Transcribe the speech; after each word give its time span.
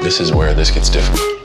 This 0.00 0.20
is 0.20 0.32
where 0.32 0.54
this 0.54 0.70
gets 0.70 0.88
difficult. 0.88 1.37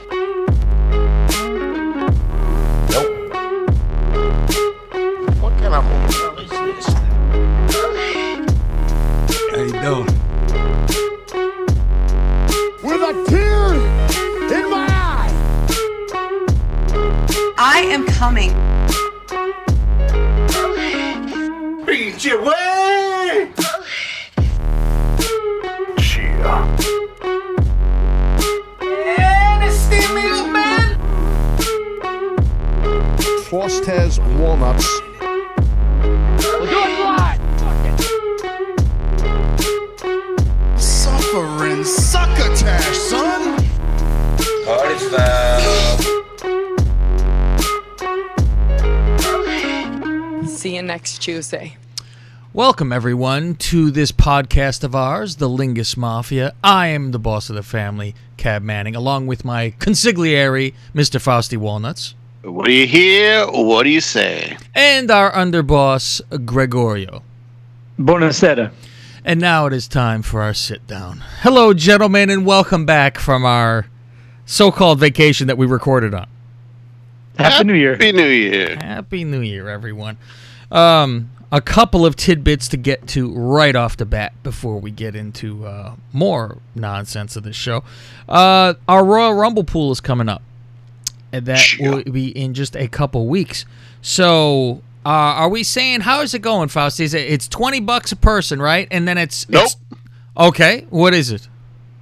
Tuesday. 51.23 51.77
Welcome, 52.51 52.91
everyone, 52.91 53.55
to 53.55 53.89
this 53.91 54.11
podcast 54.11 54.83
of 54.83 54.93
ours, 54.93 55.37
the 55.37 55.47
Lingus 55.47 55.95
Mafia. 55.95 56.51
I 56.61 56.87
am 56.87 57.11
the 57.11 57.17
boss 57.17 57.49
of 57.49 57.55
the 57.55 57.63
family, 57.63 58.13
Cab 58.35 58.61
Manning, 58.61 58.93
along 58.93 59.27
with 59.27 59.45
my 59.45 59.71
consigliere, 59.79 60.73
Mr. 60.93 61.21
Fausty 61.21 61.55
Walnuts, 61.55 62.13
What 62.41 62.65
do 62.65 62.73
you 62.73 62.85
hear? 62.85 63.45
What 63.47 63.83
do 63.83 63.89
you 63.89 64.01
say? 64.01 64.57
and 64.75 65.09
our 65.09 65.31
underboss, 65.31 66.19
Gregorio. 66.45 67.23
Buonasera. 67.97 68.73
And 69.23 69.39
now 69.39 69.65
it 69.67 69.71
is 69.71 69.87
time 69.87 70.23
for 70.23 70.41
our 70.41 70.53
sit 70.53 70.85
down. 70.87 71.23
Hello, 71.39 71.73
gentlemen, 71.73 72.29
and 72.29 72.45
welcome 72.45 72.85
back 72.85 73.17
from 73.17 73.45
our 73.45 73.85
so 74.45 74.73
called 74.73 74.99
vacation 74.99 75.47
that 75.47 75.57
we 75.57 75.65
recorded 75.67 76.13
on. 76.13 76.27
Happy 77.39 77.63
New 77.63 77.75
Year. 77.75 77.93
Happy 77.93 78.11
New 78.11 78.27
Year. 78.27 78.75
Happy 78.75 79.23
New 79.23 79.39
Year, 79.39 79.69
everyone. 79.69 80.17
Um, 80.73 81.29
a 81.51 81.61
couple 81.61 82.03
of 82.03 82.15
tidbits 82.15 82.67
to 82.69 82.77
get 82.77 83.05
to 83.09 83.31
right 83.31 83.75
off 83.75 83.95
the 83.95 84.05
bat 84.07 84.33
before 84.41 84.79
we 84.79 84.89
get 84.89 85.15
into 85.15 85.67
uh, 85.67 85.93
more 86.11 86.57
nonsense 86.73 87.35
of 87.35 87.43
this 87.43 87.55
show. 87.55 87.83
Uh, 88.27 88.73
our 88.87 89.05
Royal 89.05 89.35
Rumble 89.35 89.63
pool 89.63 89.91
is 89.91 90.01
coming 90.01 90.27
up, 90.27 90.41
and 91.31 91.45
that 91.45 91.59
Sure. 91.59 91.97
will 91.97 92.03
be 92.03 92.29
in 92.29 92.55
just 92.55 92.75
a 92.75 92.87
couple 92.87 93.27
weeks. 93.27 93.65
So, 94.01 94.81
uh, 95.05 95.09
are 95.09 95.49
we 95.49 95.63
saying 95.63 96.01
how 96.01 96.21
is 96.21 96.33
it 96.33 96.39
going, 96.39 96.69
Faust? 96.69 96.99
Is 96.99 97.13
it 97.13 97.29
it's 97.31 97.47
twenty 97.47 97.79
bucks 97.79 98.11
a 98.11 98.15
person, 98.15 98.59
right? 98.59 98.87
And 98.89 99.07
then 99.07 99.19
it's 99.19 99.47
Nope. 99.47 99.65
it's- 99.65 99.75
okay, 100.35 100.87
what 100.89 101.13
is 101.13 101.31
it? 101.31 101.47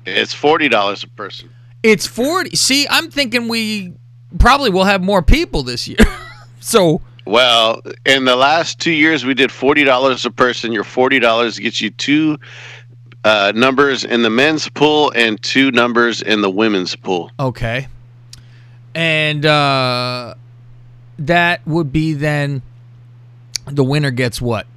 It's 0.06 0.34
forty 0.34 0.70
dollars 0.70 1.04
a 1.04 1.08
person. 1.10 1.50
It's 1.84 2.08
forty. 2.08 2.56
See, 2.56 2.88
I'm 2.90 3.12
thinking 3.12 3.50
we 3.50 3.92
probably 4.40 4.70
will 4.70 4.86
have 4.86 5.04
more 5.04 5.22
people 5.22 5.62
this 5.64 5.90
year. 5.90 5.98
so. 6.62 7.02
Well, 7.32 7.82
in 8.06 8.26
the 8.26 8.36
last 8.36 8.80
two 8.82 8.92
years, 8.92 9.24
we 9.24 9.34
did 9.34 9.54
forty 9.54 9.86
dollars 9.86 10.26
a 10.26 10.32
person. 10.32 10.74
Your 10.74 10.84
forty 10.84 11.18
dollars 11.18 11.58
gets 11.58 11.80
you 11.80 11.90
two 11.90 12.38
uh, 13.24 13.54
numbers 13.56 14.04
in 14.04 14.22
the 14.22 14.30
men's 14.30 14.68
pool 14.68 15.14
and 15.16 15.42
two 15.42 15.72
numbers 15.72 16.22
in 16.22 16.42
the 16.42 16.50
women's 16.50 16.94
pool. 16.94 17.32
Okay. 17.40 17.88
And 18.94 19.46
uh 19.46 20.36
that 21.20 21.66
would 21.66 21.94
be 21.94 22.14
then 22.14 22.64
the 23.66 23.86
winner 23.86 24.12
gets 24.12 24.42
what? 24.42 24.68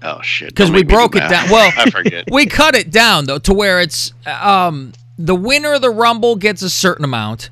Oh 0.00 0.22
shit! 0.22 0.50
Because 0.50 0.70
we 0.70 0.78
me 0.78 0.82
do 0.84 0.94
broke 0.94 1.16
it 1.16 1.28
down. 1.28 1.50
Well, 1.50 1.72
I 1.76 1.90
forget. 1.90 2.26
we 2.30 2.46
cut 2.46 2.76
it 2.76 2.92
down 2.92 3.24
though 3.24 3.38
to 3.40 3.52
where 3.52 3.80
it's 3.80 4.12
um 4.26 4.92
the 5.18 5.34
winner 5.34 5.74
of 5.74 5.82
the 5.82 5.90
rumble 5.90 6.36
gets 6.36 6.62
a 6.62 6.70
certain 6.70 7.04
amount. 7.04 7.50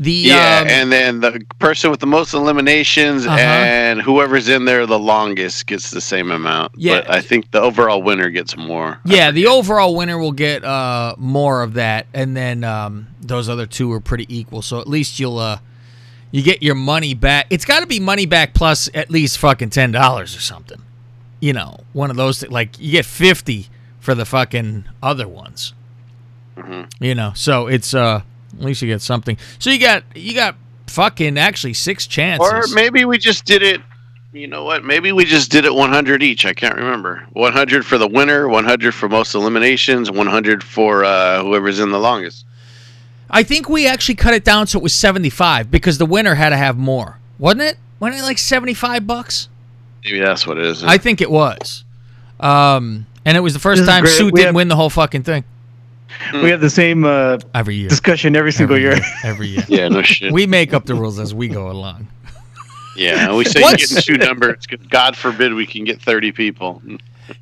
The 0.00 0.12
yeah, 0.12 0.60
um, 0.62 0.68
and 0.68 0.92
then 0.92 1.20
the 1.20 1.44
person 1.58 1.90
with 1.90 1.98
the 1.98 2.06
most 2.06 2.32
eliminations 2.32 3.26
Uh-huh. 3.26 3.36
and 3.36 4.00
whoever's 4.00 4.48
in 4.48 4.64
there 4.64 4.86
the 4.86 4.98
longest 4.98 5.66
gets 5.66 5.90
the 5.90 6.00
same 6.00 6.30
amount. 6.30 6.72
Yeah. 6.76 7.00
but 7.00 7.10
I 7.10 7.20
think 7.20 7.50
the 7.50 7.60
overall 7.60 8.00
winner 8.02 8.30
gets 8.30 8.56
more. 8.56 9.00
Yeah, 9.04 9.32
the 9.32 9.48
overall 9.48 9.96
winner 9.96 10.16
will 10.16 10.30
get 10.32 10.64
uh 10.64 11.14
more 11.18 11.62
of 11.62 11.74
that 11.74 12.06
and 12.14 12.36
then 12.36 12.62
um 12.62 13.08
those 13.20 13.48
other 13.48 13.66
two 13.66 13.92
are 13.92 14.00
pretty 14.00 14.26
equal. 14.28 14.62
So 14.62 14.78
at 14.80 14.86
least 14.86 15.18
you'll 15.18 15.38
uh 15.38 15.58
you 16.30 16.42
get 16.42 16.62
your 16.62 16.74
money 16.76 17.14
back. 17.14 17.46
It's 17.50 17.64
got 17.64 17.80
to 17.80 17.86
be 17.86 17.98
money 17.98 18.26
back 18.26 18.52
plus 18.54 18.90
at 18.94 19.10
least 19.10 19.38
fucking 19.38 19.70
$10 19.70 20.20
or 20.22 20.26
something. 20.26 20.80
you 21.40 21.52
know, 21.54 21.78
one 21.92 22.10
of 22.10 22.16
those 22.16 22.40
that, 22.40 22.52
like 22.52 22.78
you 22.78 22.92
get 22.92 23.04
50 23.06 23.68
for 23.98 24.14
the 24.14 24.24
fucking 24.24 24.84
other 25.02 25.26
ones. 25.26 25.72
Mm-hmm. 26.56 27.02
You 27.02 27.14
know, 27.14 27.32
so 27.34 27.66
it's 27.66 27.94
uh 27.94 28.22
at 28.58 28.64
least 28.64 28.82
you 28.82 28.88
get 28.88 29.00
something. 29.00 29.38
So 29.58 29.70
you 29.70 29.78
got 29.78 30.04
you 30.14 30.34
got 30.34 30.56
fucking 30.86 31.38
actually 31.38 31.74
six 31.74 32.06
chances. 32.06 32.50
Or 32.50 32.74
maybe 32.74 33.04
we 33.04 33.18
just 33.18 33.44
did 33.44 33.62
it. 33.62 33.80
You 34.32 34.46
know 34.46 34.64
what? 34.64 34.84
Maybe 34.84 35.10
we 35.12 35.24
just 35.24 35.50
did 35.50 35.64
it 35.64 35.74
100 35.74 36.22
each. 36.22 36.44
I 36.44 36.52
can't 36.52 36.76
remember. 36.76 37.26
100 37.32 37.86
for 37.86 37.96
the 37.96 38.06
winner, 38.06 38.46
100 38.48 38.92
for 38.94 39.08
most 39.08 39.34
eliminations, 39.34 40.10
100 40.10 40.62
for 40.62 41.04
uh, 41.04 41.42
whoever's 41.42 41.80
in 41.80 41.90
the 41.90 41.98
longest. 41.98 42.44
I 43.30 43.42
think 43.42 43.68
we 43.68 43.86
actually 43.86 44.14
cut 44.16 44.34
it 44.34 44.44
down 44.44 44.66
so 44.66 44.78
it 44.78 44.82
was 44.82 44.94
75 44.94 45.70
because 45.70 45.98
the 45.98 46.06
winner 46.06 46.34
had 46.34 46.50
to 46.50 46.56
have 46.56 46.76
more. 46.76 47.18
Wasn't 47.38 47.62
it? 47.62 47.78
Wasn't 48.00 48.20
it 48.20 48.24
like 48.24 48.38
75 48.38 49.06
bucks? 49.06 49.48
Maybe 50.04 50.20
that's 50.20 50.46
what 50.46 50.58
it 50.58 50.64
is. 50.66 50.84
I 50.84 50.98
think 50.98 51.20
it 51.20 51.30
was. 51.30 51.84
Um 52.40 53.06
and 53.24 53.36
it 53.36 53.40
was 53.40 53.52
the 53.52 53.58
first 53.58 53.80
This 53.80 53.88
time 53.88 54.04
great. 54.04 54.14
Suit 54.14 54.34
didn't 54.34 54.46
have- 54.46 54.54
win 54.54 54.68
the 54.68 54.76
whole 54.76 54.90
fucking 54.90 55.22
thing. 55.22 55.44
We 56.32 56.50
have 56.50 56.60
the 56.60 56.70
same 56.70 57.04
uh, 57.04 57.38
Every 57.54 57.74
year. 57.76 57.88
discussion 57.88 58.34
every 58.36 58.52
single 58.52 58.76
Every 58.76 58.88
year. 58.88 58.96
year. 58.96 59.04
Every 59.24 59.46
year. 59.48 59.64
yeah, 59.68 59.88
no 59.88 60.02
shit. 60.02 60.32
We 60.32 60.46
make 60.46 60.72
up 60.74 60.84
the 60.86 60.94
rules 60.94 61.18
as 61.18 61.34
we 61.34 61.48
go 61.48 61.70
along. 61.70 62.08
yeah, 62.96 63.34
we 63.34 63.44
say 63.44 63.60
What's- 63.60 63.92
getting 63.92 64.18
two 64.18 64.26
numbers. 64.26 64.66
'cause 64.66 64.80
God 64.88 65.16
forbid 65.16 65.54
we 65.54 65.66
can 65.66 65.84
get 65.84 66.00
30 66.02 66.32
people. 66.32 66.82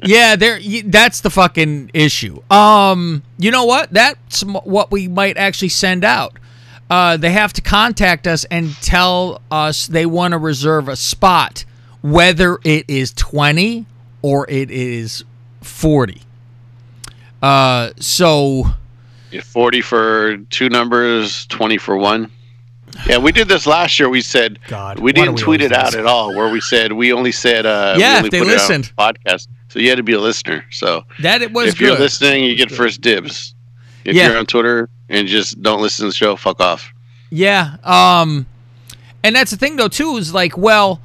Yeah, 0.02 0.34
there. 0.34 0.58
That's 0.84 1.20
the 1.20 1.30
fucking 1.30 1.92
issue. 1.94 2.42
Um, 2.50 3.22
you 3.38 3.52
know 3.52 3.66
what? 3.66 3.92
That's 3.92 4.42
what 4.42 4.90
we 4.90 5.06
might 5.06 5.36
actually 5.36 5.68
send 5.68 6.04
out. 6.04 6.36
Uh, 6.90 7.16
they 7.16 7.30
have 7.30 7.52
to 7.52 7.60
contact 7.60 8.26
us 8.26 8.44
and 8.50 8.74
tell 8.82 9.40
us 9.48 9.86
they 9.86 10.04
want 10.04 10.32
to 10.32 10.38
reserve 10.38 10.88
a 10.88 10.96
spot, 10.96 11.64
whether 12.02 12.58
it 12.64 12.86
is 12.90 13.12
twenty 13.12 13.86
or 14.22 14.44
it 14.50 14.72
is 14.72 15.22
forty. 15.62 16.22
Uh, 17.42 17.90
so 17.98 18.64
Yeah, 19.30 19.42
40 19.42 19.80
for 19.82 20.36
two 20.50 20.68
numbers, 20.68 21.46
20 21.46 21.78
for 21.78 21.96
one. 21.96 22.30
Yeah, 23.06 23.18
we 23.18 23.30
did 23.30 23.48
this 23.48 23.66
last 23.66 23.98
year. 23.98 24.08
We 24.08 24.22
said 24.22 24.58
God, 24.68 24.98
we 25.00 25.12
didn't 25.12 25.34
we 25.34 25.42
tweet 25.42 25.60
it 25.60 25.72
out 25.72 25.94
at 25.94 26.06
all. 26.06 26.34
Where 26.34 26.48
we 26.50 26.60
said 26.62 26.92
we 26.92 27.12
only 27.12 27.32
said 27.32 27.66
uh, 27.66 27.92
we 27.96 28.00
Yeah, 28.00 28.16
only 28.18 28.30
they 28.30 28.38
put 28.38 28.46
listened. 28.48 28.86
it 28.86 28.92
on 28.96 29.14
podcast. 29.14 29.48
So 29.68 29.80
you 29.80 29.90
had 29.90 29.96
to 29.96 30.02
be 30.02 30.14
a 30.14 30.20
listener. 30.20 30.64
So 30.70 31.04
that 31.20 31.42
it 31.42 31.52
was 31.52 31.68
if 31.68 31.80
you're 31.80 31.98
listening, 31.98 32.44
you 32.44 32.54
get 32.56 32.70
first 32.70 33.02
dibs. 33.02 33.54
If 34.04 34.14
Yeah. 34.16 34.28
you're 34.28 34.38
on 34.38 34.46
Twitter 34.46 34.88
and 35.10 35.28
just 35.28 35.60
don't 35.60 35.82
listen 35.82 36.04
to 36.04 36.08
the 36.08 36.14
show, 36.14 36.36
fuck 36.36 36.60
off. 36.60 36.90
Yeah. 37.30 37.76
Um 37.84 38.46
and 39.22 39.36
that's 39.36 39.50
the 39.50 39.56
thing 39.58 39.76
though 39.76 39.88
too 39.88 40.16
is 40.16 40.32
like, 40.32 40.56
well, 40.56 41.00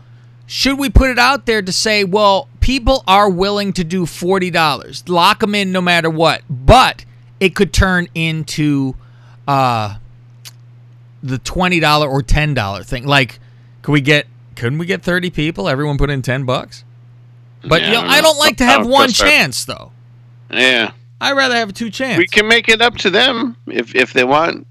should 0.47 0.79
we 0.79 0.89
put 0.89 1.09
it 1.09 1.19
out 1.19 1.45
there 1.45 1.61
to 1.61 1.71
say, 1.73 2.05
well, 2.05 2.47
people 2.61 3.03
are 3.07 3.29
willing 3.29 3.73
to 3.73 3.83
do 3.83 4.05
$40. 4.05 5.09
Lock 5.09 5.39
them 5.41 5.53
in 5.53 5.71
no 5.73 5.81
matter 5.81 6.09
what. 6.09 6.43
But 6.49 7.03
it 7.41 7.55
could 7.55 7.73
turn 7.73 8.07
into 8.15 8.95
uh 9.47 9.95
the 11.23 11.37
$20 11.37 12.01
or 12.09 12.21
$10 12.21 12.85
thing. 12.85 13.05
Like 13.05 13.39
could 13.81 13.91
we 13.91 14.01
get 14.01 14.27
couldn't 14.55 14.79
we 14.79 14.85
get 14.85 15.01
30 15.03 15.29
people? 15.31 15.67
Everyone 15.67 15.97
put 15.97 16.09
in 16.09 16.21
10 16.21 16.45
bucks? 16.45 16.83
But 17.67 17.81
Yeah, 17.81 17.87
you 17.87 17.93
know, 17.93 17.99
I 17.99 18.03
don't 18.03 18.11
I 18.11 18.21
don't 18.21 18.37
like 18.39 18.57
to 18.57 18.65
have 18.65 18.87
one 18.87 19.03
our- 19.03 19.07
chance 19.09 19.65
though. 19.65 19.91
Yeah, 20.49 20.91
I'd 21.21 21.31
rather 21.37 21.55
have 21.55 21.73
two 21.73 21.89
chances. 21.89 22.17
we 22.17 22.27
can 22.27 22.47
make 22.47 22.67
it 22.69 22.81
up 22.81 22.95
to 22.97 23.09
them 23.09 23.55
if 23.67 23.95
if 23.95 24.13
they 24.13 24.23
want 24.23 24.67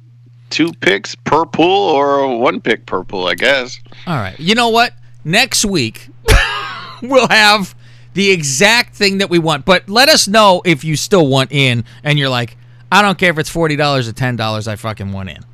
two 0.50 0.72
picks 0.80 1.14
per 1.14 1.46
pool 1.46 1.88
or 1.90 2.36
one 2.38 2.60
pick 2.60 2.84
per 2.86 3.02
pool. 3.04 3.26
I 3.26 3.34
guess. 3.34 3.78
All 4.06 4.16
right. 4.16 4.38
You 4.38 4.54
know 4.54 4.68
what? 4.68 4.92
Next 5.24 5.64
week 5.64 6.08
we'll 7.02 7.28
have 7.28 7.74
the 8.14 8.30
exact 8.30 8.94
thing 8.94 9.18
that 9.18 9.30
we 9.30 9.38
want. 9.38 9.64
But 9.64 9.88
let 9.88 10.08
us 10.08 10.26
know 10.28 10.62
if 10.64 10.84
you 10.84 10.96
still 10.96 11.26
want 11.26 11.52
in 11.52 11.84
and 12.02 12.18
you're 12.18 12.28
like, 12.28 12.56
I 12.92 13.02
don't 13.02 13.18
care 13.18 13.30
if 13.30 13.38
it's 13.38 13.50
forty 13.50 13.76
dollars 13.76 14.08
or 14.08 14.12
ten 14.12 14.36
dollars, 14.36 14.68
I 14.68 14.76
fucking 14.76 15.12
want 15.12 15.30
in. 15.30 15.44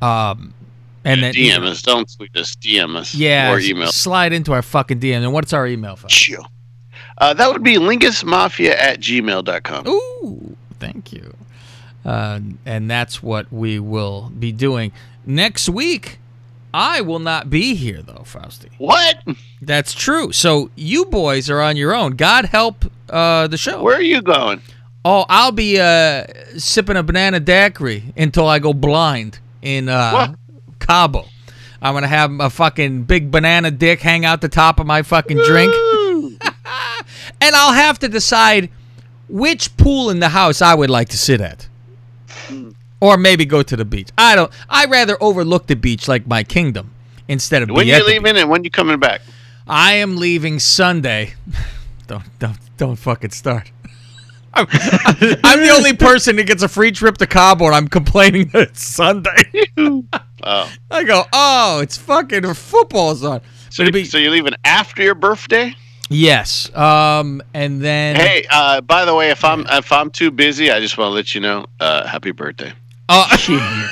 Um 0.00 0.54
and 1.04 1.22
then 1.22 1.32
DM 1.32 1.64
us. 1.64 1.80
Don't 1.82 2.12
tweet 2.14 2.36
us. 2.36 2.54
DM 2.56 2.96
us. 2.96 3.14
Yeah. 3.14 3.52
Or 3.52 3.58
email. 3.60 3.90
Slide 3.90 4.32
into 4.32 4.52
our 4.52 4.62
fucking 4.62 5.00
DM. 5.00 5.22
And 5.22 5.32
what's 5.32 5.52
our 5.52 5.66
email 5.66 5.96
for? 5.96 6.08
Uh, 7.18 7.34
that 7.34 7.50
would 7.50 7.62
be 7.62 7.76
lingusmafia 7.76 8.70
at 8.70 9.00
gmail.com. 9.00 9.88
Ooh, 9.88 10.56
thank 10.78 11.12
you. 11.12 11.34
Uh, 12.04 12.40
and 12.64 12.90
that's 12.90 13.22
what 13.22 13.52
we 13.52 13.78
will 13.78 14.30
be 14.38 14.52
doing 14.52 14.92
next 15.26 15.68
week. 15.68 16.18
I 16.78 17.00
will 17.00 17.18
not 17.18 17.50
be 17.50 17.74
here 17.74 18.02
though, 18.02 18.22
Fausty. 18.24 18.70
What? 18.78 19.18
That's 19.60 19.92
true. 19.92 20.30
So 20.30 20.70
you 20.76 21.06
boys 21.06 21.50
are 21.50 21.60
on 21.60 21.76
your 21.76 21.92
own. 21.92 22.12
God 22.12 22.44
help 22.44 22.84
uh, 23.10 23.48
the 23.48 23.56
show. 23.56 23.82
Where 23.82 23.96
are 23.96 24.00
you 24.00 24.22
going? 24.22 24.62
Oh, 25.04 25.24
I'll 25.28 25.50
be 25.50 25.80
uh, 25.80 26.24
sipping 26.56 26.96
a 26.96 27.02
banana 27.02 27.40
daiquiri 27.40 28.14
until 28.16 28.46
I 28.46 28.60
go 28.60 28.72
blind 28.72 29.40
in 29.60 29.88
uh, 29.88 30.36
Cabo. 30.78 31.24
I'm 31.82 31.94
gonna 31.94 32.06
have 32.06 32.38
a 32.38 32.48
fucking 32.48 33.04
big 33.04 33.32
banana 33.32 33.72
dick 33.72 33.98
hang 34.00 34.24
out 34.24 34.40
the 34.40 34.48
top 34.48 34.78
of 34.78 34.86
my 34.86 35.02
fucking 35.02 35.38
drink, 35.38 35.74
and 37.40 37.56
I'll 37.56 37.72
have 37.72 37.98
to 38.00 38.08
decide 38.08 38.70
which 39.28 39.76
pool 39.76 40.10
in 40.10 40.20
the 40.20 40.28
house 40.28 40.62
I 40.62 40.74
would 40.74 40.90
like 40.90 41.08
to 41.08 41.18
sit 41.18 41.40
at, 41.40 41.67
or 43.00 43.16
maybe 43.16 43.44
go 43.44 43.62
to 43.62 43.76
the 43.76 43.84
beach. 43.84 44.10
I 44.18 44.34
don't. 44.34 44.52
I 44.68 44.86
rather 44.86 45.16
overlook 45.22 45.66
the 45.66 45.76
beach 45.76 46.08
like 46.08 46.26
my 46.26 46.42
kingdom 46.42 46.92
instead 47.28 47.62
of 47.62 47.70
When 47.70 47.86
you 47.86 48.04
leaving 48.04 48.36
and 48.36 48.50
when 48.50 48.64
you 48.64 48.70
coming 48.70 48.98
back? 48.98 49.20
I 49.66 49.94
am 49.94 50.16
leaving 50.16 50.58
Sunday. 50.58 51.34
Don't 52.06 52.24
don't 52.38 52.56
don't 52.78 52.96
fucking 52.96 53.32
start. 53.32 53.70
I'm, 54.54 54.66
I'm 55.44 55.60
the 55.60 55.72
only 55.76 55.94
person 55.94 56.36
that 56.36 56.46
gets 56.46 56.62
a 56.62 56.68
free 56.68 56.90
trip 56.90 57.18
to 57.18 57.26
Cabo, 57.26 57.66
and 57.66 57.74
I'm 57.74 57.86
complaining 57.86 58.48
that 58.54 58.68
it's 58.70 58.82
Sunday. 58.82 59.52
Oh. 60.40 60.70
I 60.88 61.02
go, 61.02 61.24
oh, 61.32 61.80
it's 61.80 61.96
fucking 61.98 62.54
football's 62.54 63.24
on. 63.24 63.40
So, 63.70 63.90
be 63.90 64.04
so 64.04 64.18
you're 64.18 64.30
leaving 64.30 64.54
after 64.64 65.02
your 65.02 65.16
birthday? 65.16 65.74
yes, 66.08 66.74
um, 66.76 67.42
and 67.52 67.82
then 67.82 68.14
Hey, 68.14 68.46
uh, 68.48 68.80
by 68.80 69.04
the 69.04 69.14
way, 69.16 69.30
if 69.30 69.44
I'm 69.44 69.66
if 69.68 69.90
I'm 69.90 70.10
too 70.10 70.30
busy, 70.30 70.70
I 70.70 70.78
just 70.78 70.96
want 70.96 71.10
to 71.10 71.14
let 71.14 71.34
you 71.34 71.40
know. 71.40 71.66
Uh, 71.80 72.06
happy 72.06 72.30
birthday. 72.30 72.72
Uh, 73.08 73.36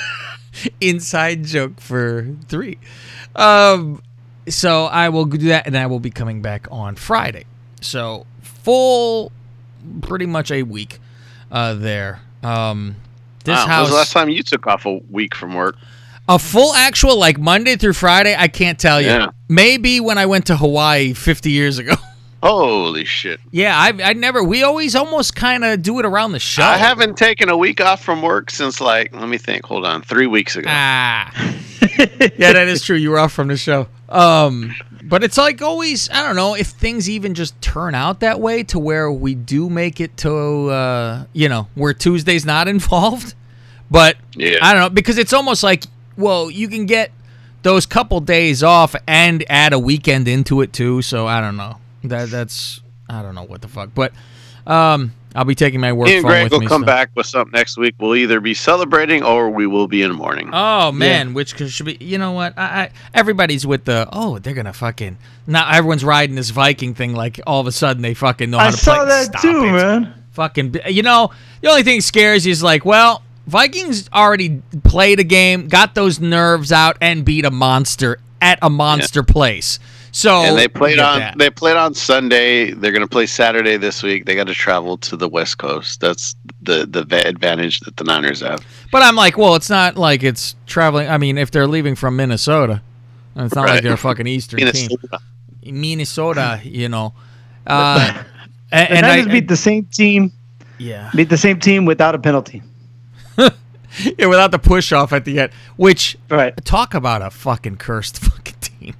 inside 0.80 1.44
joke 1.44 1.80
for 1.80 2.28
three. 2.48 2.78
Um, 3.34 4.02
so 4.48 4.84
I 4.86 5.08
will 5.08 5.24
do 5.24 5.48
that, 5.48 5.66
and 5.66 5.76
I 5.76 5.86
will 5.86 6.00
be 6.00 6.10
coming 6.10 6.42
back 6.42 6.68
on 6.70 6.96
Friday. 6.96 7.44
So 7.80 8.26
full, 8.42 9.32
pretty 10.02 10.26
much 10.26 10.50
a 10.50 10.62
week 10.62 11.00
uh, 11.50 11.74
there. 11.74 12.20
Um, 12.42 12.96
this 13.44 13.54
Wow, 13.54 13.62
when 13.62 13.68
house, 13.68 13.80
was 13.82 13.90
the 13.90 13.96
last 13.96 14.12
time 14.12 14.28
you 14.28 14.42
took 14.42 14.66
off 14.66 14.86
a 14.86 14.98
week 15.10 15.34
from 15.34 15.54
work? 15.54 15.76
a 16.28 16.38
full 16.38 16.74
actual 16.74 17.16
like 17.16 17.38
Monday 17.38 17.76
through 17.76 17.92
Friday. 17.92 18.34
I 18.36 18.48
can't 18.48 18.78
tell 18.78 19.00
you. 19.00 19.08
Yeah. 19.08 19.28
Maybe 19.48 20.00
when 20.00 20.18
I 20.18 20.26
went 20.26 20.46
to 20.46 20.56
Hawaii 20.56 21.12
50 21.12 21.50
years 21.50 21.78
ago. 21.78 21.94
Holy 22.42 23.04
shit! 23.04 23.40
yeah, 23.50 23.76
I 23.76 23.92
I 24.02 24.12
never. 24.12 24.44
We 24.44 24.62
always 24.62 24.94
almost 24.94 25.34
kind 25.34 25.64
of 25.64 25.82
do 25.82 25.98
it 25.98 26.04
around 26.06 26.32
the 26.32 26.38
show. 26.38 26.62
I 26.62 26.76
haven't 26.76 27.16
taken 27.16 27.48
a 27.48 27.56
week 27.56 27.80
off 27.80 28.04
from 28.04 28.22
work 28.22 28.50
since 28.50 28.80
like 28.80 29.14
let 29.14 29.28
me 29.28 29.38
think. 29.38 29.64
Hold 29.66 29.86
on, 29.86 30.02
three 30.02 30.26
weeks 30.26 30.54
ago. 30.56 30.68
Ah. 30.70 31.32
yeah, 31.98 32.52
that 32.52 32.68
is 32.68 32.82
true. 32.82 32.96
You 32.96 33.10
were 33.10 33.18
off 33.18 33.32
from 33.32 33.48
the 33.48 33.56
show. 33.56 33.88
Um, 34.08 34.74
but 35.02 35.24
it's 35.24 35.38
like 35.38 35.62
always. 35.62 36.10
I 36.10 36.22
don't 36.22 36.36
know 36.36 36.54
if 36.54 36.68
things 36.68 37.08
even 37.08 37.34
just 37.34 37.60
turn 37.62 37.94
out 37.94 38.20
that 38.20 38.40
way 38.40 38.62
to 38.64 38.78
where 38.78 39.10
we 39.10 39.34
do 39.34 39.70
make 39.70 40.00
it 40.00 40.16
to, 40.18 40.68
uh, 40.68 41.24
you 41.32 41.48
know, 41.48 41.68
where 41.74 41.94
Tuesday's 41.94 42.44
not 42.44 42.68
involved. 42.76 43.34
But 43.90 44.16
Yeah. 44.34 44.58
I 44.62 44.72
don't 44.72 44.82
know 44.82 44.90
because 44.90 45.16
it's 45.18 45.32
almost 45.32 45.62
like, 45.62 45.84
well, 46.16 46.50
you 46.50 46.68
can 46.68 46.86
get 46.86 47.12
those 47.62 47.86
couple 47.86 48.20
days 48.20 48.62
off 48.62 48.94
and 49.06 49.44
add 49.48 49.72
a 49.72 49.78
weekend 49.78 50.28
into 50.28 50.60
it 50.60 50.72
too. 50.72 51.02
So 51.02 51.26
I 51.26 51.40
don't 51.40 51.56
know. 51.56 51.78
That 52.08 52.30
that's 52.30 52.80
I 53.08 53.22
don't 53.22 53.34
know 53.34 53.44
what 53.44 53.62
the 53.62 53.68
fuck. 53.68 53.90
But 53.94 54.12
um, 54.66 55.12
I'll 55.34 55.44
be 55.44 55.54
taking 55.54 55.80
my 55.80 55.92
work 55.92 56.06
Me 56.06 56.14
and 56.16 56.22
phone 56.22 56.30
Greg 56.30 56.42
with 56.44 56.52
will 56.52 56.60
me. 56.60 56.66
come 56.66 56.82
so- 56.82 56.86
back 56.86 57.10
with 57.14 57.26
something 57.26 57.52
next 57.52 57.76
week. 57.76 57.94
We'll 58.00 58.16
either 58.16 58.40
be 58.40 58.54
celebrating 58.54 59.22
or 59.22 59.50
we 59.50 59.66
will 59.66 59.86
be 59.86 60.02
in 60.02 60.12
mourning. 60.12 60.50
Oh 60.52 60.90
man, 60.92 61.34
which 61.34 61.56
should 61.70 61.86
be? 61.86 61.96
You 62.00 62.18
know 62.18 62.32
what? 62.32 62.54
I, 62.58 62.62
I 62.64 62.90
everybody's 63.14 63.66
with 63.66 63.84
the 63.84 64.08
oh 64.12 64.38
they're 64.38 64.54
gonna 64.54 64.72
fucking 64.72 65.18
now 65.46 65.70
everyone's 65.70 66.04
riding 66.04 66.34
this 66.36 66.50
Viking 66.50 66.94
thing 66.94 67.14
like 67.14 67.40
all 67.46 67.60
of 67.60 67.66
a 67.66 67.72
sudden 67.72 68.02
they 68.02 68.14
fucking 68.14 68.50
know 68.50 68.58
how 68.58 68.68
I 68.68 68.70
to 68.72 68.76
saw 68.76 69.04
that 69.04 69.26
Stop 69.26 69.42
too, 69.42 69.64
it. 69.66 69.72
man. 69.72 70.14
Fucking 70.32 70.76
you 70.88 71.02
know 71.02 71.30
the 71.60 71.70
only 71.70 71.82
thing 71.82 71.98
that 71.98 72.02
scares 72.02 72.44
you 72.44 72.52
is 72.52 72.62
like 72.62 72.84
well 72.84 73.22
Vikings 73.46 74.10
already 74.12 74.60
played 74.82 75.20
a 75.20 75.24
game, 75.24 75.68
got 75.68 75.94
those 75.94 76.18
nerves 76.18 76.72
out, 76.72 76.96
and 77.00 77.24
beat 77.24 77.44
a 77.44 77.50
monster 77.52 78.18
at 78.42 78.58
a 78.60 78.68
monster 78.68 79.22
place. 79.22 79.78
So 80.16 80.36
and 80.36 80.56
they 80.56 80.66
played 80.66 80.98
on 80.98 81.18
that. 81.18 81.36
they 81.36 81.50
played 81.50 81.76
on 81.76 81.92
Sunday. 81.92 82.70
They're 82.70 82.90
going 82.90 83.02
to 83.02 83.06
play 83.06 83.26
Saturday 83.26 83.76
this 83.76 84.02
week. 84.02 84.24
They 84.24 84.34
got 84.34 84.46
to 84.46 84.54
travel 84.54 84.96
to 84.96 85.14
the 85.14 85.28
West 85.28 85.58
Coast. 85.58 86.00
That's 86.00 86.34
the 86.62 86.86
the 86.86 87.28
advantage 87.28 87.80
that 87.80 87.98
the 87.98 88.04
Niners 88.04 88.40
have. 88.40 88.64
But 88.90 89.02
I'm 89.02 89.14
like, 89.14 89.36
well, 89.36 89.56
it's 89.56 89.68
not 89.68 89.98
like 89.98 90.22
it's 90.22 90.54
traveling. 90.64 91.06
I 91.06 91.18
mean, 91.18 91.36
if 91.36 91.50
they're 91.50 91.66
leaving 91.66 91.96
from 91.96 92.16
Minnesota, 92.16 92.80
it's 93.36 93.54
not 93.54 93.68
like 93.68 93.82
they're 93.82 93.92
a 93.92 93.98
fucking 93.98 94.26
Eastern 94.26 94.58
team. 94.58 94.66
Minnesota. 94.68 95.18
Minnesota, 95.62 96.60
you 96.64 96.88
know. 96.88 97.12
Uh, 97.66 98.22
and, 98.70 98.88
The 98.88 98.96
and 98.96 99.06
I, 99.06 99.16
Niners 99.16 99.26
beat 99.32 99.48
the 99.48 99.56
same 99.56 99.84
team, 99.86 100.32
yeah, 100.78 101.10
beat 101.16 101.28
the 101.28 101.36
same 101.36 101.58
team 101.58 101.84
without 101.84 102.14
a 102.14 102.18
penalty. 102.18 102.62
yeah, 103.36 104.26
without 104.26 104.52
the 104.52 104.58
push 104.60 104.92
off 104.92 105.12
at 105.12 105.24
the 105.24 105.40
end. 105.40 105.52
Which 105.76 106.16
Right. 106.30 106.56
talk 106.64 106.94
about 106.94 107.22
a 107.22 107.30
fucking 107.30 107.78
cursed 107.78 108.18
fucking 108.20 108.54
team. 108.60 108.94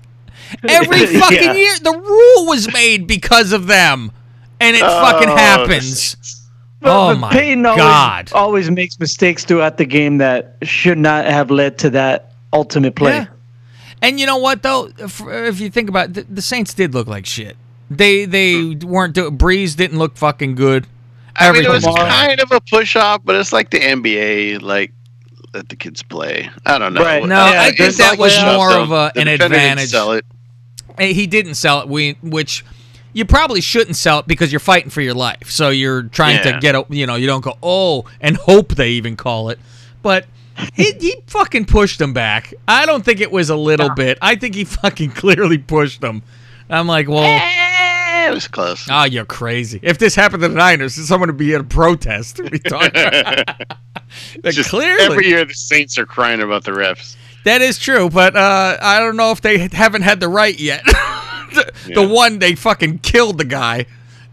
Every 0.68 1.06
fucking 1.20 1.42
Yeah. 1.42 1.52
year, 1.54 1.74
the 1.82 1.92
rule 1.92 2.46
was 2.46 2.72
made 2.72 3.06
because 3.06 3.52
of 3.52 3.66
them, 3.66 4.12
and 4.60 4.76
it 4.76 4.82
oh, 4.84 5.00
fucking 5.02 5.28
Oh, 5.28 5.36
happens. 5.36 6.16
But, 6.80 6.90
Oh 6.90 7.12
but 7.14 7.18
my 7.18 7.30
Payton 7.32 7.66
always, 7.66 7.82
God. 7.82 8.32
always 8.32 8.70
makes 8.70 8.98
mistakes 9.00 9.44
throughout 9.44 9.76
the 9.78 9.86
game 9.86 10.18
that 10.18 10.56
should 10.62 10.98
not 10.98 11.24
have 11.24 11.50
led 11.50 11.78
to 11.78 11.90
that 11.90 12.32
ultimate 12.52 12.94
play. 12.94 13.12
Yeah. 13.16 13.26
And 14.02 14.20
you 14.20 14.26
know 14.26 14.36
what 14.36 14.62
though? 14.62 14.90
If, 14.98 15.20
if 15.26 15.58
you 15.60 15.70
think 15.70 15.88
about 15.88 16.10
it, 16.10 16.14
the, 16.14 16.34
the 16.34 16.42
Saints 16.42 16.74
did 16.74 16.94
look 16.94 17.06
like 17.08 17.24
shit. 17.26 17.56
They 17.90 18.24
they 18.26 18.74
weren't 18.74 19.14
doing. 19.14 19.38
Brees 19.38 19.74
didn't 19.74 19.98
look 19.98 20.16
fucking 20.16 20.54
good. 20.54 20.86
I 21.34 21.50
mean, 21.52 21.64
it 21.64 21.68
was 21.68 21.86
Everything- 21.86 22.08
kind 22.08 22.40
of 22.40 22.52
a 22.52 22.60
push 22.60 22.94
off, 22.96 23.22
but 23.24 23.36
it's 23.36 23.52
like 23.52 23.70
the 23.70 23.78
NBA. 23.80 24.60
Like 24.62 24.92
let 25.54 25.68
the 25.70 25.76
kids 25.76 26.02
play. 26.02 26.50
I 26.66 26.78
don't 26.78 26.92
know. 26.94 27.02
Right. 27.02 27.24
No, 27.24 27.36
Yeah, 27.50 27.62
I 27.62 27.70
think 27.72 27.94
that 27.96 28.10
like 28.10 28.18
was 28.18 28.38
more 28.42 28.72
of 28.72 28.90
a, 28.92 29.10
an 29.16 29.28
advantage. 29.28 29.90
Sell 29.90 30.12
it. 30.12 30.24
Hey, 30.98 31.12
He 31.12 31.26
didn't 31.26 31.54
sell 31.54 31.80
it, 31.80 31.88
we, 31.88 32.12
which 32.22 32.64
you 33.12 33.24
probably 33.24 33.60
shouldn't 33.60 33.96
sell 33.96 34.18
it 34.20 34.26
because 34.26 34.52
you're 34.52 34.60
fighting 34.60 34.90
for 34.90 35.00
your 35.00 35.14
life. 35.14 35.50
So 35.50 35.70
you're 35.70 36.02
trying 36.04 36.42
to 36.42 36.58
get 36.60 36.74
a, 36.74 36.84
you 36.90 37.06
know, 37.06 37.14
you 37.14 37.26
don't 37.26 37.42
go, 37.42 37.56
oh, 37.62 38.04
and 38.20 38.36
hope 38.48 38.74
they 38.74 38.90
even 38.90 39.16
call 39.16 39.48
it. 39.50 39.58
But 40.02 40.26
he, 40.74 40.92
he 41.00 41.16
fucking 41.26 41.64
pushed 41.66 41.98
them 41.98 42.12
back. 42.12 42.52
I 42.68 42.86
don't 42.86 43.04
think 43.04 43.20
it 43.20 43.30
was 43.30 43.50
a 43.50 43.56
little 43.56 43.90
bit. 43.90 44.18
I 44.22 44.36
think 44.36 44.54
he 44.54 44.64
fucking 44.64 45.10
clearly 45.12 45.58
pushed 45.58 46.00
them. 46.00 46.22
I'm 46.68 46.86
like, 46.86 47.08
well, 47.08 47.22
Eh, 47.24 48.28
it 48.28 48.34
was 48.34 48.48
close. 48.48 48.88
oh, 48.90 49.04
you're 49.04 49.24
crazy. 49.24 49.78
If 49.82 49.98
this 49.98 50.14
happened 50.14 50.42
to 50.42 50.48
the 50.48 50.54
Niners, 50.54 50.94
someone 50.94 51.28
would 51.28 51.36
be 51.36 51.54
at 51.54 51.60
a 51.60 51.64
protest. 51.64 52.38
What 52.42 52.52
are 52.52 52.56
you 52.56 52.58
talking 52.60 52.90
about? 52.90 53.62
Like, 54.42 54.54
Just 54.54 54.70
clearly. 54.70 55.02
every 55.04 55.26
year 55.28 55.44
the 55.44 55.52
Saints 55.52 55.98
are 55.98 56.06
crying 56.06 56.40
about 56.40 56.64
the 56.64 56.70
refs. 56.70 57.16
That 57.46 57.62
is 57.62 57.78
true, 57.78 58.10
but 58.10 58.34
uh, 58.34 58.76
I 58.82 58.98
don't 58.98 59.14
know 59.14 59.30
if 59.30 59.40
they 59.40 59.68
haven't 59.68 60.02
had 60.02 60.18
the 60.18 60.26
right 60.26 60.58
yet. 60.58 60.82
the, 60.84 61.72
the 61.94 62.08
one 62.08 62.40
they 62.40 62.56
fucking 62.56 62.98
killed 62.98 63.38
the 63.38 63.44
guy 63.44 63.86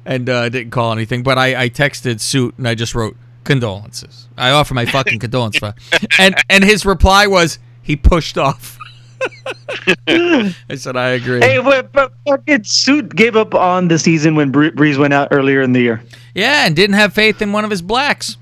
and 0.03 0.27
uh, 0.27 0.50
didn't 0.50 0.72
call 0.72 0.91
anything. 0.91 1.22
But 1.22 1.38
I, 1.38 1.65
I 1.65 1.70
texted 1.70 2.22
Suit 2.22 2.58
and 2.58 2.67
I 2.67 2.74
just 2.74 2.96
wrote 2.96 3.15
condolences. 3.43 4.27
I 4.36 4.50
offer 4.50 4.74
my 4.74 4.88
fucking 4.88 5.20
condolences, 5.20 5.60
for, 5.60 5.75
and 6.17 6.34
and 6.50 6.63
his 6.63 6.88
reply 6.88 7.27
was 7.27 7.60
he 7.84 7.96
pushed 7.96 8.39
off. 8.39 8.79
I 10.08 10.75
said 10.75 10.98
I 10.98 11.10
agree. 11.10 11.41
Hey, 11.41 11.62
but, 11.62 11.91
but 11.91 12.13
fucking 12.27 12.63
suit 12.63 13.15
gave 13.15 13.36
up 13.36 13.53
on 13.53 13.89
the 13.89 14.00
season 14.00 14.34
when 14.34 14.51
Bree- 14.51 14.72
Brees 14.72 14.98
went 14.98 15.13
out 15.13 15.27
earlier 15.29 15.62
in 15.62 15.74
the 15.74 15.82
year. 15.82 16.03
Yeah, 16.34 16.65
and 16.65 16.75
didn't 16.75 16.96
have 16.96 17.13
faith 17.13 17.43
in 17.43 17.51
one 17.51 17.63
of 17.63 17.70
his 17.70 17.84
blacks. 17.84 18.38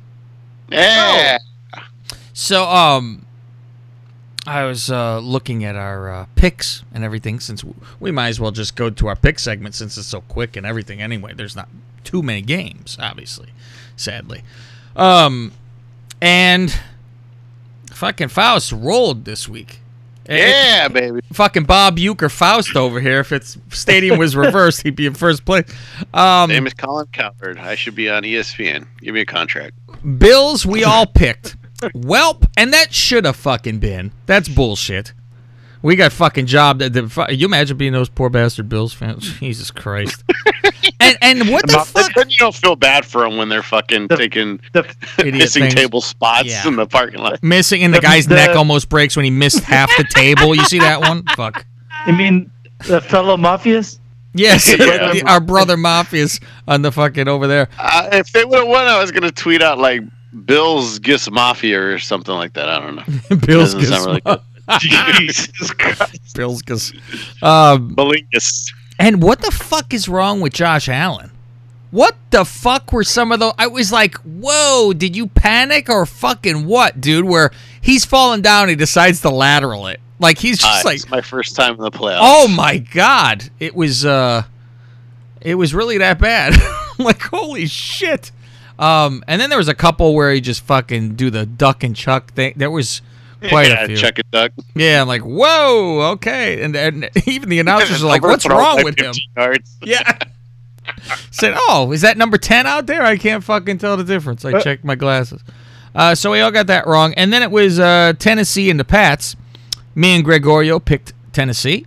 Yeah. 0.69 1.39
So 2.31 2.63
um, 2.69 3.25
I 4.47 4.63
was 4.65 4.89
uh, 4.89 5.19
looking 5.19 5.63
at 5.63 5.75
our 5.75 6.11
uh, 6.11 6.25
picks 6.35 6.83
and 6.93 7.03
everything 7.03 7.39
since 7.39 7.63
we 7.99 8.11
might 8.11 8.29
as 8.29 8.39
well 8.39 8.51
just 8.51 8.75
go 8.75 8.89
to 8.89 9.07
our 9.07 9.15
pick 9.15 9.37
segment 9.37 9.75
since 9.75 9.97
it's 9.97 10.07
so 10.07 10.21
quick 10.21 10.55
and 10.55 10.65
everything. 10.65 11.01
Anyway, 11.01 11.33
there's 11.35 11.55
not 11.55 11.69
too 12.03 12.23
many 12.23 12.41
games, 12.41 12.97
obviously, 12.99 13.49
sadly. 13.95 14.41
Um, 14.95 15.51
and 16.21 16.75
fucking 17.91 18.29
Faust 18.29 18.71
rolled 18.71 19.25
this 19.25 19.47
week. 19.47 19.79
Yeah, 20.29 20.87
baby. 20.87 21.19
fucking 21.33 21.63
Bob 21.65 21.97
Uecker 21.97 22.31
Faust 22.31 22.75
over 22.75 22.99
here. 22.99 23.19
If 23.19 23.31
its 23.31 23.57
stadium 23.71 24.17
was 24.17 24.35
reversed, 24.35 24.83
he'd 24.83 24.95
be 24.95 25.05
in 25.05 25.13
first 25.13 25.45
place. 25.45 25.65
Um, 26.13 26.49
Name 26.49 26.67
is 26.67 26.73
Colin 26.73 27.07
Cowherd. 27.11 27.57
I 27.57 27.75
should 27.75 27.95
be 27.95 28.09
on 28.09 28.23
ESPN. 28.23 28.87
Give 29.01 29.13
me 29.13 29.21
a 29.21 29.25
contract. 29.25 29.75
Bills, 30.19 30.65
we 30.65 30.83
all 30.83 31.05
picked. 31.05 31.57
Welp, 31.95 32.45
and 32.57 32.71
that 32.73 32.93
should 32.93 33.25
have 33.25 33.35
fucking 33.35 33.79
been. 33.79 34.11
That's 34.25 34.47
bullshit. 34.49 35.13
we 35.81 35.95
got 35.95 36.11
fucking 36.11 36.45
job. 36.45 36.79
That 36.79 36.93
the, 36.93 37.27
you 37.31 37.45
imagine 37.47 37.77
being 37.77 37.93
those 37.93 38.09
poor 38.09 38.29
bastard 38.29 38.69
Bills 38.69 38.93
fans? 38.93 39.31
Jesus 39.39 39.71
Christ. 39.71 40.23
and 40.99 41.17
and 41.21 41.49
what 41.49 41.65
the 41.67 41.79
fuck? 41.79 42.13
Then 42.13 42.29
you 42.29 42.37
don't 42.37 42.53
feel 42.55 42.75
bad 42.75 43.05
for 43.05 43.21
them 43.21 43.37
when 43.37 43.49
they're 43.49 43.63
fucking 43.63 44.07
taking 44.09 44.59
The 44.73 44.83
missing 45.25 45.63
things. 45.63 45.73
table 45.75 46.01
spots 46.01 46.47
Yeah. 46.49 46.67
in 46.67 46.75
the 46.75 46.85
parking 46.85 47.19
lot. 47.19 47.41
Missing 47.43 47.83
and 47.83 47.93
the 47.93 47.97
The- 47.99 48.05
guy's 48.07 48.27
the- 48.27 48.35
neck 48.35 48.55
almost 48.55 48.89
breaks 48.89 49.15
when 49.15 49.25
he 49.25 49.31
missed 49.31 49.61
half 49.63 49.89
the 49.97 50.03
table. 50.03 50.53
You 50.55 50.63
see 50.65 50.79
that 50.79 50.99
one? 51.01 51.23
Fuck. 51.35 51.65
I 52.05 52.11
mean, 52.11 52.51
the 52.87 53.01
fellow 53.01 53.37
mafias. 53.37 53.97
Yes, 54.33 54.73
Yeah. 54.79 55.23
our 55.25 55.41
brother 55.41 55.75
mafias 55.75 56.41
on 56.67 56.83
the 56.83 56.91
fucking 56.91 57.27
over 57.27 57.47
there. 57.47 57.67
Uh, 57.77 58.07
if 58.13 58.31
they 58.31 58.45
would 58.45 58.59
have 58.59 58.67
won, 58.67 58.85
I 58.87 58.97
was 58.99 59.11
gonna 59.11 59.31
tweet 59.31 59.61
out 59.61 59.77
like 59.77 60.01
Bills 60.45 60.99
Gifts 60.99 61.29
Mafia 61.29 61.81
or 61.81 61.99
something 61.99 62.33
like 62.35 62.53
that. 62.53 62.69
I 62.69 62.79
don't 62.79 62.95
know. 62.95 63.35
Bills 63.45 63.71
sound 63.71 64.05
really 64.05 64.21
good. 64.21 64.39
Jesus 64.79 65.71
Christ. 65.71 66.35
Bills 66.35 66.61
Gus. 66.61 66.93
Um, 67.41 67.95
Malingus. 67.95 68.71
and 68.99 69.21
what 69.21 69.41
the 69.41 69.51
fuck 69.51 69.93
is 69.93 70.07
wrong 70.07 70.39
with 70.41 70.53
Josh 70.53 70.87
Allen? 70.87 71.31
What 71.89 72.15
the 72.29 72.45
fuck 72.45 72.93
were 72.93 73.03
some 73.03 73.33
of 73.33 73.41
those? 73.41 73.53
I 73.57 73.67
was 73.67 73.91
like, 73.91 74.15
whoa, 74.19 74.93
did 74.93 75.13
you 75.15 75.27
panic 75.27 75.89
or 75.89 76.05
fucking 76.05 76.65
what, 76.65 77.01
dude? 77.01 77.25
Where 77.25 77.51
he's 77.81 78.05
falling 78.05 78.41
down, 78.41 78.69
he 78.69 78.75
decides 78.75 79.19
to 79.21 79.29
lateral 79.29 79.87
it. 79.87 79.99
Like 80.17 80.37
he's 80.37 80.59
just 80.59 80.85
Uh, 80.85 80.89
like, 80.89 80.95
it's 80.97 81.09
my 81.09 81.19
first 81.21 81.55
time 81.55 81.73
in 81.75 81.81
the 81.81 81.91
playoffs. 81.91 82.19
oh 82.21 82.47
my 82.47 82.77
god, 82.77 83.49
it 83.59 83.75
was 83.75 84.05
uh, 84.05 84.43
it 85.41 85.55
was 85.55 85.73
really 85.73 85.97
that 85.97 86.17
bad. 86.19 86.53
like 86.99 87.21
holy 87.23 87.65
shit. 87.65 88.31
Um, 88.79 89.23
and 89.27 89.39
then 89.39 89.49
there 89.49 89.59
was 89.59 89.67
a 89.67 89.75
couple 89.75 90.13
where 90.15 90.33
he 90.33 90.41
just 90.41 90.63
fucking 90.63 91.15
do 91.15 91.29
the 91.29 91.45
duck 91.45 91.83
and 91.83 91.95
chuck 91.95 92.33
thing. 92.33 92.53
There 92.55 92.71
was 92.71 93.01
quite 93.49 93.69
yeah, 93.69 93.83
a 93.83 93.87
few. 93.87 93.97
Chuck 93.97 94.17
and 94.17 94.31
Duck. 94.31 94.51
Yeah, 94.75 95.01
I'm 95.01 95.07
like, 95.07 95.21
whoa, 95.21 96.11
okay. 96.13 96.63
And, 96.63 96.75
and 96.75 97.09
even 97.27 97.49
the 97.49 97.59
announcers 97.59 98.03
are 98.03 98.07
like, 98.07 98.23
what's 98.23 98.47
wrong 98.47 98.83
with 98.83 98.99
him? 98.99 99.13
yards. 99.35 99.77
Yeah. 99.83 100.17
Said, 101.29 101.53
oh, 101.55 101.91
is 101.91 102.01
that 102.01 102.17
number 102.17 102.37
10 102.37 102.67
out 102.67 102.85
there? 102.85 103.03
I 103.03 103.17
can't 103.17 103.43
fucking 103.43 103.77
tell 103.77 103.97
the 103.97 104.03
difference. 104.03 104.43
I 104.43 104.59
checked 104.61 104.83
my 104.83 104.95
glasses. 104.95 105.41
Uh, 105.93 106.15
so 106.15 106.31
we 106.31 106.41
all 106.41 106.51
got 106.51 106.67
that 106.67 106.87
wrong. 106.87 107.13
And 107.15 107.31
then 107.31 107.43
it 107.43 107.51
was 107.51 107.79
uh, 107.79 108.13
Tennessee 108.17 108.69
and 108.69 108.79
the 108.79 108.83
Pats. 108.83 109.35
Me 109.95 110.15
and 110.15 110.23
Gregorio 110.23 110.79
picked 110.79 111.13
Tennessee, 111.33 111.85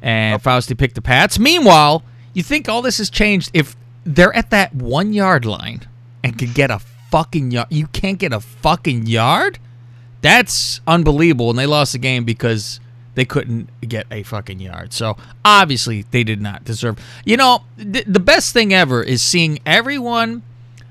and 0.00 0.42
Fausti 0.42 0.76
picked 0.76 0.94
the 0.94 1.02
Pats. 1.02 1.38
Meanwhile, 1.38 2.02
you 2.32 2.42
think 2.42 2.68
all 2.68 2.80
this 2.82 2.98
has 2.98 3.10
changed 3.10 3.50
if 3.52 3.76
they're 4.04 4.34
at 4.34 4.50
that 4.50 4.74
one 4.74 5.12
yard 5.12 5.44
line 5.44 5.86
and 6.24 6.36
could 6.36 6.54
get 6.54 6.72
a 6.72 6.80
fucking 7.10 7.52
yard? 7.52 7.68
You 7.70 7.86
can't 7.88 8.18
get 8.18 8.32
a 8.32 8.40
fucking 8.40 9.06
yard? 9.06 9.60
That's 10.22 10.80
unbelievable. 10.86 11.50
And 11.50 11.58
they 11.58 11.66
lost 11.66 11.92
the 11.92 11.98
game 11.98 12.24
because 12.24 12.80
they 13.14 13.24
couldn't 13.24 13.68
get 13.86 14.06
a 14.10 14.22
fucking 14.22 14.58
yard. 14.58 14.92
So 14.92 15.16
obviously 15.44 16.02
they 16.10 16.24
did 16.24 16.40
not 16.40 16.64
deserve. 16.64 16.98
You 17.24 17.36
know, 17.36 17.64
th- 17.78 18.06
the 18.06 18.20
best 18.20 18.52
thing 18.52 18.72
ever 18.72 19.02
is 19.02 19.22
seeing 19.22 19.60
everyone 19.64 20.42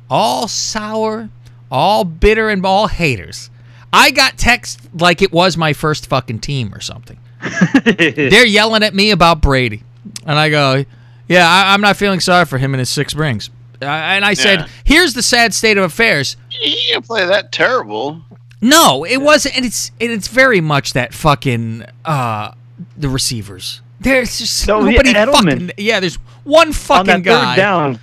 all 0.10 0.48
sour, 0.48 1.30
all 1.72 2.06
bitter, 2.06 2.50
and 2.50 2.66
all 2.66 2.88
haters. 2.88 3.50
I 3.92 4.12
got 4.12 4.38
text 4.38 4.80
like 4.94 5.22
it 5.22 5.32
was 5.32 5.58
my 5.58 5.74
first 5.74 6.08
fucking 6.08 6.40
team 6.40 6.74
or 6.74 6.80
something. 6.80 7.20
They're 7.84 8.46
yelling 8.46 8.84
at 8.84 8.96
me 8.96 9.12
about 9.12 9.42
Brady, 9.42 9.84
and 10.26 10.40
I 10.40 10.50
go, 10.50 10.86
"Yeah, 11.28 11.48
I, 11.48 11.74
I'm 11.74 11.82
not 11.82 11.98
feeling 11.98 12.20
sorry 12.20 12.46
for 12.46 12.58
him 12.58 12.74
and 12.74 12.80
his 12.80 12.90
six 12.90 13.14
rings." 13.14 13.50
Uh, 13.84 13.90
and 13.90 14.26
I 14.26 14.34
said, 14.34 14.60
Yeah. 14.62 14.68
"Here's 14.84 15.14
the 15.14 15.22
sad 15.24 15.54
state 15.54 15.78
of 15.78 15.84
affairs. 15.84 16.36
You 16.62 16.76
can't 16.92 17.06
play 17.06 17.26
that 17.26 17.52
terrible. 17.52 18.22
No, 18.62 19.04
it 19.06 19.18
wasn't, 19.18 19.58
and 19.58 19.66
it's 19.66 19.92
and 20.00 20.12
it's 20.12 20.28
very 20.30 20.62
much 20.62 20.94
that 20.94 21.14
fucking 21.14 21.84
uh 22.06 22.52
the 22.98 23.10
receivers. 23.10 23.82
There's 24.00 24.38
just 24.40 24.68
No, 24.68 24.80
yeah, 24.86 24.92
nobody 25.02 25.14
Edelman. 25.14 25.34
fucking 25.70 25.72
yeah. 25.78 26.00
There's 26.00 26.16
one 26.44 26.68
on 26.68 26.74
fucking 26.74 27.06
that 27.06 27.24
guy. 27.24 27.56
third 27.56 27.62
down. 27.62 28.00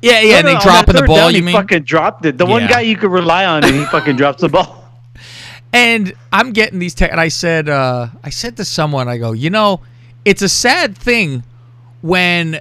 Yeah, 0.00 0.20
yeah, 0.20 0.38
and 0.38 0.48
they 0.48 0.54
no, 0.54 0.60
dropping 0.60 0.96
the 0.96 1.02
ball. 1.04 1.16
down, 1.16 1.30
you 1.30 1.36
he 1.36 1.42
mean? 1.42 1.54
fucking 1.54 1.84
dropped 1.84 2.26
it. 2.26 2.36
The 2.36 2.44
one 2.46 2.66
guy 2.66 2.80
you 2.80 2.96
could 2.96 3.12
rely 3.12 3.44
on, 3.46 3.64
and 3.64 3.74
he 3.76 3.84
fucking 3.84 4.16
drops 4.16 4.40
the 4.40 4.48
ball. 4.48 4.78
And 5.74 6.12
I'm 6.30 6.52
getting 6.52 6.80
these 6.80 6.92
te- 6.94 7.08
and 7.08 7.18
I 7.18 7.28
said 7.28 7.68
uh 7.68 8.08
I 8.22 8.28
said 8.28 8.58
to 8.58 8.64
someone 8.64 9.08
I 9.08 9.16
go, 9.16 9.32
"You 9.32 9.48
know, 9.48 9.80
it's 10.22 10.42
a 10.42 10.48
sad 10.48 10.98
thing 10.98 11.44
when 12.02 12.60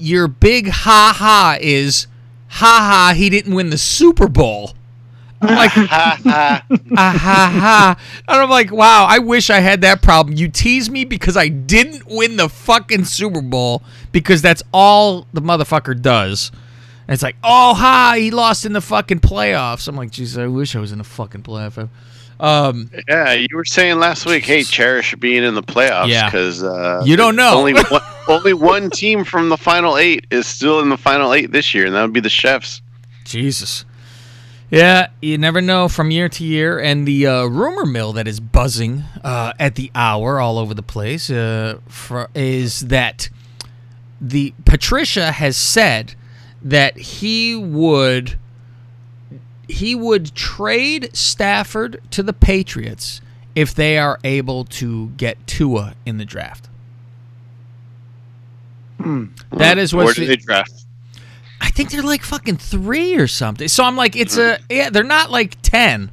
your 0.00 0.28
big 0.28 0.68
ha 0.68 1.14
ha 1.16 1.56
is 1.60 2.06
ha 2.48 3.10
ha 3.10 3.14
he 3.16 3.30
didn't 3.30 3.54
win 3.54 3.70
the 3.70 3.78
Super 3.78 4.28
Bowl." 4.28 4.74
I'm 5.42 5.56
like 5.56 5.70
Ha 5.70 6.18
ha. 6.22 6.64
ha 6.94 7.16
ha. 7.18 7.96
And 8.28 8.42
I'm 8.42 8.50
like, 8.50 8.70
wow, 8.70 9.06
I 9.08 9.18
wish 9.20 9.48
I 9.48 9.60
had 9.60 9.80
that 9.82 10.02
problem. 10.02 10.36
You 10.36 10.48
tease 10.48 10.90
me 10.90 11.04
because 11.04 11.36
I 11.36 11.48
didn't 11.48 12.06
win 12.06 12.36
the 12.36 12.48
fucking 12.48 13.04
Super 13.06 13.40
Bowl 13.40 13.82
because 14.12 14.42
that's 14.42 14.62
all 14.72 15.26
the 15.32 15.40
motherfucker 15.40 16.00
does. 16.00 16.50
And 17.08 17.14
it's 17.14 17.22
like, 17.22 17.36
oh, 17.42 17.74
ha, 17.74 18.14
he 18.16 18.30
lost 18.30 18.66
in 18.66 18.72
the 18.72 18.80
fucking 18.80 19.20
playoffs. 19.20 19.88
I'm 19.88 19.96
like, 19.96 20.10
Jesus, 20.10 20.38
I 20.38 20.46
wish 20.46 20.76
I 20.76 20.78
was 20.78 20.92
in 20.92 20.98
the 20.98 21.04
fucking 21.04 21.42
playoff. 21.42 21.88
Um, 22.42 22.90
Yeah, 23.08 23.32
you 23.32 23.48
were 23.54 23.64
saying 23.64 23.98
last 23.98 24.26
week, 24.26 24.44
hey, 24.44 24.62
cherish 24.62 25.14
being 25.16 25.44
in 25.44 25.54
the 25.54 25.62
playoffs 25.62 26.08
Yeah. 26.08 26.26
because 26.26 26.62
uh, 26.62 27.02
You 27.04 27.16
don't 27.16 27.36
know. 27.36 27.58
Only 27.58 27.74
one, 27.74 28.00
only 28.28 28.52
one 28.54 28.90
team 28.90 29.24
from 29.24 29.48
the 29.48 29.56
final 29.56 29.96
eight 29.98 30.26
is 30.30 30.46
still 30.46 30.80
in 30.80 30.88
the 30.88 30.96
final 30.96 31.32
eight 31.34 31.52
this 31.52 31.74
year, 31.74 31.86
and 31.86 31.94
that 31.94 32.02
would 32.02 32.12
be 32.12 32.20
the 32.20 32.28
Chefs. 32.30 32.80
Jesus. 33.24 33.84
Yeah, 34.70 35.08
you 35.20 35.36
never 35.36 35.60
know 35.60 35.88
from 35.88 36.10
year 36.12 36.28
to 36.28 36.44
year. 36.44 36.78
And 36.78 37.06
the 37.06 37.26
uh, 37.26 37.44
rumor 37.46 37.84
mill 37.84 38.12
that 38.12 38.28
is 38.28 38.38
buzzing 38.38 39.02
uh, 39.24 39.52
at 39.58 39.74
the 39.74 39.90
hour 39.96 40.38
all 40.40 40.58
over 40.58 40.74
the 40.74 40.82
place 40.82 41.28
uh, 41.28 41.78
fr- 41.88 42.26
is 42.34 42.80
that 42.86 43.28
the 44.20 44.54
Patricia 44.64 45.32
has 45.32 45.56
said 45.56 46.14
that 46.62 46.96
he 46.96 47.56
would 47.56 48.38
he 49.70 49.94
would 49.94 50.34
trade 50.34 51.10
Stafford 51.14 52.00
to 52.10 52.22
the 52.22 52.32
Patriots 52.32 53.20
if 53.54 53.74
they 53.74 53.98
are 53.98 54.18
able 54.24 54.64
to 54.64 55.08
get 55.10 55.46
Tua 55.46 55.94
in 56.06 56.18
the 56.18 56.24
draft. 56.24 56.68
Hmm. 59.00 59.26
That 59.52 59.78
is 59.78 59.94
Where 59.94 60.04
what 60.04 60.16
did 60.16 60.28
they 60.28 60.36
draft? 60.36 60.72
I 61.60 61.70
think 61.70 61.90
they're 61.90 62.02
like 62.02 62.22
fucking 62.22 62.56
three 62.56 63.14
or 63.16 63.26
something. 63.26 63.68
So 63.68 63.84
I'm 63.84 63.96
like, 63.96 64.16
it's 64.16 64.36
a 64.36 64.56
hmm. 64.56 64.62
yeah. 64.70 64.90
They're 64.90 65.02
not 65.04 65.30
like 65.30 65.56
ten. 65.62 66.10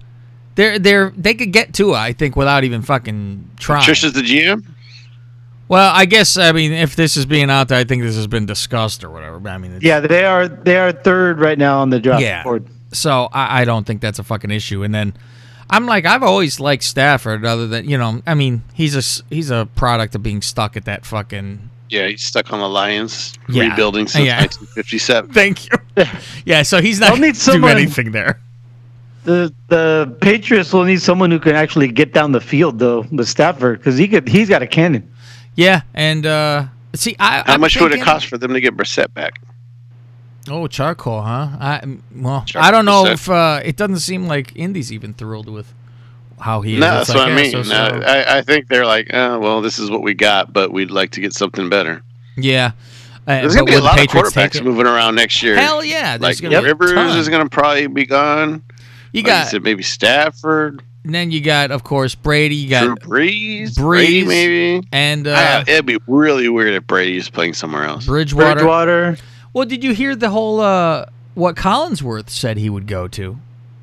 They're 0.55 0.79
they're 0.79 1.13
they 1.15 1.33
could 1.33 1.51
get 1.51 1.73
to 1.75 1.93
it, 1.93 1.97
I 1.97 2.13
think, 2.13 2.35
without 2.35 2.63
even 2.63 2.81
fucking 2.81 3.51
trying. 3.57 3.83
Trisha's 3.83 4.13
the 4.13 4.21
GM. 4.21 4.65
well, 5.67 5.91
I 5.93 6.05
guess 6.05 6.37
I 6.37 6.51
mean 6.51 6.71
if 6.71 6.95
this 6.95 7.17
is 7.17 7.25
being 7.25 7.49
out 7.49 7.67
there, 7.67 7.77
I 7.77 7.83
think 7.83 8.03
this 8.03 8.15
has 8.15 8.27
been 8.27 8.45
discussed 8.45 9.03
or 9.03 9.09
whatever. 9.09 9.39
But 9.39 9.51
I 9.51 9.57
mean, 9.57 9.73
it's, 9.73 9.83
Yeah, 9.83 9.99
they 9.99 10.25
are 10.25 10.47
they 10.47 10.77
are 10.77 10.91
third 10.91 11.39
right 11.39 11.57
now 11.57 11.79
on 11.79 11.89
the 11.89 11.99
draft 11.99 12.21
Yeah. 12.21 12.43
board. 12.43 12.67
So 12.93 13.29
I, 13.31 13.61
I 13.61 13.65
don't 13.65 13.85
think 13.85 14.01
that's 14.01 14.19
a 14.19 14.23
fucking 14.23 14.51
issue. 14.51 14.83
And 14.83 14.93
then 14.93 15.13
I'm 15.69 15.85
like, 15.85 16.05
I've 16.05 16.23
always 16.23 16.59
liked 16.59 16.83
Stafford. 16.83 17.45
Other 17.45 17.67
than 17.67 17.89
you 17.89 17.97
know, 17.97 18.21
I 18.25 18.33
mean, 18.33 18.63
he's 18.73 18.95
a 18.95 18.99
s- 18.99 19.21
he's 19.29 19.49
a 19.51 19.67
product 19.75 20.15
of 20.15 20.23
being 20.23 20.41
stuck 20.41 20.77
at 20.77 20.85
that 20.85 21.05
fucking. 21.05 21.69
Yeah, 21.89 22.07
he's 22.07 22.23
stuck 22.23 22.51
on 22.51 22.59
the 22.59 22.67
Lions, 22.67 23.33
Yeah. 23.47 23.69
rebuilding 23.69 24.07
since 24.07 24.25
Yeah. 24.25 24.39
1957. 24.41 25.31
Thank 25.33 25.69
you. 25.69 25.77
yeah, 26.45 26.63
so 26.63 26.81
he's 26.81 26.99
not 26.99 27.13
need 27.19 27.21
going 27.21 27.33
to 27.35 27.51
do 27.59 27.67
anything 27.67 28.11
there. 28.11 28.39
The 29.23 29.53
the 29.67 30.15
Patriots 30.21 30.71
will 30.71 30.83
need 30.85 31.01
someone 31.01 31.31
who 31.31 31.39
can 31.39 31.55
actually 31.55 31.89
get 31.89 32.13
down 32.13 32.31
the 32.31 32.39
field 32.41 32.79
though, 32.79 33.05
with 33.11 33.27
Stafford, 33.27 33.79
because 33.79 33.97
he 33.97 34.07
could 34.07 34.27
he's 34.27 34.47
got 34.49 34.61
a 34.61 34.67
cannon. 34.67 35.09
Yeah, 35.55 35.81
and 35.93 36.25
uh 36.25 36.65
see, 36.95 37.15
I 37.19 37.39
How 37.45 37.53
I'm 37.55 37.61
much 37.61 37.75
would 37.75 37.87
it 37.87 37.95
thinking- 37.95 38.05
cost 38.05 38.27
for 38.27 38.37
them 38.37 38.53
to 38.53 38.61
get 38.61 38.77
Brissett 38.77 39.13
back? 39.13 39.33
Oh, 40.49 40.67
charcoal, 40.67 41.21
huh? 41.21 41.49
I 41.59 41.97
well, 42.15 42.43
Charcoal 42.45 42.67
I 42.67 42.71
don't 42.71 42.85
know 42.85 43.03
percent. 43.03 43.19
if 43.19 43.29
uh, 43.29 43.61
it 43.65 43.75
doesn't 43.75 43.99
seem 43.99 44.27
like 44.27 44.53
Indy's 44.55 44.91
even 44.91 45.13
thrilled 45.13 45.49
with 45.49 45.73
how 46.39 46.61
he 46.61 46.75
is. 46.75 46.79
No, 46.79 46.99
It's 46.99 47.07
that's 47.07 47.17
like, 47.17 47.27
what 47.29 47.31
I 47.37 47.41
mean. 47.41 47.51
so- 47.51 47.57
No, 47.59 47.63
so- 48.01 48.05
I, 48.07 48.37
I 48.37 48.41
think 48.41 48.67
they're 48.67 48.85
like, 48.85 49.09
oh, 49.13 49.39
well, 49.39 49.61
this 49.61 49.79
is 49.79 49.89
what 49.89 50.01
we 50.03 50.13
got, 50.13 50.53
but 50.53 50.71
we'd 50.71 50.91
like 50.91 51.11
to 51.11 51.21
get 51.21 51.33
something 51.33 51.67
better. 51.69 52.03
yeah, 52.35 52.71
uh, 53.27 53.41
There's 53.41 53.55
going 53.55 53.65
to 53.65 53.71
be 53.71 53.77
a 53.77 53.81
lot 53.81 53.93
of 53.99 54.05
Patriots 54.07 54.31
take 54.33 54.51
quarterbacks 54.53 54.63
moving 54.63 54.85
around 54.85 55.15
next 55.15 55.41
year. 55.43 55.55
Hell 55.57 55.83
yeah, 55.83 56.17
Like 56.19 56.39
gonna 56.41 56.61
Rivers 56.61 56.93
ton. 56.93 57.17
is 57.17 57.27
going 57.27 57.43
to 57.43 57.49
probably 57.49 57.87
be 57.87 58.05
gone. 58.05 58.63
You 59.11 59.21
Like 59.23 59.25
got, 59.25 59.47
said, 59.47 59.63
maybe 59.63 59.83
Stafford, 59.83 60.81
and 61.03 61.15
then 61.15 61.31
you 61.31 61.39
got, 61.41 61.71
of 61.71 61.83
course, 61.85 62.13
Brady. 62.15 62.55
You 62.55 62.67
Drew 62.79 62.87
got 62.95 62.99
Brees, 62.99 63.69
Brees, 63.71 63.75
Brady, 63.75 64.25
maybe. 64.25 64.87
and 64.91 65.27
I- 65.27 65.59
uh, 65.59 65.63
it'd 65.67 65.85
be 65.85 65.97
really 66.05 66.49
weird 66.49 66.73
if 66.73 66.85
Brady's 66.85 67.29
playing 67.29 67.53
somewhere 67.53 67.85
else. 67.85 68.05
Bridgewater. 68.05 68.55
Bridgewater. 68.55 69.17
Well, 69.57 69.65
did 69.65 69.83
you 69.83 69.95
hear 69.95 70.15
the 70.15 70.29
whole 70.29 70.59
uh, 70.59 71.07
what 71.33 71.55
Collinsworth 71.55 72.29
said 72.29 72.57
he 72.57 72.69
would 72.69 72.85
go 72.85 73.07
to? 73.07 73.39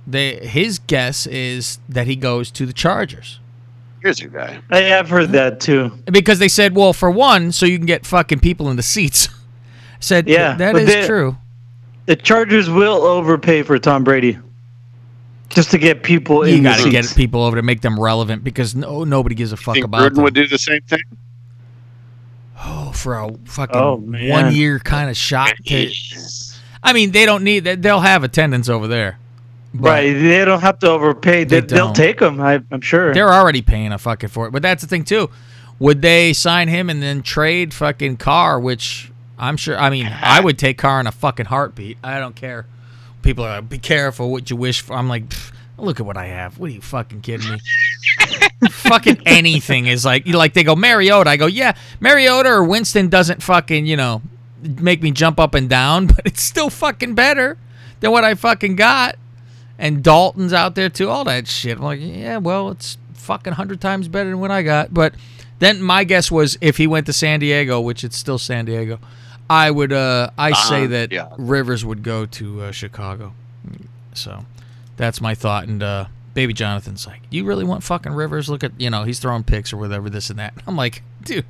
They 0.07 0.37
his 0.37 0.79
guess 0.79 1.27
is 1.27 1.81
that 1.89 2.07
he 2.07 2.15
goes 2.15 2.53
to 2.53 2.65
the 2.65 2.73
Chargers. 2.73 3.41
Here's 4.01 4.21
your 4.21 4.31
guy. 4.31 4.61
I 4.71 4.83
have 4.83 5.09
heard 5.09 5.31
that 5.31 5.59
too. 5.59 5.91
because 6.13 6.39
they 6.39 6.47
said, 6.47 6.77
well, 6.77 6.93
for 6.93 7.11
one, 7.11 7.51
so 7.51 7.67
you 7.67 7.77
can 7.79 7.87
get 7.87 8.07
fucking 8.07 8.39
people 8.39 8.71
in 8.71 8.77
the 8.77 8.83
seats. 8.85 9.29
said, 10.01 10.29
Yeah, 10.29 10.55
that 10.57 10.77
is 10.77 10.87
they- 10.87 11.07
true. 11.09 11.39
The 12.07 12.15
Chargers 12.15 12.71
will 12.71 13.03
overpay 13.03 13.63
for 13.65 13.77
Tom 13.81 14.05
Brady. 14.05 14.39
just 15.49 15.73
to 15.73 15.79
get 15.79 16.05
people 16.05 16.47
You 16.47 16.59
in 16.59 16.63
the 16.63 16.69
got 16.69 16.85
to 16.85 16.91
get 16.91 17.13
people 17.17 17.43
over 17.43 17.57
to 17.57 17.63
make 17.63 17.81
them 17.81 17.99
relevant 17.99 18.45
because 18.45 18.77
no 18.77 19.03
nobody 19.03 19.35
gives 19.35 19.51
a 19.51 19.57
fuck 19.57 19.75
Think 19.75 19.87
about 19.87 20.03
Gruden 20.13 20.15
them. 20.17 20.25
would 20.25 20.35
do 20.35 20.47
the 20.47 20.59
same 20.59 20.83
thing? 20.83 21.01
Oh, 22.59 22.93
for 22.95 23.15
a 23.19 23.31
fucking 23.45 23.77
Oh, 23.77 23.97
man. 23.99 24.29
one 24.31 24.55
year 24.55 24.79
kind 24.79 25.11
of 25.11 25.17
shot. 25.17 25.55
To, 25.67 25.91
I 26.83 26.93
mean, 26.93 27.13
they 27.13 27.27
don't 27.27 27.45
need 27.45 27.61
that. 27.61 27.83
They'll 27.83 28.01
have 28.01 28.25
attendance 28.25 28.69
over 28.69 28.87
there. 28.87 29.19
But 29.73 29.89
Right, 29.91 30.13
they 30.13 30.45
don't 30.45 30.61
have 30.61 30.79
to 30.81 30.91
overpay. 30.91 31.45
They 31.45 31.61
They, 31.61 31.67
they'll 31.67 31.93
take 31.93 32.21
them. 32.21 32.41
I, 32.41 32.63
I'm 32.71 32.81
sure. 32.81 33.13
They're 33.13 33.33
already 33.33 33.61
paying 33.63 33.91
a 33.93 33.99
fucking 33.99 34.29
for 34.29 34.47
it. 34.47 34.53
But 34.53 34.63
that's 34.63 34.83
the 34.83 34.89
thing 34.89 35.05
too. 35.05 35.31
Would 35.81 36.01
they 36.03 36.33
sign 36.33 36.69
him 36.69 36.89
and 36.89 37.03
then 37.03 37.23
trade 37.23 37.75
fucking 37.75 38.19
Carr? 38.19 38.61
Which 38.61 39.11
I'm 39.37 39.57
sure. 39.57 39.77
I 39.77 39.91
mean, 39.91 40.07
I 40.07 40.39
would 40.41 40.59
take 40.59 40.79
Carr 40.79 41.01
in 41.01 41.09
a 41.09 41.13
fucking 41.13 41.47
heartbeat. 41.47 41.99
I 42.05 42.21
don't 42.21 42.37
care. 42.37 42.67
People 43.23 43.45
are 43.45 43.57
like, 43.57 43.69
be 43.69 43.79
careful 43.79 44.31
what 44.31 44.49
you 44.51 44.55
wish 44.57 44.81
for. 44.83 44.93
I'm 44.95 45.09
like, 45.09 45.29
"Pff, 45.29 45.51
look 45.79 46.01
at 46.01 46.07
what 46.07 46.17
I 46.17 46.27
have. 46.27 46.59
What 46.59 46.71
are 46.71 46.73
you 46.73 46.81
fucking 46.81 47.21
kidding 47.23 47.51
me? 47.51 47.59
fucking 48.71 49.23
anything 49.27 49.87
is 49.87 50.05
like 50.05 50.27
you 50.27 50.35
like 50.37 50.55
they 50.55 50.65
go 50.65 50.75
Mariota. 50.77 51.29
I 51.31 51.37
go 51.37 51.47
yeah, 51.47 51.77
Mariota 52.01 52.49
or 52.51 52.65
Winston 52.65 53.09
doesn't 53.09 53.43
fucking 53.43 53.87
you 53.87 53.97
know 53.97 54.23
make 54.81 55.03
me 55.03 55.11
jump 55.11 55.39
up 55.41 55.55
and 55.55 55.69
down, 55.69 56.07
but 56.09 56.21
it's 56.25 56.43
still 56.43 56.71
fucking 56.71 57.15
better 57.15 57.59
than 58.01 58.11
what 58.11 58.25
I 58.25 58.35
fucking 58.35 58.77
got. 58.77 59.17
And 59.79 60.03
Dalton's 60.05 60.53
out 60.53 60.77
there 60.77 60.89
too, 60.89 61.11
all 61.11 61.25
that 61.25 61.49
shit. 61.49 61.79
I'm 61.79 61.83
like, 61.85 61.99
yeah, 62.01 62.37
well, 62.39 62.71
it's 62.71 62.97
fucking 63.15 63.55
hundred 63.55 63.81
times 63.81 64.07
better 64.09 64.31
than 64.31 64.39
what 64.41 64.51
I 64.53 64.63
got. 64.63 64.95
But 64.95 65.15
then 65.59 65.83
my 65.83 66.05
guess 66.05 66.31
was 66.31 66.57
if 66.61 66.77
he 66.77 66.87
went 66.87 67.07
to 67.07 67.13
San 67.13 67.41
Diego, 67.41 67.81
which 67.81 68.05
it's 68.05 68.17
still 68.17 68.39
San 68.39 68.65
Diego, 68.67 69.01
I 69.51 69.71
would. 69.71 69.93
uh 69.93 70.31
I 70.39 70.53
say 70.53 70.85
Uh, 70.85 70.89
that 70.89 71.13
yeah. 71.13 71.29
Rivers 71.37 71.85
would 71.85 72.03
go 72.03 72.25
to 72.27 72.63
uh, 72.63 72.71
Chicago. 72.73 73.33
So 74.15 74.45
that's 74.97 75.21
my 75.21 75.35
thought. 75.35 75.67
And 75.67 75.83
uh 75.83 76.07
baby 76.35 76.53
Jonathan's 76.53 77.07
like, 77.07 77.23
you 77.31 77.45
really 77.45 77.65
want 77.65 77.83
fucking 77.83 78.13
Rivers? 78.13 78.49
Look 78.49 78.65
at 78.65 78.79
you 78.81 78.91
know 78.91 79.05
he's 79.05 79.19
throwing 79.19 79.45
picks 79.45 79.73
or 79.73 79.77
whatever, 79.77 80.11
this 80.11 80.31
and 80.31 80.39
that. 80.39 80.55
I'm 80.67 80.77
like, 80.77 81.03
dude. 81.23 81.47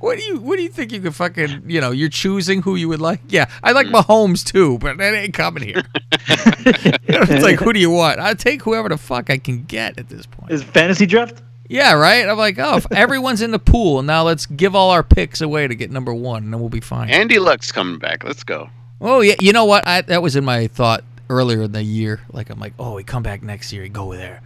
What 0.00 0.18
do 0.18 0.24
you 0.24 0.40
what 0.40 0.56
do 0.56 0.64
you 0.64 0.68
think 0.68 0.90
you 0.90 1.00
could 1.00 1.14
fucking 1.14 1.62
you 1.68 1.80
know 1.80 1.92
you're 1.92 2.08
choosing 2.08 2.60
who 2.62 2.74
you 2.74 2.88
would 2.88 3.00
like? 3.00 3.20
Yeah, 3.28 3.48
I 3.62 3.70
like 3.70 3.86
Mahomes 3.86 4.44
too, 4.44 4.78
but 4.78 4.98
that 4.98 5.14
ain't 5.14 5.32
coming 5.32 5.62
here. 5.62 5.82
it's 6.28 7.44
like 7.44 7.60
who 7.60 7.72
do 7.72 7.78
you 7.78 7.90
want? 7.90 8.18
I 8.18 8.34
take 8.34 8.62
whoever 8.62 8.88
the 8.88 8.98
fuck 8.98 9.30
I 9.30 9.38
can 9.38 9.62
get 9.62 9.96
at 9.96 10.08
this 10.08 10.26
point. 10.26 10.50
Is 10.50 10.64
fantasy 10.64 11.06
draft? 11.06 11.40
Yeah, 11.70 11.92
right. 11.92 12.28
I'm 12.28 12.36
like, 12.36 12.58
oh, 12.58 12.78
if 12.78 12.86
everyone's 12.90 13.42
in 13.42 13.52
the 13.52 13.60
pool 13.60 14.02
now, 14.02 14.24
let's 14.24 14.44
give 14.44 14.74
all 14.74 14.90
our 14.90 15.04
picks 15.04 15.40
away 15.40 15.68
to 15.68 15.74
get 15.76 15.92
number 15.92 16.12
one, 16.12 16.42
and 16.42 16.52
then 16.52 16.58
we'll 16.58 16.68
be 16.68 16.80
fine. 16.80 17.08
Andy 17.08 17.38
Luck's 17.38 17.70
coming 17.70 18.00
back. 18.00 18.24
Let's 18.24 18.42
go. 18.42 18.68
Oh 19.00 19.20
yeah, 19.20 19.36
you 19.38 19.52
know 19.52 19.66
what? 19.66 19.86
I, 19.86 20.00
that 20.02 20.20
was 20.20 20.34
in 20.34 20.44
my 20.44 20.66
thought 20.66 21.04
earlier 21.30 21.62
in 21.62 21.72
the 21.72 21.82
year. 21.82 22.20
Like 22.32 22.50
I'm 22.50 22.60
like, 22.60 22.74
oh, 22.78 22.98
he 22.98 23.04
come 23.04 23.22
back 23.22 23.42
next 23.42 23.72
year, 23.72 23.82
he 23.82 23.88
go 23.88 24.12
there. 24.12 24.42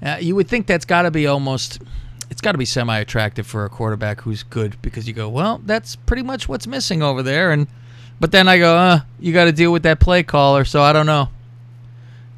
Uh, 0.00 0.18
you 0.20 0.36
would 0.36 0.48
think 0.48 0.66
that's 0.66 0.84
got 0.84 1.02
to 1.02 1.10
be 1.10 1.26
almost, 1.26 1.80
it's 2.30 2.40
got 2.40 2.52
to 2.52 2.58
be 2.58 2.64
semi-attractive 2.64 3.46
for 3.46 3.64
a 3.64 3.68
quarterback 3.68 4.20
who's 4.20 4.42
good 4.42 4.80
because 4.82 5.08
you 5.08 5.14
go, 5.14 5.28
well, 5.28 5.60
that's 5.64 5.96
pretty 5.96 6.22
much 6.22 6.48
what's 6.48 6.66
missing 6.66 7.02
over 7.02 7.22
there. 7.22 7.50
And 7.50 7.66
but 8.20 8.30
then 8.30 8.46
I 8.46 8.58
go, 8.58 8.76
uh, 8.76 9.00
you 9.18 9.32
got 9.32 9.46
to 9.46 9.52
deal 9.52 9.72
with 9.72 9.82
that 9.82 9.98
play 9.98 10.22
caller, 10.22 10.64
so 10.64 10.82
I 10.82 10.92
don't 10.92 11.06
know. 11.06 11.28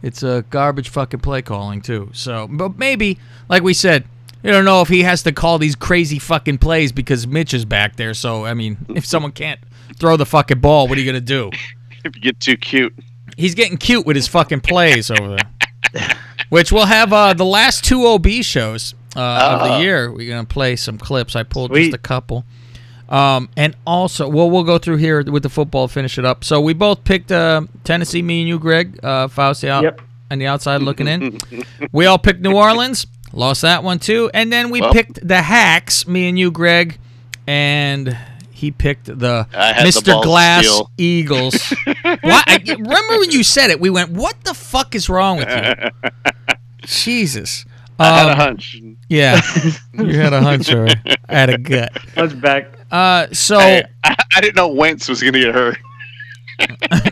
It's 0.03 0.23
a 0.23 0.45
garbage 0.51 0.89
fucking 0.91 1.21
play 1.21 1.43
calling 1.43 1.81
too. 1.81 2.11
So, 2.13 2.47
but 2.47 2.79
maybe, 2.79 3.19
like 3.49 3.63
we 3.63 3.75
said, 3.75 4.05
you 4.43 4.51
don't 4.51 4.67
know 4.67 4.83
if 4.83 4.89
he 4.89 5.03
has 5.03 5.23
to 5.23 5.33
call 5.33 5.59
these 5.59 5.75
crazy 5.75 6.19
fucking 6.19 6.59
plays 6.59 6.93
because 6.93 7.27
Mitch 7.27 7.55
is 7.55 7.65
back 7.65 7.97
there. 7.97 8.13
So, 8.13 8.45
I 8.45 8.53
mean, 8.53 8.77
if 8.91 9.07
someone 9.07 9.33
can't 9.33 9.61
throw 9.97 10.19
the 10.19 10.27
fucking 10.27 10.61
ball, 10.61 10.87
what 10.87 10.99
are 10.99 11.01
you 11.01 11.07
gonna 11.07 11.21
do? 11.21 11.51
If 12.05 12.17
you 12.17 12.21
get 12.21 12.39
too 12.39 12.59
cute. 12.59 12.95
He's 13.37 13.55
getting 13.55 13.77
cute 13.79 14.07
with 14.07 14.17
his 14.17 14.29
fucking 14.29 14.61
plays 14.61 15.11
over 15.11 15.37
there. 15.37 16.11
Which 16.51 16.71
we'll 16.73 16.87
have 16.87 17.13
uh, 17.13 17.35
the 17.35 17.45
last 17.45 17.85
two 17.85 18.07
OB 18.07 18.27
shows 18.43 18.95
uh, 19.17 19.59
of 19.61 19.69
the 19.69 19.79
year. 19.85 20.11
We're 20.13 20.29
gonna 20.31 20.45
play 20.47 20.77
some 20.77 20.99
clips. 20.99 21.35
I 21.37 21.43
pulled 21.43 21.75
just 21.75 21.95
a 21.95 21.99
couple. 21.99 22.45
Um, 23.09 23.49
and 23.57 23.77
also, 23.87 24.29
well, 24.29 24.51
we'll 24.51 24.65
go 24.65 24.79
through 24.79 24.97
here 24.97 25.23
with 25.23 25.43
the 25.43 25.49
football, 25.51 25.89
finish 25.89 26.19
it 26.19 26.25
up. 26.25 26.43
So 26.43 26.61
we 26.61 26.73
both 26.73 27.05
picked 27.05 27.31
uh, 27.31 27.63
Tennessee, 27.85 28.23
me 28.23 28.41
and 28.41 28.49
you, 28.49 28.59
Greg, 28.59 28.99
uh, 29.03 29.29
Fausti 29.29 29.69
out 29.69 29.85
Yep. 29.85 30.01
on 30.31 30.39
the 30.39 30.47
outside 30.47 30.81
looking 30.83 31.07
in. 31.07 31.39
we 31.93 32.07
all 32.07 32.19
picked 32.19 32.41
New 32.41 32.55
Orleans, 32.57 33.07
lost 33.33 33.63
that 33.63 33.85
one 33.85 33.99
too, 33.99 34.31
and 34.33 34.51
then 34.53 34.71
we 34.71 34.81
Well. 34.81 34.93
picked 34.93 35.27
the 35.27 35.43
Hacks, 35.43 36.07
me 36.09 36.29
and 36.29 36.39
you, 36.39 36.51
Greg, 36.51 36.99
and 37.47 38.17
he 38.55 38.71
picked 38.71 39.07
the 39.07 39.47
I 39.53 39.73
had 39.73 39.85
the 39.87 39.89
Mr. 39.91 40.23
Glass. 40.23 40.83
Eagles. 40.97 41.75
Why? 42.03 42.43
I, 42.47 42.61
remember 42.67 43.19
when 43.19 43.31
you 43.31 43.43
said 43.43 43.71
it? 43.71 43.81
We 43.81 43.91
went, 43.91 44.11
"What 44.11 44.43
the 44.45 44.55
fuck 44.55 44.95
is 44.95 45.09
wrong 45.09 45.39
with 45.39 45.49
you?" 45.51 45.91
Jesus. 46.87 47.65
I 47.99 48.07
had 48.19 48.27
a 48.29 48.31
Um, 48.33 48.37
hunch. 48.39 48.81
Yeah, 49.09 49.41
you 49.95 50.19
had 50.21 50.33
a 50.33 50.41
hunch, 50.41 50.73
or 50.73 50.87
I 51.29 51.35
had 51.35 51.51
a 51.51 51.59
gut. 51.59 51.93
Let's 52.17 52.33
back. 52.35 52.67
Uh, 52.91 53.27
so 53.33 53.59
Hey, 53.59 53.85
I, 54.03 54.17
I 54.37 54.41
didn't 54.41 54.57
know 54.57 54.69
Wentz 54.69 55.09
was 55.09 55.21
going 55.21 55.35
to 55.35 55.41
get 55.41 55.55
hurt. 55.55 55.79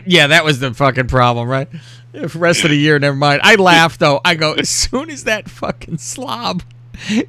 yeah, 0.05 0.27
that 0.27 0.43
was 0.45 0.59
the 0.59 0.73
fucking 0.73 1.07
problem, 1.07 1.47
right? 1.47 1.69
The 2.13 2.27
rest 2.29 2.63
of 2.63 2.69
the 2.69 2.77
year, 2.77 2.99
never 2.99 3.15
mind. 3.15 3.41
I 3.43 3.55
laughed 3.55 3.99
though. 3.99 4.21
I 4.23 4.35
go 4.35 4.53
as 4.53 4.69
soon 4.69 5.09
as 5.09 5.23
that 5.25 5.49
fucking 5.49 5.97
slob 5.97 6.63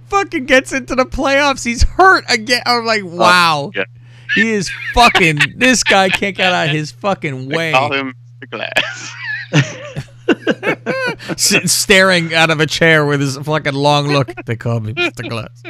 fucking 0.08 0.44
gets 0.46 0.72
into 0.72 0.94
the 0.94 1.06
playoffs, 1.06 1.64
he's 1.64 1.82
hurt 1.82 2.24
again. 2.28 2.62
I'm 2.66 2.84
like, 2.84 3.02
wow, 3.04 3.70
yeah. 3.74 3.84
He 4.34 4.50
is 4.50 4.70
fucking. 4.92 5.38
This 5.56 5.82
guy 5.84 6.08
can't 6.08 6.36
get 6.36 6.52
out 6.52 6.66
of 6.66 6.72
his 6.72 6.90
fucking 6.92 7.48
way. 7.48 7.72
Call 7.72 7.92
him 7.92 8.14
the 8.40 8.46
glass. 8.46 9.14
Sitting 11.36 11.68
staring 11.68 12.34
out 12.34 12.50
of 12.50 12.60
a 12.60 12.66
chair 12.66 13.04
with 13.06 13.20
his 13.20 13.36
fucking 13.38 13.74
long 13.74 14.08
look. 14.08 14.32
They 14.46 14.56
call 14.56 14.80
me 14.80 14.94
Mr. 14.94 15.28
Glass. 15.28 15.62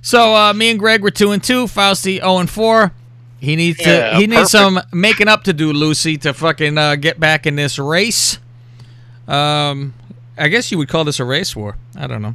So 0.00 0.34
uh, 0.34 0.52
me 0.52 0.70
and 0.70 0.78
Greg 0.78 1.02
were 1.02 1.10
two 1.10 1.30
and 1.30 1.42
two. 1.42 1.64
Fausti 1.64 2.16
zero 2.18 2.38
and 2.38 2.50
four. 2.50 2.92
He 3.38 3.56
needs 3.56 3.78
to. 3.78 3.88
Yeah, 3.88 4.18
he 4.18 4.26
needs 4.26 4.50
some 4.50 4.80
making 4.92 5.28
up 5.28 5.44
to 5.44 5.52
do, 5.52 5.72
Lucy, 5.72 6.16
to 6.18 6.32
fucking 6.32 6.78
uh, 6.78 6.96
get 6.96 7.18
back 7.18 7.46
in 7.46 7.56
this 7.56 7.78
race. 7.78 8.38
Um, 9.28 9.94
I 10.36 10.48
guess 10.48 10.70
you 10.70 10.78
would 10.78 10.88
call 10.88 11.04
this 11.04 11.20
a 11.20 11.24
race 11.24 11.54
war. 11.54 11.76
I 11.96 12.06
don't 12.06 12.22
know. 12.22 12.34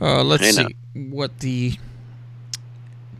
Uh, 0.00 0.22
let's 0.22 0.54
see 0.54 0.76
what 0.94 1.38
the 1.40 1.78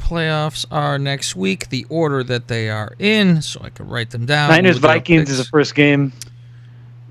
playoffs 0.07 0.65
are 0.71 0.99
next 0.99 1.35
week. 1.35 1.69
The 1.71 1.85
order 1.89 2.23
that 2.25 2.47
they 2.49 2.71
are 2.71 2.95
in, 2.99 3.43
so 3.43 3.61
I 3.65 3.71
can 3.71 3.89
write 3.89 4.11
them 4.11 4.25
down. 4.27 4.51
Niners 4.51 4.79
Vikings 4.79 5.29
is 5.31 5.39
the 5.39 5.45
first 5.45 5.75
game, 5.75 6.13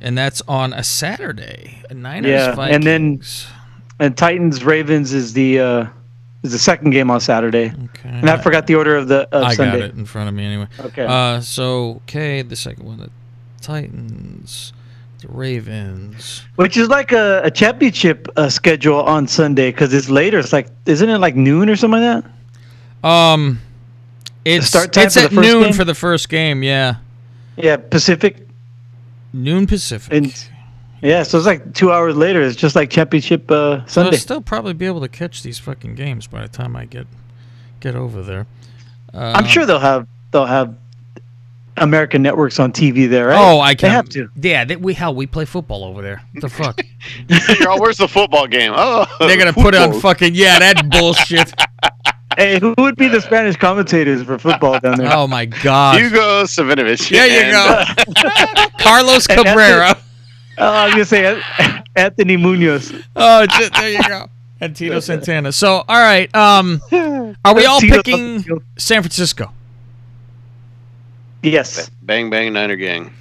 and 0.02 0.18
that's 0.18 0.42
on 0.48 0.72
a 0.74 0.84
Saturday. 0.84 1.82
Niners 1.92 2.30
Yeah, 2.32 2.56
Vikings. 2.56 2.76
and 2.76 2.84
then- 2.86 3.22
and 4.00 4.18
Titans 4.18 4.64
Ravens 4.64 5.14
is 5.14 5.34
the 5.34 5.60
uh, 5.60 5.86
is 6.44 6.52
the 6.52 6.60
second 6.60 6.92
game 6.92 7.10
on 7.10 7.20
Saturday. 7.22 7.74
okay. 7.86 8.10
And 8.10 8.30
I 8.30 8.38
forgot 8.38 8.68
the 8.68 8.76
order 8.76 8.96
of 8.98 9.08
the 9.08 9.28
of 9.36 9.44
I 9.44 9.54
Sunday. 9.56 9.80
got 9.80 9.90
it 9.90 9.96
in 9.96 10.06
front 10.06 10.28
of 10.30 10.36
me 10.36 10.46
anyway. 10.46 10.68
Okay. 10.80 11.06
Uh, 11.06 11.40
so 11.42 12.02
okay, 12.08 12.42
the 12.42 12.56
second 12.58 12.86
one, 12.86 12.98
the 13.00 13.10
Titans, 13.62 14.74
Ravens. 15.28 16.44
Which 16.56 16.76
is 16.78 16.90
like 16.90 17.12
a, 17.14 17.42
a 17.46 17.52
championship 17.52 18.28
uh, 18.36 18.50
schedule 18.50 19.02
on 19.02 19.28
Sunday 19.28 19.72
because 19.72 19.94
it's 19.94 20.10
later. 20.10 20.40
It's 20.40 20.54
like 20.54 20.68
isn't 20.86 21.10
it 21.10 21.18
like 21.20 21.36
noon 21.36 21.70
or 21.70 21.76
something 21.76 22.02
like 22.02 22.24
that? 22.24 22.32
Um, 23.06 23.60
it's 24.44 24.68
start 24.68 24.94
time 24.94 25.06
it's 25.06 25.18
at 25.18 25.32
noon 25.32 25.64
game? 25.66 25.74
for 25.74 25.84
the 25.84 25.96
first 25.96 26.30
game. 26.30 26.64
Yeah, 26.64 26.96
Yeah, 27.56 27.78
Pacific. 27.78 28.48
noon 29.34 29.68
Pacific. 29.68 30.12
And 30.14 30.48
yeah, 31.02 31.24
so 31.24 31.38
it's 31.38 31.46
like 31.48 31.74
two 31.74 31.92
hours 31.92 32.16
later. 32.16 32.42
It's 32.42 32.56
just 32.56 32.76
like 32.76 32.90
championship 32.90 33.50
uh, 33.52 33.86
so 33.86 34.04
I'll 34.04 34.12
still 34.14 34.42
probably 34.42 34.74
be 34.74 34.86
able 34.88 35.02
to 35.02 35.08
catch 35.08 35.44
these 35.44 35.60
fucking 35.60 35.96
games 35.96 36.26
by 36.28 36.42
the 36.42 36.48
time 36.48 36.76
I 36.76 36.86
get 36.86 37.06
get 37.80 37.96
over 37.96 38.24
there. 38.24 38.48
Uh, 39.14 39.34
I'm 39.36 39.46
sure 39.46 39.66
they'll 39.66 39.80
have 39.80 40.08
they'll 40.32 40.46
have 40.48 40.76
American 41.78 42.22
networks 42.24 42.60
on 42.60 42.72
TV 42.72 43.08
there, 43.10 43.28
right? 43.28 43.38
Oh, 43.38 43.60
I 43.60 43.76
can. 43.76 43.90
They 43.90 43.94
have 43.96 44.10
to. 44.10 44.30
Yeah, 44.42 44.66
they, 44.66 44.78
we 44.78 44.94
hell 44.94 45.14
we 45.14 45.28
play 45.28 45.46
football 45.46 45.84
over 45.84 46.02
there. 46.02 46.24
What 46.34 46.42
the 46.42 46.50
fuck? 46.50 46.80
Girl, 47.64 47.80
where's 47.80 47.98
the 47.98 48.08
football 48.08 48.48
game? 48.48 48.72
Oh, 48.76 49.06
They're 49.20 49.38
gonna 49.38 49.54
put 49.54 49.76
it 49.76 49.82
on 49.82 50.00
fucking 50.00 50.34
yeah 50.36 50.58
that 50.60 50.90
bullshit. 51.00 51.54
Hey, 52.38 52.60
who 52.60 52.74
would 52.78 52.96
be 52.96 53.08
the 53.08 53.22
Spanish 53.22 53.56
commentators 53.56 54.24
for 54.24 54.38
football 54.38 54.80
down 54.80 54.98
there? 54.98 55.12
Oh 55.16 55.28
my 55.28 55.46
god. 55.46 56.00
Hugo 56.00 56.44
Savinovich. 56.44 57.10
There 57.10 57.46
you 57.46 57.52
go. 57.52 57.66
uh, 57.66 58.68
Carlos 58.80 59.28
Cabrera. 59.28 59.98
Oh, 60.58 60.66
I 60.72 60.86
was 60.86 60.94
gonna 60.94 61.06
say 61.06 61.42
Anthony 61.96 62.38
Munoz. 62.38 62.92
Oh, 63.16 63.46
just, 63.46 63.74
there 63.74 63.90
you 63.92 64.04
go. 64.08 64.28
And 64.62 64.74
Tito 64.74 65.02
Santana. 65.02 65.52
So, 65.52 65.84
all 65.88 66.02
right. 66.02 66.34
Um, 66.34 66.82
are 67.44 67.54
we 67.54 67.66
all 67.66 67.82
Tito's 67.82 67.98
picking 67.98 68.14
on 68.14 68.38
the 68.38 68.44
field. 68.44 68.64
San 68.78 69.02
Francisco? 69.02 69.52
Yes. 71.44 71.90
bang 72.02 72.30
bang 72.30 72.54
Niner 72.54 72.78
gang. 72.78 73.14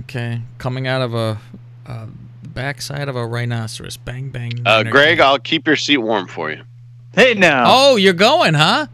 Okay, 0.00 0.42
coming 0.58 0.86
out 0.88 1.00
of 1.00 1.14
a, 1.14 1.38
a 1.86 2.08
backside 2.42 3.08
of 3.08 3.14
a 3.14 3.24
rhinoceros. 3.24 3.96
Bang 3.96 4.30
bang. 4.30 4.52
Uh, 4.66 4.82
Greg, 4.82 5.18
gang. 5.18 5.26
I'll 5.26 5.38
keep 5.38 5.66
your 5.66 5.76
seat 5.76 5.98
warm 5.98 6.26
for 6.26 6.50
you. 6.50 6.62
Hey 7.18 7.34
now. 7.34 7.64
Oh, 7.66 7.96
you're 7.96 8.12
going, 8.12 8.54
huh? 8.54 8.86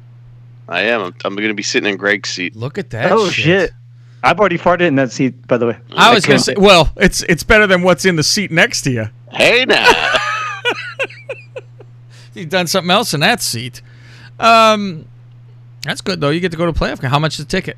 I 0.67 0.81
am. 0.85 1.03
I'm, 1.03 1.15
I'm 1.27 1.37
going 1.37 1.49
to 1.49 1.55
be 1.55 1.63
sitting 1.63 1.91
in 1.91 1.99
Greg's 1.99 2.31
seat. 2.31 2.57
Look 2.57 2.79
at 2.79 2.89
that. 2.89 3.13
Oh, 3.13 3.29
shit. 3.29 3.45
shit. 3.45 3.71
I've 4.23 4.41
already 4.41 4.57
farted 4.57 4.87
in 4.87 4.95
that 4.95 5.13
seat, 5.13 5.47
by 5.47 5.59
the 5.59 5.67
way. 5.67 5.77
I 5.95 6.15
was 6.15 6.25
gonna 6.25 6.39
say, 6.39 6.55
well, 6.57 6.91
it's 6.97 7.23
it's 7.25 7.43
better 7.43 7.67
than 7.67 7.83
what's 7.83 8.07
in 8.07 8.17
the 8.17 8.23
seat 8.23 8.51
next 8.51 8.81
to 8.83 8.91
you. 8.91 9.11
Hey 9.31 9.67
now. 9.67 9.87
You've 12.35 12.49
done 12.49 12.67
something 12.67 12.91
else 12.91 13.13
in 13.13 13.21
that 13.21 13.43
seat. 13.43 13.83
Um, 14.41 15.05
that's 15.83 16.01
good 16.01 16.23
though. 16.23 16.31
You 16.31 16.41
get 16.41 16.53
to 16.53 16.57
go 16.57 16.65
to 16.65 16.73
playoff. 16.73 17.03
game. 17.03 17.11
How 17.11 17.19
much 17.19 17.35
is 17.35 17.45
the 17.45 17.51
ticket? 17.51 17.77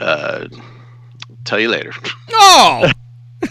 uh, 0.00 0.48
tell 1.44 1.60
you 1.60 1.68
later. 1.68 1.92
Oh, 2.32 2.90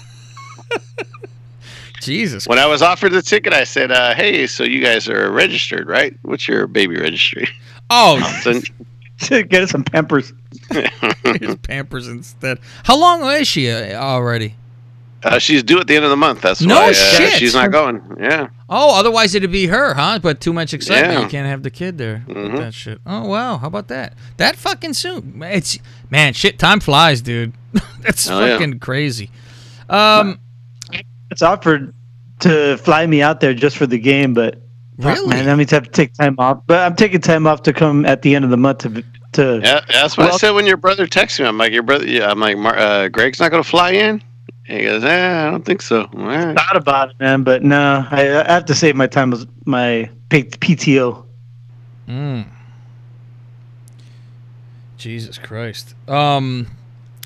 Jesus! 2.07 2.47
When 2.47 2.57
I 2.57 2.65
was 2.65 2.81
offered 2.81 3.11
the 3.11 3.21
ticket, 3.21 3.53
I 3.53 3.63
said, 3.63 3.91
uh, 3.91 4.15
"Hey, 4.15 4.47
so 4.47 4.63
you 4.63 4.81
guys 4.81 5.07
are 5.07 5.31
registered, 5.31 5.87
right? 5.87 6.15
What's 6.23 6.47
your 6.47 6.65
baby 6.67 6.97
registry?" 6.97 7.47
Oh, 7.89 8.19
So, 8.41 8.59
Get 9.43 9.63
us 9.63 9.71
some 9.71 9.83
Pampers. 9.83 10.31
here's 10.71 11.55
Pampers 11.57 12.07
instead. 12.07 12.59
How 12.83 12.97
long 12.99 13.23
is 13.31 13.47
she 13.47 13.69
uh, 13.71 13.93
already? 14.01 14.55
uh, 15.23 15.39
she's 15.39 15.63
due 15.63 15.79
at 15.79 15.87
the 15.87 15.95
end 15.95 16.05
of 16.05 16.11
the 16.11 16.15
month. 16.17 16.41
That's 16.41 16.61
No 16.61 16.75
why 16.75 16.89
uh, 16.89 16.93
shit. 16.93 17.33
she's 17.33 17.53
not 17.55 17.71
going. 17.71 18.01
Yeah. 18.19 18.49
Oh, 18.69 18.97
otherwise 18.99 19.33
it'd 19.33 19.51
be 19.51 19.65
her, 19.67 19.93
huh? 19.95 20.19
But 20.21 20.39
too 20.39 20.53
much 20.53 20.73
excitement, 20.73 21.13
Yeah. 21.13 21.21
you 21.21 21.27
can't 21.27 21.47
have 21.47 21.63
the 21.63 21.71
kid 21.71 21.97
there 21.97 22.23
with 22.27 22.37
Mhm. 22.37 22.57
that 22.57 22.73
shit. 22.75 22.99
Oh 23.07 23.25
wow, 23.27 23.57
how 23.57 23.67
about 23.67 23.87
that? 23.87 24.13
That 24.37 24.55
fucking 24.55 24.93
soon. 24.93 25.41
It's 25.43 25.79
man, 26.11 26.33
shit. 26.33 26.59
Time 26.59 26.79
flies, 26.79 27.21
dude. 27.21 27.53
That's 28.01 28.29
Oh, 28.29 28.45
yeah. 28.45 28.53
fucking 28.57 28.79
crazy. 28.79 29.31
Um, 29.89 30.39
It's 31.31 31.41
offered 31.41 31.93
to 32.39 32.77
fly 32.77 33.05
me 33.05 33.21
out 33.21 33.39
there 33.39 33.53
just 33.53 33.77
for 33.77 33.87
the 33.87 33.97
game, 33.99 34.33
but 34.33 34.55
fuck, 35.01 35.15
Really? 35.15 35.27
man, 35.29 35.45
that 35.45 35.55
means 35.57 35.73
I 35.73 35.77
have 35.77 35.85
to 35.85 35.91
take 35.91 36.13
time 36.13 36.35
off. 36.39 36.61
But 36.67 36.79
I'm 36.79 36.95
taking 36.95 37.21
time 37.21 37.47
off 37.47 37.63
to 37.63 37.73
come 37.73 38.05
at 38.05 38.21
the 38.21 38.35
end 38.35 38.45
of 38.45 38.51
the 38.51 38.57
month 38.57 38.79
to 38.79 39.03
to. 39.33 39.59
Yeah, 39.63 39.81
that's 39.91 40.17
what 40.17 40.31
I 40.33 40.37
said 40.37 40.51
when 40.51 40.65
your 40.65 40.77
brother 40.77 41.05
texted 41.07 41.41
me. 41.41 41.45
I'm 41.47 41.57
like, 41.57 41.71
your 41.73 41.83
brother. 41.83 42.05
Yeah, 42.07 42.29
I'm 42.31 42.39
like, 42.39 42.57
uh, 42.57 43.07
Greg's 43.09 43.39
not 43.39 43.51
going 43.51 43.63
to 43.63 43.69
fly 43.69 43.91
in. 43.91 44.23
And 44.69 44.79
he 44.81 44.85
goes, 44.85 45.03
eh, 45.03 45.47
I 45.47 45.49
don't 45.49 45.63
think 45.65 45.81
so. 45.81 46.01
All 46.13 46.25
right. 46.25 46.55
Thought 46.55 46.75
about 46.75 47.11
it, 47.11 47.19
man, 47.19 47.43
but 47.43 47.63
no, 47.63 48.05
I, 48.11 48.41
I 48.45 48.51
have 48.51 48.65
to 48.65 48.75
save 48.75 48.95
my 48.97 49.07
time 49.07 49.31
with 49.31 49.47
my 49.65 50.09
PTO. 50.29 51.25
mm. 52.07 52.45
Jesus 54.97 55.37
Christ. 55.37 55.95
Um, 56.09 56.67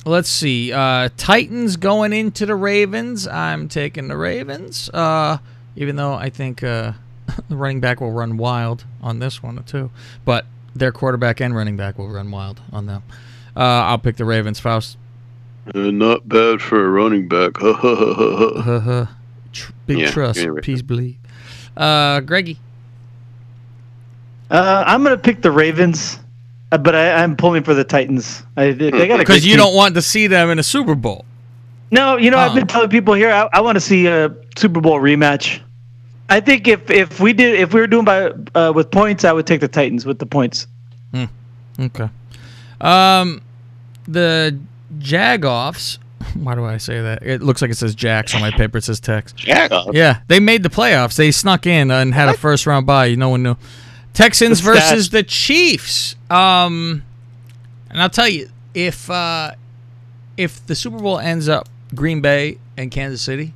let's 0.06 0.30
see. 0.30 0.72
Uh, 0.74 1.10
Titans 1.18 1.78
going 1.78 2.14
into 2.14 2.46
the 2.46 2.56
Ravens. 2.56 3.28
I'm 3.28 3.68
taking 3.68 4.08
the 4.08 4.18
Ravens. 4.18 4.90
Uh, 4.94 5.38
even 5.76 5.96
though 5.96 6.14
I 6.14 6.30
think 6.30 6.64
uh, 6.64 6.94
the 7.50 7.56
running 7.56 7.80
back 7.80 8.02
will 8.02 8.12
run 8.12 8.38
wild 8.38 8.86
on 9.02 9.20
this 9.20 9.42
one 9.42 9.62
too, 9.64 9.90
but 10.26 10.46
their 10.76 10.92
quarterback 10.92 11.40
and 11.42 11.56
running 11.56 11.78
back 11.78 11.98
will 11.98 12.10
run 12.10 12.32
wild 12.32 12.62
on 12.72 12.86
them. 12.86 13.04
Uh, 13.56 13.60
I'll 13.60 13.98
pick 13.98 14.16
the 14.18 14.26
Ravens. 14.26 14.60
Faust. 14.60 14.98
Uh, 15.76 15.92
not 15.92 16.28
bad 16.28 16.62
for 16.62 16.86
a 16.86 16.90
running 16.90 17.28
back. 17.28 17.54
Tr- 19.54 19.72
big 19.86 20.00
Yeah, 20.00 20.12
trust. 20.12 20.36
give 20.40 20.44
me 20.46 20.50
a 20.50 20.52
Ravens. 20.54 20.66
Peace 20.66 20.82
believe. 20.82 21.18
Uh, 21.76 22.22
Greggy. 22.22 22.58
Uh, 24.50 24.84
I'm 24.86 25.04
gonna 25.04 25.18
pick 25.18 25.42
the 25.42 25.52
Ravens, 25.52 26.20
but 26.78 26.96
I, 26.96 27.24
I'm 27.24 27.36
pulling 27.36 27.64
for 27.64 27.74
the 27.74 27.84
Titans. 27.84 28.44
I, 28.58 28.72
they 28.72 28.92
got 29.08 29.16
a 29.16 29.18
Because 29.20 29.46
you 29.46 29.52
team. 29.54 29.60
don't 29.60 29.76
want 29.76 29.96
to 29.96 30.02
see 30.02 30.28
them 30.28 30.50
in 30.50 30.58
a 30.60 30.64
Super 30.64 30.96
Bowl. 30.96 31.26
No, 31.92 32.16
you 32.18 32.32
know, 32.32 32.38
I've 32.38 32.52
Oh. 32.52 32.56
been 32.56 32.68
telling 32.68 32.90
people 32.90 33.14
here 33.14 33.30
I, 33.32 33.50
I 33.52 33.62
want 33.62 33.76
to 33.76 33.82
see 33.82 34.08
a 34.08 34.34
Super 34.58 34.80
Bowl 34.82 35.00
rematch. 35.00 35.60
I 36.30 36.40
think 36.40 36.68
if 36.70 36.90
if 36.90 37.20
we 37.20 37.34
did 37.34 37.60
if 37.60 37.74
we 37.74 37.82
were 37.82 37.88
doing 37.88 38.06
by 38.06 38.32
uh, 38.56 38.72
with 38.74 38.90
points, 38.92 39.26
I 39.26 39.34
would 39.34 39.46
take 39.46 39.60
the 39.60 39.68
Titans 39.68 40.06
with 40.06 40.18
the 40.20 40.26
points. 40.26 40.68
Okay. 41.80 42.10
Um, 42.80 43.42
the 44.08 44.58
Jagoffs. 45.00 45.98
Why 46.36 46.56
do 46.56 46.64
I 46.64 46.78
say 46.78 47.02
that? 47.02 47.24
It 47.24 47.42
looks 47.42 47.62
like 47.62 47.72
it 47.72 47.78
says 47.78 47.96
Jacks 47.96 48.36
on 48.36 48.42
my 48.42 48.52
paper. 48.52 48.78
It 48.78 48.84
says 48.84 49.00
Tex. 49.00 49.34
yeah. 49.46 49.68
Yeah, 49.92 50.20
they 50.28 50.40
made 50.40 50.64
the 50.64 50.70
playoffs. 50.70 51.16
They 51.16 51.32
snuck 51.32 51.66
in 51.66 51.90
and 51.92 52.14
had 52.14 52.30
a 52.30 52.34
first 52.34 52.66
round 52.68 52.86
bye. 52.86 53.16
No 53.16 53.30
one 53.30 53.42
knew. 53.44 53.56
Texans 54.14 54.62
The 54.62 54.72
versus 54.74 55.10
the 55.10 55.24
Chiefs. 55.24 56.16
Um, 56.30 57.04
and 57.90 58.02
I'll 58.02 58.10
tell 58.10 58.28
you 58.28 58.50
if 58.74 59.10
uh, 59.10 59.52
if 60.38 60.66
the 60.66 60.76
Super 60.76 61.00
Bowl 61.00 61.20
ends 61.20 61.48
up 61.50 61.68
Green 61.96 62.22
Bay 62.22 62.58
and 62.78 62.92
Kansas 62.92 63.22
City, 63.22 63.54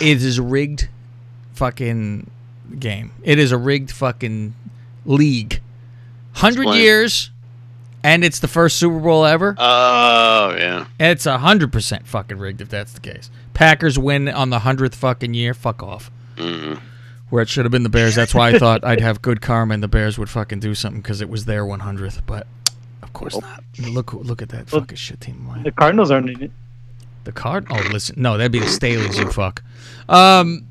it 0.00 0.22
is 0.22 0.38
a 0.38 0.42
rigged 0.42 0.88
fucking 1.54 2.30
game. 2.78 3.12
It 3.22 3.38
is 3.38 3.52
a 3.52 3.58
rigged 3.58 3.90
fucking 3.90 4.54
league. 5.04 5.60
Hundred 6.34 6.62
Explain. 6.62 6.80
years, 6.82 7.30
and 8.02 8.24
it's 8.24 8.38
the 8.38 8.48
first 8.48 8.78
Super 8.78 8.98
Bowl 9.00 9.24
ever. 9.26 9.54
Oh, 9.58 10.54
yeah. 10.58 10.86
It's 10.98 11.26
a 11.26 11.38
hundred 11.38 11.72
percent 11.72 12.06
fucking 12.06 12.38
rigged 12.38 12.60
if 12.62 12.70
that's 12.70 12.92
the 12.92 13.00
case. 13.00 13.30
Packers 13.52 13.98
win 13.98 14.28
on 14.28 14.48
the 14.50 14.60
hundredth 14.60 14.94
fucking 14.94 15.34
year. 15.34 15.52
Fuck 15.52 15.82
off. 15.82 16.10
Mhm. 16.36 16.80
Where 17.32 17.40
it 17.40 17.48
should 17.48 17.64
have 17.64 17.72
been 17.72 17.82
the 17.82 17.88
Bears. 17.88 18.14
That's 18.14 18.34
why 18.34 18.50
I 18.50 18.58
thought 18.58 18.84
I'd 18.84 19.00
have 19.00 19.22
good 19.22 19.40
karma 19.40 19.72
and 19.72 19.82
the 19.82 19.88
Bears 19.88 20.18
would 20.18 20.28
fucking 20.28 20.60
do 20.60 20.74
something 20.74 21.00
because 21.00 21.22
it 21.22 21.30
was 21.30 21.46
their 21.46 21.64
100th. 21.64 22.20
But 22.26 22.46
of 23.02 23.14
course 23.14 23.40
not. 23.40 23.64
Look, 23.78 24.12
look 24.12 24.42
at 24.42 24.50
that 24.50 24.70
Well, 24.70 24.82
fucking 24.82 24.96
shit 24.98 25.22
team. 25.22 25.36
of 25.36 25.40
mine. 25.40 25.62
The 25.62 25.72
Cardinals 25.72 26.10
aren't 26.10 26.28
in 26.28 26.42
it. 26.42 26.50
The 27.24 27.32
card? 27.32 27.68
Oh, 27.70 27.82
listen. 27.90 28.16
No, 28.20 28.36
that'd 28.36 28.52
be 28.52 28.58
the 28.58 28.66
Staleys. 28.66 29.16
You 29.18 29.30
fuck. 29.32 29.62
Um, 30.10 30.66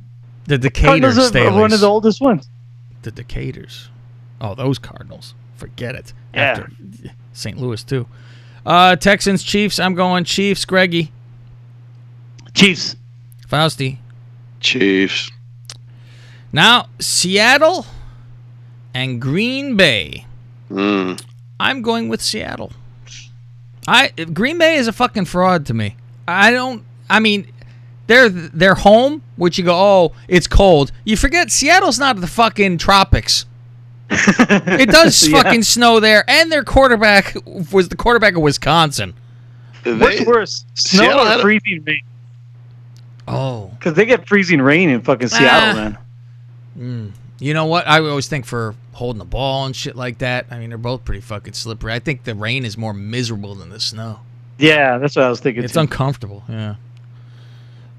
the 0.45 0.59
Decatur 0.59 0.85
Cardinals 0.87 1.17
are 1.17 1.31
Staleys. 1.31 1.59
one 1.59 1.73
of 1.73 1.79
the 1.79 1.87
oldest 1.89 2.21
ones. 2.21 2.47
the 3.01 3.11
Decaturs. 3.11 3.87
Oh, 4.39 4.53
those 4.53 4.77
Cardinals. 4.77 5.33
Forget 5.55 5.95
it. 5.95 6.13
Yeah. 6.35 6.41
After 6.41 6.71
St. 7.33 7.57
Louis 7.57 7.83
too. 7.83 8.05
Uh, 8.67 8.95
Texans 8.97 9.41
Chiefs. 9.41 9.79
I'm 9.79 9.95
going 9.95 10.25
Chiefs. 10.25 10.63
Greggy. 10.65 11.11
Chiefs. 12.53 12.95
Fausti. 13.49 13.97
Chiefs. 14.59 15.31
Now, 16.53 16.87
Seattle 16.99 17.85
and 18.93 19.21
Green 19.21 19.75
Bay. 19.77 20.25
Mm. 20.69 21.21
I'm 21.59 21.81
going 21.81 22.09
with 22.09 22.21
Seattle. 22.21 22.71
I 23.87 24.09
Green 24.33 24.57
Bay 24.57 24.75
is 24.75 24.87
a 24.87 24.93
fucking 24.93 25.25
fraud 25.25 25.65
to 25.67 25.73
me. 25.73 25.95
I 26.27 26.51
don't. 26.51 26.83
I 27.09 27.19
mean, 27.19 27.47
they're 28.07 28.29
they're 28.29 28.75
home, 28.75 29.21
which 29.37 29.57
you 29.57 29.63
go, 29.65 29.75
oh, 29.75 30.13
it's 30.27 30.47
cold. 30.47 30.91
You 31.03 31.17
forget 31.17 31.51
Seattle's 31.51 31.99
not 31.99 32.19
the 32.21 32.27
fucking 32.27 32.77
tropics. 32.77 33.45
It 34.09 34.89
does 34.91 35.27
Yeah. 35.27 35.41
fucking 35.41 35.63
snow 35.63 35.99
there, 35.99 36.23
and 36.29 36.51
their 36.51 36.63
quarterback 36.63 37.35
was 37.71 37.89
the 37.89 37.95
quarterback 37.95 38.35
of 38.35 38.41
Wisconsin. 38.41 39.13
What's 39.83 40.25
worse, 40.25 40.63
snow 40.75 41.03
Seattle 41.03 41.39
or 41.39 41.41
freezing 41.41 41.83
rain? 41.85 42.01
Oh, 43.27 43.71
Because 43.79 43.93
they 43.95 44.05
get 44.05 44.27
freezing 44.27 44.61
rain 44.61 44.89
in 44.89 45.01
fucking 45.01 45.27
Seattle, 45.29 45.69
Ah. 45.69 45.73
man. 45.73 45.97
You 46.75 47.53
know 47.53 47.65
what? 47.65 47.87
I 47.87 47.99
always 47.99 48.27
think 48.27 48.45
for 48.45 48.75
holding 48.93 49.19
the 49.19 49.25
ball 49.25 49.65
and 49.65 49.75
shit 49.75 49.95
like 49.95 50.19
that. 50.19 50.45
I 50.51 50.59
mean, 50.59 50.69
they're 50.69 50.77
both 50.77 51.03
pretty 51.05 51.21
fucking 51.21 51.53
slippery. 51.53 51.93
I 51.93 51.99
think 51.99 52.23
the 52.23 52.35
rain 52.35 52.65
is 52.65 52.77
more 52.77 52.93
miserable 52.93 53.55
than 53.55 53.69
the 53.69 53.79
snow. 53.79 54.19
Yeah, 54.57 54.97
that's 54.99 55.15
what 55.15 55.25
I 55.25 55.29
was 55.29 55.39
thinking. 55.39 55.63
It's 55.63 55.73
too. 55.73 55.79
uncomfortable. 55.81 56.43
Yeah. 56.47 56.75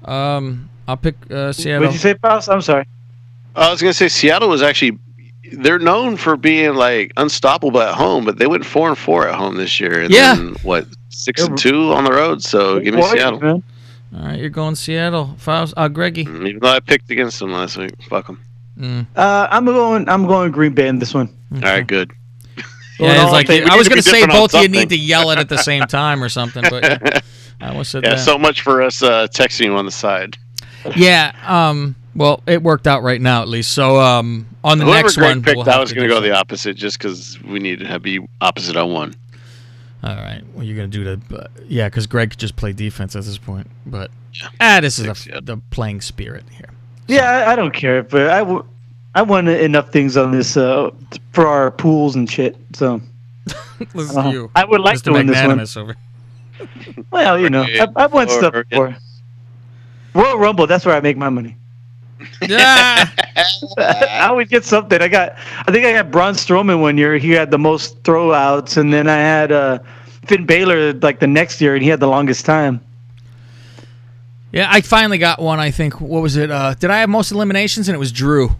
Um, 0.05 0.69
I'll 0.87 0.97
pick 0.97 1.15
uh, 1.31 1.51
Seattle. 1.53 1.81
What'd 1.81 1.93
you 1.93 1.99
say, 1.99 2.13
Faust? 2.15 2.49
I'm 2.49 2.61
sorry. 2.61 2.85
I 3.55 3.69
was 3.71 3.81
gonna 3.81 3.93
say 3.93 4.07
Seattle 4.07 4.49
was 4.49 4.61
actually 4.61 4.97
they're 5.51 5.79
known 5.79 6.17
for 6.17 6.35
being 6.35 6.73
like 6.73 7.11
unstoppable 7.17 7.79
at 7.81 7.93
home, 7.93 8.25
but 8.25 8.37
they 8.39 8.47
went 8.47 8.65
four 8.65 8.89
and 8.89 8.97
four 8.97 9.27
at 9.27 9.35
home 9.35 9.55
this 9.55 9.79
year. 9.79 10.01
And 10.01 10.11
Yeah. 10.11 10.35
then, 10.35 10.55
what 10.63 10.87
six 11.09 11.41
and 11.43 11.57
two 11.57 11.93
on 11.93 12.03
the 12.05 12.11
road? 12.11 12.41
So 12.41 12.79
give 12.79 12.95
me 12.95 12.99
Warriors, 13.01 13.19
Seattle. 13.21 13.39
man. 13.39 13.63
All 14.15 14.25
right, 14.25 14.39
you're 14.39 14.49
going 14.49 14.75
Seattle. 14.75 15.35
Faust, 15.37 15.73
uh, 15.77 15.87
Greggy. 15.87 16.25
Mm, 16.25 16.47
Even 16.47 16.59
though 16.61 16.69
I 16.69 16.79
picked 16.79 17.09
against 17.11 17.39
them 17.39 17.51
last 17.51 17.77
week, 17.77 17.91
fuck 18.09 18.27
them. 18.27 18.39
Mm. 18.77 19.05
Uh, 19.15 19.47
I'm 19.49 19.65
going. 19.65 20.09
I'm 20.09 20.25
going 20.27 20.51
Green 20.51 20.73
Bay 20.73 20.87
in 20.87 20.99
this 20.99 21.13
one. 21.13 21.29
All 21.53 21.59
right, 21.61 21.85
good. 21.85 22.11
Yeah, 22.99 23.07
Going 23.15 23.21
it's 23.23 23.31
like 23.31 23.47
thing- 23.47 23.69
I 23.69 23.75
was 23.75 23.89
gonna 23.89 24.01
say 24.03 24.25
both 24.27 24.53
of 24.53 24.61
you 24.61 24.69
need 24.69 24.89
to 24.89 24.97
yell 24.97 25.31
it 25.31 25.39
at 25.39 25.49
the 25.49 25.57
same 25.57 25.83
time 25.85 26.23
or 26.23 26.29
something, 26.29 26.63
but 26.69 26.83
yeah, 26.83 27.19
I 27.61 27.69
almost 27.69 27.91
said 27.91 28.03
Yeah, 28.03 28.11
that. 28.11 28.19
so 28.19 28.37
much 28.37 28.61
for 28.61 28.81
us 28.83 29.01
uh, 29.01 29.27
texting 29.27 29.65
you 29.65 29.75
on 29.75 29.85
the 29.85 29.91
side. 29.91 30.37
yeah. 30.95 31.33
Um. 31.47 31.95
Well, 32.15 32.43
it 32.45 32.61
worked 32.61 32.85
out 32.85 33.01
right 33.01 33.19
now 33.19 33.41
at 33.41 33.47
least. 33.47 33.71
So 33.71 33.99
um, 33.99 34.45
on 34.63 34.77
the 34.77 34.85
Whoever 34.85 35.01
next 35.03 35.15
Greg 35.15 35.29
one, 35.29 35.41
picked, 35.43 35.57
we'll 35.57 35.69
I 35.69 35.79
was 35.79 35.91
going 35.91 36.07
to 36.07 36.13
go 36.13 36.21
the 36.21 36.31
opposite 36.35 36.75
just 36.75 36.99
because 36.99 37.41
we 37.41 37.57
need 37.57 37.79
to 37.79 37.99
be 37.99 38.19
opposite 38.39 38.77
on 38.77 38.91
one. 38.93 39.15
All 40.03 40.15
right. 40.15 40.43
Well, 40.53 40.63
you're 40.63 40.75
gonna 40.75 40.89
do 40.89 41.03
the 41.03 41.35
uh, 41.35 41.47
yeah, 41.67 41.87
because 41.87 42.05
Greg 42.07 42.31
could 42.31 42.39
just 42.39 42.55
play 42.55 42.73
defense 42.73 43.15
at 43.15 43.23
this 43.23 43.37
point. 43.37 43.67
But 43.85 44.11
ah, 44.59 44.79
this 44.81 44.99
is 44.99 45.05
a, 45.05 45.29
yeah. 45.29 45.39
the 45.41 45.57
playing 45.71 46.01
spirit 46.01 46.43
here. 46.51 46.69
Yeah, 47.07 47.29
I, 47.29 47.53
I 47.53 47.55
don't 47.55 47.73
care, 47.73 48.03
but 48.03 48.29
I, 48.29 48.39
w- 48.39 48.65
I 49.15 49.21
won 49.21 49.47
enough 49.47 49.91
things 49.91 50.15
on 50.17 50.31
this 50.31 50.55
uh, 50.57 50.89
for 51.33 51.47
our 51.47 51.71
pools 51.71 52.15
and 52.15 52.29
shit. 52.29 52.57
So 52.73 53.01
Listen 53.93 54.17
uh, 54.17 54.23
to 54.23 54.29
you. 54.31 54.51
I 54.55 54.65
would 54.65 54.81
like 54.81 54.97
Mr. 54.99 55.03
to 55.05 55.11
win 55.13 55.27
this 55.27 55.75
one. 55.75 55.83
Over. 55.83 55.95
Well, 57.11 57.37
you 57.39 57.49
know, 57.49 57.63
I, 57.63 57.87
I've 57.97 58.13
won 58.13 58.27
Or- 58.27 58.31
stuff 58.31 58.53
before. 58.69 58.95
Royal 60.13 60.37
Rumble, 60.37 60.67
that's 60.67 60.85
where 60.85 60.95
I 60.95 61.01
make 61.01 61.17
my 61.17 61.29
money. 61.29 61.57
Yeah. 62.47 63.09
I 63.77 64.27
always 64.29 64.47
get 64.47 64.63
something. 64.63 65.01
I 65.01 65.07
got, 65.09 65.35
I 65.67 65.71
think 65.71 65.85
I 65.85 65.89
had 65.89 66.09
Braun 66.11 66.35
Strowman 66.35 66.79
one 66.79 66.97
year. 66.97 67.17
He 67.17 67.31
had 67.31 67.51
the 67.51 67.57
most 67.59 68.01
throwouts, 68.03 68.77
and 68.77 68.93
then 68.93 69.09
I 69.09 69.17
had 69.17 69.51
uh, 69.51 69.79
Finn 70.25 70.45
Balor 70.45 70.93
like 70.93 71.19
the 71.19 71.27
next 71.27 71.59
year, 71.59 71.73
and 71.73 71.83
he 71.83 71.89
had 71.89 71.99
the 71.99 72.07
longest 72.07 72.45
time. 72.45 72.79
Yeah, 74.53 74.67
I 74.69 74.81
finally 74.81 75.17
got 75.17 75.41
one. 75.41 75.59
I 75.59 75.71
think. 75.71 75.99
What 75.99 76.21
was 76.21 76.37
it? 76.37 76.49
Uh, 76.51 76.75
did 76.75 76.89
I 76.91 76.99
have 76.99 77.09
most 77.09 77.31
eliminations? 77.31 77.89
And 77.89 77.95
it 77.95 77.99
was 77.99 78.11
Drew. 78.11 78.51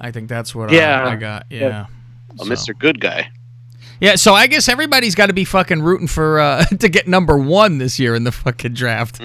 I 0.00 0.10
think 0.10 0.28
that's 0.28 0.54
what 0.54 0.70
I- 0.70 0.74
Yeah. 0.74 1.06
I, 1.08 1.16
got. 1.16 1.46
Yeah. 1.48 1.60
Yeah. 1.60 1.86
Oh, 2.40 2.44
So- 2.44 2.50
Mr. 2.50 2.76
Good 2.78 3.00
Guy. 3.00 3.30
Yeah, 4.00 4.16
so 4.16 4.34
I 4.34 4.48
guess 4.48 4.68
everybody's 4.68 5.14
got 5.14 5.26
to 5.26 5.32
be 5.32 5.44
fucking 5.44 5.80
rooting 5.80 6.08
for 6.08 6.40
uh, 6.40 6.64
to 6.80 6.88
get 6.88 7.06
number 7.06 7.38
one 7.38 7.78
this 7.78 8.00
year 8.00 8.16
in 8.16 8.24
the 8.24 8.32
fucking 8.32 8.74
draft 8.74 9.20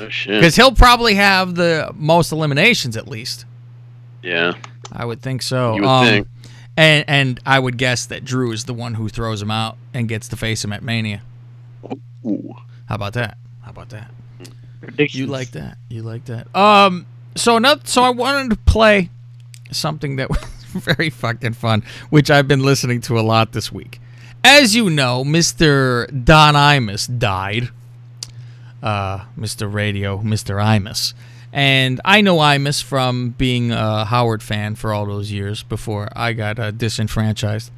Oh 0.00 0.08
shit. 0.08 0.34
because 0.40 0.56
he'll 0.56 0.74
probably 0.74 1.14
have 1.14 1.54
the 1.54 1.92
most 1.94 2.32
eliminations 2.32 2.96
at 2.96 3.06
least. 3.06 3.44
Yeah. 4.20 4.54
I 4.90 5.04
would 5.04 5.22
think 5.22 5.42
so. 5.42 5.76
You 5.76 5.82
would 5.82 5.88
Um, 5.88 6.06
think. 6.06 6.28
And 6.76 7.04
and 7.06 7.40
I 7.46 7.60
would 7.60 7.78
guess 7.78 8.04
that 8.06 8.24
Drew 8.24 8.50
is 8.50 8.64
the 8.64 8.74
one 8.74 8.94
who 8.94 9.08
throws 9.08 9.40
him 9.40 9.52
out 9.52 9.76
and 9.92 10.08
gets 10.08 10.26
to 10.30 10.36
face 10.36 10.64
him 10.64 10.72
at 10.72 10.82
Mania. 10.82 11.22
Ooh. 12.26 12.52
How 12.86 12.96
about 12.96 13.12
that? 13.12 13.38
How 13.62 13.70
about 13.70 13.90
that? 13.90 14.10
Predictions. 14.84 15.20
You 15.20 15.26
like 15.26 15.50
that? 15.52 15.78
You 15.88 16.02
like 16.02 16.24
that? 16.26 16.54
Um. 16.54 17.06
So 17.36 17.58
not. 17.58 17.88
So 17.88 18.02
I 18.02 18.10
wanted 18.10 18.50
to 18.50 18.56
play 18.56 19.10
something 19.70 20.16
that 20.16 20.28
was 20.30 20.38
very 20.74 21.10
fucking 21.10 21.54
fun, 21.54 21.82
which 22.10 22.30
I've 22.30 22.48
been 22.48 22.62
listening 22.62 23.00
to 23.02 23.18
a 23.18 23.22
lot 23.22 23.52
this 23.52 23.72
week. 23.72 24.00
As 24.42 24.76
you 24.76 24.90
know, 24.90 25.24
Mr. 25.24 26.06
Don 26.24 26.54
Imus 26.54 27.18
died. 27.18 27.70
Uh, 28.82 29.24
Mr. 29.38 29.72
Radio, 29.72 30.18
Mr. 30.18 30.62
Imus. 30.62 31.14
And 31.54 32.00
I 32.04 32.20
know 32.20 32.36
Imus 32.36 32.82
from 32.82 33.30
being 33.30 33.70
a 33.70 34.04
Howard 34.04 34.42
fan 34.42 34.74
for 34.74 34.92
all 34.92 35.06
those 35.06 35.30
years 35.32 35.62
before 35.62 36.08
I 36.14 36.32
got 36.34 36.58
uh, 36.58 36.72
disenfranchised. 36.72 37.70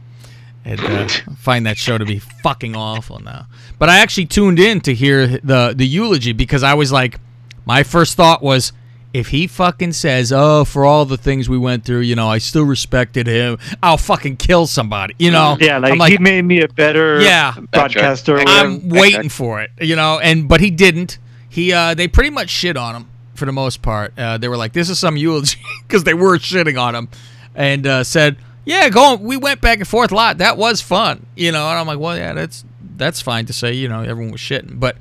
And 0.69 0.81
uh, 0.81 1.07
find 1.39 1.65
that 1.67 1.79
show 1.79 1.97
to 1.97 2.05
be 2.05 2.19
fucking 2.19 2.75
awful 2.75 3.21
now. 3.21 3.47
But 3.79 3.89
I 3.89 3.99
actually 3.99 4.27
tuned 4.27 4.59
in 4.59 4.81
to 4.81 4.93
hear 4.95 5.27
the 5.29 5.73
the 5.77 5.87
eulogy 5.87 6.33
because 6.33 6.65
I 6.65 6.75
was 6.75 6.91
like, 6.91 7.21
my 7.65 7.85
first 7.85 8.17
thought 8.17 8.43
was, 8.43 8.73
if 9.15 9.29
he 9.29 9.47
fucking 9.47 9.93
says, 9.93 10.33
"Oh, 10.33 10.65
for 10.65 10.85
all 10.85 11.05
the 11.05 11.17
things 11.17 11.49
we 11.49 11.57
went 11.57 11.85
through, 11.85 12.01
you 12.01 12.17
know, 12.17 12.29
I 12.29 12.39
still 12.39 12.65
respected 12.65 13.29
him," 13.29 13.59
I'll 13.81 13.97
fucking 13.97 14.39
kill 14.39 14.67
somebody. 14.67 15.15
You 15.21 15.31
know? 15.31 15.57
Yeah, 15.61 15.79
like, 15.79 16.01
I'm 16.01 16.11
he 16.11 16.19
made 16.19 16.43
me 16.45 16.61
a 16.63 16.69
better 16.69 17.21
Yeah. 17.21 17.55
broadcaster. 17.73 18.35
or. 18.37 18.43
I'm 18.45 18.89
waiting 18.89 19.29
for 19.29 19.63
it, 19.63 19.71
you 19.81 19.95
know, 19.95 20.19
and 20.19 20.49
but 20.49 20.61
he 20.61 20.71
didn't. 20.73 21.19
He 21.49 21.73
uh 21.73 21.95
they 21.95 22.09
pretty 22.09 22.31
much 22.31 22.51
shit 22.51 22.77
on 22.77 22.97
him 22.97 23.09
for 23.37 23.47
the 23.47 23.53
most 23.53 23.83
part. 23.83 24.13
Uh, 24.19 24.37
they 24.37 24.49
were 24.49 24.57
like, 24.57 24.73
"This 24.73 24.91
is 24.91 24.99
some 24.99 25.17
eulogy," 25.17 25.59
because 25.87 26.03
they 26.03 26.15
were 26.15 26.39
shitting 26.39 26.77
on 26.81 26.97
him, 26.97 27.09
and 27.55 27.87
uh, 27.87 28.03
said, 28.03 28.37
"Yeah, 28.67 28.91
go." 28.91 29.15
On. 29.15 29.23
We 29.23 29.39
went 29.39 29.63
back 29.63 29.79
and 29.79 29.89
forth 29.89 30.13
a 30.13 30.15
lot. 30.15 30.39
That 30.39 30.59
was 30.59 30.83
fun, 30.83 31.25
you 31.35 31.51
know. 31.53 31.67
And 31.71 31.79
I'm 31.79 31.87
like, 31.87 31.99
"Well, 31.99 32.17
yeah, 32.17 32.35
that's 32.35 32.65
that's 32.97 33.23
fine 33.23 33.47
to 33.47 33.55
say." 33.55 33.73
You 33.73 33.89
know, 33.89 34.03
everyone 34.03 34.33
was 34.33 34.43
shitting, 34.43 34.79
but 34.79 34.99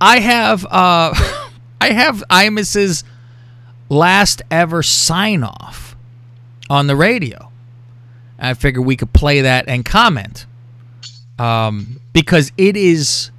I 0.00 0.20
have 0.20 0.64
uh 0.66 1.12
I 1.80 1.92
have 1.92 2.22
Imus's 2.30 3.02
last 3.88 4.42
ever 4.50 4.82
sign 4.84 5.42
off 5.42 5.96
on 6.68 6.86
the 6.86 6.94
radio. 6.94 7.50
I 8.38 8.54
figured 8.54 8.86
we 8.86 8.96
could 8.96 9.12
play 9.12 9.42
that 9.42 9.68
and 9.68 9.84
comment 9.84 10.46
um, 11.38 12.00
because 12.12 12.52
it 12.56 12.76
is 12.76 13.30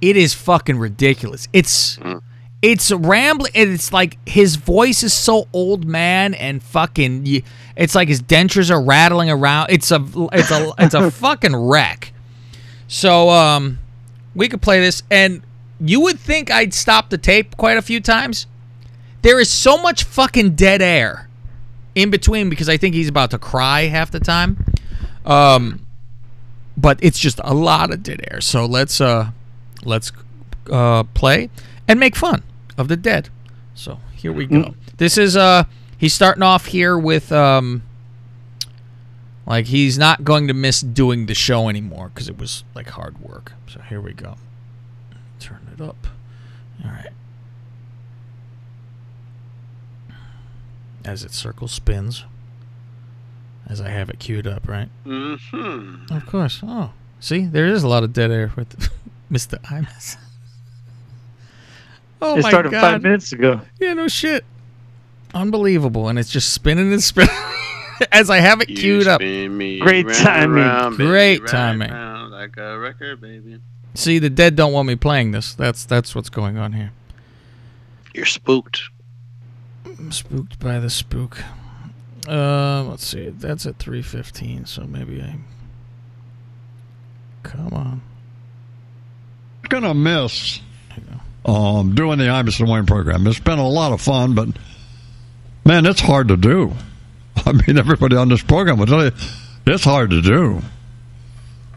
it 0.00 0.16
is 0.16 0.34
fucking 0.34 0.78
ridiculous. 0.78 1.48
It's 1.52 1.98
it's 2.62 2.92
rambling. 2.92 3.50
and 3.56 3.70
It's 3.70 3.92
like 3.92 4.16
his 4.26 4.54
voice 4.54 5.02
is 5.02 5.12
so 5.12 5.48
old 5.52 5.84
man 5.84 6.32
and 6.34 6.62
fucking. 6.62 7.42
It's 7.76 7.94
like 7.96 8.08
his 8.08 8.22
dentures 8.22 8.70
are 8.70 8.80
rattling 8.80 9.28
around. 9.30 9.70
It's 9.70 9.90
a 9.90 10.04
it's 10.32 10.50
a 10.52 10.72
it's 10.78 10.94
a 10.94 11.10
fucking 11.10 11.54
wreck. 11.54 12.12
So 12.86 13.30
um, 13.30 13.80
we 14.34 14.48
could 14.48 14.62
play 14.62 14.80
this, 14.80 15.02
and 15.10 15.42
you 15.80 16.00
would 16.00 16.20
think 16.20 16.50
I'd 16.50 16.72
stop 16.72 17.10
the 17.10 17.18
tape 17.18 17.56
quite 17.56 17.76
a 17.76 17.82
few 17.82 18.00
times. 18.00 18.46
There 19.22 19.40
is 19.40 19.50
so 19.50 19.80
much 19.80 20.04
fucking 20.04 20.54
dead 20.54 20.82
air 20.82 21.28
in 21.94 22.10
between 22.10 22.48
because 22.48 22.68
I 22.68 22.76
think 22.76 22.94
he's 22.94 23.08
about 23.08 23.30
to 23.32 23.38
cry 23.38 23.82
half 23.82 24.10
the 24.10 24.20
time. 24.20 24.64
Um, 25.24 25.86
but 26.76 26.98
it's 27.02 27.18
just 27.18 27.40
a 27.44 27.54
lot 27.54 27.92
of 27.92 28.02
dead 28.02 28.24
air. 28.30 28.40
So 28.40 28.66
let's 28.66 29.00
uh 29.00 29.30
let's 29.84 30.12
uh 30.70 31.02
play 31.14 31.50
and 31.88 31.98
make 31.98 32.14
fun 32.14 32.42
of 32.76 32.88
the 32.88 32.96
dead. 32.96 33.28
So 33.74 33.98
here 34.14 34.32
we 34.32 34.46
go. 34.46 34.74
This 34.98 35.16
is 35.18 35.36
uh 35.36 35.64
he's 35.98 36.12
starting 36.14 36.42
off 36.42 36.66
here 36.66 36.98
with 36.98 37.32
um 37.32 37.82
like 39.46 39.66
he's 39.66 39.98
not 39.98 40.24
going 40.24 40.46
to 40.48 40.54
miss 40.54 40.80
doing 40.80 41.26
the 41.26 41.34
show 41.34 41.68
anymore 41.68 42.10
because 42.14 42.28
it 42.28 42.38
was 42.38 42.64
like 42.74 42.90
hard 42.90 43.20
work. 43.20 43.52
So 43.66 43.80
here 43.80 44.00
we 44.00 44.12
go. 44.12 44.36
Turn 45.40 45.68
it 45.72 45.80
up. 45.80 46.06
All 46.84 46.90
right. 46.90 47.10
As 51.04 51.24
it 51.24 51.32
circle 51.32 51.66
spins. 51.68 52.24
As 53.66 53.80
I 53.80 53.88
have 53.88 54.10
it 54.10 54.18
queued 54.18 54.46
up, 54.46 54.68
right? 54.68 54.88
Mm-hmm. 55.06 56.14
Of 56.14 56.26
course. 56.26 56.60
Oh, 56.62 56.92
see, 57.20 57.46
there 57.46 57.66
is 57.66 57.82
a 57.82 57.88
lot 57.88 58.02
of 58.02 58.12
dead 58.12 58.30
air 58.30 58.52
with 58.56 58.90
Mr. 59.32 59.60
Imus. 59.62 60.16
Oh 62.22 62.38
it 62.38 62.42
my 62.42 62.48
started 62.48 62.72
god! 62.72 62.80
five 62.80 63.02
minutes 63.02 63.32
ago. 63.32 63.60
Yeah, 63.78 63.94
no 63.94 64.08
shit. 64.08 64.44
Unbelievable, 65.34 66.08
and 66.08 66.18
it's 66.18 66.30
just 66.30 66.52
spinning 66.52 66.92
and 66.92 67.02
spinning 67.02 67.34
as 68.12 68.30
I 68.30 68.40
have 68.40 68.60
it 68.60 68.66
queued 68.66 69.06
up. 69.06 69.20
Great 69.20 70.08
timing. 70.08 70.96
Great 70.96 71.46
timing. 71.46 71.90
like 72.30 72.56
a 72.56 72.78
record, 72.78 73.20
baby. 73.20 73.58
See, 73.94 74.18
the 74.18 74.30
dead 74.30 74.56
don't 74.56 74.72
want 74.72 74.88
me 74.88 74.96
playing 74.96 75.32
this. 75.32 75.54
That's 75.54 75.84
that's 75.84 76.14
what's 76.14 76.30
going 76.30 76.56
on 76.58 76.72
here. 76.72 76.92
You're 78.14 78.26
spooked. 78.26 78.82
I'm 79.84 80.12
spooked 80.12 80.58
by 80.58 80.78
the 80.78 80.90
spook. 80.90 81.38
Uh, 82.28 82.84
let's 82.84 83.06
see. 83.06 83.30
That's 83.30 83.66
at 83.66 83.78
three 83.78 84.02
fifteen, 84.02 84.64
so 84.64 84.84
maybe 84.84 85.20
I. 85.20 85.36
Come 87.42 87.72
on. 87.72 88.02
gonna 89.68 89.94
miss 89.94 90.60
um, 91.44 91.94
doing 91.94 92.18
the 92.18 92.28
and 92.28 92.68
Wayne 92.68 92.86
program. 92.86 93.26
It's 93.26 93.40
been 93.40 93.58
a 93.58 93.68
lot 93.68 93.92
of 93.92 94.00
fun, 94.00 94.34
but 94.34 94.48
man, 95.64 95.86
it's 95.86 96.00
hard 96.00 96.28
to 96.28 96.36
do. 96.36 96.72
I 97.36 97.52
mean, 97.52 97.78
everybody 97.78 98.16
on 98.16 98.28
this 98.28 98.42
program 98.42 98.78
will 98.78 98.86
tell 98.86 99.04
you 99.04 99.12
it's 99.66 99.84
hard 99.84 100.10
to 100.10 100.22
do, 100.22 100.62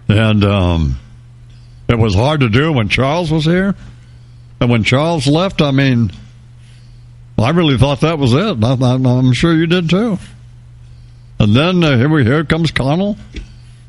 and 0.07 0.43
um, 0.43 0.99
it 1.87 1.97
was 1.97 2.15
hard 2.15 2.41
to 2.41 2.49
do 2.49 2.71
when 2.71 2.89
Charles 2.89 3.31
was 3.31 3.45
here, 3.45 3.75
and 4.59 4.69
when 4.69 4.83
Charles 4.83 5.27
left, 5.27 5.61
I 5.61 5.71
mean, 5.71 6.11
I 7.37 7.49
really 7.49 7.77
thought 7.77 8.01
that 8.01 8.17
was 8.17 8.33
it. 8.33 8.63
I, 8.63 8.73
I'm 8.73 9.33
sure 9.33 9.53
you 9.53 9.67
did 9.67 9.89
too. 9.89 10.17
And 11.39 11.55
then 11.55 11.83
uh, 11.83 11.97
here 11.97 12.09
we 12.09 12.23
here 12.23 12.45
comes 12.45 12.71
Connell. 12.71 13.17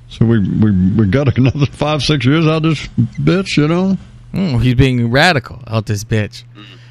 So 0.08 0.24
we, 0.24 0.38
we 0.40 0.70
we 0.70 1.06
got 1.06 1.36
another 1.38 1.66
five 1.66 2.02
six 2.02 2.24
years 2.24 2.46
out 2.46 2.56
of 2.56 2.62
this 2.62 2.86
bitch, 3.18 3.56
you 3.56 3.68
know. 3.68 3.96
Mm, 4.36 4.62
he's 4.62 4.74
being 4.74 5.10
radical 5.10 5.62
out 5.66 5.86
this 5.86 6.04
bitch. 6.04 6.44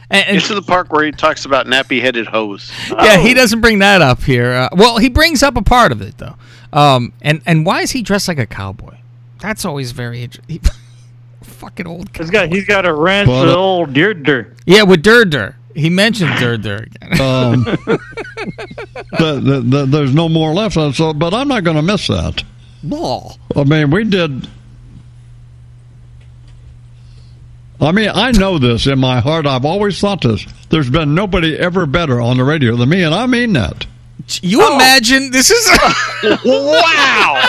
And, 0.10 0.28
and- 0.28 0.38
Get 0.40 0.48
to 0.48 0.56
the 0.56 0.62
park 0.62 0.92
where 0.92 1.04
he 1.06 1.12
talks 1.12 1.46
about 1.46 1.66
nappy-headed 1.68 2.28
hoes. 2.28 2.72
yeah, 2.90 3.18
he 3.18 3.34
doesn't 3.34 3.62
bring 3.62 3.80
that 3.80 4.02
up 4.02 4.24
here. 4.24 4.52
Uh, 4.52 4.70
well, 4.74 4.98
he 4.98 5.10
brings 5.10 5.42
up 5.44 5.56
a 5.58 5.62
part 5.62 5.92
of 5.92 6.02
it 6.02 6.18
though. 6.18 6.36
Um, 6.74 7.14
and 7.22 7.42
and 7.46 7.66
why 7.66 7.82
is 7.82 7.92
he 7.92 8.02
dressed 8.02 8.28
like 8.28 8.40
a 8.40 8.46
cowboy? 8.46 8.98
That's 9.40 9.64
always 9.66 9.92
very 9.92 10.22
interesting. 10.24 10.60
Fucking 11.44 11.88
old. 11.88 12.10
He's 12.18 12.30
got 12.30 12.50
he's 12.50 12.66
got 12.66 12.86
a 12.86 12.94
ranch 12.94 13.30
Well, 13.30 13.46
with 13.46 13.54
uh, 13.54 13.58
old 13.58 13.94
deer 13.94 14.14
deer. 14.14 14.54
Yeah, 14.66 14.84
with 14.84 15.04
Durdur. 15.04 15.56
He 15.76 15.90
mentioned 15.90 16.32
Durdur 16.32 16.86
again. 16.86 17.22
Um, 17.22 17.64
the, 19.18 19.40
the, 19.44 19.62
the, 19.62 19.86
there's 19.86 20.14
no 20.14 20.30
more 20.30 20.54
left, 20.54 20.78
uh, 20.78 20.92
so 20.92 21.14
but 21.14 21.34
I'm 21.34 21.48
not 21.48 21.64
going 21.64 21.76
to 21.78 21.82
miss 21.84 22.08
that. 22.08 22.44
No. 22.84 23.32
I 23.56 23.64
mean, 23.64 23.90
we 23.92 24.04
did. 24.04 24.48
I 27.80 27.92
mean, 27.92 28.10
I 28.14 28.32
know 28.32 28.58
this 28.58 28.88
in 28.88 29.00
my 29.00 29.20
heart. 29.20 29.46
I've 29.46 29.66
always 29.66 30.00
thought 30.00 30.22
this. 30.22 30.46
There's 30.70 30.90
been 30.90 31.14
nobody 31.14 31.58
ever 31.58 31.86
better 31.86 32.22
on 32.22 32.38
the 32.38 32.44
radio 32.44 32.76
than 32.76 32.90
me, 32.90 33.04
and 33.04 33.14
I 33.14 33.26
mean 33.26 33.54
that. 33.54 33.86
You 34.42 34.62
oh. 34.62 34.76
imagine 34.76 35.32
this 35.32 35.52
is 35.52 35.68
wow. 36.24 37.42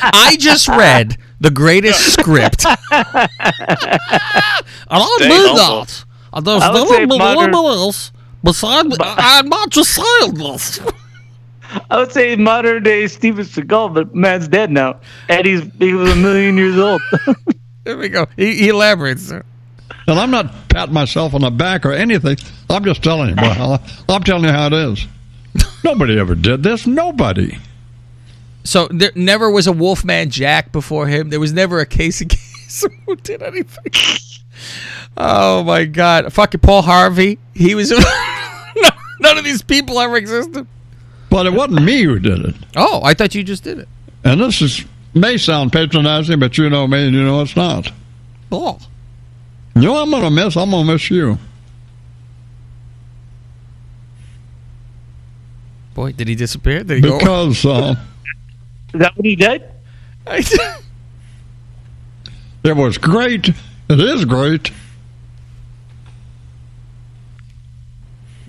I 0.00 0.36
just 0.38 0.68
read 0.68 1.16
the 1.40 1.50
greatest 1.50 2.12
script. 2.20 2.64
and 2.64 2.78
I 4.90 5.16
Stay 5.18 5.28
knew 5.28 5.54
that. 5.56 6.04
And 6.32 6.46
there's 6.46 6.62
I 6.62 6.72
would 6.72 6.88
say 6.88 7.06
never 7.06 7.18
modern- 7.18 7.54
else 7.54 8.12
beside 8.42 8.86
me. 8.86 8.96
I'm 9.00 9.48
not 9.48 9.70
just 9.70 9.94
saying 9.94 10.34
this. 10.34 10.80
I 11.90 11.98
would 11.98 12.12
say 12.12 12.36
modern 12.36 12.82
day 12.84 13.06
Steven 13.08 13.44
Seagal, 13.44 13.94
but 13.94 14.14
man's 14.14 14.46
dead 14.48 14.70
now. 14.70 15.00
Eddie's 15.28 15.68
he 15.78 15.92
was 15.92 16.12
a 16.12 16.16
million 16.16 16.56
years 16.56 16.78
old. 16.78 17.02
There 17.82 17.98
we 17.98 18.08
go. 18.08 18.26
He, 18.36 18.54
he 18.54 18.68
elaborates. 18.68 19.28
there. 19.28 19.44
And 20.06 20.18
I'm 20.18 20.30
not 20.30 20.68
patting 20.68 20.94
myself 20.94 21.34
on 21.34 21.42
the 21.42 21.50
back 21.50 21.86
or 21.86 21.92
anything. 21.92 22.36
I'm 22.68 22.84
just 22.84 23.02
telling 23.02 23.30
you. 23.30 23.36
Well, 23.36 23.82
I'm 24.08 24.22
telling 24.22 24.44
you 24.44 24.50
how 24.50 24.66
it 24.66 24.72
is. 24.72 25.06
Nobody 25.82 26.18
ever 26.18 26.34
did 26.34 26.62
this. 26.62 26.86
Nobody. 26.86 27.58
So 28.64 28.88
there 28.90 29.12
never 29.14 29.50
was 29.50 29.66
a 29.66 29.72
Wolfman 29.72 30.30
Jack 30.30 30.72
before 30.72 31.06
him. 31.06 31.30
There 31.30 31.40
was 31.40 31.52
never 31.52 31.80
a 31.80 31.86
Casey 31.86 32.26
Kasem. 32.26 32.54
who 33.06 33.16
did 33.16 33.42
anything. 33.42 33.92
Oh 35.16 35.62
my 35.64 35.84
god! 35.84 36.32
Fucking 36.32 36.60
Paul 36.60 36.82
Harvey. 36.82 37.38
He 37.54 37.74
was. 37.74 37.90
None 39.20 39.38
of 39.38 39.44
these 39.44 39.62
people 39.62 40.00
ever 40.00 40.16
existed. 40.16 40.66
But 41.30 41.46
it 41.46 41.52
wasn't 41.52 41.82
me 41.82 42.02
who 42.02 42.18
did 42.18 42.44
it. 42.44 42.54
Oh, 42.76 43.00
I 43.02 43.14
thought 43.14 43.34
you 43.34 43.42
just 43.42 43.64
did 43.64 43.78
it. 43.78 43.88
And 44.24 44.40
this 44.40 44.60
is 44.60 44.84
may 45.14 45.36
sound 45.36 45.72
patronizing, 45.72 46.40
but 46.40 46.58
you 46.58 46.68
know 46.68 46.86
me 46.86 47.06
and 47.06 47.14
you 47.14 47.22
know 47.22 47.40
it's 47.42 47.56
not. 47.56 47.90
Oh. 48.50 48.78
You 49.76 49.82
know 49.82 49.92
what 49.92 50.02
I'm 50.02 50.10
gonna 50.10 50.30
miss? 50.30 50.56
I'm 50.56 50.70
gonna 50.70 50.92
miss 50.92 51.10
you. 51.10 51.38
Boy, 55.94 56.12
did 56.12 56.28
he 56.28 56.34
disappear? 56.34 56.84
Did 56.84 56.96
he 57.04 57.10
go? 57.10 57.18
Because 57.18 57.64
uh, 57.64 57.94
Is 58.92 59.00
that 59.00 59.16
what 59.16 59.26
he 59.26 59.36
did? 59.36 59.64
it 60.26 60.82
was 62.64 62.98
great. 62.98 63.48
It 63.88 64.00
is 64.00 64.24
great 64.24 64.72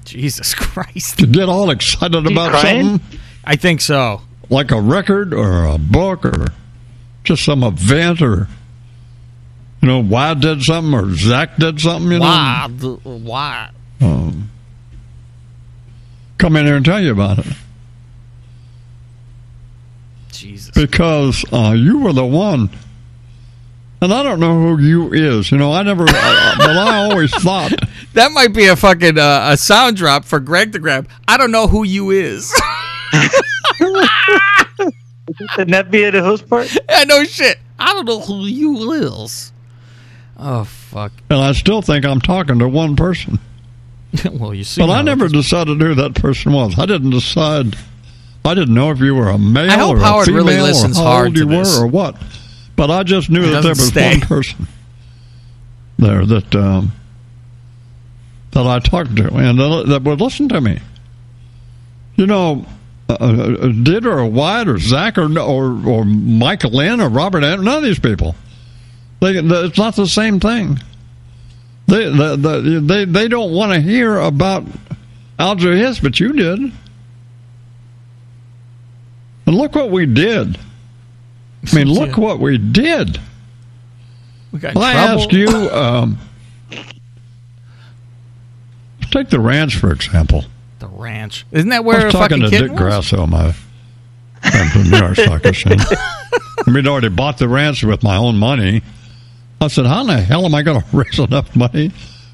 Jesus 0.05 0.53
Christ. 0.53 1.19
to 1.19 1.27
get 1.27 1.49
all 1.49 1.69
excited 1.69 2.25
about 2.25 2.51
crying? 2.51 2.99
something 2.99 3.19
I 3.43 3.55
think 3.57 3.81
so. 3.81 4.21
like 4.49 4.71
a 4.71 4.79
record 4.79 5.33
or 5.33 5.65
a 5.65 5.77
book 5.77 6.25
or 6.25 6.47
just 7.23 7.43
some 7.43 7.63
event 7.63 8.21
or 8.21 8.47
you 9.85 9.91
know, 9.91 10.01
why 10.01 10.33
did 10.33 10.63
something 10.63 10.95
or 10.95 11.13
Zach 11.13 11.57
did 11.57 11.79
something, 11.79 12.11
you 12.11 12.17
know. 12.17 12.25
Why? 12.25 12.67
Why? 13.03 13.69
Um, 14.01 14.49
come 16.39 16.55
in 16.55 16.65
here 16.65 16.77
and 16.77 16.83
tell 16.83 16.99
you 16.99 17.11
about 17.11 17.37
it. 17.37 17.45
Jesus. 20.31 20.71
because 20.71 21.45
uh, 21.53 21.75
you 21.77 21.99
were 21.99 22.13
the 22.13 22.25
one. 22.25 22.71
And 24.01 24.11
I 24.11 24.23
don't 24.23 24.39
know 24.39 24.59
who 24.59 24.81
you 24.81 25.13
is. 25.13 25.51
You 25.51 25.59
know, 25.59 25.71
I 25.71 25.83
never, 25.83 26.05
I, 26.07 26.55
but 26.57 26.75
I 26.75 27.03
always 27.03 27.29
thought 27.43 27.71
That 28.13 28.31
might 28.31 28.55
be 28.55 28.65
a 28.65 28.75
fucking 28.75 29.19
uh, 29.19 29.49
a 29.51 29.55
sound 29.55 29.97
drop 29.97 30.25
for 30.25 30.39
Greg 30.39 30.71
to 30.71 30.79
grab. 30.79 31.07
I 31.27 31.37
don't 31.37 31.51
know 31.51 31.67
who 31.67 31.83
you 31.83 32.09
is. 32.09 32.51
Didn't 33.13 33.31
that 35.71 35.91
be 35.91 36.09
the 36.09 36.23
host 36.23 36.49
part? 36.49 36.75
I 36.89 37.05
know 37.05 37.23
shit. 37.23 37.59
I 37.77 37.93
don't 37.93 38.05
know 38.05 38.21
who 38.21 38.47
you 38.47 38.93
is. 38.93 39.51
Oh 40.37 40.63
fuck. 40.65 41.11
and 41.29 41.39
I 41.39 41.53
still 41.53 41.81
think 41.81 42.05
I'm 42.05 42.19
talking 42.21 42.59
to 42.59 42.67
one 42.67 42.95
person. 42.95 43.39
well, 44.31 44.53
you 44.53 44.63
see. 44.63 44.81
But 44.81 44.89
I 44.89 45.01
never 45.01 45.27
decided 45.27 45.79
who 45.81 45.95
that 45.95 46.15
person 46.15 46.51
was. 46.53 46.77
I 46.77 46.85
didn't 46.85 47.11
decide. 47.11 47.75
I 48.43 48.53
didn't 48.53 48.73
know 48.75 48.91
if 48.91 48.99
you 48.99 49.15
were 49.15 49.29
a 49.29 49.37
male 49.37 49.71
I 49.71 49.77
hope 49.77 49.97
or 49.97 50.21
a 50.21 50.25
female 50.25 50.45
really 50.45 50.61
listens 50.61 50.99
or 50.99 51.03
how 51.03 51.09
hard 51.11 51.27
old 51.27 51.37
you 51.37 51.45
this. 51.45 51.77
were 51.79 51.85
or 51.85 51.87
what. 51.87 52.15
But 52.75 52.91
I 52.91 53.03
just 53.03 53.29
knew 53.29 53.41
He 53.41 53.49
that 53.51 53.61
there 53.61 53.71
was 53.71 53.87
stay. 53.87 54.11
one 54.11 54.21
person 54.21 54.67
there 55.97 56.25
that 56.25 56.53
um, 56.55 56.91
that 58.51 58.67
I 58.67 58.79
talked 58.79 59.15
to 59.15 59.33
and 59.33 59.57
that, 59.59 59.85
that 59.87 60.03
would 60.03 60.19
listen 60.21 60.49
to 60.49 60.59
me. 60.61 60.79
You 62.17 62.27
know, 62.27 62.65
uh, 63.09 63.13
uh, 63.13 63.67
did 63.67 64.05
or 64.05 64.25
Wyatt 64.25 64.67
or 64.67 64.77
Zach 64.79 65.17
or 65.17 65.39
or 65.39 65.87
or 65.87 66.05
Michael 66.05 66.71
Lynn 66.71 67.01
or 67.01 67.09
Robert 67.09 67.43
Anderson, 67.43 67.65
none 67.65 67.77
of 67.77 67.83
these 67.83 67.99
people. 67.99 68.35
They, 69.25 69.41
the, 69.41 69.65
it's 69.65 69.77
not 69.79 69.95
the 69.95 70.05
same 70.05 70.39
thing. 70.39 70.79
They 71.88 72.05
the, 72.09 72.35
the, 72.35 72.79
they 72.79 73.05
they 73.05 73.27
don't 73.27 73.51
want 73.53 73.73
to 73.73 73.81
hear 73.81 74.17
about 74.19 74.63
Alger 75.39 75.75
Hiss, 75.75 75.99
but 75.99 76.19
you 76.19 76.33
did. 76.33 76.59
And 79.47 79.55
look 79.55 79.73
what 79.73 79.89
we 79.89 80.05
did. 80.05 80.59
I 81.71 81.75
mean, 81.75 81.88
look 81.88 82.17
what 82.19 82.39
we 82.39 82.59
did. 82.59 83.19
We 84.51 84.59
got 84.59 84.77
I 84.77 84.93
ask 84.93 85.31
you, 85.31 85.47
um, 85.71 86.19
take 89.09 89.29
the 89.29 89.39
ranch 89.39 89.75
for 89.75 89.91
example. 89.91 90.45
the 90.77 90.88
ranch. 90.88 91.47
Isn't 91.51 91.69
that 91.69 91.77
I 91.77 91.79
where 91.79 92.05
was 92.05 92.13
a 92.13 92.17
talking 92.17 92.41
to 92.41 92.49
Dick 92.49 92.71
was? 92.71 92.79
Grasso, 92.79 93.25
my 93.25 93.53
friend 94.41 94.71
from 94.71 94.83
New 94.83 94.97
York 94.97 95.15
Stock 95.15 95.45
Exchange. 95.45 95.83
We'd 96.67 96.88
already 96.88 97.09
bought 97.09 97.39
the 97.39 97.47
ranch 97.47 97.83
with 97.83 98.03
my 98.03 98.17
own 98.17 98.38
money. 98.38 98.83
I 99.61 99.67
said, 99.67 99.85
"How 99.85 100.01
in 100.01 100.07
the 100.07 100.17
hell 100.21 100.45
am 100.45 100.53
I 100.55 100.61
going 100.63 100.81
to 100.91 100.97
raise 100.97 101.19
enough 101.19 101.55
money 101.55 101.91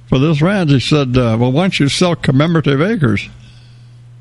for 0.08 0.20
this 0.20 0.42
ranch?" 0.42 0.72
He 0.72 0.80
said, 0.80 1.18
uh, 1.18 1.38
"Well, 1.40 1.52
why 1.52 1.64
don't 1.64 1.80
you 1.80 1.90
sell 1.90 2.16
commemorative 2.16 2.82
acres?" 2.82 3.30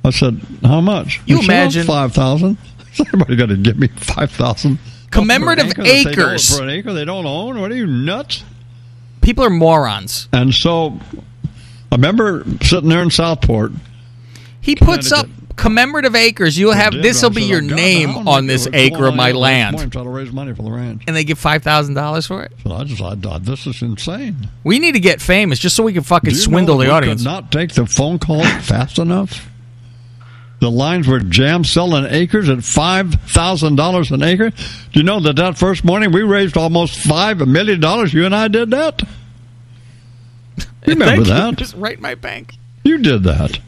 I 0.05 0.11
said, 0.11 0.41
"How 0.63 0.81
much?" 0.81 1.21
You 1.27 1.37
he 1.37 1.43
said, 1.43 1.53
imagine- 1.53 1.87
five 1.87 2.13
thousand. 2.13 2.59
Somebody 2.93 3.37
got 3.37 3.51
to 3.51 3.57
give 3.57 3.79
me 3.79 3.89
five 3.89 4.31
thousand. 4.33 4.79
Commemorative 5.11 5.79
acres. 5.79 6.57
for 6.57 6.63
an 6.63 6.71
acre 6.71 6.93
they 6.93 7.05
don't 7.05 7.27
own. 7.27 7.61
What 7.61 7.71
are 7.73 7.77
you 7.77 7.87
nuts? 7.87 8.45
People 9.23 9.45
are 9.45 9.51
morons. 9.51 10.29
And 10.33 10.55
so, 10.55 10.99
I 11.93 11.97
remember 11.97 12.45
sitting 12.63 12.89
there 12.89 13.03
in 13.03 13.11
Southport. 13.11 13.73
He 14.61 14.77
puts 14.77 15.13
up. 15.13 15.27
Commemorative 15.61 16.15
acres. 16.15 16.59
You'll 16.59 16.73
have 16.73 16.93
this 16.95 17.23
will 17.23 17.31
be 17.31 17.43
your 17.45 17.61
"Oh, 17.63 17.67
name 17.67 18.27
on 18.27 18.47
this 18.47 18.67
acre 18.73 19.07
of 19.07 19.15
my 19.15 19.33
land, 19.33 19.77
Try 19.93 20.03
to 20.03 20.09
raise 20.09 20.33
money 20.33 20.55
for 20.55 20.63
the 20.63 20.71
ranch. 20.71 21.03
and 21.07 21.15
they 21.15 21.23
give 21.25 21.39
five 21.39 21.63
thousand 21.63 21.95
dollars 21.95 22.27
for 22.27 22.43
it. 22.43 22.53
So 22.65 22.73
I 22.73 22.85
just, 22.85 23.03
I, 23.03 23.15
I, 23.31 23.39
this 23.39 23.67
is 23.67 23.83
insane. 23.83 24.49
We 24.65 24.79
need 24.79 24.93
to 24.93 25.01
get 25.01 25.21
famous 25.21 25.59
just 25.59 25.77
so 25.77 25.83
we 25.83 25.93
can 25.93 26.03
fucking 26.03 26.35
swindle 26.35 26.79
the 26.79 26.91
audience. 26.91 27.21
Could 27.23 27.31
not 27.31 27.53
take 27.53 27.75
the 27.75 27.87
phone 27.87 28.19
call 28.19 28.43
fast 28.63 28.99
enough. 28.99 29.49
The 30.61 30.71
lines 30.71 31.07
were 31.09 31.21
jammed 31.21 31.67
selling 31.67 32.07
acres 32.11 32.49
at 32.49 32.65
five 32.65 33.15
thousand 33.15 33.77
dollars 33.77 34.11
an 34.11 34.23
acre. 34.23 34.51
Do 34.51 35.01
you 35.01 35.03
know 35.03 35.21
that 35.21 35.37
that 35.37 35.59
first 35.59 35.85
morning 35.85 36.13
we 36.13 36.23
raised 36.23 36.57
almost 36.57 36.99
five 36.99 37.47
million 37.47 37.81
dollars? 37.81 38.13
You 38.15 38.25
and 38.25 38.35
I 38.35 38.49
did 38.49 38.71
that. 38.71 39.03
You 40.87 40.95
remember 40.95 41.25
that? 41.25 41.57
Just 41.57 41.75
write 41.75 42.01
my 42.01 42.15
bank. 42.15 42.55
You 42.85 42.97
did 42.99 43.23
that. 43.25 43.61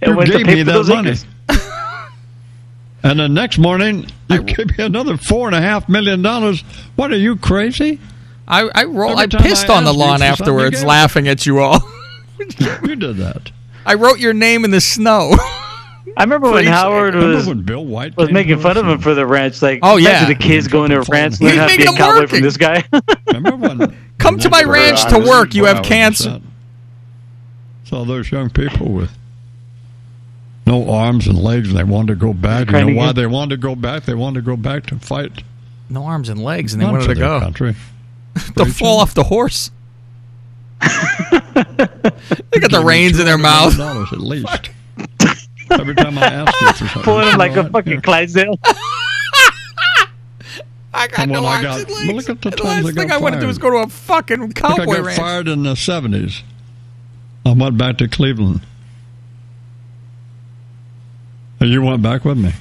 It 0.00 0.08
You 0.08 0.16
went 0.16 0.30
to 0.30 0.36
gave 0.38 0.46
pay 0.46 0.54
me 0.56 0.60
for 0.60 0.64
that 0.66 0.72
those 0.72 0.88
money. 0.88 1.10
acres. 1.10 1.26
And 3.02 3.20
the 3.20 3.28
next 3.28 3.58
morning, 3.58 4.06
you 4.28 4.42
gave 4.42 4.76
me 4.76 4.84
another 4.84 5.16
four 5.16 5.46
and 5.46 5.54
a 5.54 5.60
half 5.60 5.88
million 5.88 6.22
dollars. 6.22 6.62
What 6.96 7.12
are 7.12 7.16
you 7.18 7.36
crazy? 7.36 8.00
I 8.48 8.68
I 8.74 8.84
roll. 8.84 9.16
I 9.16 9.26
pissed 9.28 9.70
I 9.70 9.76
on 9.76 9.84
the 9.84 9.92
lawn 9.92 10.18
for 10.18 10.24
something, 10.26 10.46
you 10.46 10.60
afterwards, 10.60 10.84
laughing 10.84 11.28
at 11.28 11.46
you 11.46 11.60
all. 11.60 11.80
You 12.84 12.96
did 12.96 13.16
that. 13.18 13.50
I 13.84 13.94
wrote 13.94 14.18
your 14.18 14.32
name 14.34 14.64
in 14.64 14.70
the 14.70 14.80
snow. 14.80 15.32
I 16.16 16.22
remember 16.22 16.50
when 16.50 16.66
Howard 16.66 17.14
Remember 17.14 17.36
was 17.36 17.46
when 17.46 17.62
Bill 17.62 17.84
White 17.84 18.16
was 18.16 18.30
making 18.30 18.58
fun 18.60 18.76
of 18.76 18.86
him 18.88 18.98
for 18.98 19.14
the 19.14 19.26
ranch. 19.26 19.62
Like, 19.62 19.80
Oh, 19.82 19.96
yeah. 19.96 20.10
imagine 20.24 20.28
the 20.38 20.44
kids 20.44 20.66
going 20.68 20.90
to 20.90 20.98
a 20.98 21.02
ranch 21.02 21.40
learn 21.40 21.56
how 21.58 21.66
to 21.66 21.72
be 21.72 21.78
making 21.78 21.94
a 21.94 21.96
cowboy 21.98 22.14
working. 22.14 22.28
from 22.28 22.40
this 22.42 22.56
guy. 22.56 22.84
Remember 23.32 23.56
when? 23.56 23.96
Come 24.18 24.38
to 24.38 24.50
my 24.50 24.62
ranch 24.64 25.04
to 25.10 25.18
work. 25.18 25.54
You 25.54 25.64
have 25.66 25.84
cancer. 25.84 26.30
that- 26.30 26.42
Saw 27.84 28.04
those 28.04 28.30
young 28.32 28.50
people 28.50 28.88
with 28.92 29.10
no 30.66 30.90
arms 30.90 31.26
and 31.26 31.38
legs, 31.38 31.68
and 31.68 31.78
they 31.78 31.84
wanted 31.84 32.08
to 32.08 32.14
go 32.26 32.32
back. 32.32 32.66
You 32.70 32.72
know 32.72 32.86
why 32.98 33.06
get- 33.06 33.16
they 33.16 33.26
wanted 33.26 33.50
to 33.56 33.56
go 33.60 33.74
back? 33.74 34.04
They 34.04 34.14
wanted 34.14 34.40
to 34.40 34.46
go 34.46 34.56
back 34.56 34.86
to 34.86 34.96
fight. 34.98 35.42
No 35.88 36.04
arms 36.04 36.28
and 36.28 36.42
legs, 36.42 36.72
and 36.72 36.82
they 36.82 36.86
not 36.86 36.92
wanted 36.94 37.08
to 37.08 37.14
their 37.14 37.28
go 37.28 37.40
country. 37.40 37.76
to 38.56 38.66
fall 38.66 38.98
off 39.00 39.14
the 39.14 39.24
horse. 39.24 39.70
they 40.80 42.60
got 42.60 42.70
the 42.70 42.82
reins 42.84 43.18
in 43.18 43.24
their 43.26 43.38
mouth. 43.38 43.76
Dollars 43.76 44.12
at 44.12 44.20
least. 44.20 44.70
Every 45.70 45.94
time 45.94 46.16
I 46.18 46.26
asked 46.26 46.60
you 46.60 46.66
for 46.68 46.74
something, 46.78 47.02
Pulling 47.02 47.28
him 47.28 47.38
like 47.38 47.56
a 47.56 47.68
fucking 47.70 47.92
yeah. 47.94 48.00
Clydesdale. 48.00 48.58
I 50.94 51.08
got 51.08 51.28
no 51.28 51.42
when 51.42 51.50
I 51.50 51.54
arms 51.56 51.62
got- 51.64 51.80
and 51.80 51.90
legs. 52.16 52.28
look 52.28 52.46
at 52.46 52.56
the 52.56 52.62
last 52.62 52.86
I 52.86 52.92
thing 52.92 53.10
I 53.10 53.18
want 53.18 53.34
to 53.34 53.40
do 53.40 53.48
is 53.48 53.58
go 53.58 53.70
to 53.70 53.76
a 53.78 53.88
fucking 53.88 54.40
Like 54.40 54.64
I 54.64 54.76
cowboy 54.76 54.84
got 54.96 55.04
ranch. 55.04 55.18
fired 55.18 55.48
in 55.48 55.62
the 55.64 55.74
seventies. 55.76 56.42
I 57.44 57.52
went 57.52 57.76
back 57.78 57.98
to 57.98 58.08
Cleveland. 58.08 58.60
And 61.60 61.70
you 61.70 61.82
went 61.82 62.02
back 62.02 62.24
with 62.24 62.38
me. 62.38 62.52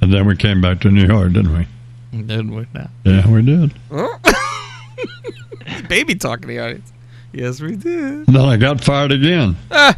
And 0.00 0.12
then 0.12 0.26
we 0.26 0.36
came 0.36 0.60
back 0.60 0.80
to 0.80 0.90
New 0.90 1.06
York, 1.06 1.32
didn't 1.32 1.56
we? 1.56 1.66
Didn't 2.10 2.54
we 2.54 2.66
now? 2.74 2.90
Yeah, 3.04 3.28
we 3.28 3.42
did. 3.42 3.72
Baby 5.88 6.16
talking 6.16 6.42
to 6.42 6.48
the 6.48 6.58
audience. 6.58 6.92
Yes, 7.32 7.60
we 7.60 7.76
did. 7.76 8.26
Then 8.26 8.36
I 8.44 8.56
got 8.56 8.82
fired 8.82 9.12
again. 9.12 9.56
Ah. 9.70 9.96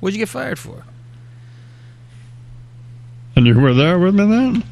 What'd 0.00 0.14
you 0.14 0.22
get 0.22 0.28
fired 0.28 0.58
for? 0.58 0.84
And 3.34 3.46
you 3.46 3.58
were 3.58 3.74
there 3.74 3.98
with 3.98 4.14
me 4.14 4.26
then? 4.26 4.64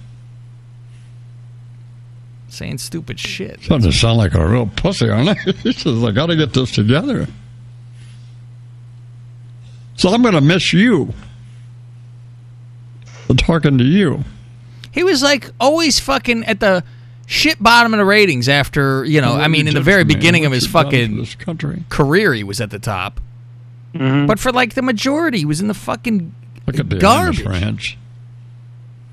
Saying 2.49 2.79
stupid 2.79 3.19
shit. 3.19 3.61
Starting 3.63 3.91
to 3.91 3.97
sound 3.97 4.19
like 4.19 4.35
a 4.35 4.47
real 4.47 4.67
pussy, 4.67 5.09
aren't 5.09 5.31
I? 5.31 5.35
he 5.63 5.73
says, 5.73 6.05
I 6.05 6.11
got 6.11 6.27
to 6.27 6.37
get 6.37 6.53
this 6.53 6.71
together. 6.71 7.27
So 10.03 10.09
I'm 10.09 10.21
going 10.21 10.35
to 10.35 10.41
miss 10.41 10.73
you. 10.73 11.15
I'm 13.29 13.37
talking 13.37 13.79
to 13.79 13.85
you. 13.85 14.25
He 14.91 15.05
was 15.05 15.23
like 15.23 15.49
always 15.61 16.01
fucking 16.01 16.43
at 16.47 16.59
the 16.59 16.83
shit 17.27 17.63
bottom 17.63 17.95
of 17.95 17.99
the 17.99 18.05
ratings 18.05 18.49
after, 18.49 19.05
you 19.05 19.21
know, 19.21 19.35
What 19.35 19.43
I 19.43 19.47
mean, 19.47 19.69
in 19.69 19.75
the 19.75 19.81
very 19.81 20.03
for 20.03 20.09
beginning 20.09 20.45
of 20.45 20.51
his 20.51 20.65
you've 20.65 20.73
done 20.73 20.83
for 20.87 20.91
fucking 20.91 21.17
this 21.19 21.35
country. 21.37 21.85
career, 21.89 22.35
he 22.35 22.43
was 22.43 22.61
at 22.61 22.71
the 22.71 22.81
top. 22.81 23.21
Mhm. 23.95 24.27
But 24.27 24.41
for 24.41 24.51
like 24.51 24.75
the 24.75 24.83
majority, 24.83 25.39
he 25.39 25.45
was 25.45 25.61
in 25.61 25.69
the 25.69 25.73
fucking 25.75 26.35
Look 26.67 26.81
at 26.81 26.91
the 26.91 26.97
garbage. 26.97 27.45
Amish 27.45 27.49
ranch. 27.49 27.97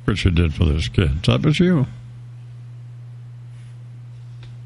what 0.06 0.26
you 0.26 0.32
did 0.32 0.56
for 0.56 0.66
those 0.66 0.88
kids. 0.88 1.22
That 1.28 1.44
was 1.46 1.60
you. 1.60 1.86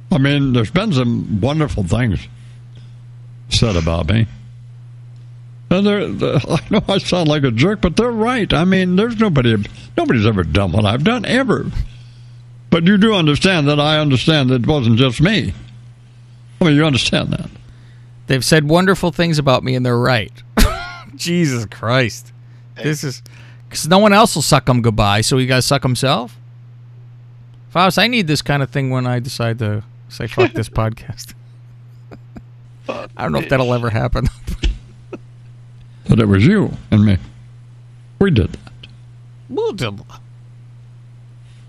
I 0.09 0.19
mean, 0.19 0.53
there's 0.53 0.71
been 0.71 0.93
some 0.93 1.41
wonderful 1.41 1.83
things 1.83 2.29
said 3.49 3.75
about 3.75 4.07
me. 4.07 4.25
And 5.73 5.87
they're, 5.87 6.07
they're- 6.07 6.39
I 6.49 6.59
know 6.69 6.83
I 6.87 6.97
sound 6.99 7.27
like 7.27 7.43
a 7.43 7.51
jerk, 7.51 7.81
but 7.81 7.95
they're 7.95 8.11
right. 8.11 8.51
I 8.53 8.63
mean, 8.65 8.95
there's 8.95 9.19
nobody, 9.19 9.55
nobody's 9.97 10.25
ever 10.25 10.43
done 10.43 10.71
what 10.71 10.85
I've 10.85 11.03
done 11.03 11.25
ever. 11.25 11.65
But 12.69 12.85
you 12.85 12.97
do 12.97 13.13
understand 13.13 13.67
that 13.67 13.79
I 13.79 13.99
understand 13.99 14.49
that 14.49 14.61
it 14.63 14.67
wasn't 14.67 14.97
just 14.97 15.21
me. 15.21 15.53
I 16.61 16.65
mean, 16.65 16.75
you 16.75 16.85
understand 16.85 17.31
that. 17.33 17.49
They've 18.27 18.43
said 18.45 18.69
wonderful 18.69 19.11
things 19.11 19.37
about 19.37 19.63
me, 19.63 19.75
and 19.75 19.85
they're 19.85 19.97
right. 19.97 20.31
Jesus 21.15 21.65
Christ. 21.65 22.31
This 22.75 23.03
is 23.03 23.21
because 23.69 23.87
no 23.87 23.99
one 23.99 24.13
else 24.13 24.33
will 24.35 24.41
suck 24.41 24.67
him 24.69 24.81
goodbye, 24.81 25.21
so 25.21 25.37
he 25.37 25.45
got 25.45 25.57
to 25.57 25.61
suck 25.61 25.83
himself. 25.83 26.37
Faust, 27.69 27.99
I 27.99 28.07
need 28.07 28.27
this 28.27 28.41
kind 28.41 28.63
of 28.63 28.69
thing 28.69 28.89
when 28.91 29.05
I 29.05 29.19
decide 29.19 29.59
to 29.59 29.83
say 30.09 30.27
fuck 30.27 30.53
this 30.53 30.69
podcast. 30.69 31.33
I 32.87 33.07
don't 33.17 33.31
know 33.31 33.39
if 33.39 33.49
that'll 33.49 33.73
ever 33.73 33.89
happen. 33.89 34.27
But 36.07 36.19
it 36.19 36.27
was 36.27 36.45
you 36.45 36.71
and 36.91 37.05
me. 37.05 37.17
We 38.19 38.31
did 38.31 38.53
that. 38.53 38.73
We'll 39.49 39.73
do- 39.73 40.05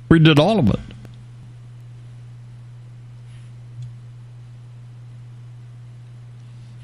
We 0.09 0.19
did 0.19 0.39
all 0.39 0.59
of 0.59 0.69
it. 0.69 0.81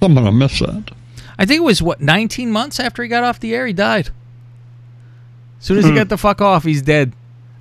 I'm 0.03 0.15
gonna 0.15 0.33
miss 0.33 0.59
that. 0.61 0.91
I 1.39 1.47
think 1.47 1.59
it 1.59 1.65
was 1.65 1.83
what 1.83 2.01
19 2.01 2.51
months 2.51 2.81
after 2.81 3.03
he 3.03 3.09
got 3.09 3.23
off 3.23 3.41
the 3.41 3.55
air, 3.55 3.67
he 3.67 3.73
died. 3.73 4.11
As 5.59 5.67
soon 5.67 5.79
as 5.79 5.85
he 5.85 5.91
hmm. 5.91 5.97
got 5.97 6.09
the 6.09 6.19
fuck 6.19 6.41
off, 6.41 6.65
he's 6.65 6.83
dead. 6.83 7.13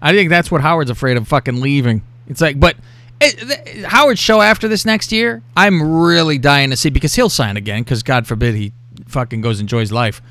I 0.02 0.14
think 0.14 0.30
that's 0.30 0.50
what 0.50 0.62
Howard's 0.62 0.90
afraid 0.90 1.18
of 1.18 1.28
fucking 1.28 1.60
leaving. 1.60 2.02
It's 2.28 2.40
like, 2.40 2.60
but 2.60 2.78
it, 3.20 3.38
th- 3.38 3.86
Howard's 3.86 4.20
show 4.20 4.42
after 4.42 4.68
this 4.68 4.86
next 4.86 5.12
year, 5.12 5.42
I'm 5.58 6.02
really 6.02 6.38
dying 6.38 6.70
to 6.70 6.78
see 6.78 6.90
because 6.90 7.16
he'll 7.16 7.30
sign 7.30 7.58
again 7.58 7.84
because 7.84 8.04
God 8.04 8.26
forbid 8.26 8.56
he 8.56 8.72
fucking 9.10 9.42
goes 9.42 9.60
and 9.60 9.66
enjoys 9.66 9.92
life. 9.92 10.22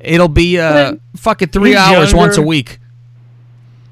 It'll 0.00 0.28
be 0.28 0.58
uh 0.58 0.94
fucking 1.16 1.48
three 1.48 1.74
hours 1.76 2.10
younger. 2.12 2.16
once 2.16 2.36
a 2.36 2.42
week. 2.42 2.78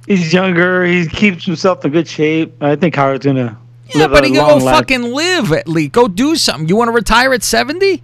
He's 0.07 0.33
younger. 0.33 0.85
He 0.85 1.07
keeps 1.07 1.45
himself 1.47 1.85
in 1.85 1.93
good 1.93 2.09
shape. 2.09 2.55
I 2.63 2.77
think 2.77 2.95
Howard's 2.95 3.25
gonna 3.25 3.57
Yeah, 3.95 4.03
live 4.03 4.11
but 4.11 4.25
he 4.25 4.33
can 4.33 4.47
go 4.47 4.57
life. 4.57 4.77
fucking 4.77 5.03
live 5.03 5.53
at 5.53 5.69
least. 5.69 5.93
Go 5.93 6.09
do 6.09 6.37
something. 6.37 6.69
You 6.69 6.77
want 6.77 6.89
to 6.89 6.93
retire 6.93 7.33
at 7.33 7.43
70? 7.43 8.03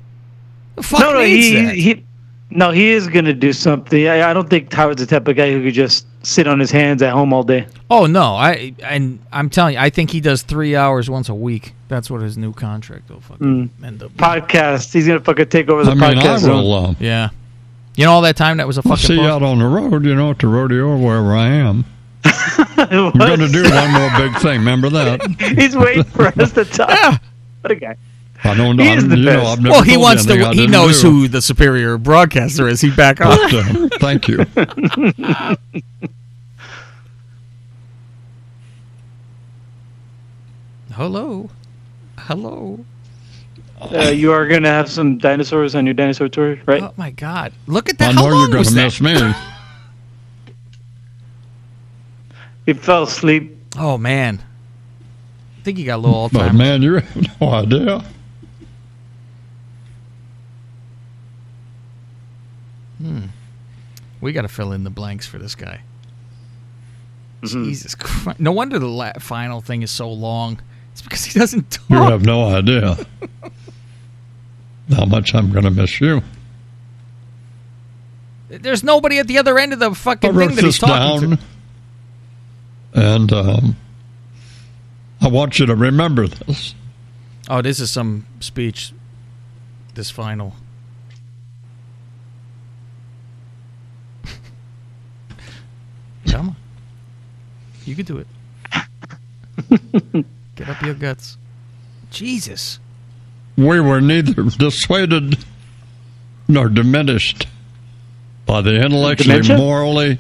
Fuck 0.81 1.01
no, 1.01 1.13
no, 1.15 1.21
he, 1.23 1.81
he, 1.81 2.05
no, 2.51 2.71
he 2.71 2.91
is 2.91 3.07
gonna 3.09 3.33
do 3.35 3.53
something. 3.53 4.07
I, 4.09 4.31
I 4.31 4.33
don't 4.33 4.49
think 4.49 4.73
Howard's 4.73 5.01
the 5.01 5.07
type 5.07 5.29
of 5.29 5.37
guy 5.37 5.53
who 5.53 5.63
could 5.63 5.75
just 5.75 6.07
sit 6.27 6.47
on 6.47 6.59
his 6.59 6.71
hands 6.71 7.03
at 7.03 7.13
home 7.13 7.33
all 7.33 7.43
day. 7.43 7.67
Oh 7.91 8.07
no, 8.07 8.35
I 8.35 8.75
and 8.83 9.19
I'm 9.33 9.51
telling 9.51 9.75
you, 9.75 9.81
I 9.81 9.91
think 9.91 10.11
he 10.11 10.21
does 10.21 10.43
three 10.43 10.75
hours 10.77 11.09
once 11.11 11.29
a 11.29 11.35
week. 11.35 11.75
That's 11.89 12.11
what 12.11 12.21
his 12.23 12.37
new 12.39 12.53
contract 12.53 13.09
will 13.11 13.21
fucking 13.21 13.71
end 13.85 14.03
up. 14.03 14.13
Podcast. 14.13 14.93
He's 14.93 15.07
gonna 15.07 15.21
fucking 15.21 15.49
take 15.49 15.69
over 15.69 15.85
the 15.85 15.91
I 15.91 15.95
mean, 15.95 16.03
I 16.05 16.15
podcast. 16.15 16.39
zone. 16.41 16.65
will. 16.65 16.75
Uh, 16.75 16.95
Yeah, 17.01 17.31
you 17.97 18.05
know 18.05 18.13
all 18.13 18.23
that 18.23 18.37
time 18.37 18.57
that 18.59 18.67
was 18.67 18.79
a 18.79 18.83
I'll 18.85 18.97
fucking. 18.97 19.07
see 19.07 19.15
you 19.21 19.27
out 19.29 19.43
on 19.43 19.59
the 19.59 19.67
road. 19.67 20.05
You 20.05 20.15
know, 20.15 20.31
at 20.31 20.39
the 20.39 20.47
rodeo, 20.49 20.87
or 20.89 20.97
wherever 20.99 21.35
I 21.37 21.49
am. 21.49 21.85
I'm 22.25 23.05
What? 23.07 23.15
going 23.15 23.41
to 23.41 23.49
do 23.49 23.63
one 23.63 23.93
more 23.93 24.11
big 24.19 24.37
thing. 24.41 24.59
Remember 24.59 24.89
that? 24.91 25.21
He's 25.59 25.77
waiting 25.77 26.05
for 26.05 26.27
us 26.27 26.53
to 26.53 26.65
talk. 26.67 27.23
What 27.63 27.71
a 27.71 27.75
guy. 27.77 27.97
I 28.45 28.55
don't 28.55 28.77
know. 28.77 28.85
He 28.85 28.91
is 28.93 29.09
the 29.09 29.17
you 29.17 29.25
know. 29.25 29.43
I've 29.47 29.61
never 29.61 29.73
well, 29.73 29.83
he 29.83 29.97
wants 29.97 30.25
to. 30.27 30.51
He 30.51 30.67
knows 30.67 31.03
do. 31.03 31.11
who 31.11 31.29
the 31.29 31.43
superior 31.43 31.99
broadcaster 31.99 32.69
is. 32.69 32.81
He 32.81 32.91
back 32.91 33.21
off. 33.21 33.39
But, 33.51 33.55
uh, 33.55 33.89
thank 33.99 34.29
you. 34.29 34.45
Hello, 40.93 41.51
hello. 42.19 42.85
Uh, 43.81 44.09
you 44.15 44.33
are 44.33 44.49
gonna 44.49 44.69
have 44.69 44.91
some 44.91 45.19
dinosaurs 45.19 45.75
on 45.75 45.85
your 45.87 45.95
dinosaur 45.95 46.29
tour, 46.29 46.59
right? 46.67 46.83
Oh 46.83 46.93
my 46.97 47.11
God! 47.11 47.53
Look 47.67 47.89
at 47.89 47.99
that. 47.99 48.11
I 48.11 48.13
How 48.13 48.23
know 48.23 48.29
long 48.31 48.41
you're 48.41 48.49
going 48.49 48.59
was 48.61 48.69
to 48.69 48.75
that? 48.75 48.85
miss 48.85 49.01
me. 49.01 49.33
He 52.67 52.75
fell 52.75 53.05
asleep. 53.05 53.57
Oh 53.79 53.97
man, 53.97 54.43
I 55.59 55.63
think 55.63 55.79
he 55.79 55.85
got 55.85 55.97
a 55.97 56.03
little 56.03 56.15
all 56.15 56.29
But 56.29 56.49
time. 56.49 56.59
man, 56.59 56.83
you 56.83 56.95
have 56.97 57.41
no 57.41 57.49
idea. 57.49 58.05
We 64.21 64.33
got 64.33 64.43
to 64.43 64.49
fill 64.49 64.73
in 64.73 64.85
the 64.85 64.91
blanks 64.91 65.27
for 65.27 65.39
this 65.39 65.55
guy. 65.55 65.81
Mm-hmm. 67.43 67.65
Jesus 67.65 67.95
Christ! 67.95 68.41
No 68.41 68.51
wonder 68.53 68.79
the 68.79 68.89
la- 68.89 69.13
final 69.21 69.61
thing 69.61 69.83
is 69.83 69.91
so 69.91 70.11
long. 70.11 70.61
It's 70.93 71.03
because 71.03 71.25
he 71.25 71.39
doesn't 71.39 71.71
talk. 71.71 71.89
You 71.91 71.97
have 71.97 72.25
no 72.25 72.45
idea 72.49 73.07
how 74.91 75.05
much 75.05 75.35
I'm 75.35 75.53
going 75.53 75.65
to 75.65 75.71
miss 75.71 76.01
you. 76.01 76.23
There's 78.49 78.83
nobody 78.83 79.19
at 79.19 79.27
the 79.29 79.39
other 79.39 79.59
end 79.59 79.73
of 79.73 79.79
the 79.79 79.95
fucking 79.95 80.31
I 80.31 80.33
fucking 80.33 80.37
wrote 80.39 80.47
thing 80.49 80.57
that 80.57 80.65
he's 80.65 80.81
this 80.81 80.89
talking 80.89 81.31
down, 81.31 81.39
to. 81.39 81.45
and 82.95 83.33
um, 83.33 83.77
I 85.21 85.29
want 85.29 85.59
you 85.59 85.67
to 85.67 85.77
remember 85.77 86.27
this. 86.27 86.75
Oh, 87.49 87.63
this 87.63 87.79
is 87.79 87.91
some 87.91 88.27
speech. 88.41 88.93
This 89.95 90.11
final. 90.11 90.55
Come 96.31 96.49
on. 96.51 96.57
You 97.85 97.95
can 97.95 98.05
do 98.05 98.19
it. 98.19 98.27
Get 100.57 100.69
up 100.69 100.83
your 100.83 100.95
guts. 100.95 101.37
Jesus. 102.11 102.79
We 103.57 103.81
were 103.81 104.01
neither 104.01 104.45
dissuaded 104.45 105.39
nor 106.47 106.69
diminished 106.69 107.47
by 108.47 108.61
the 108.63 108.77
intellectually, 108.77 109.43
Dementia? 109.43 109.59
morally, 109.59 110.19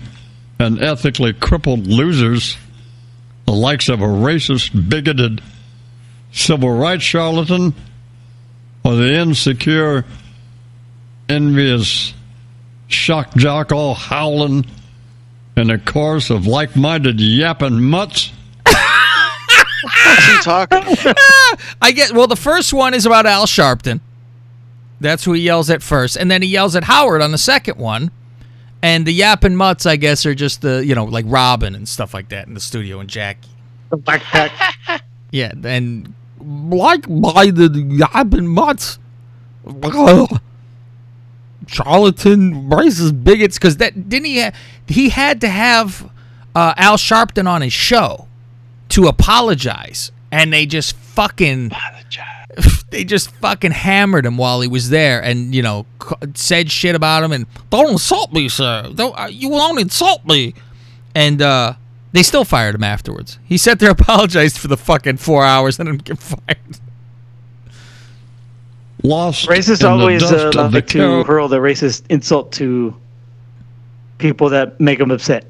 and 0.59 0.83
ethically 0.83 1.33
crippled 1.33 1.87
losers, 1.87 2.57
the 3.47 3.53
likes 3.53 3.89
of 3.89 4.01
a 4.01 4.07
racist, 4.07 4.89
bigoted 4.89 5.41
civil 6.33 6.71
rights 6.77 7.05
charlatan, 7.05 7.75
or 8.85 8.97
the 8.97 9.15
insecure, 9.15 10.05
envious 11.29 12.13
shock 12.89 13.35
jock 13.37 13.71
all 13.73 13.95
howling 13.95 14.67
in 15.59 15.71
a 15.71 15.79
chorus 15.79 16.31
of 16.31 16.47
like 16.47 16.77
minded 16.77 17.21
yapping 17.21 17.81
mutts. 17.81 18.33
What's 18.65 20.27
he 20.27 20.39
talking? 20.43 20.83
I 21.83 21.93
get 21.93 22.13
well 22.13 22.27
the 22.27 22.37
first 22.37 22.73
one 22.73 22.95
is 22.95 23.07
about 23.07 23.27
Al 23.27 23.47
Sharpton. 23.47 24.01
That's 25.01 25.25
who 25.25 25.33
he 25.33 25.43
yells 25.43 25.71
at 25.71 25.83
first. 25.83 26.17
And 26.17 26.31
then 26.31 26.43
he 26.43 26.49
yells 26.49 26.75
at 26.75 26.85
Howard 26.85 27.23
on 27.23 27.31
the 27.33 27.39
second 27.39 27.79
one. 27.79 28.11
And 28.83 29.07
the 29.07 29.13
yapping 29.13 29.57
mutts, 29.57 29.87
I 29.87 29.97
guess, 29.97 30.25
are 30.27 30.35
just 30.35 30.63
the 30.63 30.85
you 30.85 30.95
know, 30.95 31.05
like 31.05 31.25
Robin 31.29 31.75
and 31.75 31.89
stuff 31.89 32.15
like 32.15 32.29
that 32.31 32.47
in 32.47 32.55
the 32.55 32.61
studio 32.61 33.01
and 33.01 33.09
Jackie. 33.09 33.49
Backpack. 33.91 34.51
Yeah, 35.31 35.53
and 35.63 36.15
like 36.41 37.05
by 37.07 37.51
the 37.51 37.69
yapping 37.99 38.47
mutts, 38.47 38.99
charlatan, 41.69 42.69
racist 42.69 43.23
bigots. 43.23 43.59
Because 43.59 43.77
that 43.77 44.09
didn't 44.09 44.27
he? 44.27 44.41
Ha- 44.41 44.53
he 44.87 45.11
had 45.11 45.41
to 45.43 45.49
have 45.49 46.11
uh, 46.55 46.75
Al 46.77 46.97
Sharpton 46.97 47.49
on 47.49 47.62
his 47.62 47.73
show 47.73 48.27
to 48.91 49.07
apologize, 49.07 50.11
and 50.33 50.53
they 50.53 50.66
just 50.66 50.97
fucking 50.97 51.71
they 52.91 53.05
just 53.05 53.31
fucking 53.37 53.71
hammered 53.71 54.27
him 54.27 54.37
while 54.37 54.61
he 54.61 54.69
was 54.69 54.91
there, 54.91 55.23
and 55.23 55.55
you 55.55 55.62
know 55.62 55.87
said 56.35 56.71
shit 56.71 56.95
about 56.95 57.23
him, 57.23 57.33
and 57.33 57.47
don't 57.71 57.91
insult 57.91 58.33
me, 58.33 58.49
sir. 58.49 58.91
Don't 58.95 59.19
uh, 59.19 59.27
you 59.31 59.49
won't 59.49 59.79
insult 59.79 60.25
me, 60.27 60.55
and 61.14 61.43
uh, 61.43 61.75
they 62.12 62.23
still 62.23 62.45
fired 62.45 62.75
him 62.75 62.85
afterwards. 62.85 63.39
He 63.45 63.59
sat 63.59 63.79
there, 63.79 63.91
apologized 63.99 64.59
for 64.59 64.69
the 64.69 64.77
fucking 64.77 65.19
four 65.19 65.45
hours, 65.45 65.79
and 65.79 65.89
then 65.89 65.99
get 65.99 66.19
fired. 66.19 66.81
Lost 69.03 69.49
Racists 69.49 69.80
in 69.80 69.86
the 69.86 69.88
always 69.90 70.22
dust 70.22 70.57
uh, 70.57 70.61
of 70.64 70.72
the 70.72 70.78
like 70.78 70.86
to 70.88 70.99
cow- 70.99 71.24
hurl 71.24 71.49
the 71.49 71.59
racist 71.59 72.03
insult 72.11 72.53
to 72.53 72.94
people 74.18 74.49
that 74.51 74.80
make 74.80 74.99
them 74.99 75.11
upset. 75.11 75.44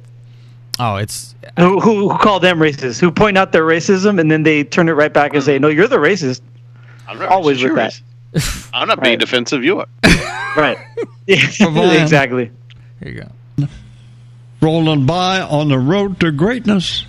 Oh, 0.79 0.97
it's 0.97 1.35
Who, 1.59 1.81
who, 1.81 2.09
who 2.11 2.19
call 2.19 2.41
them 2.41 2.59
racist? 2.59 3.01
Who 3.01 3.11
point 3.11 3.37
out 3.39 3.51
their 3.53 3.65
racism 3.65 4.21
and 4.21 4.31
then 4.31 4.43
they 4.43 4.65
turn 4.65 4.89
it 4.89 4.93
right 4.93 5.13
back 5.13 5.35
and 5.35 5.43
say, 5.43 5.59
"No, 5.59 5.69
you're 5.69 5.89
the 5.89 5.97
racist." 5.97 6.41
I'm 7.09 7.19
not 7.19 7.31
Always 7.31 7.63
with 7.63 7.73
serious. 7.73 8.03
I'm 8.75 8.87
not 8.87 9.01
being 9.03 9.13
Right. 9.15 9.19
defensive. 9.21 9.65
You 9.65 9.81
are. 9.81 9.87
Right. 10.57 10.79
Exactly. 11.27 12.51
here 13.03 13.13
you 13.13 13.23
go. 13.59 13.69
rolling 14.61 15.07
by 15.07 15.41
on 15.41 15.69
the 15.69 15.79
road 15.79 16.21
to 16.21 16.31
greatness. 16.33 17.05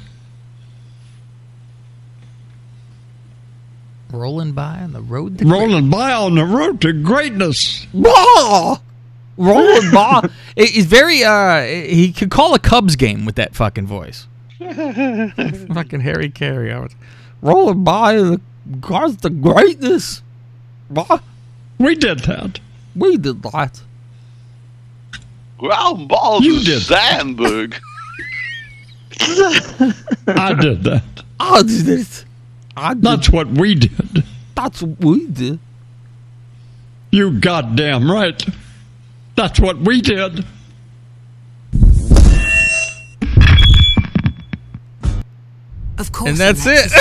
Rolling 4.12 4.54
by 4.54 4.80
on 4.80 4.94
the 4.94 5.02
road. 5.02 5.38
To 5.40 5.46
Rolling 5.46 5.90
by 5.90 6.12
on 6.14 6.36
the 6.36 6.46
road 6.46 6.82
to 6.82 6.94
greatness. 6.94 7.86
Whoa! 7.94 8.78
Rolling 9.38 9.92
by. 9.92 10.28
He's 10.58 10.86
very. 10.86 11.24
uh 11.24 11.62
He 11.64 12.12
could 12.12 12.32
call 12.32 12.54
a 12.56 12.60
Cubs 12.60 12.96
game 12.96 13.26
with 13.26 13.36
that 13.36 13.56
fucking 13.56 13.86
voice. 13.88 14.26
fucking 14.60 16.00
Harry 16.02 16.30
Caray. 16.30 16.74
I 16.74 16.80
was 16.80 16.96
rolling 17.42 17.84
by 17.84 18.16
the 18.16 18.42
cars 18.82 19.16
the 19.18 19.30
greatness. 19.30 20.22
Bah, 20.90 21.20
We 21.78 21.96
did 21.96 22.20
that. 22.22 22.60
We 22.96 23.16
did 23.18 23.44
that. 23.44 23.82
Ground 25.60 26.08
balls 26.10 26.44
You 26.44 26.60
to 26.60 26.66
did. 26.66 26.82
Sandberg. 26.82 27.76
I 29.22 30.54
did 30.60 30.84
that. 30.84 31.04
I 31.40 31.62
did 31.62 31.88
it. 31.90 32.26
I 32.80 32.94
did. 32.94 33.04
That's 33.04 33.30
what 33.30 33.48
we 33.48 33.76
did. 33.76 34.24
That's 34.56 34.82
what 34.82 35.00
we 35.04 35.28
did. 35.28 35.60
You 37.12 37.40
goddamn 37.40 38.10
right. 38.10 38.44
That's 39.36 39.60
what 39.60 39.80
we 39.80 40.02
did. 40.02 40.46
Of 45.98 46.14
course. 46.14 46.30
And 46.30 46.38
that's 46.38 46.66
it. 46.66 46.92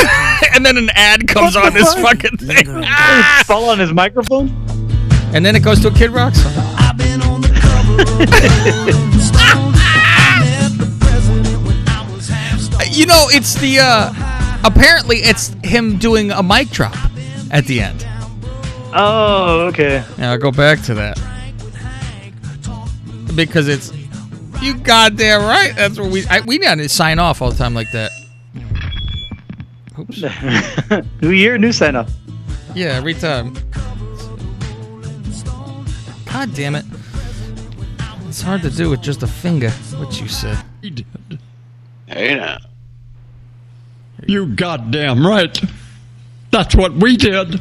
and 0.55 0.67
then 0.67 0.77
an 0.77 0.91
ad 0.95 1.29
comes 1.29 1.55
on 1.55 1.73
this 1.73 1.95
fucking 1.95 2.39
thing. 2.39 2.65
Ah! 2.69 3.43
Fall 3.47 3.71
on 3.71 3.79
his 3.79 3.93
microphone. 3.93 4.49
And 5.33 5.47
then 5.47 5.55
it 5.55 5.63
goes 5.63 5.79
to 5.81 5.89
a 5.89 5.93
Kid 5.93 6.11
Rock 6.11 6.35
song. 6.35 6.53
You 12.91 13.07
know, 13.07 13.27
it's 13.31 13.55
the 13.55 13.79
uh 13.81 14.28
apparently 14.65 15.19
it's 15.19 15.49
him 15.65 15.99
doing 15.99 16.31
a 16.31 16.43
mic 16.43 16.71
drop 16.71 16.97
at 17.51 17.67
the 17.67 17.81
end. 17.81 18.07
Oh, 18.95 19.67
okay. 19.69 20.05
Now 20.17 20.33
I'll 20.33 20.39
go 20.39 20.51
back 20.51 20.83
to 20.83 20.95
that. 20.95 21.19
Because 23.35 23.69
it's 23.69 23.93
you 24.61 24.75
goddamn 24.75 25.43
right. 25.43 25.75
That's 25.77 25.99
what 25.99 26.11
we 26.11 26.27
I, 26.27 26.41
we 26.41 26.59
got 26.59 26.77
to 26.77 26.89
sign 26.89 27.19
off 27.19 27.43
all 27.43 27.51
the 27.51 27.57
time 27.57 27.75
like 27.75 27.91
that. 27.93 28.11
Oops. 29.99 30.23
new 31.23 31.31
year, 31.31 31.59
new 31.59 31.73
sign 31.73 31.97
off. 31.97 32.11
Yeah, 32.75 32.89
every 32.89 33.15
time. 33.15 33.55
God 36.27 36.55
damn 36.55 36.77
it. 36.77 36.85
It's 38.29 38.43
hard 38.43 38.63
to 38.63 38.71
do 38.71 38.91
with 38.91 39.03
just 39.03 39.23
a 39.23 39.27
finger, 39.27 39.71
what 39.97 40.21
you 40.21 40.29
said. 40.29 40.63
Hey 42.07 42.37
now. 42.37 42.59
You 44.29 44.45
goddamn 44.45 45.27
right. 45.27 45.59
That's 46.51 46.77
what 46.77 46.93
we 46.93 47.17
did. 47.17 47.59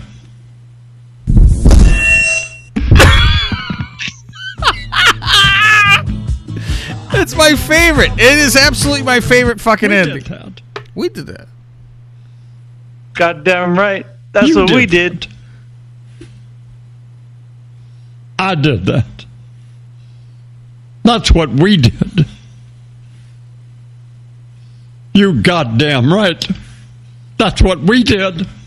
It's 7.14 7.36
my 7.36 7.56
favorite. 7.56 8.12
It 8.14 8.38
is 8.38 8.56
absolutely 8.56 9.04
my 9.04 9.20
favorite 9.20 9.60
fucking 9.60 9.90
We 9.90 9.96
ending. 9.96 10.16
did 10.20 10.26
that. 10.26 10.62
We 10.94 11.10
did 11.10 11.28
that. 11.28 11.48
Goddamn 13.14 13.78
right. 13.80 14.06
That's 14.34 14.48
You 14.50 14.58
what 14.58 14.72
we 14.72 14.86
did 14.86 15.22
did. 15.22 16.28
I 18.38 18.54
did 18.56 18.86
that. 18.86 19.26
That's 21.04 21.32
what 21.32 21.50
we 21.50 21.78
did. 21.78 22.28
You 25.18 25.34
goddamn 25.42 26.14
right. 26.14 26.48
That's 27.38 27.60
what 27.60 27.80
we 27.80 28.04
did. 28.04 28.48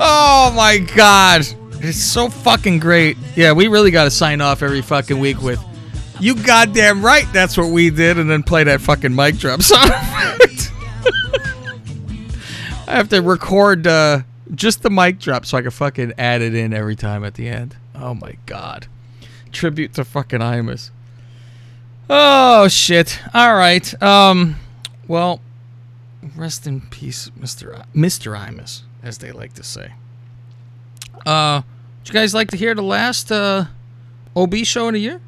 Oh 0.00 0.52
my 0.54 0.78
god. 0.78 1.42
It's 1.80 1.98
so 1.98 2.28
fucking 2.28 2.78
great. 2.78 3.16
Yeah, 3.34 3.52
we 3.52 3.66
really 3.66 3.90
got 3.90 4.04
to 4.04 4.10
sign 4.12 4.40
off 4.40 4.62
every 4.62 4.82
fucking 4.82 5.18
week 5.18 5.42
with 5.42 5.60
you 6.20 6.36
goddamn 6.36 7.04
right 7.04 7.26
that's 7.32 7.56
what 7.58 7.72
we 7.72 7.90
did 7.90 8.18
and 8.18 8.30
then 8.30 8.44
play 8.44 8.62
that 8.62 8.80
fucking 8.80 9.12
mic 9.12 9.36
drop 9.38 9.62
song. 9.64 9.80
I 12.86 12.94
have 12.94 13.08
to 13.08 13.20
record 13.20 13.88
uh, 13.88 14.20
just 14.54 14.82
the 14.82 14.90
mic 14.90 15.18
drop 15.18 15.44
so 15.44 15.58
I 15.58 15.62
can 15.62 15.72
fucking 15.72 16.12
add 16.18 16.40
it 16.40 16.54
in 16.54 16.72
every 16.72 16.94
time 16.94 17.24
at 17.24 17.34
the 17.34 17.48
end. 17.48 17.74
Oh 17.96 18.14
my 18.14 18.36
god. 18.46 18.86
Tribute 19.52 19.94
to 19.94 20.04
fucking 20.04 20.40
Imus. 20.40 20.90
Oh 22.10 22.68
shit. 22.68 23.20
All 23.34 23.54
right. 23.54 24.00
Um 24.02 24.56
well, 25.06 25.40
rest 26.36 26.66
in 26.66 26.82
peace, 26.82 27.30
Mr. 27.38 27.78
I- 27.80 27.84
Mr. 27.96 28.36
Imus, 28.38 28.82
as 29.02 29.18
they 29.18 29.32
like 29.32 29.54
to 29.54 29.62
say. 29.62 29.92
Uh, 31.26 31.62
would 32.00 32.08
you 32.08 32.14
guys 32.14 32.34
like 32.34 32.48
to 32.50 32.56
hear 32.56 32.74
the 32.74 32.82
last 32.82 33.32
uh, 33.32 33.64
OB 34.36 34.54
show 34.64 34.88
in 34.88 34.94
a 34.94 34.98
year? 34.98 35.20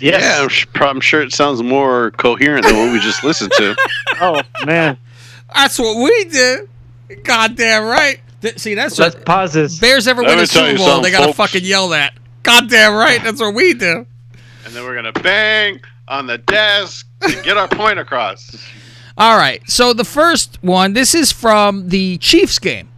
Yes. 0.00 0.22
Yeah, 0.22 0.42
I'm, 0.42 0.48
sh- 0.48 0.66
I'm 0.74 1.00
sure 1.00 1.22
it 1.22 1.32
sounds 1.32 1.62
more 1.62 2.10
coherent 2.12 2.66
than 2.66 2.76
what 2.76 2.92
we 2.92 2.98
just 2.98 3.22
listened 3.24 3.52
to. 3.56 3.76
Oh 4.20 4.40
man. 4.64 4.96
That's 5.54 5.76
what 5.78 5.96
we 5.96 6.24
did. 6.26 6.68
Goddamn 7.24 7.84
right. 7.84 8.20
Th- 8.42 8.56
see, 8.58 8.74
that's 8.74 8.96
Let's 8.98 9.16
what 9.16 9.26
pause 9.26 9.52
this. 9.52 9.78
Bears 9.80 10.06
ever 10.06 10.22
Let 10.22 10.28
win 10.30 10.36
me 10.38 10.44
a 10.44 10.46
tell 10.46 10.62
Super 10.62 10.70
you 10.72 10.78
Bowl, 10.78 10.86
something, 10.86 11.02
they 11.02 11.10
gotta 11.10 11.32
folks. 11.32 11.52
fucking 11.52 11.64
yell 11.66 11.88
that. 11.88 12.14
Goddamn 12.44 12.94
right. 12.94 13.20
That's 13.22 13.40
what 13.40 13.54
we 13.54 13.74
do. 13.74 14.06
and 14.64 14.72
then 14.72 14.84
we're 14.84 14.94
gonna 14.94 15.12
bang 15.12 15.80
on 16.08 16.26
the 16.26 16.38
desk 16.38 17.06
to 17.22 17.42
get 17.42 17.56
our 17.56 17.68
point 17.68 17.98
across. 17.98 18.56
All 19.18 19.36
right. 19.36 19.60
So 19.68 19.92
the 19.92 20.04
first 20.04 20.58
one, 20.62 20.92
this 20.92 21.14
is 21.14 21.32
from 21.32 21.88
the 21.88 22.18
Chiefs 22.18 22.58
game. 22.58 22.88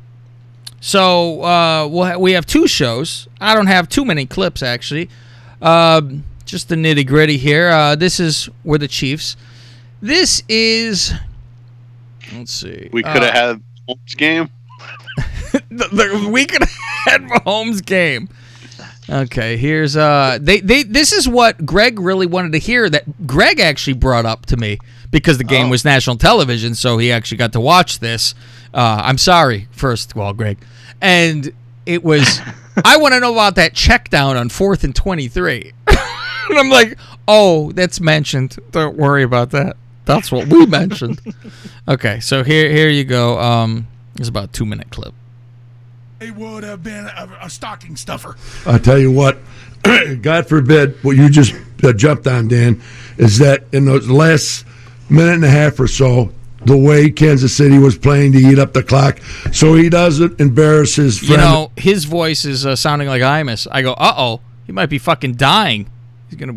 So 0.80 1.42
uh, 1.42 1.88
we'll 1.88 2.04
ha- 2.06 2.18
we 2.18 2.32
have 2.32 2.46
two 2.46 2.66
shows. 2.66 3.26
I 3.40 3.54
don't 3.54 3.66
have 3.66 3.88
too 3.88 4.04
many 4.04 4.26
clips 4.26 4.62
actually. 4.62 5.08
Um, 5.62 6.24
just 6.44 6.68
the 6.68 6.76
nitty 6.76 7.06
gritty 7.06 7.36
here. 7.38 7.70
Uh, 7.70 7.96
this 7.96 8.20
is 8.20 8.48
where 8.62 8.78
the 8.78 8.88
Chiefs. 8.88 9.36
This 10.02 10.42
is. 10.48 11.12
Let's 12.34 12.52
see. 12.52 12.88
We 12.92 13.02
could 13.02 13.22
have 13.22 13.34
Uh, 13.34 13.48
had 13.48 13.62
Holmes 13.88 14.14
game. 14.14 14.48
the, 15.70 15.88
the, 15.88 16.28
we 16.30 16.44
could 16.44 16.62
have 16.62 16.70
had 17.06 17.22
Mahomes 17.22 17.84
game. 17.84 18.28
Okay, 19.08 19.56
here's 19.56 19.96
uh 19.96 20.38
they 20.40 20.60
they 20.60 20.82
this 20.82 21.12
is 21.12 21.28
what 21.28 21.64
Greg 21.64 22.00
really 22.00 22.26
wanted 22.26 22.52
to 22.52 22.58
hear 22.58 22.90
that 22.90 23.26
Greg 23.26 23.60
actually 23.60 23.92
brought 23.94 24.26
up 24.26 24.46
to 24.46 24.56
me 24.56 24.78
because 25.12 25.38
the 25.38 25.44
game 25.44 25.66
Oh. 25.66 25.70
was 25.70 25.84
national 25.84 26.16
television, 26.16 26.74
so 26.74 26.98
he 26.98 27.12
actually 27.12 27.38
got 27.38 27.52
to 27.52 27.60
watch 27.60 28.00
this. 28.00 28.34
Uh, 28.74 29.00
I'm 29.04 29.16
sorry, 29.18 29.68
first 29.70 30.10
of 30.10 30.18
all, 30.18 30.32
Greg, 30.32 30.58
and 31.00 31.52
it 31.86 32.02
was 32.02 32.40
I 32.84 32.96
want 32.96 33.14
to 33.14 33.20
know 33.20 33.32
about 33.32 33.54
that 33.54 33.74
check 33.74 34.10
down 34.10 34.36
on 34.36 34.48
fourth 34.48 34.82
and 34.82 34.94
twenty 34.94 35.28
three, 35.28 35.72
and 35.86 36.58
I'm 36.58 36.68
like, 36.68 36.98
oh, 37.28 37.70
that's 37.72 38.00
mentioned. 38.00 38.56
Don't 38.72 38.96
worry 38.96 39.22
about 39.22 39.50
that. 39.52 39.76
That's 40.04 40.32
what 40.32 40.48
we 40.48 40.66
mentioned. 40.66 41.20
okay, 41.88 42.18
so 42.18 42.42
here 42.42 42.70
here 42.70 42.88
you 42.88 43.04
go. 43.04 43.38
Um, 43.38 43.86
it's 44.18 44.28
about 44.28 44.44
a 44.44 44.52
two 44.52 44.66
minute 44.66 44.90
clip. 44.90 45.14
It 46.20 46.34
would 46.34 46.64
have 46.64 46.82
been 46.82 47.04
a, 47.06 47.38
a 47.42 47.50
stocking 47.50 47.96
stuffer. 47.96 48.36
I 48.66 48.78
tell 48.78 48.98
you 48.98 49.12
what, 49.12 49.38
God 50.22 50.48
forbid, 50.48 51.02
what 51.04 51.16
you 51.16 51.28
just 51.28 51.54
uh, 51.84 51.92
jumped 51.92 52.26
on, 52.26 52.48
Dan, 52.48 52.80
is 53.18 53.38
that 53.38 53.64
in 53.72 53.84
the 53.84 54.00
last 54.00 54.64
minute 55.10 55.34
and 55.34 55.44
a 55.44 55.50
half 55.50 55.78
or 55.78 55.86
so, 55.86 56.32
the 56.64 56.76
way 56.76 57.10
Kansas 57.10 57.54
City 57.54 57.78
was 57.78 57.98
playing 57.98 58.32
to 58.32 58.38
eat 58.38 58.58
up 58.58 58.72
the 58.72 58.82
clock, 58.82 59.20
so 59.52 59.74
he 59.74 59.88
doesn't 59.88 60.40
embarrass 60.40 60.96
his 60.96 61.18
friend. 61.18 61.32
You 61.32 61.36
know, 61.36 61.70
his 61.76 62.06
voice 62.06 62.44
is 62.44 62.64
uh, 62.64 62.74
sounding 62.76 63.08
like 63.08 63.22
Imus. 63.22 63.66
I 63.70 63.82
go, 63.82 63.92
uh 63.92 64.14
oh, 64.16 64.40
he 64.64 64.72
might 64.72 64.86
be 64.86 64.98
fucking 64.98 65.34
dying. 65.34 65.90
He's 66.28 66.38
gonna 66.38 66.54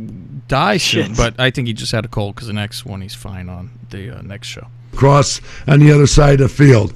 die 0.48 0.78
soon. 0.78 1.10
Shit. 1.10 1.18
But 1.18 1.40
I 1.40 1.52
think 1.52 1.68
he 1.68 1.74
just 1.74 1.92
had 1.92 2.06
a 2.06 2.08
cold 2.08 2.36
because 2.36 2.48
the 2.48 2.54
next 2.54 2.86
one 2.86 3.02
he's 3.02 3.14
fine 3.14 3.50
on 3.50 3.72
the 3.90 4.18
uh, 4.18 4.22
next 4.22 4.48
show. 4.48 4.68
Cross 4.96 5.42
on 5.68 5.80
the 5.80 5.92
other 5.92 6.08
side 6.08 6.42
of 6.42 6.50
the 6.50 6.56
field. 6.56 6.94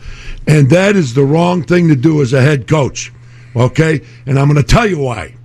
And 0.48 0.70
that 0.70 0.96
is 0.96 1.14
the 1.14 1.24
wrong 1.24 1.64
thing 1.64 1.88
to 1.90 1.96
do 1.96 2.22
as 2.22 2.34
a 2.34 2.42
head 2.42 2.68
coach. 2.68 3.12
Okay? 3.56 4.02
And 4.26 4.38
I'm 4.38 4.50
going 4.52 4.62
to 4.62 4.68
tell 4.68 4.88
you 4.88 5.00
why. 5.00 5.36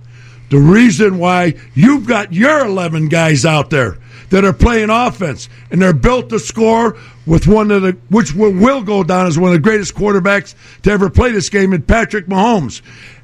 The 0.49 0.57
reason 0.57 1.19
why 1.19 1.55
you've 1.75 2.07
got 2.07 2.33
your 2.33 2.65
11 2.65 3.09
guys 3.09 3.45
out 3.45 3.69
there 3.69 3.97
that 4.31 4.43
are 4.43 4.53
playing 4.53 4.89
offense 4.89 5.47
and 5.71 5.81
they're 5.81 5.93
built 5.93 6.29
to 6.29 6.39
score 6.39 6.97
with 7.25 7.47
one 7.47 7.69
of 7.69 7.83
the, 7.83 7.97
which 8.09 8.33
will, 8.33 8.81
go 8.81 9.03
down 9.03 9.27
as 9.27 9.37
one 9.37 9.49
of 9.49 9.53
the 9.53 9.59
greatest 9.59 9.93
quarterbacks 9.93 10.55
to 10.81 10.91
ever 10.91 11.09
play 11.09 11.31
this 11.31 11.49
game 11.49 11.73
in 11.73 11.83
Patrick 11.83 12.25
Mahomes. 12.25 12.81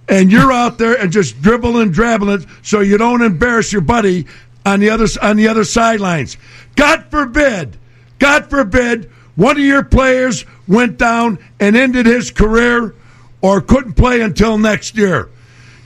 And 0.07 0.32
you're 0.32 0.51
out 0.51 0.78
there 0.78 0.93
and 0.93 1.11
just 1.11 1.41
dribbling, 1.41 1.91
dribbling 1.91 2.45
so 2.61 2.82
you 2.82 2.99
don't 2.99 3.23
embarrass 3.23 3.71
your 3.73 3.82
buddy 3.82 4.28
on 4.63 4.80
the 4.80 4.91
other, 4.91 5.07
on 5.21 5.36
the 5.36 5.47
other 5.47 5.63
sidelines. 5.63 6.38
God 6.76 7.05
forbid 7.09 7.78
God 8.19 8.49
forbid 8.49 9.11
one 9.36 9.57
of 9.57 9.63
your 9.63 9.83
players 9.83 10.45
went 10.67 10.97
down 10.97 11.39
and 11.59 11.75
ended 11.75 12.05
his 12.05 12.31
career 12.31 12.95
or 13.41 13.61
couldn't 13.61 13.93
play 13.93 14.21
until 14.21 14.57
next 14.57 14.97
year. 14.97 15.29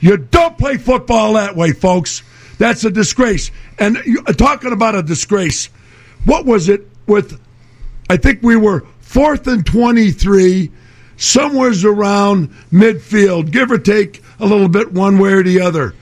You 0.00 0.16
don't 0.16 0.56
play 0.56 0.78
football 0.78 1.34
that 1.34 1.56
way, 1.56 1.72
folks. 1.72 2.22
That's 2.58 2.84
a 2.84 2.90
disgrace. 2.90 3.50
And 3.78 3.98
you, 4.04 4.22
uh, 4.26 4.32
talking 4.32 4.72
about 4.72 4.94
a 4.94 5.02
disgrace, 5.02 5.66
what 6.24 6.46
was 6.46 6.68
it 6.68 6.86
with? 7.06 7.40
I 8.08 8.16
think 8.16 8.42
we 8.42 8.56
were 8.56 8.86
fourth 9.00 9.46
and 9.46 9.64
23, 9.64 10.70
somewhere's 11.16 11.84
around 11.84 12.50
midfield, 12.72 13.50
give 13.50 13.70
or 13.70 13.78
take 13.78 14.22
a 14.38 14.46
little 14.46 14.68
bit 14.68 14.92
one 14.92 15.18
way 15.18 15.32
or 15.32 15.42
the 15.42 15.60
other. 15.60 15.94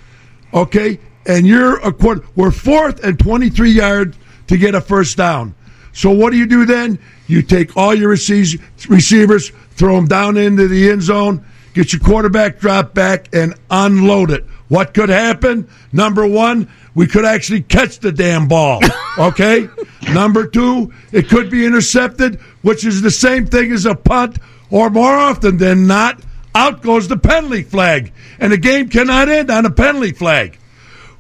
Okay? 0.53 1.01
And 1.26 1.46
you're 1.46 1.78
a 1.78 1.92
quarter. 1.92 2.24
We're 2.36 2.51
fourth 2.51 3.03
and 3.05 3.18
23 3.18 3.70
yards 3.70 4.16
to 4.46 4.57
get 4.57 4.74
a 4.74 4.80
first 4.80 5.16
down. 5.16 5.55
So 5.93 6.11
what 6.11 6.30
do 6.30 6.36
you 6.39 6.47
do 6.47 6.64
then? 6.64 6.99
You 7.26 7.43
take 7.43 7.76
all 7.76 7.95
your 7.95 8.09
receive- 8.11 8.62
receivers, 8.89 9.51
throw 9.72 9.97
them 9.97 10.07
down 10.07 10.36
into 10.36 10.68
the 10.68 10.91
end 10.91 11.03
zone, 11.03 11.45
get 11.74 11.93
your 11.93 12.01
quarterback 12.01 12.59
drop 12.61 12.95
back, 12.95 13.28
and 13.34 13.55
unload 13.70 14.30
it. 14.30 14.45
What 14.68 14.95
could 14.95 15.09
happen? 15.09 15.68
Number 15.93 16.26
one, 16.26 16.68
we 16.95 17.07
could 17.07 17.24
actually 17.24 17.62
catch 17.62 17.99
the 18.01 18.12
damn 18.12 18.49
ball. 18.49 18.80
Okay? 19.18 19.68
Number 20.12 20.47
two, 20.47 20.93
it 21.11 21.28
could 21.28 21.51
be 21.51 21.66
intercepted, 21.66 22.39
which 22.62 22.84
is 22.86 23.03
the 23.03 23.11
same 23.11 23.47
thing 23.47 23.72
as 23.72 23.84
a 23.84 23.97
punt, 23.97 24.39
or 24.70 24.91
more 24.91 25.12
often 25.12 25.57
than 25.57 25.89
not, 25.89 26.20
out 26.55 26.82
goes 26.82 27.09
the 27.09 27.16
penalty 27.16 27.64
flag. 27.64 28.12
And 28.39 28.53
the 28.53 28.59
game 28.59 28.89
cannot 28.91 29.28
end 29.28 29.51
on 29.51 29.66
a 29.66 29.72
penalty 29.72 30.12
flag. 30.12 30.57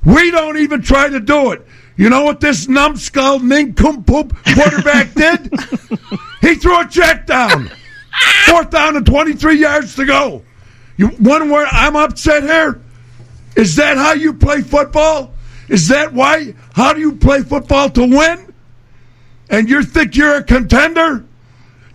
We 0.04 0.30
don't 0.30 0.58
even 0.58 0.80
try 0.80 1.08
to 1.08 1.18
do 1.18 1.50
it. 1.50 1.66
You 1.98 2.08
know 2.08 2.22
what 2.22 2.38
this 2.38 2.68
numbskull 2.68 3.40
nincompoop 3.40 4.32
quarterback 4.54 5.12
did? 5.14 5.52
he 6.40 6.54
threw 6.54 6.80
a 6.80 6.86
check 6.88 7.26
down. 7.26 7.70
Fourth 8.46 8.70
down 8.70 8.96
and 8.96 9.04
23 9.04 9.58
yards 9.58 9.96
to 9.96 10.06
go. 10.06 10.42
You 10.96 11.08
one 11.08 11.50
where 11.50 11.66
I'm 11.66 11.96
upset 11.96 12.44
here? 12.44 12.80
Is 13.56 13.74
that 13.76 13.96
how 13.96 14.12
you 14.12 14.32
play 14.32 14.62
football? 14.62 15.34
Is 15.68 15.88
that 15.88 16.12
why? 16.12 16.54
How 16.72 16.92
do 16.92 17.00
you 17.00 17.16
play 17.16 17.42
football 17.42 17.90
to 17.90 18.02
win? 18.02 18.54
And 19.50 19.68
you 19.68 19.82
think 19.82 20.16
you're 20.16 20.36
a 20.36 20.42
contender? 20.44 21.24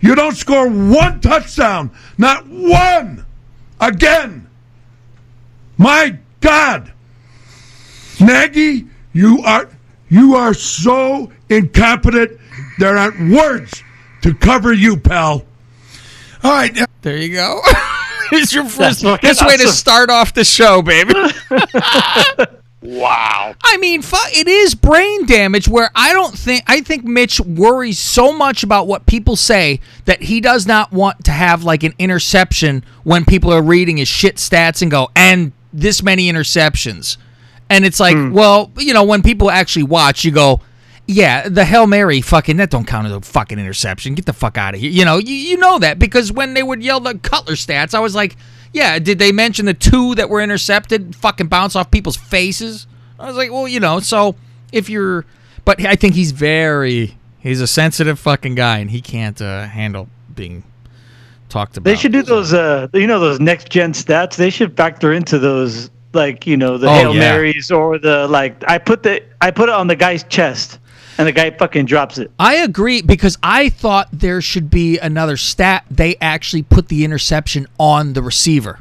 You 0.00 0.14
don't 0.14 0.36
score 0.36 0.68
one 0.68 1.22
touchdown, 1.22 1.90
not 2.18 2.46
one. 2.46 3.24
Again. 3.80 4.48
My 5.78 6.18
God. 6.40 6.92
Nagy, 8.20 8.86
you 9.14 9.42
are 9.42 9.68
you 10.14 10.36
are 10.36 10.54
so 10.54 11.32
incompetent. 11.48 12.38
There 12.78 12.96
aren't 12.96 13.32
words 13.34 13.82
to 14.22 14.32
cover 14.34 14.72
you, 14.72 14.96
pal. 14.96 15.44
All 16.42 16.50
right. 16.52 16.78
There 17.02 17.16
you 17.16 17.34
go. 17.34 17.60
It's 18.32 18.54
your 18.54 18.64
first 18.64 19.02
fucking 19.02 19.28
this 19.28 19.44
way 19.44 19.58
to 19.58 19.68
start 19.68 20.08
off 20.08 20.32
the 20.32 20.44
show, 20.44 20.80
baby. 20.82 21.12
Wow. 22.84 23.54
I 23.64 23.78
mean, 23.78 24.02
fu- 24.02 24.38
it 24.38 24.46
is 24.46 24.74
brain 24.74 25.24
damage 25.24 25.66
where 25.66 25.90
I 25.94 26.12
don't 26.12 26.36
think 26.36 26.64
I 26.66 26.82
think 26.82 27.02
Mitch 27.04 27.40
worries 27.40 27.98
so 27.98 28.30
much 28.36 28.62
about 28.62 28.86
what 28.86 29.06
people 29.06 29.36
say 29.36 29.80
that 30.04 30.20
he 30.22 30.42
does 30.42 30.66
not 30.66 30.92
want 30.92 31.24
to 31.24 31.30
have 31.30 31.64
like 31.64 31.82
an 31.82 31.94
interception 31.98 32.84
when 33.02 33.24
people 33.24 33.50
are 33.54 33.62
reading 33.62 33.96
his 33.96 34.08
shit 34.08 34.36
stats 34.36 34.82
and 34.82 34.90
go 34.90 35.10
and 35.16 35.52
this 35.72 36.02
many 36.02 36.30
interceptions. 36.30 37.16
And 37.70 37.84
it's 37.84 37.98
like, 37.98 38.16
well, 38.32 38.70
you 38.76 38.94
know, 38.94 39.04
when 39.04 39.22
people 39.22 39.50
actually 39.50 39.84
watch, 39.84 40.24
you 40.24 40.30
go, 40.30 40.60
yeah, 41.06 41.48
the 41.48 41.64
Hail 41.64 41.86
Mary 41.86 42.20
fucking 42.20 42.56
that 42.58 42.70
don't 42.70 42.86
count 42.86 43.06
as 43.06 43.12
a 43.12 43.20
fucking 43.20 43.58
interception. 43.58 44.14
Get 44.14 44.26
the 44.26 44.32
fuck 44.32 44.56
out 44.56 44.74
of 44.74 44.80
here. 44.80 44.90
You 44.90 45.04
know, 45.04 45.18
you, 45.18 45.34
you 45.34 45.56
know 45.56 45.78
that 45.78 45.98
because 45.98 46.30
when 46.30 46.54
they 46.54 46.62
would 46.62 46.82
yell 46.82 47.00
the 47.00 47.18
Cutler 47.18 47.54
stats, 47.54 47.94
I 47.94 48.00
was 48.00 48.14
like, 48.14 48.36
yeah, 48.72 48.98
did 48.98 49.18
they 49.18 49.32
mention 49.32 49.66
the 49.66 49.74
two 49.74 50.14
that 50.16 50.28
were 50.28 50.40
intercepted 50.40 51.14
fucking 51.16 51.48
bounce 51.48 51.76
off 51.76 51.90
people's 51.90 52.16
faces? 52.16 52.86
I 53.18 53.26
was 53.26 53.36
like, 53.36 53.50
well, 53.50 53.68
you 53.68 53.80
know, 53.80 54.00
so 54.00 54.36
if 54.72 54.88
you're 54.88 55.24
but 55.64 55.84
I 55.84 55.96
think 55.96 56.14
he's 56.14 56.32
very 56.32 57.16
he's 57.38 57.60
a 57.60 57.66
sensitive 57.66 58.18
fucking 58.18 58.54
guy 58.54 58.78
and 58.78 58.90
he 58.90 59.00
can't 59.00 59.40
uh, 59.40 59.66
handle 59.66 60.08
being 60.34 60.64
talked 61.48 61.76
about. 61.76 61.88
They 61.88 61.96
should 61.96 62.12
do 62.12 62.22
those, 62.22 62.52
uh, 62.52 62.88
you 62.92 63.06
know, 63.06 63.20
those 63.20 63.40
next 63.40 63.70
gen 63.70 63.92
stats. 63.92 64.36
They 64.36 64.50
should 64.50 64.76
factor 64.76 65.12
into 65.12 65.38
those, 65.38 65.90
like 66.14 66.46
you 66.46 66.56
know, 66.56 66.78
the 66.78 66.88
Oh, 66.88 66.94
hail 66.94 67.14
yeah. 67.14 67.32
marys 67.32 67.70
or 67.70 67.98
the 67.98 68.26
like. 68.28 68.62
I 68.68 68.78
put 68.78 69.02
the 69.02 69.22
I 69.40 69.50
put 69.50 69.68
it 69.68 69.74
on 69.74 69.86
the 69.86 69.96
guy's 69.96 70.24
chest, 70.24 70.78
and 71.18 71.26
the 71.26 71.32
guy 71.32 71.50
fucking 71.50 71.86
drops 71.86 72.18
it. 72.18 72.30
I 72.38 72.56
agree 72.56 73.02
because 73.02 73.36
I 73.42 73.68
thought 73.68 74.08
there 74.12 74.40
should 74.40 74.70
be 74.70 74.98
another 74.98 75.36
stat. 75.36 75.84
They 75.90 76.16
actually 76.20 76.62
put 76.62 76.88
the 76.88 77.04
interception 77.04 77.66
on 77.78 78.12
the 78.14 78.22
receiver. 78.22 78.80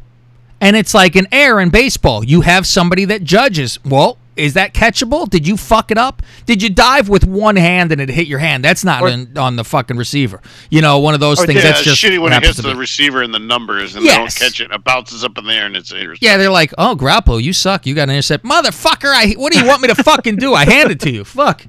And 0.61 0.77
it's 0.77 0.93
like 0.93 1.17
an 1.17 1.27
error 1.31 1.59
in 1.59 1.69
baseball. 1.71 2.23
You 2.23 2.39
have 2.41 2.65
somebody 2.65 3.03
that 3.05 3.23
judges. 3.25 3.79
Well, 3.83 4.17
is 4.35 4.53
that 4.53 4.73
catchable? 4.73 5.29
Did 5.29 5.47
you 5.47 5.57
fuck 5.57 5.91
it 5.91 5.97
up? 5.97 6.21
Did 6.45 6.61
you 6.63 6.69
dive 6.69 7.09
with 7.09 7.25
one 7.25 7.55
hand 7.55 7.91
and 7.91 8.01
it 8.01 8.09
hit 8.09 8.27
your 8.27 8.39
hand? 8.39 8.63
That's 8.63 8.83
not 8.83 9.01
Or- 9.01 9.09
on, 9.09 9.37
on 9.37 9.55
the 9.55 9.63
fucking 9.63 9.97
receiver. 9.97 10.41
You 10.69 10.81
know, 10.81 10.99
one 10.99 11.13
of 11.13 11.19
those 11.19 11.39
Or 11.41 11.45
things. 11.45 11.63
Yeah, 11.63 11.71
that's 11.71 11.83
just 11.83 12.01
shitty 12.03 12.21
when 12.21 12.33
it 12.33 12.43
hits 12.43 12.57
the 12.57 12.75
receiver 12.75 13.21
and 13.21 13.33
the 13.33 13.39
numbers 13.39 13.95
and 13.95 14.05
they 14.05 14.09
don't 14.15 14.33
catch 14.35 14.59
it. 14.59 14.71
It 14.71 14.83
bounces 14.83 15.23
up 15.23 15.37
in 15.37 15.45
the 15.45 15.53
air 15.53 15.65
and 15.65 15.75
it's 15.75 15.91
an 15.91 15.97
interception. 15.97 16.25
Yeah, 16.27 16.37
they're 16.37 16.49
like, 16.49 16.73
"Oh, 16.77 16.95
Grappo, 16.95 17.41
you 17.41 17.53
suck. 17.53 17.85
You 17.85 17.95
got 17.95 18.03
an 18.03 18.11
intercept, 18.11 18.43
motherfucker. 18.43 19.13
I 19.13 19.33
what 19.33 19.53
do 19.53 19.59
you 19.59 19.65
want 19.65 19.81
me 19.81 19.87
to 19.89 19.95
fucking 20.03 20.37
do? 20.37 20.53
I 20.53 20.65
hand 20.65 20.91
it 20.91 20.99
to 21.01 21.11
you. 21.11 21.23
Fuck." 21.23 21.65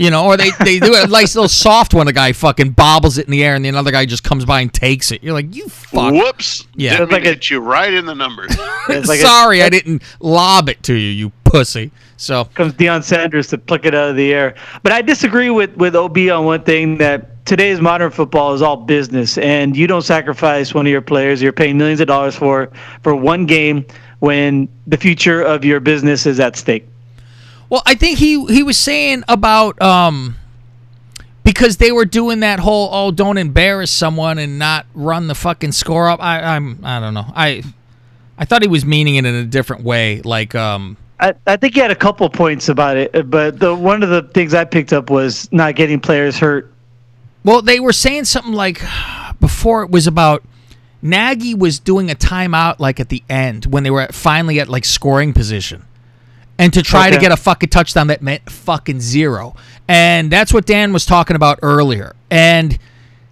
You 0.00 0.10
know, 0.10 0.24
or 0.24 0.38
they, 0.38 0.50
they 0.64 0.78
do 0.78 0.94
a 0.94 1.06
nice 1.08 1.34
little 1.34 1.46
soft 1.46 1.92
one. 1.92 2.08
A 2.08 2.12
guy 2.14 2.32
fucking 2.32 2.70
bobbles 2.70 3.18
it 3.18 3.26
in 3.26 3.32
the 3.32 3.44
air, 3.44 3.54
and 3.54 3.62
the 3.62 3.68
another 3.68 3.90
guy 3.90 4.06
just 4.06 4.24
comes 4.24 4.46
by 4.46 4.62
and 4.62 4.72
takes 4.72 5.12
it. 5.12 5.22
You're 5.22 5.34
like, 5.34 5.54
you 5.54 5.68
fuck. 5.68 6.14
Whoops. 6.14 6.66
Yeah. 6.74 6.92
Didn't 6.92 7.02
It's 7.02 7.12
like 7.12 7.22
mean 7.24 7.34
hit 7.34 7.50
you 7.50 7.60
right 7.60 7.92
in 7.92 8.06
the 8.06 8.14
numbers. 8.14 8.50
It's 8.88 9.08
like 9.08 9.18
a- 9.18 9.22
Sorry, 9.22 9.62
I 9.62 9.68
didn't 9.68 10.02
lob 10.20 10.70
it 10.70 10.82
to 10.84 10.94
you, 10.94 11.10
you 11.10 11.32
pussy. 11.44 11.90
So 12.16 12.46
comes 12.54 12.72
Deion 12.72 13.04
Sanders 13.04 13.48
to 13.48 13.58
pluck 13.58 13.84
it 13.84 13.94
out 13.94 14.08
of 14.08 14.16
the 14.16 14.32
air. 14.32 14.54
But 14.82 14.92
I 14.92 15.02
disagree 15.02 15.50
with 15.50 15.76
with 15.76 15.94
OB 15.94 16.16
on 16.32 16.46
one 16.46 16.62
thing 16.62 16.96
that 16.96 17.44
today's 17.44 17.78
modern 17.82 18.10
football 18.10 18.54
is 18.54 18.62
all 18.62 18.76
business, 18.78 19.36
and 19.36 19.76
you 19.76 19.86
don't 19.86 20.00
sacrifice 20.00 20.72
one 20.72 20.86
of 20.86 20.90
your 20.90 21.02
players 21.02 21.42
you're 21.42 21.52
paying 21.52 21.76
millions 21.76 22.00
of 22.00 22.06
dollars 22.06 22.34
for 22.34 22.70
for 23.02 23.14
one 23.14 23.44
game 23.44 23.84
when 24.20 24.66
the 24.86 24.96
future 24.96 25.42
of 25.42 25.62
your 25.62 25.78
business 25.78 26.24
is 26.24 26.40
at 26.40 26.56
stake. 26.56 26.86
Well, 27.70 27.82
I 27.86 27.94
think 27.94 28.18
he 28.18 28.44
he 28.46 28.62
was 28.64 28.76
saying 28.76 29.22
about 29.28 29.80
um 29.80 30.36
because 31.44 31.78
they 31.78 31.92
were 31.92 32.04
doing 32.04 32.40
that 32.40 32.58
whole 32.58 32.90
oh 32.92 33.12
don't 33.12 33.38
embarrass 33.38 33.90
someone 33.90 34.38
and 34.38 34.58
not 34.58 34.86
run 34.92 35.28
the 35.28 35.34
fucking 35.36 35.72
score 35.72 36.08
up. 36.08 36.20
I 36.20 36.42
I'm 36.56 36.80
I 36.84 36.98
don't 37.00 37.14
know. 37.14 37.26
I 37.34 37.62
I 38.36 38.44
thought 38.44 38.62
he 38.62 38.68
was 38.68 38.84
meaning 38.84 39.14
it 39.14 39.24
in 39.24 39.34
a 39.34 39.44
different 39.44 39.84
way. 39.84 40.20
Like 40.22 40.54
um 40.56 40.96
I, 41.20 41.34
I 41.46 41.56
think 41.56 41.74
he 41.74 41.80
had 41.80 41.90
a 41.90 41.96
couple 41.96 42.28
points 42.30 42.68
about 42.70 42.96
it, 42.96 43.30
but 43.30 43.60
the 43.60 43.74
one 43.74 44.02
of 44.02 44.08
the 44.08 44.22
things 44.22 44.52
I 44.52 44.64
picked 44.64 44.92
up 44.92 45.10
was 45.10 45.50
not 45.52 45.76
getting 45.76 46.00
players 46.00 46.38
hurt. 46.38 46.72
well 47.44 47.62
they 47.62 47.78
were 47.78 47.92
saying 47.92 48.24
something 48.24 48.52
like 48.52 48.82
before 49.38 49.84
it 49.84 49.90
was 49.90 50.08
about 50.08 50.42
Nagy 51.02 51.54
was 51.54 51.78
doing 51.78 52.10
a 52.10 52.14
timeout 52.14 52.80
like 52.80 52.98
at 52.98 53.10
the 53.10 53.22
end 53.28 53.66
when 53.66 53.84
they 53.84 53.90
were 53.90 54.02
at, 54.02 54.14
finally 54.14 54.58
at 54.58 54.68
like 54.68 54.84
scoring 54.84 55.32
position. 55.32 55.84
And 56.60 56.72
to 56.74 56.82
try 56.82 57.10
to 57.10 57.18
get 57.18 57.32
a 57.32 57.36
fucking 57.36 57.70
touchdown 57.70 58.08
that 58.08 58.20
meant 58.22 58.50
fucking 58.50 59.00
zero. 59.00 59.56
And 59.88 60.30
that's 60.30 60.52
what 60.52 60.66
Dan 60.66 60.92
was 60.92 61.06
talking 61.06 61.34
about 61.34 61.58
earlier. 61.62 62.14
And 62.30 62.78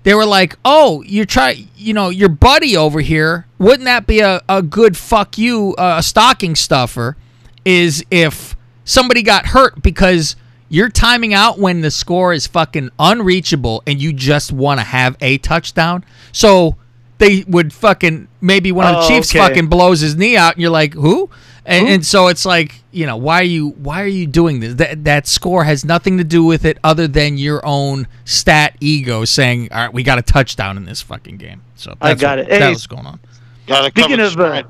they 0.03 0.14
were 0.14 0.24
like, 0.26 0.57
"Oh, 0.64 1.03
you're 1.03 1.26
try, 1.26 1.66
you 1.76 1.93
know, 1.93 2.09
your 2.09 2.31
buddy 2.31 2.76
over 2.76 3.01
here. 3.01 3.47
Wouldn't 3.59 3.85
that 3.85 4.07
be 4.07 4.20
a, 4.20 4.41
a 4.49 4.62
good 4.62 4.97
fuck 4.97 5.37
you, 5.37 5.74
uh, 5.76 5.97
a 5.99 6.03
stocking 6.03 6.57
stuffer? 6.57 7.16
Is 7.64 8.05
if 8.11 8.57
somebody 8.85 9.22
got 9.22 9.47
hurt 9.47 9.83
because 9.83 10.35
you're 10.70 10.89
timing 10.89 11.35
out 11.35 11.59
when 11.59 11.81
the 11.83 11.91
score 11.91 12.33
is 12.33 12.47
fucking 12.47 12.91
unreachable 12.99 13.83
and 13.87 14.01
you 14.01 14.12
just 14.12 14.53
want 14.53 14.81
to 14.81 14.85
have 14.85 15.16
a 15.20 15.39
touchdown. 15.39 16.05
So 16.33 16.76
they 17.19 17.45
would 17.47 17.73
fucking 17.73 18.29
maybe 18.41 18.73
one 18.73 18.87
of 18.87 18.95
the 18.95 19.01
Oh, 19.01 19.09
Chiefs 19.09 19.31
okay. 19.33 19.39
fucking 19.39 19.66
blows 19.66 20.01
his 20.01 20.16
knee 20.16 20.37
out 20.37 20.55
and 20.55 20.62
you're 20.62 20.71
like, 20.71 20.95
who? 20.95 21.29
And, 21.66 21.87
and 21.87 22.07
so 22.07 22.29
it's 22.29 22.47
like, 22.47 22.81
you 22.93 23.05
know, 23.05 23.16
why 23.19 23.41
are 23.41 23.45
you 23.45 23.71
why 23.71 24.03
are 24.03 24.07
you 24.07 24.27
doing 24.27 24.61
this? 24.61 24.75
That 24.77 25.05
that 25.05 25.27
score 25.27 25.64
has 25.64 25.85
nothing 25.85 26.16
to 26.16 26.25
do 26.25 26.43
with 26.43 26.64
it 26.64 26.79
other 26.83 27.07
than 27.07 27.37
your 27.37 27.61
own 27.66 28.09
stat 28.25 28.75
ego 28.81 29.27
saying, 29.27 29.69
all 29.71 29.79
right, 29.79 29.93
we 29.93 30.03
got 30.03 30.19
a 30.19 30.23
touchdown 30.23 30.79
in 30.79 30.87
this 30.87 31.03
fucking 31.03 31.37
game. 31.37 31.62
So 31.77 31.95
I 32.01 32.14
got 32.14 32.39
what, 32.39 32.47
it. 32.47 32.53
Hey, 32.53 32.59
That 32.61 32.71
was 32.71 32.87
going 32.87 33.05
on. 33.05 33.21
Gotta 33.66 33.89
Speaking 33.89 34.16
cover 34.16 34.16
the 34.16 34.23
of, 34.23 34.29
uh, 34.29 34.33
spread. 34.33 34.66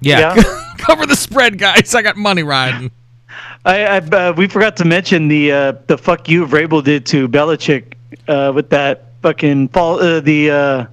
Yeah, 0.00 0.34
Yeah. 0.36 0.62
cover 0.78 1.06
the 1.06 1.16
spread, 1.16 1.58
guys. 1.58 1.94
I 1.94 2.02
got 2.02 2.16
money 2.16 2.42
riding. 2.42 2.90
I, 3.64 3.84
I 3.84 3.96
uh, 3.98 4.32
we 4.36 4.46
forgot 4.46 4.76
to 4.76 4.84
mention 4.84 5.28
the 5.28 5.52
uh, 5.52 5.72
the 5.86 5.96
fuck 5.96 6.28
you 6.28 6.46
Vrabel 6.46 6.84
did 6.84 7.06
to 7.06 7.28
Belichick 7.28 7.94
uh, 8.28 8.52
with 8.54 8.68
that 8.70 9.12
fucking 9.22 9.68
fall 9.68 9.98
uh, 10.00 10.20
the 10.20 10.88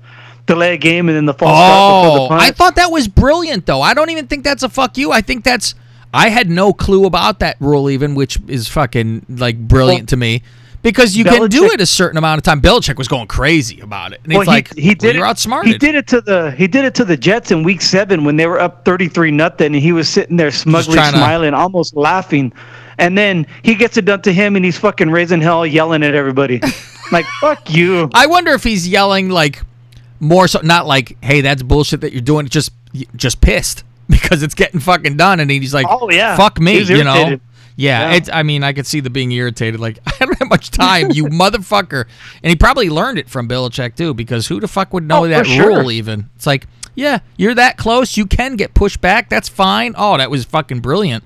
uh, 0.49 0.59
a 0.59 0.77
game 0.77 1.09
and 1.09 1.15
then 1.17 1.25
the 1.25 1.33
false 1.33 1.55
start 1.55 2.03
before 2.03 2.17
the 2.17 2.23
Oh, 2.25 2.27
punt. 2.29 2.41
I 2.41 2.51
thought 2.51 2.75
that 2.75 2.91
was 2.91 3.07
brilliant, 3.07 3.65
though. 3.65 3.81
I 3.81 3.93
don't 3.93 4.09
even 4.09 4.27
think 4.27 4.43
that's 4.43 4.63
a 4.63 4.69
fuck 4.69 4.97
you. 4.97 5.11
I 5.11 5.21
think 5.21 5.43
that's. 5.43 5.75
I 6.13 6.29
had 6.29 6.49
no 6.49 6.73
clue 6.73 7.05
about 7.05 7.39
that 7.39 7.57
rule, 7.59 7.89
even, 7.89 8.13
which 8.13 8.37
is 8.47 8.67
fucking 8.67 9.25
like 9.29 9.57
brilliant 9.57 10.01
Well, 10.03 10.07
to 10.07 10.17
me. 10.17 10.43
Because 10.83 11.15
you 11.15 11.23
can 11.23 11.49
do 11.49 11.71
it 11.71 11.79
a 11.79 11.85
certain 11.85 12.17
amount 12.17 12.39
of 12.39 12.43
time. 12.43 12.59
Belichick 12.61 12.97
was 12.97 13.07
going 13.07 13.27
crazy 13.27 13.79
about 13.79 14.11
it, 14.11 14.19
and 14.25 14.33
Well, 14.33 14.41
he's 14.41 14.47
like, 14.49 14.75
he, 14.75 14.81
he 14.81 14.95
did 14.95 15.03
"Well, 15.03 15.15
"You're 15.15 15.25
it, 15.25 15.29
outsmarted." 15.29 15.71
He 15.71 15.77
did 15.77 15.95
it 15.95 16.07
to 16.07 16.19
the 16.19 16.51
he 16.51 16.67
did 16.67 16.83
it 16.83 16.93
to 16.95 17.05
the 17.05 17.15
Jets 17.15 17.51
in 17.51 17.63
Week 17.63 17.81
Seven 17.81 18.25
when 18.25 18.35
they 18.35 18.45
were 18.47 18.59
up 18.59 18.83
thirty 18.83 19.07
three 19.07 19.31
nothing, 19.31 19.67
and 19.67 19.81
he 19.81 19.93
was 19.93 20.09
sitting 20.09 20.35
there 20.35 20.51
smugly 20.51 20.95
trying 20.95 21.13
to- 21.13 21.19
smiling, 21.19 21.53
almost 21.53 21.95
laughing. 21.95 22.51
And 22.97 23.17
then 23.17 23.47
he 23.63 23.75
gets 23.75 23.95
it 23.95 24.03
done 24.03 24.21
to 24.23 24.33
him, 24.33 24.57
and 24.57 24.63
he's 24.65 24.77
fucking 24.77 25.09
raising 25.09 25.39
hell, 25.39 25.65
yelling 25.65 26.03
at 26.03 26.15
everybody, 26.15 26.59
like 27.13 27.25
"fuck 27.39 27.73
you." 27.73 28.09
I 28.13 28.27
wonder 28.27 28.51
if 28.51 28.65
he's 28.65 28.85
yelling 28.85 29.29
like, 29.29 29.61
More 30.19 30.47
so, 30.47 30.59
not 30.63 30.85
like, 30.87 31.17
hey, 31.23 31.41
that's 31.41 31.63
bullshit 31.63 32.01
that 32.01 32.13
you're 32.13 32.21
doing. 32.21 32.47
Just 32.47 32.71
just 33.15 33.41
pissed 33.41 33.83
because 34.09 34.43
it's 34.43 34.53
getting 34.55 34.79
fucking 34.79 35.17
done, 35.17 35.39
and 35.39 35.49
he's 35.51 35.73
like, 35.73 35.87
Oh, 35.89 36.09
yeah. 36.09 36.35
fuck 36.37 36.59
me, 36.59 36.79
you 36.81 37.03
know. 37.03 37.37
Yeah, 37.75 38.11
Yeah. 38.11 38.15
it's. 38.15 38.29
I 38.31 38.43
mean, 38.43 38.63
I 38.63 38.71
could 38.73 38.85
see 38.87 38.99
the 38.99 39.09
being 39.09 39.31
irritated. 39.31 39.79
Like, 39.79 39.99
I 40.05 40.25
don't 40.25 40.37
have 40.39 40.49
much 40.49 40.71
time, 40.71 41.11
you 41.11 41.25
motherfucker. 41.25 42.05
And 42.43 42.49
he 42.49 42.55
probably 42.55 42.89
learned 42.89 43.17
it 43.19 43.29
from 43.29 43.47
Belichick 43.49 43.95
too, 43.95 44.13
because 44.13 44.47
who 44.47 44.59
the 44.59 44.67
fuck 44.67 44.93
would 44.93 45.03
know 45.07 45.25
Oh, 45.25 45.27
that 45.27 45.45
sure. 45.47 45.67
rule? 45.79 45.91
Even 45.91 46.29
it's 46.35 46.45
like, 46.47 46.67
yeah, 46.95 47.19
you're 47.37 47.55
that 47.55 47.77
close, 47.77 48.15
you 48.17 48.25
can 48.27 48.55
get 48.55 48.73
pushed 48.75 49.01
back. 49.01 49.29
That's 49.29 49.49
fine. 49.49 49.95
Oh, 49.97 50.17
that 50.17 50.29
was 50.29 50.45
fucking 50.45 50.81
brilliant. 50.81 51.23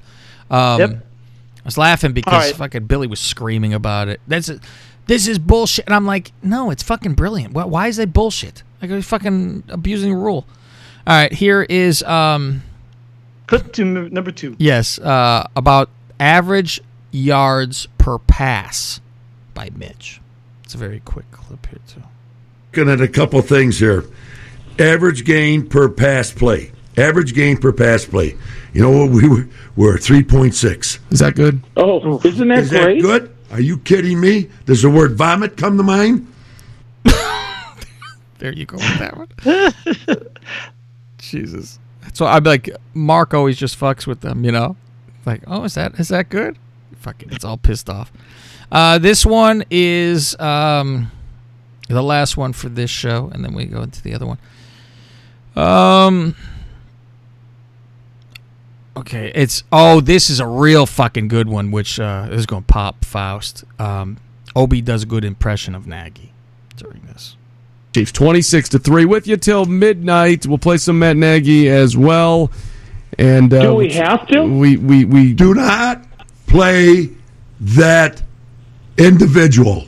Um, 0.49 0.79
Yep. 0.79 0.89
I 0.91 1.65
was 1.67 1.77
laughing 1.77 2.13
because 2.13 2.45
right. 2.45 2.55
fucking 2.55 2.85
Billy 2.85 3.07
was 3.07 3.19
screaming 3.19 3.73
about 3.73 4.07
it. 4.07 4.21
That's 4.27 4.49
this 5.07 5.27
is 5.27 5.38
bullshit, 5.39 5.85
and 5.85 5.93
I'm 5.93 6.05
like, 6.05 6.31
no, 6.41 6.69
it's 6.69 6.83
fucking 6.83 7.13
brilliant. 7.15 7.53
Why, 7.53 7.65
why 7.65 7.88
is 7.88 7.97
that 7.97 8.13
bullshit? 8.13 8.63
Like, 8.82 8.91
are 8.91 8.95
you 8.95 9.01
fucking 9.01 9.63
abusing 9.69 10.11
the 10.11 10.17
rule? 10.17 10.45
All 11.05 11.15
right, 11.15 11.32
here 11.34 11.63
is 11.63 12.03
um. 12.03 12.63
Clip 13.47 13.71
to 13.73 13.82
m- 13.84 14.13
number 14.13 14.32
two. 14.32 14.55
Yes, 14.59 14.99
uh, 14.99 15.47
about 15.55 15.89
average 16.19 16.82
yards 17.11 17.88
per 17.97 18.17
pass 18.19 18.99
by 19.53 19.69
Mitch. 19.75 20.19
It's 20.65 20.75
a 20.75 20.78
very 20.78 20.99
quick 20.99 21.32
clip 21.32 21.65
here 21.67 21.80
too. 21.88 22.03
looking 22.75 22.91
at 22.91 22.99
a 23.01 23.07
couple 23.07 23.41
things 23.41 23.80
here. 23.80 24.03
Average 24.78 25.23
gain 25.23 25.67
per 25.67 25.88
pass 25.89 26.32
play. 26.32 26.71
Average 26.97 27.34
gain 27.34 27.57
per 27.57 27.71
pass 27.71 28.03
play. 28.05 28.36
You 28.73 28.82
know 28.82 28.91
what? 28.91 29.09
We 29.11 29.28
were, 29.30 29.47
we're 29.75 29.97
3.6. 29.97 30.99
Is 31.11 31.19
that 31.19 31.36
good? 31.36 31.63
Oh, 31.78 32.19
isn't 32.23 32.47
that 32.49 32.59
Is 32.59 32.69
that 32.71 32.84
great? 32.84 33.01
good? 33.01 33.34
Are 33.51 33.61
you 33.61 33.78
kidding 33.78 34.19
me? 34.19 34.49
Does 34.65 34.82
the 34.82 34.89
word 34.89 35.15
vomit 35.15 35.55
come 35.57 35.78
to 35.78 35.84
mind? 35.84 36.28
There 38.39 38.53
you 38.53 38.65
go 38.65 38.77
with 38.77 38.99
that 38.99 39.17
one. 39.17 40.27
Jesus. 41.17 41.79
So 42.13 42.25
I'm 42.25 42.43
like, 42.43 42.69
Mark 42.93 43.33
always 43.33 43.57
just 43.57 43.79
fucks 43.79 44.07
with 44.07 44.21
them, 44.21 44.43
you 44.43 44.51
know? 44.51 44.75
Like, 45.25 45.43
oh, 45.47 45.63
is 45.65 45.73
that 45.75 45.99
is 45.99 46.07
that 46.07 46.29
good? 46.29 46.57
Fucking, 46.97 47.29
it's 47.31 47.43
all 47.43 47.57
pissed 47.57 47.89
off. 47.89 48.11
Uh, 48.71 48.97
this 48.97 49.25
one 49.25 49.63
is 49.69 50.39
um, 50.39 51.11
the 51.89 52.01
last 52.01 52.38
one 52.38 52.53
for 52.53 52.69
this 52.69 52.89
show, 52.89 53.29
and 53.33 53.43
then 53.43 53.53
we 53.53 53.65
go 53.65 53.81
into 53.81 54.01
the 54.01 54.13
other 54.13 54.25
one. 54.25 54.38
Um. 55.55 56.35
Okay, 58.95 59.31
it's 59.35 59.63
oh, 59.71 60.01
this 60.01 60.29
is 60.29 60.39
a 60.39 60.47
real 60.47 60.85
fucking 60.85 61.27
good 61.27 61.47
one, 61.47 61.71
which 61.71 61.99
uh, 61.99 62.29
is 62.31 62.45
going 62.45 62.63
to 62.63 62.67
pop 62.67 63.05
Faust. 63.05 63.63
Um, 63.77 64.17
Obi 64.55 64.81
does 64.81 65.03
a 65.03 65.05
good 65.05 65.23
impression 65.23 65.75
of 65.75 65.85
Nagy 65.85 66.33
during 66.77 67.01
this. 67.05 67.35
Chiefs 67.97 68.11
26 68.11 68.69
to 68.69 68.77
3 68.77 69.05
with 69.05 69.25
you 69.25 69.37
till 69.37 69.65
midnight. 69.65 70.45
We'll 70.45 70.59
play 70.59 70.77
some 70.77 70.99
Matt 70.99 71.17
Nagy 71.17 71.67
as 71.67 71.97
well. 71.97 72.51
And 73.17 73.51
uh, 73.51 73.63
Do 73.63 73.73
we 73.73 73.91
have 73.93 74.27
to? 74.27 74.43
We, 74.43 74.77
we 74.77 75.03
we 75.03 75.33
do 75.33 75.55
not 75.55 76.05
play 76.45 77.09
that 77.59 78.21
individual. 78.99 79.87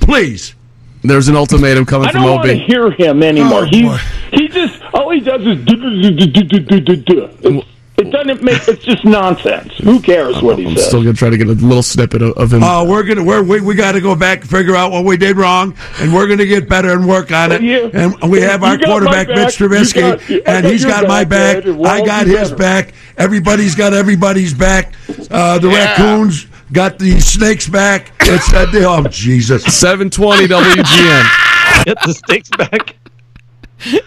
Please. 0.00 0.56
There's 1.04 1.28
an 1.28 1.36
ultimatum 1.36 1.86
coming 1.86 2.10
from 2.10 2.24
OB. 2.24 2.40
I 2.40 2.54
don't 2.54 2.60
hear 2.62 2.90
him 2.90 3.22
anymore. 3.22 3.62
Oh, 3.62 3.64
he 3.66 3.88
he 4.32 4.48
just 4.48 4.82
all 4.92 5.10
he 5.10 5.20
does 5.20 5.42
is 5.42 5.64
do 5.64 5.76
do 5.76 6.26
do 6.26 6.26
do 6.26 6.58
do 6.58 6.80
do 6.80 6.96
do. 6.96 7.62
It 8.06 8.10
doesn't 8.10 8.42
make. 8.42 8.66
It's 8.68 8.84
just 8.84 9.04
nonsense. 9.04 9.72
Who 9.78 10.00
cares 10.00 10.40
what 10.42 10.58
he 10.58 10.66
I'm 10.66 10.76
says? 10.76 10.86
still 10.88 11.00
gonna 11.02 11.14
try 11.14 11.30
to 11.30 11.36
get 11.36 11.46
a 11.46 11.52
little 11.52 11.82
snippet 11.82 12.20
of, 12.22 12.32
of 12.36 12.52
him. 12.52 12.62
Uh, 12.62 12.84
we're 12.84 13.02
gonna 13.04 13.22
we're, 13.22 13.42
we 13.42 13.60
we 13.60 13.74
got 13.74 13.92
to 13.92 14.00
go 14.00 14.14
back 14.16 14.40
and 14.40 14.50
figure 14.50 14.74
out 14.74 14.90
what 14.92 15.04
we 15.04 15.16
did 15.16 15.36
wrong, 15.36 15.74
and 16.00 16.12
we're 16.12 16.26
gonna 16.26 16.46
get 16.46 16.68
better 16.68 16.90
and 16.92 17.06
work 17.06 17.30
on 17.32 17.52
it. 17.52 17.62
Yeah. 17.62 17.88
And 17.92 18.30
we 18.30 18.40
have 18.40 18.62
our 18.62 18.72
You 18.72 18.78
got 18.80 18.86
my 18.88 18.92
quarterback 18.92 19.28
back. 19.28 19.36
Mitch 19.36 19.56
Trubisky, 19.58 20.28
got- 20.44 20.48
and 20.48 20.66
he's 20.66 20.84
got 20.84 21.06
my 21.06 21.24
back, 21.24 21.64
back. 21.64 21.66
Ed. 21.66 21.80
I 21.86 22.04
got 22.04 22.26
his 22.26 22.50
better. 22.50 22.56
back. 22.56 22.94
Everybody's 23.16 23.74
got 23.74 23.92
everybody's 23.94 24.52
back. 24.54 24.94
Uh, 25.30 25.58
the 25.58 25.68
raccoons 25.68 26.46
got 26.72 26.98
the 26.98 27.20
snakes 27.20 27.68
back. 27.68 28.12
It's 28.20 28.52
uh, 28.52 28.66
oh 28.74 29.06
Jesus. 29.08 29.62
720 29.64 30.48
WGN. 30.48 31.84
Get 31.84 31.98
the 32.04 32.12
snakes 32.14 32.48
back. 32.50 32.96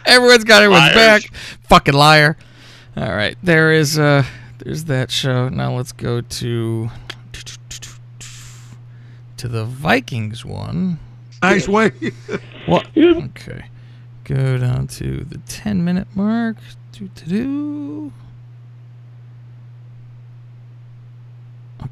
Everyone's 0.06 0.44
got 0.44 0.64
everyone's 0.64 0.96
Liars. 0.96 1.24
back. 1.26 1.34
Fucking 1.70 1.94
liar. 1.94 2.38
All 2.98 3.14
right, 3.14 3.38
there 3.44 3.74
is 3.74 4.00
uh 4.00 4.24
there's 4.60 4.86
that 4.86 5.12
show. 5.12 5.50
Now 5.50 5.76
let's 5.76 5.92
go 5.92 6.22
to 6.22 6.90
to 9.38 9.48
the 9.48 9.66
Vikings 9.66 10.46
one. 10.46 11.00
Nice 11.42 11.68
way. 11.68 11.92
What? 12.66 12.88
Okay. 12.98 13.66
Go 14.24 14.58
down 14.58 14.88
to 14.88 15.24
the 15.24 15.38
10 15.38 15.84
minute 15.86 16.08
mark. 16.16 16.58
Do 16.94 17.08
do 17.10 17.26
do. 17.26 18.14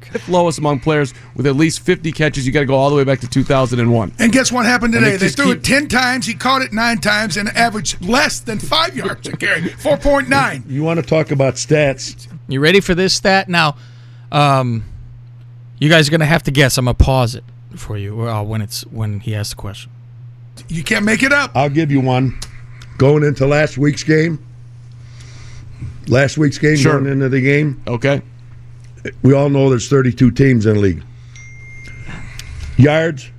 Fifth 0.00 0.28
lowest 0.28 0.58
among 0.58 0.80
players 0.80 1.14
with 1.36 1.46
at 1.46 1.56
least 1.56 1.80
50 1.80 2.12
catches. 2.12 2.46
You 2.46 2.52
got 2.52 2.60
to 2.60 2.66
go 2.66 2.74
all 2.74 2.90
the 2.90 2.96
way 2.96 3.04
back 3.04 3.20
to 3.20 3.28
2001. 3.28 4.12
And 4.18 4.32
guess 4.32 4.50
what 4.52 4.66
happened 4.66 4.92
today? 4.94 5.12
they 5.12 5.16
They 5.16 5.28
threw 5.28 5.46
keep- 5.46 5.56
it 5.58 5.64
10 5.64 5.88
times. 5.88 6.26
He 6.26 6.34
caught 6.34 6.62
it 6.62 6.72
nine 6.72 6.98
times 6.98 7.36
and 7.36 7.48
averaged 7.50 8.04
less 8.04 8.40
than 8.40 8.58
five 8.58 8.96
yards 8.96 9.28
a 9.28 9.36
carry. 9.36 9.60
4.9. 9.62 10.70
You 10.70 10.82
want 10.84 11.00
to 11.00 11.06
talk 11.06 11.30
about 11.30 11.54
stats? 11.54 12.26
You 12.48 12.60
ready 12.60 12.80
for 12.80 12.94
this 12.94 13.14
stat? 13.14 13.48
Now, 13.48 13.76
um, 14.32 14.84
you 15.78 15.88
guys 15.88 16.08
are 16.08 16.10
gonna 16.10 16.24
have 16.26 16.42
to 16.44 16.50
guess. 16.50 16.76
I'm 16.78 16.84
gonna 16.84 16.94
pause 16.94 17.34
it 17.34 17.44
for 17.76 17.96
you 17.96 18.28
uh, 18.28 18.42
when 18.42 18.60
it's 18.62 18.82
when 18.86 19.20
he 19.20 19.34
asks 19.34 19.50
the 19.50 19.56
question. 19.56 19.90
You 20.68 20.84
can't 20.84 21.04
make 21.04 21.22
it 21.22 21.32
up. 21.32 21.50
I'll 21.54 21.68
give 21.70 21.90
you 21.90 22.00
one. 22.00 22.38
Going 22.98 23.24
into 23.24 23.46
last 23.46 23.76
week's 23.76 24.04
game. 24.04 24.38
Last 26.06 26.36
week's 26.38 26.58
game, 26.58 26.76
Sure. 26.76 26.98
going 27.00 27.10
into 27.12 27.28
the 27.28 27.40
game. 27.40 27.82
Okay. 27.86 28.22
We 29.22 29.34
all 29.34 29.48
know 29.50 29.68
there's 29.70 29.88
32 29.88 30.30
teams 30.30 30.66
in 30.66 30.74
the 30.74 30.80
league. 30.80 31.02
Yards 32.76 33.30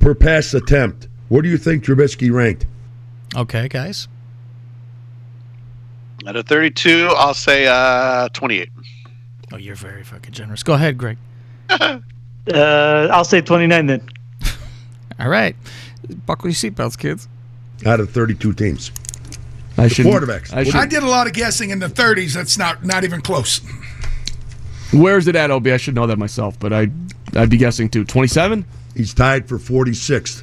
per 0.00 0.14
pass 0.14 0.54
attempt. 0.54 1.08
Where 1.28 1.42
do 1.42 1.48
you 1.48 1.58
think 1.58 1.84
Trubisky 1.84 2.32
ranked? 2.32 2.66
Okay, 3.34 3.68
guys. 3.68 4.08
Out 6.26 6.36
of 6.36 6.46
32, 6.46 7.12
I'll 7.16 7.34
say 7.34 7.66
uh, 7.66 8.28
28. 8.32 8.68
Oh, 9.52 9.56
you're 9.56 9.74
very 9.76 10.02
fucking 10.02 10.32
generous. 10.32 10.62
Go 10.62 10.74
ahead, 10.74 10.98
Greg. 10.98 11.18
Uh, 12.54 13.08
I'll 13.10 13.24
say 13.24 13.40
29 13.40 13.86
then. 13.86 14.08
All 15.18 15.28
right, 15.28 15.56
buckle 16.26 16.48
your 16.48 16.54
seatbelts, 16.54 16.96
kids. 16.96 17.26
Out 17.84 17.98
of 17.98 18.10
32 18.12 18.52
teams. 18.52 18.92
I 19.76 19.88
should. 19.88 20.06
quarterbacks. 20.06 20.54
I 20.54 20.82
I 20.82 20.86
did 20.86 21.02
a 21.02 21.08
lot 21.08 21.26
of 21.26 21.32
guessing 21.32 21.70
in 21.70 21.80
the 21.80 21.88
30s. 21.88 22.34
That's 22.34 22.56
not 22.56 22.84
not 22.84 23.02
even 23.02 23.20
close. 23.20 23.60
Where's 24.92 25.26
it 25.28 25.36
at, 25.36 25.50
OB? 25.50 25.66
I 25.68 25.76
should 25.76 25.94
know 25.94 26.06
that 26.06 26.18
myself, 26.18 26.58
but 26.60 26.72
I, 26.72 26.88
I'd 27.34 27.50
be 27.50 27.56
guessing 27.56 27.88
too. 27.88 28.04
27? 28.04 28.64
He's 28.94 29.12
tied 29.14 29.48
for 29.48 29.58
46th 29.58 30.42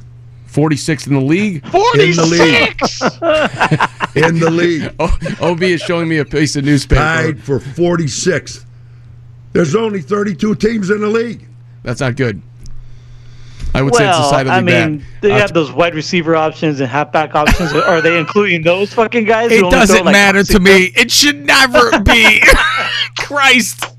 46th 0.52 1.08
in 1.08 1.14
the 1.16 1.20
league. 1.22 1.66
in 1.66 1.72
the 2.16 2.28
league. 2.30 2.80
46! 2.80 3.02
In 4.16 4.40
the 4.40 4.52
league. 4.52 4.94
Oh, 5.00 5.18
OB 5.54 5.64
is 5.64 5.82
showing 5.82 6.08
me 6.08 6.18
a 6.20 6.26
piece 6.26 6.56
of 6.56 6.64
newspaper. 6.64 7.02
Tied 7.02 7.42
for 7.44 7.58
46th. 7.60 8.64
There's 9.54 9.76
only 9.76 10.02
32 10.02 10.54
teams 10.56 10.92
in 10.92 11.02
the 11.02 11.08
league. 11.08 11.48
That's 11.82 12.00
not 12.02 12.16
good. 12.16 12.40
I 13.74 13.82
would 13.82 13.96
say 13.96 14.08
it's 14.08 14.16
Well, 14.20 14.30
decidedly 14.30 14.52
I 14.52 14.62
mean, 14.62 14.98
bad. 15.00 15.08
they 15.22 15.32
Uh, 15.32 15.40
have 15.40 15.54
those 15.54 15.72
wide 15.72 15.96
receiver 15.96 16.36
options 16.36 16.80
and 16.80 16.88
halfback 16.88 17.34
options. 17.34 17.74
Are 17.74 18.02
they 18.02 18.20
including 18.20 18.62
those 18.62 18.94
fucking 18.94 19.26
guys? 19.26 19.52
It 19.52 19.62
doesn't 19.72 20.06
like, 20.06 20.14
matter 20.14 20.40
to 20.44 20.46
six- 20.46 20.60
me. 20.60 20.92
It 20.96 21.10
should 21.10 21.44
never 21.44 22.00
be. 22.02 22.44
Christ. 23.18 23.93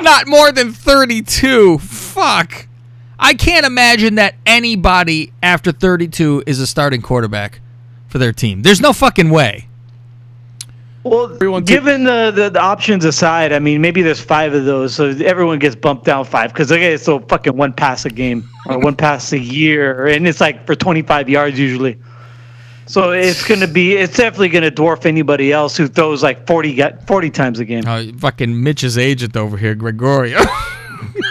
Not 0.00 0.26
more 0.26 0.50
than 0.52 0.72
32. 0.72 1.78
Fuck. 1.78 2.66
I 3.18 3.34
can't 3.34 3.64
imagine 3.64 4.16
that 4.16 4.34
anybody 4.44 5.32
after 5.42 5.72
32 5.72 6.42
is 6.46 6.58
a 6.60 6.66
starting 6.66 7.00
quarterback 7.00 7.60
for 8.08 8.18
their 8.18 8.32
team. 8.32 8.62
There's 8.62 8.80
no 8.80 8.92
fucking 8.92 9.30
way. 9.30 9.68
Well, 11.04 11.34
Everyone 11.34 11.62
took- 11.62 11.68
given 11.68 12.04
the, 12.04 12.32
the, 12.34 12.48
the 12.50 12.60
options 12.60 13.04
aside, 13.04 13.52
I 13.52 13.58
mean, 13.58 13.80
maybe 13.82 14.00
there's 14.02 14.20
five 14.22 14.54
of 14.54 14.64
those, 14.64 14.94
so 14.94 15.10
everyone 15.10 15.58
gets 15.58 15.76
bumped 15.76 16.06
down 16.06 16.24
five 16.24 16.50
because 16.52 16.70
they 16.70 16.78
get 16.78 16.98
so 17.00 17.20
fucking 17.20 17.54
one 17.56 17.74
pass 17.74 18.06
a 18.06 18.10
game 18.10 18.48
or 18.66 18.78
one 18.78 18.96
pass 18.96 19.32
a 19.32 19.38
year, 19.38 20.06
and 20.06 20.26
it's 20.26 20.40
like 20.40 20.64
for 20.66 20.74
25 20.74 21.28
yards 21.28 21.58
usually. 21.58 21.98
So 22.86 23.12
it's 23.12 23.46
gonna 23.46 23.66
be, 23.66 23.94
it's 23.94 24.16
definitely 24.16 24.50
gonna 24.50 24.70
dwarf 24.70 25.06
anybody 25.06 25.52
else 25.52 25.76
who 25.76 25.88
throws 25.88 26.22
like 26.22 26.46
40 26.46 26.74
ga- 26.74 26.96
40 27.06 27.30
times 27.30 27.58
a 27.60 27.64
game. 27.64 27.84
Uh, 27.86 28.04
fucking 28.18 28.62
Mitch's 28.62 28.98
agent 28.98 29.36
over 29.36 29.56
here, 29.56 29.74
Gregorio. 29.74 30.40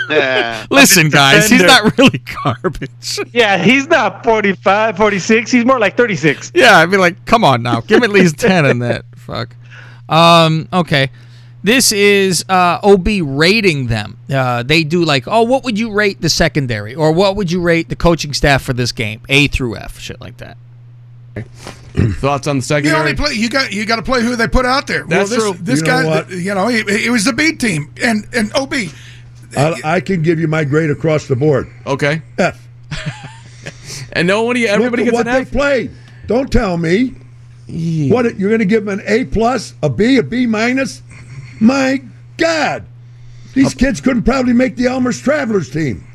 Yeah. 0.09 0.65
Listen, 0.69 1.09
guys, 1.09 1.49
he's 1.49 1.63
not 1.63 1.97
really 1.97 2.21
garbage. 2.43 3.19
Yeah, 3.31 3.57
he's 3.57 3.87
not 3.87 4.23
45, 4.23 4.95
46. 4.97 5.51
He's 5.51 5.65
more 5.65 5.79
like 5.79 5.97
36. 5.97 6.51
Yeah, 6.53 6.77
I 6.77 6.85
mean, 6.85 6.99
like, 6.99 7.25
come 7.25 7.43
on 7.43 7.63
now, 7.63 7.81
give 7.81 7.97
him 7.97 8.03
at 8.03 8.09
least 8.11 8.37
ten 8.37 8.65
in 8.65 8.79
that. 8.79 9.05
Fuck. 9.15 9.55
Um. 10.09 10.67
Okay. 10.71 11.09
This 11.63 11.91
is 11.93 12.43
uh, 12.49 12.79
OB 12.83 13.07
rating 13.23 13.87
them. 13.87 14.17
Uh, 14.31 14.63
they 14.63 14.83
do 14.83 15.05
like, 15.05 15.27
oh, 15.27 15.43
what 15.43 15.63
would 15.63 15.79
you 15.79 15.91
rate 15.93 16.21
the 16.21 16.29
secondary, 16.29 16.93
or 16.93 17.11
what 17.13 17.35
would 17.37 17.49
you 17.51 17.61
rate 17.61 17.87
the 17.89 17.95
coaching 17.95 18.33
staff 18.33 18.61
for 18.61 18.73
this 18.73 18.91
game, 18.91 19.21
A 19.29 19.47
through 19.47 19.77
F, 19.77 19.97
shit 19.99 20.19
like 20.19 20.37
that. 20.37 20.57
Thoughts 22.19 22.47
on 22.47 22.59
the 22.59 22.81
You 22.83 22.91
only 22.95 23.13
play. 23.13 23.33
You 23.33 23.49
got. 23.49 23.71
You 23.71 23.85
got 23.85 23.97
to 23.97 24.01
play 24.03 24.21
who 24.21 24.35
they 24.35 24.47
put 24.47 24.65
out 24.65 24.87
there. 24.87 25.03
That's 25.03 25.29
well, 25.31 25.53
this, 25.53 25.57
true. 25.57 25.65
This 25.65 25.79
You 25.81 25.85
guy, 25.85 26.05
what? 26.05 26.29
you 26.29 26.53
know, 26.53 26.67
he, 26.67 26.83
he 26.83 27.09
was 27.09 27.25
the 27.25 27.33
B 27.33 27.55
team, 27.55 27.93
and 28.01 28.27
and 28.33 28.51
OB. 28.55 28.73
I, 29.55 29.81
I 29.83 29.99
can 29.99 30.23
give 30.23 30.39
you 30.39 30.47
my 30.47 30.63
grade 30.63 30.89
across 30.89 31.27
the 31.27 31.35
board. 31.35 31.69
okay. 31.85 32.21
F. 32.37 32.67
And 34.15 34.27
nobody, 34.27 34.67
everybody 34.67 35.05
Look 35.05 35.13
gets 35.13 35.19
at 35.21 35.25
what 35.25 35.27
an 35.27 35.33
they 35.43 35.49
F. 35.49 35.51
played. 35.51 35.91
Don't 36.27 36.51
tell 36.51 36.77
me. 36.77 37.15
What 38.09 38.37
you're 38.37 38.49
going 38.49 38.59
to 38.59 38.65
give 38.65 38.85
them 38.85 38.99
an 38.99 39.05
A 39.07 39.25
plus, 39.25 39.73
a 39.81 39.89
B, 39.89 40.17
a 40.17 40.23
B 40.23 40.45
minus? 40.45 41.01
My 41.59 42.01
God, 42.37 42.85
these 43.53 43.73
kids 43.73 44.01
couldn't 44.01 44.23
probably 44.23 44.53
make 44.53 44.75
the 44.75 44.85
Elmer's 44.85 45.19
Travelers 45.19 45.69
team. 45.69 46.05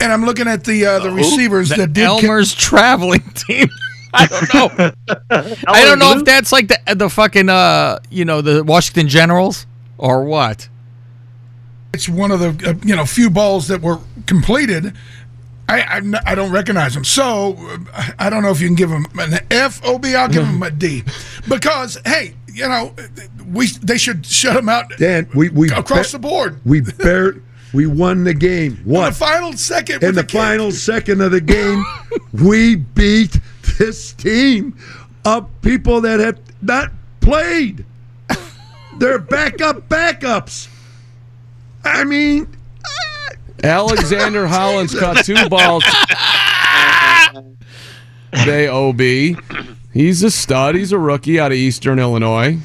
And 0.00 0.12
I'm 0.12 0.24
looking 0.24 0.48
at 0.48 0.64
the 0.64 0.84
uh, 0.84 0.98
the 0.98 1.10
receivers 1.12 1.68
The 1.70 1.76
that 1.76 1.92
did. 1.92 2.04
Elmer's 2.04 2.52
traveling 2.54 3.20
team. 3.34 3.68
I 4.12 4.26
don't 4.26 4.54
know. 4.78 4.92
I 5.68 5.84
don't 5.84 5.98
know 5.98 6.12
if 6.18 6.24
that's 6.24 6.52
like 6.52 6.68
the 6.68 6.78
the 6.94 7.08
fucking 7.08 7.48
uh 7.48 7.98
you 8.10 8.24
know 8.24 8.40
the 8.42 8.62
Washington 8.64 9.08
Generals 9.08 9.66
or 9.98 10.24
what. 10.24 10.68
it's 11.94 12.08
one 12.08 12.30
of 12.30 12.40
the 12.40 12.70
uh, 12.70 12.74
you 12.86 12.96
know 12.96 13.04
few 13.04 13.30
balls 13.30 13.68
that 13.68 13.80
were 13.80 13.98
completed. 14.26 14.94
I 15.68 16.02
I 16.26 16.34
don't 16.34 16.50
recognize 16.52 16.92
them, 16.94 17.04
so 17.04 17.56
uh, 17.94 18.10
I 18.18 18.28
don't 18.28 18.42
know 18.42 18.50
if 18.50 18.60
you 18.60 18.66
can 18.68 18.74
give 18.74 18.90
them 18.90 19.06
an 19.18 19.38
F. 19.50 19.82
Ob, 19.84 20.04
I'll 20.04 20.28
give 20.28 20.44
them 20.46 20.62
a 20.62 20.70
D, 20.70 21.02
because 21.48 21.98
hey, 22.04 22.34
you 22.52 22.68
know, 22.68 22.94
we 23.50 23.68
they 23.82 23.96
should 23.96 24.26
shut 24.26 24.54
them 24.56 24.68
out 24.68 24.92
Dan, 24.98 25.28
we 25.34 25.48
we 25.48 25.70
across 25.70 26.12
the 26.12 26.18
board. 26.18 26.60
We 26.66 26.80
bear, 26.82 27.36
we 27.72 27.86
won 27.86 28.24
the 28.24 28.34
game. 28.34 28.78
In 28.84 28.84
What? 28.84 29.10
the 29.10 29.14
final 29.16 29.52
second, 29.54 30.02
in 30.02 30.14
with 30.14 30.26
the 30.26 30.30
final 30.30 30.72
second 30.72 31.22
of 31.22 31.30
the 31.30 31.40
game, 31.40 31.82
we 32.34 32.74
beat 32.76 33.38
this 33.82 34.12
team 34.12 34.76
of 35.24 35.48
people 35.60 36.00
that 36.02 36.20
have 36.20 36.38
not 36.62 36.92
played. 37.20 37.84
They're 38.98 39.18
backup 39.18 39.88
backups. 39.88 40.68
I 41.84 42.04
mean, 42.04 42.46
Alexander 43.64 44.46
Hollins 44.54 44.96
caught 44.96 45.24
two 45.24 45.48
balls. 45.48 45.82
they 48.44 48.68
OB. 48.68 49.00
He's 49.92 50.22
a 50.22 50.30
stud. 50.30 50.74
He's 50.76 50.92
a 50.92 50.98
rookie 50.98 51.40
out 51.40 51.50
of 51.50 51.58
Eastern 51.58 51.98
Illinois. 51.98 52.58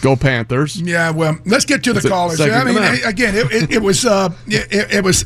Go 0.00 0.14
Panthers. 0.14 0.80
Yeah, 0.80 1.10
well, 1.10 1.36
let's 1.44 1.64
get 1.64 1.82
to 1.84 1.92
the 1.92 2.08
callers. 2.08 2.38
second- 2.38 2.54
I 2.54 2.64
mean, 2.64 2.74
come 2.74 2.84
on. 2.84 2.98
a- 3.02 3.08
again, 3.08 3.34
it, 3.34 3.50
it, 3.50 3.70
it 3.72 3.82
was 3.82 4.06
uh, 4.06 4.32
it, 4.46 4.92
it 4.94 5.02
was 5.04 5.24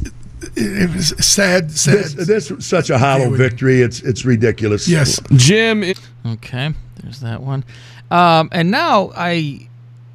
it 0.57 0.95
was 0.95 1.09
sad, 1.25 1.71
sad. 1.71 2.05
this, 2.05 2.27
this 2.27 2.51
was 2.51 2.67
such 2.67 2.91
a 2.91 2.99
hollow 2.99 3.31
victory. 3.31 3.81
It's 3.81 4.01
it's 4.01 4.25
ridiculous. 4.25 4.89
Yes. 4.89 5.21
Jim. 5.33 5.85
Okay, 6.27 6.73
there's 7.03 7.21
that 7.21 7.43
one. 7.43 7.65
Um, 8.11 8.49
and 8.53 8.71
now 8.71 9.13
I 9.17 9.69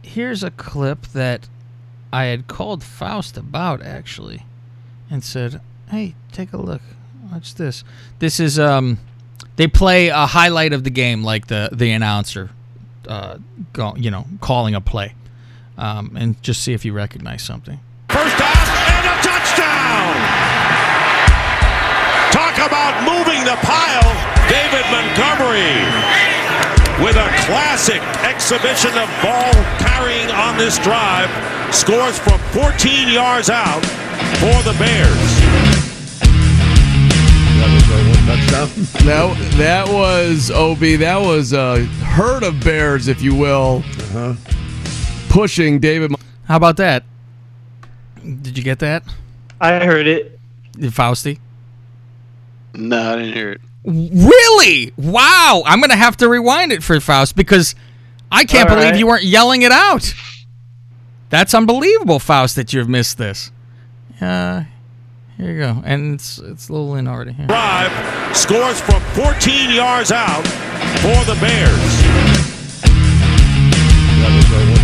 here's 0.03 0.43
a 0.43 0.51
clip 0.51 1.07
that 1.07 1.47
I 2.11 2.25
had 2.25 2.47
called 2.47 2.83
Faust 2.83 3.37
about 3.37 3.81
actually, 3.81 4.43
and 5.09 5.23
said, 5.23 5.61
"Hey, 5.89 6.15
take 6.31 6.53
a 6.53 6.57
look. 6.57 6.81
Watch 7.31 7.55
this. 7.55 7.83
This 8.19 8.39
is 8.39 8.57
um, 8.57 8.99
they 9.55 9.67
play 9.67 10.07
a 10.09 10.25
highlight 10.25 10.73
of 10.73 10.83
the 10.83 10.89
game, 10.89 11.23
like 11.23 11.47
the 11.47 11.69
the 11.71 11.91
announcer, 11.91 12.49
uh, 13.07 13.37
go, 13.73 13.95
you 13.95 14.11
know, 14.11 14.25
calling 14.41 14.75
a 14.75 14.81
play, 14.81 15.13
um, 15.77 16.15
and 16.15 16.41
just 16.41 16.63
see 16.63 16.73
if 16.73 16.85
you 16.85 16.93
recognize 16.93 17.43
something." 17.43 17.79
First 18.09 18.37
down 18.37 18.46
Talk 22.57 22.67
about 22.73 22.95
moving 23.05 23.43
the 23.45 23.55
pile. 23.61 24.09
David 24.49 24.85
Montgomery 24.89 25.77
with 27.03 27.15
a 27.15 27.29
classic 27.45 28.01
exhibition 28.25 28.89
of 28.97 29.07
ball 29.21 29.53
carrying 29.77 30.31
on 30.31 30.57
this 30.57 30.79
drive 30.79 31.29
scores 31.73 32.17
from 32.17 32.39
14 32.51 33.09
yards 33.09 33.49
out 33.51 33.81
for 34.41 34.57
the 34.63 34.75
Bears. 34.79 35.37
That 39.05 39.53
that 39.57 39.87
was 39.87 40.49
Ob. 40.51 40.79
That 40.79 41.19
was 41.21 41.53
a 41.53 41.85
herd 41.85 42.43
of 42.43 42.63
bears, 42.63 43.07
if 43.07 43.21
you 43.21 43.35
will, 43.35 43.83
Uh-huh. 44.15 44.33
pushing 45.29 45.79
David. 45.79 46.11
How 46.45 46.55
about 46.57 46.77
that? 46.77 47.03
Did 48.23 48.57
you 48.57 48.63
get 48.63 48.79
that, 48.79 49.03
I 49.61 49.85
heard 49.85 50.07
it. 50.07 50.39
Fausty? 50.91 51.39
No, 52.77 53.13
I 53.13 53.15
didn't 53.17 53.33
hear 53.33 53.51
it. 53.51 53.61
Really? 53.83 54.93
Wow. 54.97 55.63
I'm 55.65 55.79
going 55.79 55.89
to 55.89 55.95
have 55.95 56.17
to 56.17 56.29
rewind 56.29 56.71
it 56.71 56.83
for 56.83 56.99
Faust 56.99 57.35
because 57.35 57.73
I 58.31 58.45
can't 58.45 58.69
All 58.69 58.75
believe 58.75 58.91
right. 58.91 58.99
you 58.99 59.07
weren't 59.07 59.23
yelling 59.23 59.61
it 59.63 59.71
out. 59.71 60.13
That's 61.29 61.53
unbelievable, 61.53 62.19
Faust, 62.19 62.55
that 62.55 62.71
you've 62.73 62.87
missed 62.89 63.17
this. 63.17 63.51
Uh, 64.21 64.63
here 65.37 65.51
you 65.51 65.59
go. 65.59 65.81
And 65.85 66.15
it's 66.15 66.37
it's 66.39 66.69
a 66.69 66.73
little 66.73 66.95
in 66.95 67.07
already. 67.07 67.33
Here. 67.33 67.47
Drive 67.47 68.35
scores 68.35 68.79
from 68.81 69.01
14 69.13 69.69
yards 69.71 70.11
out 70.11 70.43
for 71.01 71.23
the 71.25 71.37
Bears. 71.39 72.87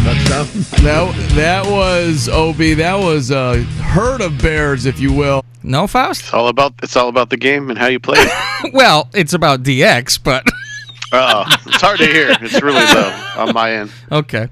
That 0.04 1.32
that 1.36 1.66
was 1.66 2.28
Ob. 2.28 2.58
That 2.58 2.95
was 2.99 3.32
a 3.32 3.62
herd 3.64 4.20
of 4.22 4.38
bears, 4.41 4.86
if 4.86 4.99
you 4.99 5.14
will. 5.14 5.45
No, 5.64 5.88
Faust? 5.88 6.22
It's 6.24 6.34
all 6.34 6.49
about 6.49 6.74
it's 6.84 6.95
all 6.97 7.08
about 7.08 7.30
the 7.30 7.38
game 7.38 7.70
and 7.70 7.80
how 7.80 7.88
you 7.88 7.99
play 7.99 8.18
it. 8.20 8.74
well, 8.74 9.10
it's 9.14 9.32
about 9.34 9.64
DX, 9.64 10.22
but 10.22 10.45
Oh, 11.14 11.45
it's 11.66 11.82
hard 11.82 11.99
to 11.99 12.06
hear. 12.06 12.36
It's 12.41 12.62
really 12.62 12.84
low 12.84 13.28
on 13.38 13.54
my 13.54 13.72
end. 13.74 13.91
okay. 14.12 14.49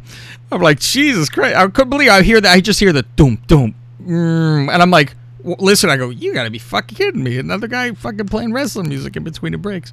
I'm 0.54 0.62
like, 0.62 0.80
Jesus 0.80 1.30
Christ. 1.30 1.56
I 1.58 1.68
couldn't 1.68 1.89
believe 1.89 2.10
I 2.12 2.22
hear 2.22 2.39
that. 2.39 2.52
I 2.52 2.60
just 2.62 2.80
hear 2.80 2.93
the 2.93 3.04
doom, 3.16 3.41
doom. 3.47 3.74
Mm, 4.06 4.72
and 4.72 4.82
I'm 4.82 4.91
like, 4.91 5.16
listen, 5.43 5.89
I 5.89 5.97
go, 5.97 6.10
you 6.10 6.34
got 6.34 6.43
to 6.43 6.49
be 6.49 6.60
fucking 6.60 6.95
kidding 6.97 7.24
me. 7.24 7.38
Another 7.39 7.68
guy 7.68 7.91
fucking 7.93 8.28
playing 8.28 8.52
wrestling 8.54 8.89
music 8.89 9.16
in 9.16 9.24
between 9.24 9.52
the 9.54 9.58
breaks. 9.58 9.91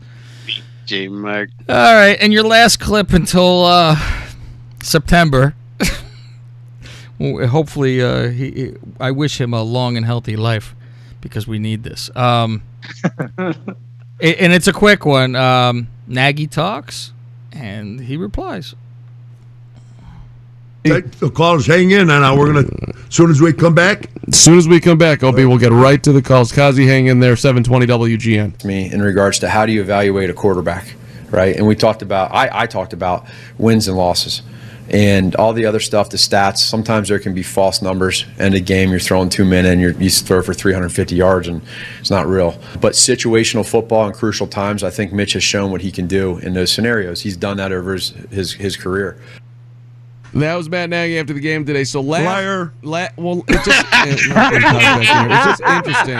J 0.84 1.08
Mark. 1.08 1.50
All 1.68 1.74
right, 1.94 2.16
and 2.20 2.32
your 2.32 2.42
last 2.44 2.80
clip 2.80 3.12
until 3.12 3.64
uh, 3.64 3.94
September. 4.82 5.54
Hopefully, 7.20 8.00
uh, 8.02 8.28
he, 8.28 8.50
he- 8.50 8.74
I 9.00 9.10
wish 9.10 9.40
him 9.40 9.52
a 9.52 9.62
long 9.62 9.96
and 9.96 10.06
healthy 10.06 10.36
life 10.36 10.74
because 11.20 11.46
we 11.48 11.58
need 11.58 11.82
this. 11.82 12.14
Um, 12.16 12.62
a- 13.38 13.54
and 14.20 14.52
it's 14.52 14.68
a 14.68 14.72
quick 14.72 15.04
one. 15.04 15.34
Um, 15.34 15.88
Nagy 16.06 16.46
talks, 16.46 17.12
and 17.52 18.00
he 18.00 18.16
replies. 18.16 18.74
Take 20.84 21.10
the 21.18 21.28
calls, 21.28 21.66
hang 21.66 21.90
in, 21.90 22.08
and 22.08 22.24
uh, 22.24 22.34
we're 22.38 22.46
gonna. 22.52 22.68
As 23.08 23.14
soon 23.14 23.30
as 23.30 23.40
we 23.40 23.52
come 23.52 23.74
back, 23.74 24.08
As 24.28 24.38
soon 24.38 24.56
as 24.56 24.68
we 24.68 24.80
come 24.80 24.96
back, 24.96 25.22
Ob, 25.24 25.34
we'll 25.34 25.58
get 25.58 25.72
right 25.72 26.02
to 26.04 26.12
the 26.12 26.22
calls. 26.22 26.52
Kazi, 26.52 26.86
hang 26.86 27.06
in 27.08 27.20
there. 27.20 27.36
720 27.36 27.86
WGN. 28.16 28.64
me 28.64 28.90
in 28.90 29.02
regards 29.02 29.38
to 29.40 29.48
how 29.48 29.66
do 29.66 29.72
you 29.72 29.80
evaluate 29.80 30.30
a 30.30 30.34
quarterback, 30.34 30.94
right? 31.30 31.56
And 31.56 31.66
we 31.66 31.74
talked 31.74 32.00
about, 32.00 32.32
I, 32.32 32.48
I 32.62 32.66
talked 32.66 32.92
about 32.92 33.26
wins 33.58 33.88
and 33.88 33.96
losses 33.98 34.40
and 34.90 35.34
all 35.36 35.52
the 35.52 35.66
other 35.66 35.80
stuff, 35.80 36.10
the 36.10 36.16
stats. 36.16 36.58
Sometimes 36.58 37.08
there 37.08 37.18
can 37.18 37.34
be 37.34 37.42
false 37.42 37.82
numbers. 37.82 38.24
End 38.38 38.54
of 38.54 38.64
game, 38.64 38.90
you're 38.90 38.98
throwing 38.98 39.28
two 39.28 39.44
men 39.44 39.66
and 39.66 39.80
you 39.80 40.10
throw 40.10 40.42
for 40.42 40.54
350 40.54 41.14
yards 41.14 41.48
and 41.48 41.62
it's 42.00 42.10
not 42.10 42.26
real. 42.26 42.58
But 42.80 42.94
situational 42.94 43.68
football 43.68 44.06
in 44.06 44.14
crucial 44.14 44.46
times, 44.46 44.82
I 44.82 44.90
think 44.90 45.12
Mitch 45.12 45.34
has 45.34 45.42
shown 45.42 45.70
what 45.70 45.82
he 45.82 45.90
can 45.90 46.06
do 46.06 46.38
in 46.38 46.54
those 46.54 46.72
scenarios. 46.72 47.22
He's 47.22 47.36
done 47.36 47.58
that 47.58 47.72
over 47.72 47.94
his, 47.94 48.10
his, 48.30 48.52
his 48.52 48.76
career. 48.76 49.18
That 50.34 50.54
was 50.56 50.68
Matt 50.68 50.90
Nagy 50.90 51.18
after 51.18 51.32
the 51.32 51.40
game 51.40 51.64
today. 51.64 51.84
So 51.84 52.00
last, 52.02 52.24
Liar. 52.24 52.72
La, 52.82 53.08
well, 53.16 53.44
it's 53.48 53.64
just, 53.64 53.86
it's 53.92 54.22
just 54.22 55.62
interesting 55.62 56.16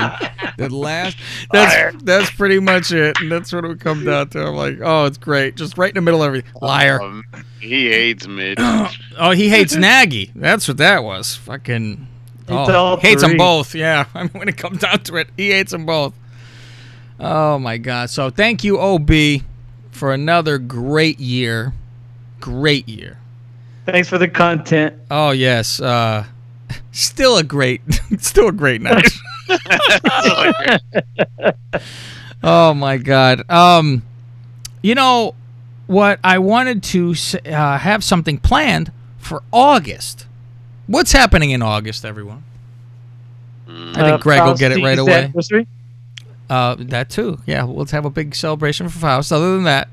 that 0.56 0.72
last. 0.72 1.18
That's 1.52 2.02
that's 2.02 2.30
pretty 2.30 2.58
much 2.58 2.90
it, 2.90 3.20
and 3.20 3.30
that's 3.30 3.52
what 3.52 3.64
it 3.64 3.68
would 3.68 3.80
come 3.80 4.04
down 4.04 4.30
to. 4.30 4.46
I'm 4.46 4.54
like, 4.56 4.78
oh, 4.82 5.04
it's 5.04 5.18
great, 5.18 5.56
just 5.56 5.76
right 5.76 5.90
in 5.90 5.94
the 5.94 6.00
middle 6.00 6.22
of 6.22 6.28
everything. 6.28 6.50
Liar. 6.62 7.00
Um, 7.02 7.22
he 7.60 7.90
hates 7.90 8.26
Mitch. 8.26 8.58
Oh, 9.20 9.32
he 9.32 9.48
hates 9.48 9.74
Nagy. 9.74 10.30
That's 10.36 10.68
what 10.68 10.76
that 10.76 11.02
was. 11.02 11.34
Fucking. 11.34 12.06
Hates 12.46 12.50
Oh, 12.50 12.72
all 12.74 12.96
hates 12.98 13.20
them 13.22 13.36
both. 13.36 13.74
Yeah, 13.74 14.06
I 14.14 14.22
mean, 14.22 14.30
when 14.30 14.48
it 14.48 14.56
comes 14.56 14.78
down 14.78 15.00
to 15.00 15.16
it, 15.16 15.28
he 15.36 15.50
hates 15.50 15.72
them 15.72 15.84
both. 15.86 16.14
Oh 17.20 17.58
my 17.58 17.76
God! 17.78 18.10
So 18.10 18.30
thank 18.30 18.62
you, 18.64 18.78
OB, 18.80 19.10
for 19.90 20.14
another 20.14 20.56
great 20.58 21.18
year. 21.20 21.72
Great 22.40 22.88
year. 22.88 23.17
Thanks 23.90 24.06
for 24.06 24.18
the 24.18 24.28
content. 24.28 24.94
Oh 25.10 25.30
yes. 25.30 25.80
Uh, 25.80 26.26
still 26.92 27.38
a 27.38 27.42
great, 27.42 27.80
still 28.18 28.48
a 28.48 28.52
great 28.52 28.82
night. 28.82 29.08
oh 32.42 32.74
my 32.74 32.98
God. 32.98 33.50
Um, 33.50 34.02
you 34.82 34.94
know 34.94 35.34
what? 35.86 36.20
I 36.22 36.38
wanted 36.38 36.82
to 36.84 37.14
uh, 37.46 37.78
have 37.78 38.04
something 38.04 38.36
planned 38.36 38.92
for 39.16 39.42
August. 39.54 40.26
What's 40.86 41.12
happening 41.12 41.50
in 41.50 41.62
August, 41.62 42.04
everyone? 42.04 42.44
I 43.68 43.94
think 43.94 43.98
Uh, 43.98 44.18
Greg 44.18 44.42
will 44.42 44.54
get 44.54 44.72
it 44.72 44.84
right 44.84 44.98
away. 44.98 45.24
anniversary? 45.24 45.66
Uh, 46.50 46.76
that 46.78 47.08
too. 47.08 47.40
Yeah, 47.46 47.62
let's 47.62 47.92
have 47.92 48.04
a 48.04 48.10
big 48.10 48.34
celebration 48.34 48.90
for 48.90 48.98
Faust. 48.98 49.32
Other 49.32 49.54
than 49.54 49.64
that, 49.64 49.88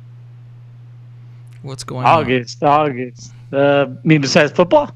what's 1.61 1.85
going 1.85 2.05
on? 2.05 2.19
August, 2.23 2.61
August. 2.61 3.31
Uh, 3.55 3.87
I 3.89 4.07
mean, 4.07 4.21
besides 4.21 4.51
football, 4.51 4.91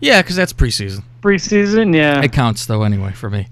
Yeah, 0.00 0.22
because 0.22 0.36
that's 0.36 0.52
preseason. 0.52 1.02
preseason, 1.22 1.94
yeah. 1.94 2.22
It 2.22 2.32
counts 2.32 2.66
though, 2.66 2.82
anyway, 2.82 3.12
for 3.12 3.28
me. 3.30 3.46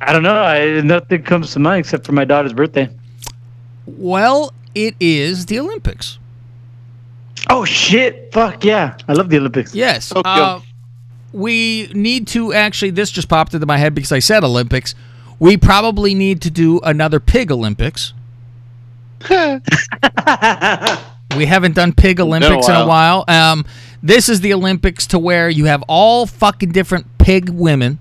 I 0.00 0.12
don't 0.12 0.22
know. 0.22 0.34
I, 0.42 0.80
nothing 0.80 1.22
comes 1.22 1.52
to 1.54 1.58
mind 1.58 1.80
except 1.80 2.06
for 2.06 2.12
my 2.12 2.24
daughter's 2.24 2.52
birthday. 2.52 2.88
Well, 3.86 4.52
it 4.74 4.94
is 5.00 5.46
the 5.46 5.58
Olympics. 5.58 6.18
Oh 7.50 7.64
shit! 7.64 8.32
Fuck 8.32 8.64
yeah! 8.64 8.96
I 9.08 9.12
love 9.14 9.28
the 9.30 9.38
Olympics. 9.38 9.74
Yes. 9.74 10.12
Uh, 10.14 10.60
we 11.32 11.88
need 11.94 12.26
to 12.28 12.52
actually. 12.52 12.90
This 12.90 13.10
just 13.10 13.28
popped 13.28 13.54
into 13.54 13.66
my 13.66 13.76
head 13.78 13.94
because 13.94 14.12
I 14.12 14.18
said 14.18 14.44
Olympics. 14.44 14.94
We 15.38 15.56
probably 15.56 16.14
need 16.14 16.42
to 16.42 16.50
do 16.50 16.80
another 16.80 17.20
pig 17.20 17.50
Olympics. 17.52 18.12
we 21.36 21.46
haven't 21.46 21.74
done 21.74 21.92
pig 21.92 22.20
Olympics 22.20 22.68
in 22.68 22.74
a 22.74 22.86
while. 22.86 23.24
Um, 23.28 23.64
this 24.02 24.28
is 24.28 24.40
the 24.40 24.54
Olympics 24.54 25.06
to 25.08 25.18
where 25.18 25.48
you 25.50 25.66
have 25.66 25.82
all 25.88 26.26
fucking 26.26 26.72
different 26.72 27.06
pig 27.18 27.48
women, 27.50 27.98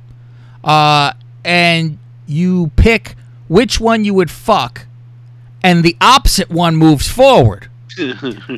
uh, 0.63 1.13
and 1.43 1.97
you 2.25 2.71
pick 2.75 3.15
which 3.47 3.79
one 3.79 4.03
you 4.05 4.13
would 4.13 4.29
fuck, 4.31 4.85
and 5.63 5.83
the 5.83 5.95
opposite 6.01 6.49
one 6.49 6.75
moves 6.75 7.07
forward. 7.07 7.69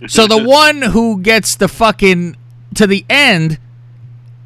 So 0.07 0.28
the 0.28 0.43
one 0.43 0.82
who 0.82 1.22
gets 1.22 1.55
the 1.55 1.67
fucking 1.70 2.36
to 2.76 2.86
the 2.86 3.05
end 3.09 3.57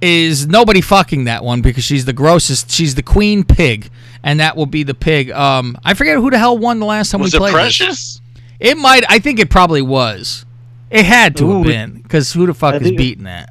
is 0.02 0.46
nobody 0.48 0.82
fucking 0.82 1.24
that 1.24 1.44
one 1.44 1.62
because 1.62 1.84
she's 1.84 2.06
the 2.06 2.14
grossest. 2.14 2.70
She's 2.70 2.94
the 2.94 3.02
queen 3.02 3.44
pig, 3.44 3.90
and 4.22 4.40
that 4.40 4.56
will 4.56 4.66
be 4.68 4.84
the 4.84 4.94
pig. 4.94 5.32
Um, 5.32 5.78
I 5.84 5.96
forget 5.96 6.18
who 6.18 6.30
the 6.30 6.38
hell 6.38 6.58
won 6.58 6.80
the 6.80 6.86
last 6.86 7.10
time 7.12 7.22
Was 7.22 7.34
we 7.34 7.38
it 7.38 7.40
played. 7.52 7.74
this. 7.74 8.22
Precious? 8.64 8.78
It 8.80 8.82
might. 8.82 9.04
I 9.10 9.20
think 9.20 9.40
it 9.40 9.50
probably 9.50 9.82
was. 9.82 10.46
It 10.90 11.06
had 11.06 11.36
to 11.38 11.50
have 11.50 11.64
been 11.66 12.02
because 12.02 12.32
who 12.34 12.46
the 12.46 12.54
fuck 12.54 12.76
I 12.76 12.78
is 12.78 12.92
beating 12.92 13.24
that? 13.26 13.50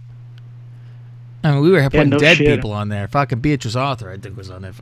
I 1.45 1.53
mean, 1.53 1.63
we 1.63 1.71
were 1.71 1.83
putting 1.91 2.11
no 2.11 2.19
dead 2.19 2.37
shit. 2.37 2.47
people 2.47 2.73
on 2.73 2.89
there. 2.89 3.09
Fucking 3.09 3.41
Beatrice 3.41 3.75
Arthur, 3.75 4.11
I 4.11 4.17
think, 4.17 4.37
was 4.37 4.49
on 4.49 4.63
there. 4.63 4.73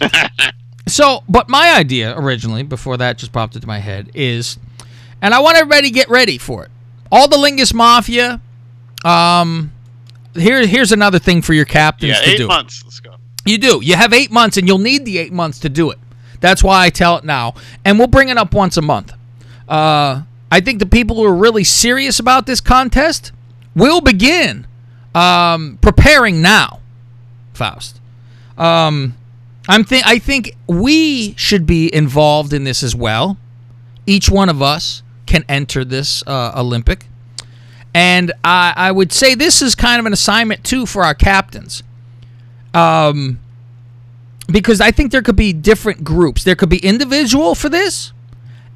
so, 0.88 1.22
but 1.28 1.48
my 1.48 1.72
idea 1.76 2.18
originally, 2.18 2.64
before 2.64 2.96
that 2.96 3.16
just 3.16 3.32
popped 3.32 3.54
into 3.54 3.68
my 3.68 3.78
head, 3.78 4.10
is, 4.14 4.58
and 5.22 5.32
I 5.32 5.40
want 5.40 5.56
everybody 5.56 5.88
to 5.88 5.94
get 5.94 6.08
ready 6.08 6.36
for 6.36 6.64
it. 6.64 6.70
All 7.12 7.28
the 7.28 7.36
Lingus 7.36 7.72
Mafia. 7.72 8.40
Um, 9.04 9.72
here, 10.34 10.66
here's 10.66 10.90
another 10.92 11.18
thing 11.20 11.42
for 11.42 11.54
your 11.54 11.64
captains 11.64 12.18
Yeah, 12.18 12.24
to 12.24 12.30
eight 12.30 12.36
do. 12.38 12.48
months. 12.48 12.82
Let's 12.84 12.98
go. 13.00 13.14
You 13.46 13.58
do. 13.58 13.80
You 13.80 13.94
have 13.94 14.12
eight 14.12 14.32
months, 14.32 14.56
and 14.56 14.66
you'll 14.66 14.78
need 14.78 15.04
the 15.04 15.18
eight 15.18 15.32
months 15.32 15.60
to 15.60 15.68
do 15.68 15.90
it. 15.92 15.98
That's 16.40 16.64
why 16.64 16.84
I 16.84 16.90
tell 16.90 17.18
it 17.18 17.24
now, 17.24 17.54
and 17.84 17.98
we'll 17.98 18.08
bring 18.08 18.28
it 18.30 18.36
up 18.36 18.52
once 18.52 18.76
a 18.76 18.82
month. 18.82 19.12
Uh, 19.70 20.22
I 20.50 20.60
think 20.60 20.80
the 20.80 20.86
people 20.86 21.16
who 21.16 21.24
are 21.24 21.34
really 21.34 21.64
serious 21.64 22.18
about 22.18 22.46
this 22.46 22.60
contest 22.60 23.32
will 23.74 24.00
begin 24.00 24.66
um, 25.14 25.78
preparing 25.80 26.42
now. 26.42 26.80
Faust. 27.54 28.00
Um, 28.58 29.16
I'm 29.68 29.84
think 29.84 30.06
I 30.06 30.18
think 30.18 30.56
we 30.66 31.34
should 31.36 31.66
be 31.66 31.94
involved 31.94 32.52
in 32.52 32.64
this 32.64 32.82
as 32.82 32.96
well. 32.96 33.38
Each 34.06 34.28
one 34.28 34.48
of 34.48 34.60
us 34.60 35.02
can 35.26 35.44
enter 35.48 35.84
this 35.84 36.24
uh, 36.26 36.52
Olympic, 36.56 37.06
and 37.94 38.32
I, 38.42 38.72
I 38.76 38.90
would 38.90 39.12
say 39.12 39.34
this 39.34 39.62
is 39.62 39.74
kind 39.74 40.00
of 40.00 40.06
an 40.06 40.12
assignment 40.12 40.64
too 40.64 40.86
for 40.86 41.04
our 41.04 41.14
captains 41.14 41.84
um, 42.74 43.38
because 44.50 44.80
I 44.80 44.90
think 44.90 45.12
there 45.12 45.22
could 45.22 45.36
be 45.36 45.52
different 45.52 46.02
groups. 46.04 46.44
There 46.44 46.56
could 46.56 46.68
be 46.70 46.78
individual 46.78 47.54
for 47.54 47.68
this, 47.68 48.12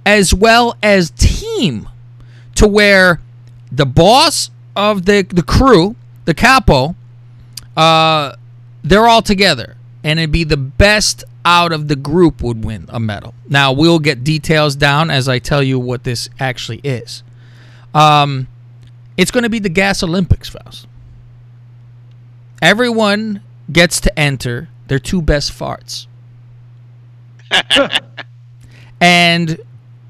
as 0.07 0.35
well 0.35 0.77
as 0.83 1.11
team, 1.11 1.89
to 2.57 2.67
where 2.67 3.21
the 3.71 3.87
boss 3.87 4.51
of 4.77 5.07
the 5.07 5.23
the 5.23 5.43
crew, 5.43 5.97
the 6.25 6.35
capo, 6.35 6.95
uh, 7.77 8.35
they're 8.83 9.07
all 9.07 9.23
together, 9.23 9.77
and 10.03 10.19
it'd 10.19 10.33
be 10.33 10.45
the 10.45 10.57
best 10.57 11.25
out 11.45 11.73
of 11.73 11.89
the 11.89 11.97
group 11.97 12.43
would 12.43 12.65
win 12.65 12.87
a 12.89 12.99
medal. 12.99 13.35
Now 13.49 13.73
we'll 13.73 13.99
get 13.99 14.25
details 14.25 14.77
down 14.77 15.11
as 15.11 15.29
I 15.29 15.39
tell 15.39 15.63
you 15.63 15.79
what 15.79 16.05
this 16.05 16.29
actually 16.41 16.79
is. 16.79 17.23
Um, 17.93 18.49
it's 19.17 19.31
going 19.31 19.45
to 19.45 19.51
be 19.51 19.59
the 19.59 19.69
Gas 19.69 20.03
Olympics, 20.03 20.49
Faust. 20.49 20.87
Everyone 22.63 23.43
gets 23.71 24.01
to 24.01 24.19
enter 24.19 24.69
their 24.89 24.99
two 24.99 25.23
best 25.23 25.53
farts. 25.53 26.07
and 29.01 29.61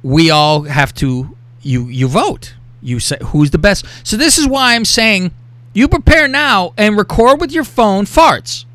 we 0.05 0.30
all 0.30 0.62
have 0.62 0.94
to 0.94 1.36
you 1.62 1.88
you 1.88 2.07
vote. 2.07 2.55
You 2.82 3.00
say 3.00 3.16
who's 3.22 3.50
the 3.50 3.59
best. 3.59 3.86
So 4.05 4.16
this 4.16 4.38
is 4.38 4.46
why 4.46 4.74
I'm 4.74 4.84
saying 4.84 5.32
you 5.72 5.88
prepare 5.88 6.28
now 6.28 6.74
and 6.76 6.96
record 6.96 7.40
with 7.40 7.50
your 7.50 7.64
phone 7.64 8.05
farts. 8.05 8.66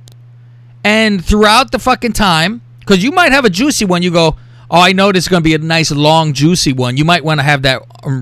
And 0.83 1.23
throughout 1.23 1.71
the 1.71 1.79
fucking 1.79 2.13
time, 2.13 2.61
because 2.79 3.03
you 3.03 3.11
might 3.11 3.31
have 3.31 3.45
a 3.45 3.49
juicy 3.49 3.85
one, 3.85 4.01
you 4.01 4.11
go, 4.11 4.35
Oh, 4.71 4.79
I 4.79 4.91
know 4.91 5.11
this 5.11 5.23
is 5.23 5.27
going 5.27 5.41
to 5.41 5.43
be 5.43 5.55
a 5.55 5.57
nice, 5.57 5.89
long, 5.89 6.33
juicy 6.33 6.73
one. 6.73 6.95
You 6.95 7.03
might 7.03 7.23
want 7.23 7.39
to 7.39 7.43
have 7.43 7.63
that 7.63 7.81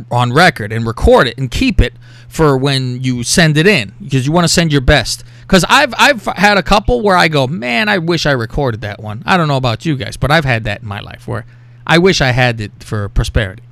on 0.10 0.32
record 0.32 0.72
and 0.72 0.88
record 0.88 1.28
it 1.28 1.38
and 1.38 1.51
keep 1.51 1.82
it 1.82 1.93
for 2.30 2.58
when 2.58 3.03
you 3.03 3.24
send 3.24 3.58
it 3.58 3.68
in 3.68 3.93
because 4.01 4.26
you 4.26 4.32
want 4.32 4.45
to 4.45 4.53
send 4.53 4.72
your 4.72 4.82
best. 4.82 5.24
Because 5.41 5.66
I've 5.68 5.93
I've 5.97 6.26
had 6.26 6.58
a 6.58 6.64
couple 6.64 7.01
where 7.01 7.18
I 7.18 7.28
go, 7.28 7.47
man, 7.47 7.89
I 7.89 7.97
wish 7.97 8.26
I 8.26 8.32
recorded 8.32 8.82
that 8.82 9.01
one. 9.01 9.24
I 9.26 9.38
don't 9.38 9.47
know 9.47 9.58
about 9.58 9.86
you 9.86 9.95
guys, 9.97 10.18
but 10.18 10.32
I've 10.32 10.45
had 10.45 10.64
that 10.66 10.82
in 10.82 10.88
my 10.88 10.99
life 10.99 11.28
where 11.28 11.45
I 11.88 11.98
wish 11.98 12.22
I 12.22 12.32
had 12.32 12.60
it 12.62 12.72
for 12.84 13.10
prosperity. 13.10 13.64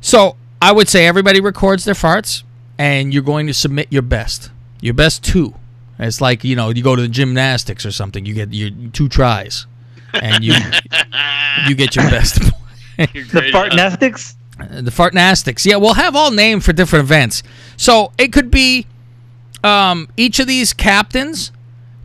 So 0.00 0.36
I 0.60 0.72
would 0.72 0.88
say 0.88 1.06
everybody 1.06 1.40
records 1.40 1.84
their 1.84 1.94
farts, 1.94 2.42
and 2.78 3.12
you're 3.12 3.22
going 3.22 3.46
to 3.46 3.54
submit 3.54 3.88
your 3.90 4.02
best, 4.02 4.50
your 4.80 4.94
best 4.94 5.22
two. 5.22 5.54
It's 5.98 6.20
like 6.20 6.42
you 6.42 6.56
know 6.56 6.70
you 6.70 6.82
go 6.82 6.96
to 6.96 7.02
the 7.02 7.08
gymnastics 7.08 7.86
or 7.86 7.92
something. 7.92 8.24
You 8.26 8.34
get 8.34 8.52
your 8.52 8.70
two 8.92 9.08
tries, 9.08 9.66
and 10.14 10.42
you 10.42 10.54
you 11.68 11.74
get 11.74 11.94
your 11.94 12.10
best. 12.10 12.40
The 12.98 13.06
fartnastics. 13.52 14.34
the 14.58 14.90
fartnastics. 14.90 15.64
Yeah, 15.64 15.76
we'll 15.76 15.94
have 15.94 16.14
all 16.14 16.30
named 16.30 16.62
for 16.62 16.72
different 16.72 17.04
events. 17.06 17.42
So 17.76 18.12
it 18.18 18.32
could 18.32 18.50
be 18.50 18.86
um, 19.64 20.08
each 20.16 20.38
of 20.38 20.46
these 20.46 20.72
captains 20.74 21.50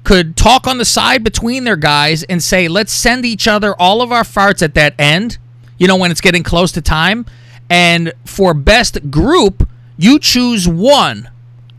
could 0.08 0.38
talk 0.38 0.68
on 0.68 0.78
the 0.78 0.86
side 0.86 1.22
between 1.22 1.66
their 1.66 1.76
guys 1.76 2.24
and 2.24 2.42
say, 2.42 2.70
let's 2.70 2.94
send 2.94 3.26
each 3.26 3.46
other 3.46 3.76
all 3.76 4.02
of 4.02 4.10
our 4.10 4.24
farts 4.24 4.62
at 4.62 4.74
that 4.74 4.96
end, 4.98 5.38
you 5.78 5.86
know, 5.86 5.98
when 5.98 6.12
it's 6.12 6.22
getting 6.22 6.44
close 6.44 6.72
to 6.72 6.82
time. 6.82 7.26
And 7.70 8.14
for 8.24 8.54
best 8.54 9.12
group, 9.12 9.68
you 9.98 10.18
choose 10.18 10.66
one 10.66 11.30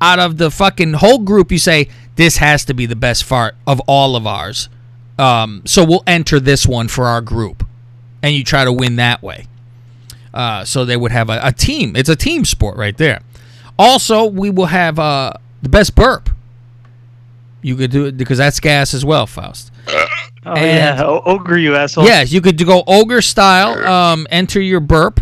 out 0.02 0.18
of 0.18 0.36
the 0.36 0.50
fucking 0.50 0.92
whole 0.92 1.20
group. 1.20 1.50
You 1.50 1.56
say, 1.56 1.88
this 2.16 2.36
has 2.36 2.66
to 2.66 2.74
be 2.74 2.84
the 2.84 2.94
best 2.94 3.24
fart 3.24 3.54
of 3.66 3.80
all 3.86 4.14
of 4.14 4.26
ours. 4.26 4.68
Um, 5.18 5.62
so 5.64 5.82
we'll 5.82 6.04
enter 6.06 6.38
this 6.38 6.66
one 6.66 6.88
for 6.88 7.06
our 7.06 7.22
group. 7.22 7.64
And 8.22 8.34
you 8.34 8.44
try 8.44 8.66
to 8.66 8.72
win 8.74 8.96
that 8.96 9.22
way. 9.22 9.46
Uh, 10.34 10.66
so 10.66 10.84
they 10.84 10.98
would 10.98 11.12
have 11.12 11.30
a, 11.30 11.40
a 11.42 11.52
team. 11.52 11.96
It's 11.96 12.10
a 12.10 12.16
team 12.16 12.44
sport 12.44 12.76
right 12.76 12.98
there. 12.98 13.22
Also, 13.78 14.26
we 14.26 14.50
will 14.50 14.66
have 14.66 14.98
uh, 14.98 15.32
the 15.62 15.70
best 15.70 15.94
burp. 15.94 16.28
You 17.68 17.76
could 17.76 17.90
do 17.90 18.06
it 18.06 18.16
because 18.16 18.38
that's 18.38 18.58
gas 18.60 18.94
as 18.94 19.04
well, 19.04 19.26
Faust. 19.26 19.70
Oh 20.46 20.52
And- 20.54 20.98
yeah, 20.98 21.04
o- 21.04 21.22
ogre 21.26 21.58
you 21.58 21.76
asshole. 21.76 22.04
Yes, 22.04 22.32
you 22.32 22.40
could 22.40 22.56
go 22.64 22.82
ogre 22.86 23.20
style. 23.20 23.72
Um, 23.86 24.26
enter 24.30 24.60
your 24.60 24.80
burp 24.80 25.20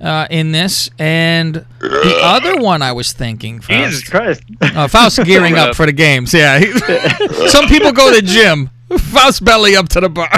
uh, 0.00 0.26
in 0.30 0.52
this, 0.52 0.90
and 0.98 1.64
the 1.80 2.18
other 2.22 2.60
one 2.60 2.82
I 2.82 2.92
was 2.92 3.12
thinking, 3.14 3.60
Faust. 3.60 3.70
Jesus 3.90 4.08
Christ. 4.08 4.42
Uh, 4.60 4.88
Faust 4.88 5.20
gearing 5.24 5.56
up 5.56 5.74
for 5.74 5.86
the 5.86 5.92
games. 5.92 6.34
Yeah, 6.34 6.60
some 7.48 7.66
people 7.66 7.92
go 7.92 8.10
to 8.14 8.20
the 8.20 8.26
gym. 8.26 8.70
Faust 8.98 9.42
belly 9.44 9.74
up 9.76 9.88
to 9.90 10.00
the 10.00 10.08
bar. 10.10 10.30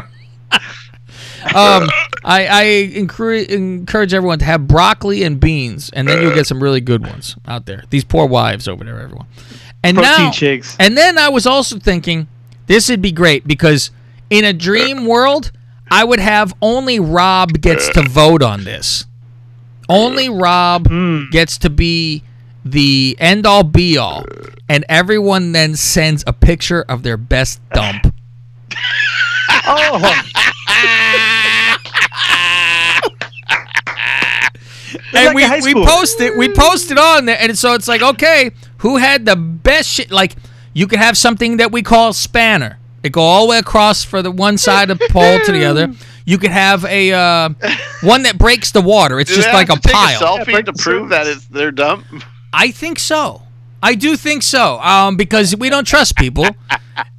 um, 1.54 1.88
I, 2.24 2.46
I 2.46 2.62
encourage, 2.94 3.48
encourage 3.48 4.14
everyone 4.14 4.38
to 4.40 4.44
have 4.44 4.68
broccoli 4.68 5.24
and 5.24 5.40
beans, 5.40 5.90
and 5.90 6.06
then 6.06 6.22
you'll 6.22 6.34
get 6.34 6.46
some 6.46 6.62
really 6.62 6.80
good 6.80 7.04
ones 7.04 7.34
out 7.48 7.66
there. 7.66 7.82
These 7.90 8.04
poor 8.04 8.26
wives 8.26 8.68
over 8.68 8.84
there, 8.84 9.00
everyone. 9.00 9.26
And 9.84 9.96
Protein 9.96 10.24
now, 10.26 10.30
shakes. 10.30 10.76
and 10.78 10.96
then 10.96 11.18
I 11.18 11.28
was 11.28 11.46
also 11.46 11.78
thinking 11.78 12.28
this 12.66 12.88
would 12.88 13.02
be 13.02 13.10
great 13.12 13.46
because 13.46 13.90
in 14.30 14.44
a 14.44 14.52
dream 14.52 15.06
world, 15.06 15.50
I 15.90 16.04
would 16.04 16.20
have 16.20 16.54
only 16.62 17.00
Rob 17.00 17.60
gets 17.60 17.88
to 17.90 18.02
vote 18.02 18.42
on 18.42 18.64
this. 18.64 19.06
Only 19.88 20.28
Rob 20.28 20.86
Hmm. 20.88 21.24
gets 21.30 21.58
to 21.58 21.70
be 21.70 22.22
the 22.64 23.16
end 23.18 23.44
all 23.44 23.64
be 23.64 23.98
all, 23.98 24.24
and 24.68 24.84
everyone 24.88 25.50
then 25.52 25.74
sends 25.74 26.22
a 26.26 26.32
picture 26.32 26.82
of 26.88 27.02
their 27.02 27.16
best 27.16 27.60
dump. 27.72 28.14
Oh, 29.64 30.22
and 35.14 35.34
like 35.34 35.34
we, 35.62 35.74
we 35.74 35.84
post 35.86 36.20
it 36.20 36.36
we 36.36 36.48
post 36.48 36.90
it 36.90 36.98
on 36.98 37.24
there 37.26 37.36
and 37.40 37.56
so 37.58 37.74
it's 37.74 37.88
like 37.88 38.02
okay 38.02 38.50
who 38.82 38.98
had 38.98 39.24
the 39.26 39.36
best 39.36 39.88
shit 39.88 40.10
like 40.10 40.36
you 40.74 40.86
could 40.86 40.98
have 40.98 41.16
something 41.16 41.56
that 41.58 41.72
we 41.72 41.82
call 41.82 42.12
spanner 42.12 42.78
It 43.02 43.10
go 43.12 43.22
all 43.22 43.46
the 43.46 43.50
way 43.50 43.58
across 43.58 44.04
for 44.04 44.22
the 44.22 44.30
one 44.30 44.58
side 44.58 44.90
of 44.90 44.98
the 44.98 45.08
pole 45.10 45.38
to 45.46 45.52
the 45.52 45.64
other. 45.70 45.92
You 46.24 46.38
could 46.38 46.52
have 46.52 46.84
a 46.84 47.12
uh, 47.12 47.48
one 48.02 48.22
that 48.22 48.38
breaks 48.38 48.70
the 48.70 48.80
water. 48.80 49.18
It's 49.18 49.30
Do 49.30 49.36
just 49.36 49.48
they 49.48 49.52
like 49.54 49.68
have 49.68 49.78
a 49.78 49.80
to 49.80 49.88
take 49.88 49.96
pile. 49.96 50.20
selfie 50.38 50.64
to 50.64 50.72
prove 50.72 51.08
that 51.08 51.26
it's 51.26 51.46
their 51.46 51.72
dump. 51.72 52.06
I 52.52 52.70
think 52.70 52.98
so. 53.00 53.42
I 53.82 53.96
do 53.96 54.16
think 54.16 54.44
so. 54.44 54.78
Um, 54.78 55.16
because 55.16 55.56
we 55.56 55.68
don't 55.68 55.84
trust 55.86 56.16
people. 56.16 56.44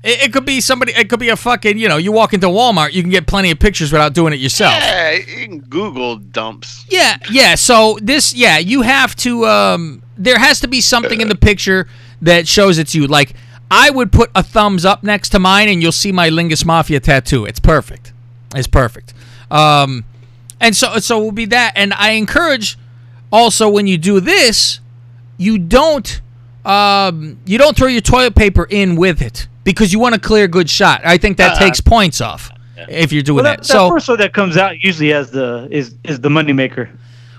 it, 0.04 0.26
it 0.26 0.34
could 0.34 0.46
be 0.46 0.62
somebody. 0.62 0.94
It 0.94 1.10
could 1.10 1.20
be 1.20 1.28
a 1.30 1.36
fucking. 1.36 1.78
You 1.78 1.90
know, 1.90 1.98
you 1.98 2.14
walk 2.14 2.34
into 2.34 2.48
Walmart, 2.48 2.94
you 2.94 3.02
can 3.02 3.12
get 3.12 3.28
plenty 3.28 3.52
of 3.52 3.60
pictures 3.60 3.92
without 3.92 4.14
doing 4.14 4.32
it 4.32 4.40
yourself. 4.40 4.74
Yeah, 4.76 5.12
you 5.12 5.48
can 5.48 5.60
Google 5.60 6.16
dumps. 6.16 6.86
Yeah, 6.90 7.18
yeah. 7.30 7.56
So 7.56 7.98
this, 8.02 8.34
yeah, 8.34 8.58
you 8.60 8.84
have 8.84 9.16
to. 9.18 9.46
Um, 9.46 10.03
there 10.18 10.38
has 10.40 10.60
to 10.62 10.68
be 10.68 10.82
something 10.82 11.22
in 11.22 11.28
the 11.28 11.36
picture 11.36 11.88
that 12.22 12.48
shows 12.48 12.78
it's 12.78 12.94
you. 12.96 13.08
Like 13.08 13.34
I 13.72 13.90
would 13.90 14.12
put 14.12 14.30
a 14.36 14.44
thumbs 14.44 14.86
up 14.86 15.04
next 15.04 15.30
to 15.30 15.40
mine, 15.40 15.70
and 15.70 15.82
you'll 15.82 15.92
see 15.92 16.12
my 16.12 16.30
Lingus 16.30 16.66
Mafia 16.66 17.00
tattoo. 17.00 17.46
It's 17.46 17.60
perfect. 17.60 18.14
It's 18.56 18.68
perfect. 18.68 19.14
Um, 19.50 20.06
and 20.62 20.76
so 20.76 20.98
so 21.00 21.20
will 21.20 21.32
be 21.32 21.46
that. 21.46 21.74
And 21.76 21.94
I 21.94 22.12
encourage 22.12 22.78
also 23.32 23.70
when 23.70 23.88
you 23.88 23.98
do 23.98 24.20
this, 24.20 24.80
you 25.38 25.58
don't 25.58 26.22
um, 26.66 27.40
you 27.46 27.58
don't 27.58 27.76
throw 27.76 27.88
your 27.88 28.02
toilet 28.02 28.36
paper 28.36 28.66
in 28.70 28.96
with 28.96 29.22
it 29.22 29.48
because 29.64 29.92
you 29.92 30.00
want 30.00 30.16
a 30.16 30.20
clear 30.20 30.48
good 30.48 30.70
shot. 30.70 31.02
I 31.06 31.18
think 31.18 31.38
that 31.38 31.56
Uh, 31.58 31.60
takes 31.60 31.82
points 31.82 32.22
off 32.22 32.52
if 32.90 33.12
you're 33.12 33.24
doing 33.24 33.44
Well, 33.44 33.46
that. 33.46 33.60
that, 33.60 33.66
So 33.66 33.86
that 33.86 33.90
first 33.96 34.10
one 34.10 34.18
that 34.20 34.34
comes 34.34 34.56
out 34.58 34.82
usually 34.82 35.14
as 35.14 35.32
the 35.32 35.68
is 35.72 35.96
is 36.04 36.20
the 36.22 36.30
moneymaker. 36.30 36.90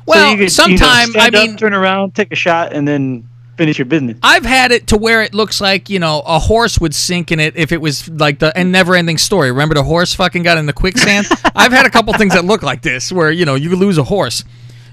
Well, 0.07 0.33
you 0.33 0.39
could, 0.39 0.53
sometime, 0.53 1.09
you 1.09 1.15
know, 1.15 1.21
I 1.21 1.27
up, 1.29 1.33
mean- 1.33 1.57
turn 1.57 1.75
around, 1.75 2.15
take 2.15 2.33
a 2.33 2.37
shot, 2.37 2.73
and 2.73 2.87
then 2.87 3.29
finish 3.57 3.79
your 3.79 3.87
business. 3.87 4.19
I've 4.23 4.45
had 4.45 4.73
it 4.73 4.89
to 4.89 4.97
where 4.97 5.23
it 5.23 5.33
looks 5.33 5.61
like 5.61 5.89
you 5.89 5.99
know 5.99 6.23
a 6.27 6.39
horse 6.39 6.79
would 6.81 6.95
sink 6.95 7.31
in 7.33 7.41
it 7.41 7.57
if 7.57 7.73
it 7.73 7.81
was 7.81 8.09
like 8.09 8.39
the 8.39 8.57
and 8.57 8.73
never 8.73 8.95
ending 8.95 9.19
story. 9.19 9.51
Remember 9.51 9.75
the 9.75 9.85
horse 9.85 10.15
fucking 10.15 10.43
got 10.43 10.59
in 10.59 10.67
the 10.67 10.73
quicksand? 10.73 11.27
I've 11.55 11.73
had 11.73 11.87
a 11.87 11.91
couple 11.91 12.13
things 12.15 12.35
that 12.35 12.45
look 12.45 12.63
like 12.63 12.83
this 12.83 13.13
where 13.13 13.31
you 13.31 13.45
know 13.45 13.55
you 13.55 13.71
could 13.71 13.79
lose 13.79 13.99
a 13.99 14.05
horse. 14.05 14.45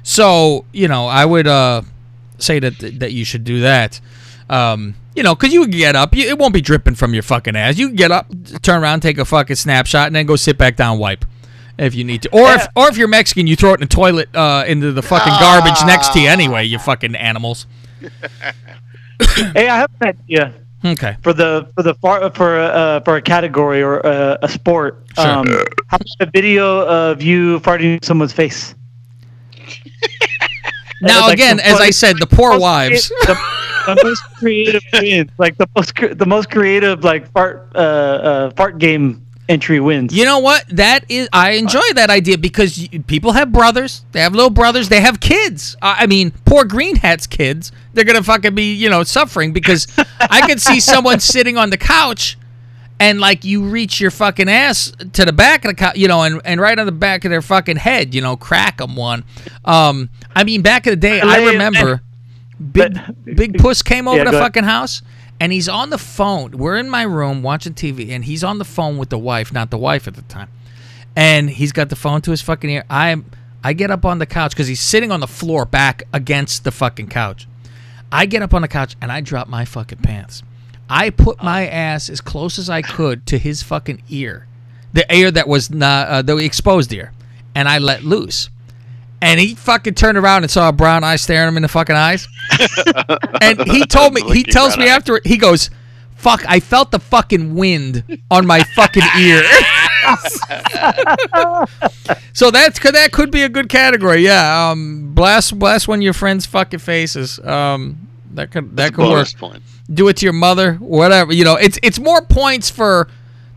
So 0.03 0.65
you 0.71 0.87
know 0.87 1.07
I 1.07 1.25
would 1.25 1.47
uh, 1.47 1.81
say 2.37 2.59
that 2.59 2.99
that 2.99 3.11
you 3.11 3.25
should 3.25 3.43
do 3.43 3.61
that. 3.61 3.99
Um, 4.49 4.95
you 5.15 5.23
know, 5.23 5.35
because 5.35 5.53
you 5.53 5.67
get 5.67 5.95
up, 5.95 6.13
you, 6.13 6.27
it 6.27 6.37
won't 6.37 6.53
be 6.53 6.61
dripping 6.61 6.95
from 6.95 7.13
your 7.13 7.23
fucking 7.23 7.55
ass. 7.55 7.77
You 7.77 7.91
get 7.91 8.11
up, 8.11 8.27
turn 8.61 8.81
around, 8.81 9.01
take 9.01 9.17
a 9.17 9.25
fucking 9.25 9.55
snapshot, 9.55 10.07
and 10.07 10.15
then 10.15 10.25
go 10.25 10.35
sit 10.35 10.57
back 10.57 10.75
down, 10.75 10.99
wipe 10.99 11.25
if 11.81 11.95
you 11.95 12.03
need 12.03 12.21
to. 12.21 12.29
Or 12.31 12.53
if 12.53 12.67
or 12.75 12.87
if 12.87 12.97
you're 12.97 13.07
Mexican, 13.07 13.47
you 13.47 13.55
throw 13.55 13.71
it 13.71 13.75
in 13.75 13.81
the 13.81 13.87
toilet 13.87 14.33
uh, 14.35 14.63
into 14.67 14.91
the 14.91 15.01
fucking 15.01 15.33
garbage 15.39 15.83
next 15.85 16.13
to 16.13 16.19
you 16.19 16.29
anyway. 16.29 16.63
You 16.63 16.79
fucking 16.79 17.15
animals. 17.15 17.65
hey, 19.53 19.67
I 19.67 19.77
have 19.77 19.91
an 20.01 20.07
idea. 20.07 20.53
Okay. 20.83 21.15
For 21.21 21.33
the 21.33 21.69
for 21.75 21.83
the 21.83 21.93
far, 21.95 22.31
for 22.31 22.59
uh, 22.59 23.01
for 23.01 23.17
a 23.17 23.21
category 23.21 23.83
or 23.83 24.05
uh, 24.05 24.37
a 24.41 24.49
sport, 24.49 25.03
Sure. 25.15 25.27
um, 25.27 25.47
how 25.87 25.97
about 25.97 26.07
a 26.21 26.25
video 26.31 26.85
of 26.87 27.21
you 27.21 27.59
farting 27.59 27.95
in 27.97 28.01
someone's 28.03 28.33
face? 28.33 28.73
Now 31.03 31.21
Like 31.21 31.33
again, 31.33 31.59
as 31.59 31.79
I 31.79 31.89
said, 31.89 32.19
the 32.19 32.27
poor 32.27 32.59
wives. 32.59 33.09
the, 33.25 33.35
the 33.87 33.99
most 34.03 34.21
creative 34.37 34.83
like 35.39 35.57
the 35.57 35.67
most 35.75 35.95
the 35.95 36.25
most 36.27 36.51
creative 36.51 37.03
like 37.03 37.31
fart 37.31 37.71
uh, 37.73 37.79
uh, 37.79 38.49
fart 38.51 38.77
game 38.77 39.25
entry 39.51 39.79
wins. 39.79 40.15
You 40.15 40.25
know 40.25 40.39
what? 40.39 40.65
That 40.69 41.05
is, 41.09 41.27
I 41.33 41.51
enjoy 41.51 41.81
that 41.95 42.09
idea 42.09 42.37
because 42.37 42.87
people 43.07 43.33
have 43.33 43.51
brothers. 43.51 44.05
They 44.13 44.21
have 44.21 44.33
little 44.33 44.49
brothers. 44.49 44.89
They 44.89 45.01
have 45.01 45.19
kids. 45.19 45.75
Uh, 45.81 45.95
I 45.99 46.07
mean, 46.07 46.31
poor 46.45 46.63
Green 46.63 46.95
Hat's 46.95 47.27
kids. 47.27 47.71
They're 47.93 48.05
gonna 48.05 48.23
fucking 48.23 48.55
be, 48.55 48.73
you 48.73 48.89
know, 48.89 49.03
suffering 49.03 49.51
because 49.53 49.87
I 50.19 50.47
could 50.47 50.61
see 50.61 50.79
someone 50.93 51.19
sitting 51.19 51.57
on 51.57 51.69
the 51.69 51.77
couch, 51.77 52.37
and 52.99 53.19
like 53.19 53.43
you 53.43 53.63
reach 53.63 53.99
your 53.99 54.11
fucking 54.11 54.47
ass 54.49 54.93
to 55.13 55.25
the 55.25 55.33
back 55.33 55.65
of 55.65 55.69
the 55.69 55.75
couch, 55.75 55.97
you 55.97 56.07
know, 56.07 56.23
and, 56.23 56.41
and 56.45 56.61
right 56.61 56.77
on 56.79 56.85
the 56.85 56.91
back 56.91 57.25
of 57.25 57.31
their 57.31 57.41
fucking 57.41 57.77
head, 57.77 58.15
you 58.15 58.21
know, 58.21 58.37
crack 58.37 58.77
them 58.77 58.95
one. 58.95 59.23
Um, 59.65 60.09
I 60.35 60.43
mean, 60.43 60.61
back 60.61 60.87
in 60.87 60.91
the 60.91 60.97
day, 60.97 61.19
I 61.19 61.51
remember 61.51 62.01
big 62.71 62.97
big 63.25 63.57
puss 63.57 63.81
came 63.81 64.07
over 64.07 64.17
Yeah, 64.17 64.25
the 64.25 64.31
fucking 64.33 64.63
house 64.63 65.01
and 65.41 65.51
he's 65.51 65.67
on 65.67 65.89
the 65.89 65.97
phone. 65.97 66.51
We're 66.51 66.77
in 66.77 66.87
my 66.87 67.01
room 67.01 67.41
watching 67.41 67.73
tv 67.73 68.11
and 68.11 68.23
he's 68.23 68.43
on 68.43 68.59
the 68.59 68.63
phone 68.63 68.99
with 68.99 69.09
the 69.09 69.17
wife 69.17 69.51
not 69.51 69.71
the 69.71 69.77
wife 69.77 70.07
at 70.07 70.13
the 70.13 70.21
time. 70.21 70.49
And 71.15 71.49
he's 71.49 71.71
got 71.71 71.89
the 71.89 71.95
phone 71.95 72.21
to 72.21 72.31
his 72.31 72.43
fucking 72.43 72.69
ear. 72.69 72.85
I 72.91 73.23
i 73.63 73.73
get 73.73 73.89
up 73.89 74.05
on 74.05 74.19
the 74.19 74.27
couch 74.27 74.51
because 74.51 74.67
he's 74.67 74.79
sitting 74.79 75.11
on 75.11 75.19
the 75.19 75.27
floor 75.27 75.65
back 75.65 76.03
against 76.13 76.63
the 76.63 76.69
fucking 76.71 77.07
couch. 77.07 77.47
I 78.11 78.27
get 78.27 78.43
up 78.43 78.53
on 78.53 78.61
the 78.61 78.67
couch 78.67 78.95
and 79.01 79.11
i 79.11 79.19
drop 79.19 79.47
my 79.47 79.65
fucking 79.65 79.97
pants. 80.03 80.43
I 80.87 81.09
put 81.09 81.41
my 81.41 81.67
ass 81.67 82.07
as 82.07 82.21
close 82.21 82.59
as 82.59 82.69
i 82.69 82.83
could 82.83 83.25
to 83.25 83.39
his 83.39 83.63
fucking 83.63 84.03
ear. 84.09 84.45
The 84.93 85.11
ear 85.11 85.31
that 85.31 85.47
was 85.47 85.71
not 85.71 86.07
uh, 86.07 86.21
the 86.21 86.37
exposed 86.37 86.93
ear. 86.93 87.13
And 87.55 87.67
i 87.67 87.79
let 87.79 88.03
loose 88.03 88.51
and 89.21 89.39
he 89.39 89.55
fucking 89.55 89.93
turned 89.93 90.17
around 90.17 90.43
and 90.43 90.51
saw 90.51 90.69
a 90.69 90.73
brown 90.73 91.03
eye 91.03 91.15
staring 91.15 91.47
him 91.47 91.57
in 91.57 91.63
the 91.63 91.69
fucking 91.69 91.95
eyes. 91.95 92.27
and 93.41 93.61
he 93.69 93.85
told 93.85 94.13
me, 94.13 94.21
he 94.33 94.43
tells 94.43 94.77
me 94.77 94.87
after 94.87 95.17
it, 95.17 95.27
he 95.27 95.37
goes, 95.37 95.69
"Fuck, 96.15 96.43
I 96.47 96.59
felt 96.59 96.91
the 96.91 96.99
fucking 96.99 97.55
wind 97.55 98.19
on 98.29 98.45
my 98.47 98.63
fucking 98.63 99.03
ear." 99.19 99.43
so 102.33 102.51
that's 102.51 102.79
that 102.79 103.11
could 103.11 103.31
be 103.31 103.43
a 103.43 103.49
good 103.49 103.69
category, 103.69 104.21
yeah. 104.21 104.69
Um, 104.71 105.13
blast 105.13 105.57
blast 105.57 105.87
one 105.87 105.99
of 105.99 106.03
your 106.03 106.13
friends' 106.13 106.45
fucking 106.45 106.79
faces. 106.79 107.39
Um, 107.39 108.07
that 108.33 108.51
could 108.51 108.75
that 108.77 108.93
could 108.93 109.09
work. 109.09 109.27
point. 109.37 109.61
Do 109.93 110.07
it 110.07 110.17
to 110.17 110.25
your 110.25 110.33
mother, 110.33 110.75
whatever. 110.75 111.33
You 111.33 111.43
know, 111.43 111.55
it's 111.55 111.77
it's 111.83 111.99
more 111.99 112.21
points 112.21 112.69
for 112.69 113.07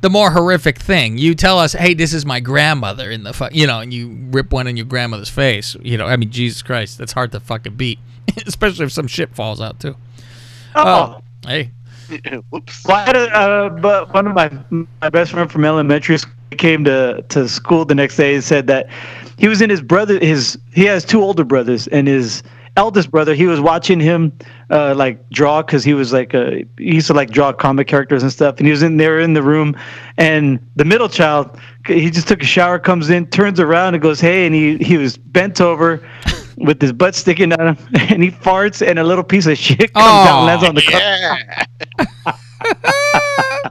the 0.04 0.10
more 0.10 0.30
horrific 0.30 0.78
thing. 0.78 1.16
You 1.16 1.34
tell 1.34 1.58
us, 1.58 1.72
hey, 1.72 1.94
this 1.94 2.12
is 2.12 2.26
my 2.26 2.38
grandmother 2.38 3.10
in 3.10 3.22
the 3.22 3.32
fu-, 3.32 3.48
you 3.52 3.66
know, 3.66 3.80
and 3.80 3.90
you 3.90 4.14
rip 4.30 4.52
one 4.52 4.66
in 4.66 4.76
your 4.76 4.84
grandmother's 4.84 5.30
face. 5.30 5.78
You 5.80 5.96
know, 5.96 6.04
I 6.04 6.16
mean, 6.16 6.30
Jesus 6.30 6.60
Christ, 6.60 6.98
that's 6.98 7.12
hard 7.12 7.32
to 7.32 7.40
fucking 7.40 7.76
beat, 7.76 7.98
especially 8.46 8.84
if 8.84 8.92
some 8.92 9.06
shit 9.06 9.34
falls 9.34 9.62
out 9.62 9.80
too. 9.80 9.96
Oh. 10.74 11.22
hey, 11.46 11.70
Whoops. 12.50 12.84
Well, 12.84 12.96
I 12.98 13.06
had 13.06 13.16
a, 13.16 13.34
uh, 13.34 13.68
but 13.70 14.12
one 14.12 14.26
of 14.26 14.34
my 14.34 14.50
my 15.00 15.08
best 15.08 15.32
friend 15.32 15.50
from 15.50 15.64
elementary 15.64 16.18
school 16.18 16.34
came 16.58 16.84
to 16.84 17.24
to 17.30 17.48
school 17.48 17.86
the 17.86 17.94
next 17.94 18.18
day 18.18 18.34
and 18.34 18.44
said 18.44 18.66
that 18.66 18.90
he 19.38 19.48
was 19.48 19.62
in 19.62 19.70
his 19.70 19.80
brother 19.80 20.18
his 20.18 20.58
he 20.74 20.84
has 20.84 21.02
two 21.02 21.22
older 21.22 21.44
brothers 21.44 21.86
and 21.88 22.06
his 22.06 22.42
eldest 22.76 23.10
brother 23.10 23.34
he 23.34 23.46
was 23.46 23.60
watching 23.60 24.00
him 24.00 24.36
uh, 24.70 24.92
like 24.96 25.30
draw 25.30 25.62
because 25.62 25.84
he 25.84 25.94
was 25.94 26.12
like 26.12 26.34
uh 26.34 26.50
he 26.76 26.94
used 26.94 27.06
to 27.06 27.14
like 27.14 27.30
draw 27.30 27.52
comic 27.52 27.86
characters 27.86 28.22
and 28.22 28.32
stuff 28.32 28.58
and 28.58 28.66
he 28.66 28.70
was 28.72 28.82
in 28.82 28.96
there 28.96 29.20
in 29.20 29.32
the 29.32 29.42
room 29.42 29.76
and 30.16 30.58
the 30.74 30.84
middle 30.84 31.08
child 31.08 31.58
he 31.86 32.10
just 32.10 32.26
took 32.26 32.42
a 32.42 32.46
shower 32.46 32.78
comes 32.78 33.10
in 33.10 33.26
turns 33.28 33.60
around 33.60 33.94
and 33.94 34.02
goes 34.02 34.20
hey 34.20 34.46
and 34.46 34.54
he 34.54 34.76
he 34.78 34.96
was 34.96 35.16
bent 35.16 35.60
over 35.60 36.02
with 36.56 36.80
his 36.80 36.92
butt 36.92 37.14
sticking 37.14 37.52
out 37.52 37.60
him, 37.60 37.78
and 38.10 38.22
he 38.22 38.30
farts 38.30 38.86
and 38.86 38.98
a 38.98 39.04
little 39.04 39.24
piece 39.24 39.46
of 39.46 39.56
shit 39.58 39.92
comes 39.92 40.28
out 40.28 40.38
and 40.38 40.46
lands 40.46 40.64
on 40.64 40.74
the 40.74 40.82
carpet. 40.82 41.68
Yeah. 41.98 43.70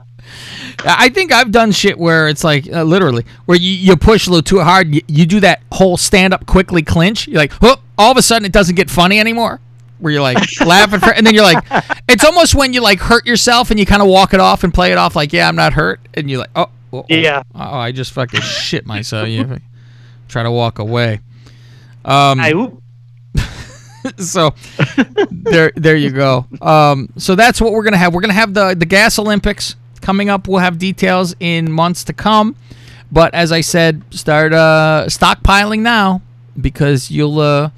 I 0.86 1.08
think 1.08 1.32
I've 1.32 1.50
done 1.50 1.72
shit 1.72 1.98
where 1.98 2.28
it's 2.28 2.44
like 2.44 2.70
uh, 2.70 2.82
literally 2.82 3.24
where 3.46 3.56
you, 3.56 3.70
you 3.70 3.96
push 3.96 4.26
a 4.26 4.30
little 4.30 4.42
too 4.42 4.60
hard. 4.60 4.94
You, 4.94 5.00
you 5.08 5.24
do 5.24 5.40
that 5.40 5.62
whole 5.72 5.96
stand 5.96 6.34
up 6.34 6.44
quickly 6.46 6.82
clinch. 6.82 7.26
You're 7.26 7.38
like, 7.38 7.52
whoop! 7.54 7.80
All 7.98 8.10
of 8.10 8.16
a 8.16 8.22
sudden, 8.22 8.44
it 8.44 8.52
doesn't 8.52 8.74
get 8.74 8.90
funny 8.90 9.18
anymore. 9.20 9.60
Where 9.98 10.12
you're 10.12 10.22
like 10.22 10.38
laughing, 10.66 11.00
for, 11.00 11.10
and 11.12 11.26
then 11.26 11.34
you're 11.34 11.44
like, 11.44 11.64
it's 12.08 12.24
almost 12.24 12.54
when 12.54 12.72
you 12.72 12.80
like 12.82 12.98
hurt 13.00 13.26
yourself 13.26 13.70
and 13.70 13.78
you 13.78 13.86
kind 13.86 14.02
of 14.02 14.08
walk 14.08 14.34
it 14.34 14.40
off 14.40 14.64
and 14.64 14.74
play 14.74 14.92
it 14.92 14.98
off 14.98 15.14
like, 15.16 15.32
yeah, 15.32 15.48
I'm 15.48 15.56
not 15.56 15.72
hurt, 15.72 16.00
and 16.14 16.28
you're 16.28 16.40
like, 16.40 16.50
oh, 16.56 16.68
oh, 16.92 16.98
oh, 16.98 17.04
Yeah. 17.08 17.42
oh, 17.54 17.60
I 17.78 17.92
just 17.92 18.12
fucking 18.12 18.40
shit 18.40 18.86
myself. 18.86 19.28
You 19.28 19.58
try 20.28 20.42
to 20.42 20.50
walk 20.50 20.78
away. 20.78 21.20
Um, 22.04 22.40
I, 22.40 22.70
so 24.18 24.54
there 25.30 25.72
there 25.76 25.96
you 25.96 26.10
go 26.10 26.46
um, 26.60 27.08
so 27.16 27.34
that's 27.34 27.58
what 27.60 27.72
we're 27.72 27.82
gonna 27.82 27.96
have 27.96 28.12
we're 28.12 28.20
gonna 28.20 28.34
have 28.34 28.52
the 28.52 28.74
the 28.74 28.84
gas 28.84 29.18
olympics 29.18 29.76
coming 30.02 30.28
up 30.28 30.46
we'll 30.46 30.58
have 30.58 30.76
details 30.78 31.34
in 31.40 31.72
months 31.72 32.04
to 32.04 32.12
come 32.12 32.54
but 33.10 33.32
as 33.32 33.50
i 33.50 33.62
said 33.62 34.02
start 34.10 34.52
uh 34.52 35.04
stockpiling 35.08 35.78
now 35.80 36.20
because 36.60 37.10
you'll 37.10 37.38
uh 37.40 37.70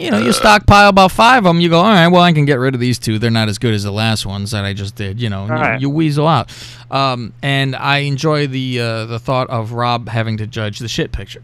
you 0.00 0.10
know 0.10 0.18
you 0.18 0.32
stockpile 0.32 0.88
about 0.88 1.10
five 1.12 1.38
of 1.38 1.44
them 1.44 1.60
you 1.60 1.68
go 1.68 1.78
all 1.78 1.84
right 1.84 2.08
well 2.08 2.22
i 2.22 2.32
can 2.32 2.44
get 2.44 2.54
rid 2.54 2.74
of 2.74 2.80
these 2.80 2.98
two 2.98 3.18
they're 3.18 3.30
not 3.30 3.48
as 3.48 3.58
good 3.58 3.74
as 3.74 3.82
the 3.82 3.92
last 3.92 4.24
ones 4.24 4.50
that 4.50 4.64
i 4.64 4.72
just 4.72 4.94
did 4.94 5.20
you 5.20 5.28
know 5.28 5.44
you, 5.44 5.52
right. 5.52 5.80
you 5.80 5.90
weasel 5.90 6.26
out 6.26 6.50
um, 6.90 7.32
and 7.42 7.76
i 7.76 7.98
enjoy 7.98 8.46
the 8.46 8.80
uh, 8.80 9.06
the 9.06 9.18
thought 9.18 9.48
of 9.50 9.72
rob 9.72 10.08
having 10.08 10.36
to 10.36 10.46
judge 10.46 10.78
the 10.78 10.88
shit 10.88 11.12
picture 11.12 11.42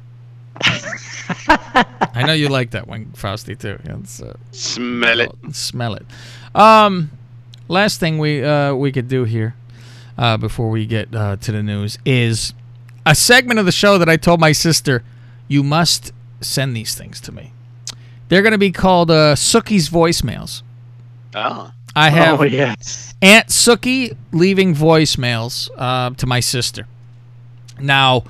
I 1.48 2.22
know 2.24 2.32
you 2.32 2.48
like 2.48 2.70
that 2.70 2.86
one, 2.86 3.12
Frosty, 3.12 3.56
too. 3.56 3.78
It's, 3.84 4.22
uh, 4.22 4.36
Smell 4.52 5.20
it. 5.20 5.32
smell 5.52 5.94
it. 5.94 6.06
Um, 6.54 7.10
last 7.68 8.00
thing 8.00 8.18
we 8.18 8.42
uh, 8.42 8.74
we 8.74 8.92
could 8.92 9.08
do 9.08 9.24
here 9.24 9.54
uh, 10.16 10.36
before 10.36 10.70
we 10.70 10.86
get 10.86 11.14
uh, 11.14 11.36
to 11.36 11.52
the 11.52 11.62
news 11.62 11.98
is 12.04 12.54
a 13.04 13.14
segment 13.14 13.58
of 13.60 13.66
the 13.66 13.72
show 13.72 13.98
that 13.98 14.08
I 14.08 14.16
told 14.16 14.40
my 14.40 14.52
sister 14.52 15.02
you 15.48 15.62
must 15.62 16.12
send 16.40 16.76
these 16.76 16.94
things 16.94 17.20
to 17.22 17.32
me. 17.32 17.52
They're 18.28 18.42
going 18.42 18.52
to 18.52 18.58
be 18.58 18.72
called 18.72 19.10
uh, 19.10 19.34
Sookie's 19.34 19.88
voicemails. 19.88 20.62
Oh. 21.34 21.70
I 21.94 22.10
have 22.10 22.40
Oh, 22.40 22.44
yes. 22.44 23.14
Aunt 23.22 23.48
Sookie 23.48 24.16
leaving 24.32 24.74
voicemails 24.74 25.70
uh, 25.76 26.10
to 26.10 26.26
my 26.26 26.40
sister. 26.40 26.86
Now, 27.80 28.24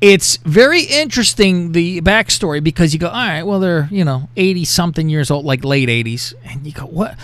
it's 0.00 0.36
very 0.38 0.82
interesting 0.82 1.72
the 1.72 2.00
backstory 2.00 2.62
because 2.62 2.92
you 2.92 2.98
go, 2.98 3.08
all 3.08 3.14
right, 3.14 3.42
well 3.42 3.60
they're 3.60 3.88
you 3.90 4.04
know 4.04 4.28
eighty 4.36 4.64
something 4.64 5.08
years 5.08 5.30
old, 5.30 5.44
like 5.44 5.64
late 5.64 5.88
eighties, 5.88 6.34
and 6.44 6.66
you 6.66 6.72
go, 6.72 6.86
what? 6.86 7.16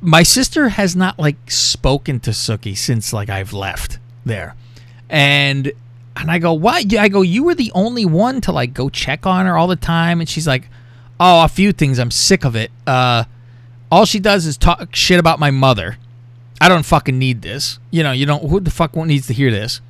My 0.00 0.22
sister 0.22 0.70
has 0.70 0.96
not 0.96 1.18
like 1.18 1.50
spoken 1.50 2.20
to 2.20 2.30
Sookie 2.30 2.76
since 2.76 3.12
like 3.12 3.30
I've 3.30 3.52
left 3.52 3.98
there, 4.24 4.54
and 5.08 5.72
and 6.16 6.30
I 6.30 6.38
go, 6.38 6.52
why? 6.52 6.84
I 6.98 7.08
go, 7.08 7.22
you 7.22 7.44
were 7.44 7.54
the 7.54 7.72
only 7.74 8.04
one 8.04 8.40
to 8.42 8.52
like 8.52 8.74
go 8.74 8.88
check 8.88 9.26
on 9.26 9.46
her 9.46 9.56
all 9.56 9.66
the 9.66 9.76
time, 9.76 10.20
and 10.20 10.28
she's 10.28 10.46
like, 10.46 10.68
oh, 11.20 11.44
a 11.44 11.48
few 11.48 11.72
things. 11.72 11.98
I'm 11.98 12.10
sick 12.10 12.44
of 12.44 12.56
it. 12.56 12.72
Uh, 12.86 13.24
all 13.92 14.06
she 14.06 14.18
does 14.18 14.46
is 14.46 14.56
talk 14.56 14.96
shit 14.96 15.20
about 15.20 15.38
my 15.38 15.50
mother. 15.50 15.98
I 16.60 16.68
don't 16.68 16.84
fucking 16.84 17.18
need 17.18 17.42
this. 17.42 17.78
You 17.90 18.02
know, 18.02 18.12
you 18.12 18.26
don't. 18.26 18.48
Who 18.48 18.58
the 18.58 18.70
fuck 18.70 18.96
needs 18.96 19.26
to 19.28 19.34
hear 19.34 19.50
this? 19.50 19.80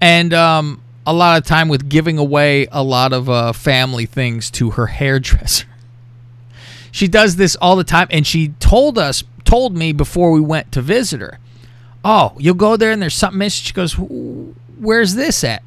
And 0.00 0.32
um, 0.32 0.82
a 1.06 1.12
lot 1.12 1.38
of 1.38 1.46
time 1.46 1.68
with 1.68 1.88
giving 1.88 2.18
away 2.18 2.66
a 2.72 2.82
lot 2.82 3.12
of 3.12 3.28
uh, 3.28 3.52
family 3.52 4.06
things 4.06 4.50
to 4.52 4.70
her 4.70 4.86
hairdresser. 4.86 5.66
She 6.92 7.06
does 7.06 7.36
this 7.36 7.54
all 7.54 7.76
the 7.76 7.84
time, 7.84 8.08
and 8.10 8.26
she 8.26 8.48
told 8.58 8.98
us, 8.98 9.22
told 9.44 9.76
me 9.76 9.92
before 9.92 10.32
we 10.32 10.40
went 10.40 10.72
to 10.72 10.82
visit 10.82 11.20
her. 11.20 11.38
Oh, 12.04 12.34
you'll 12.36 12.56
go 12.56 12.76
there 12.76 12.90
and 12.90 13.00
there's 13.00 13.14
something 13.14 13.38
missing. 13.38 13.64
She 13.64 13.72
goes, 13.72 13.92
"Where's 13.96 15.14
this 15.14 15.44
at?" 15.44 15.62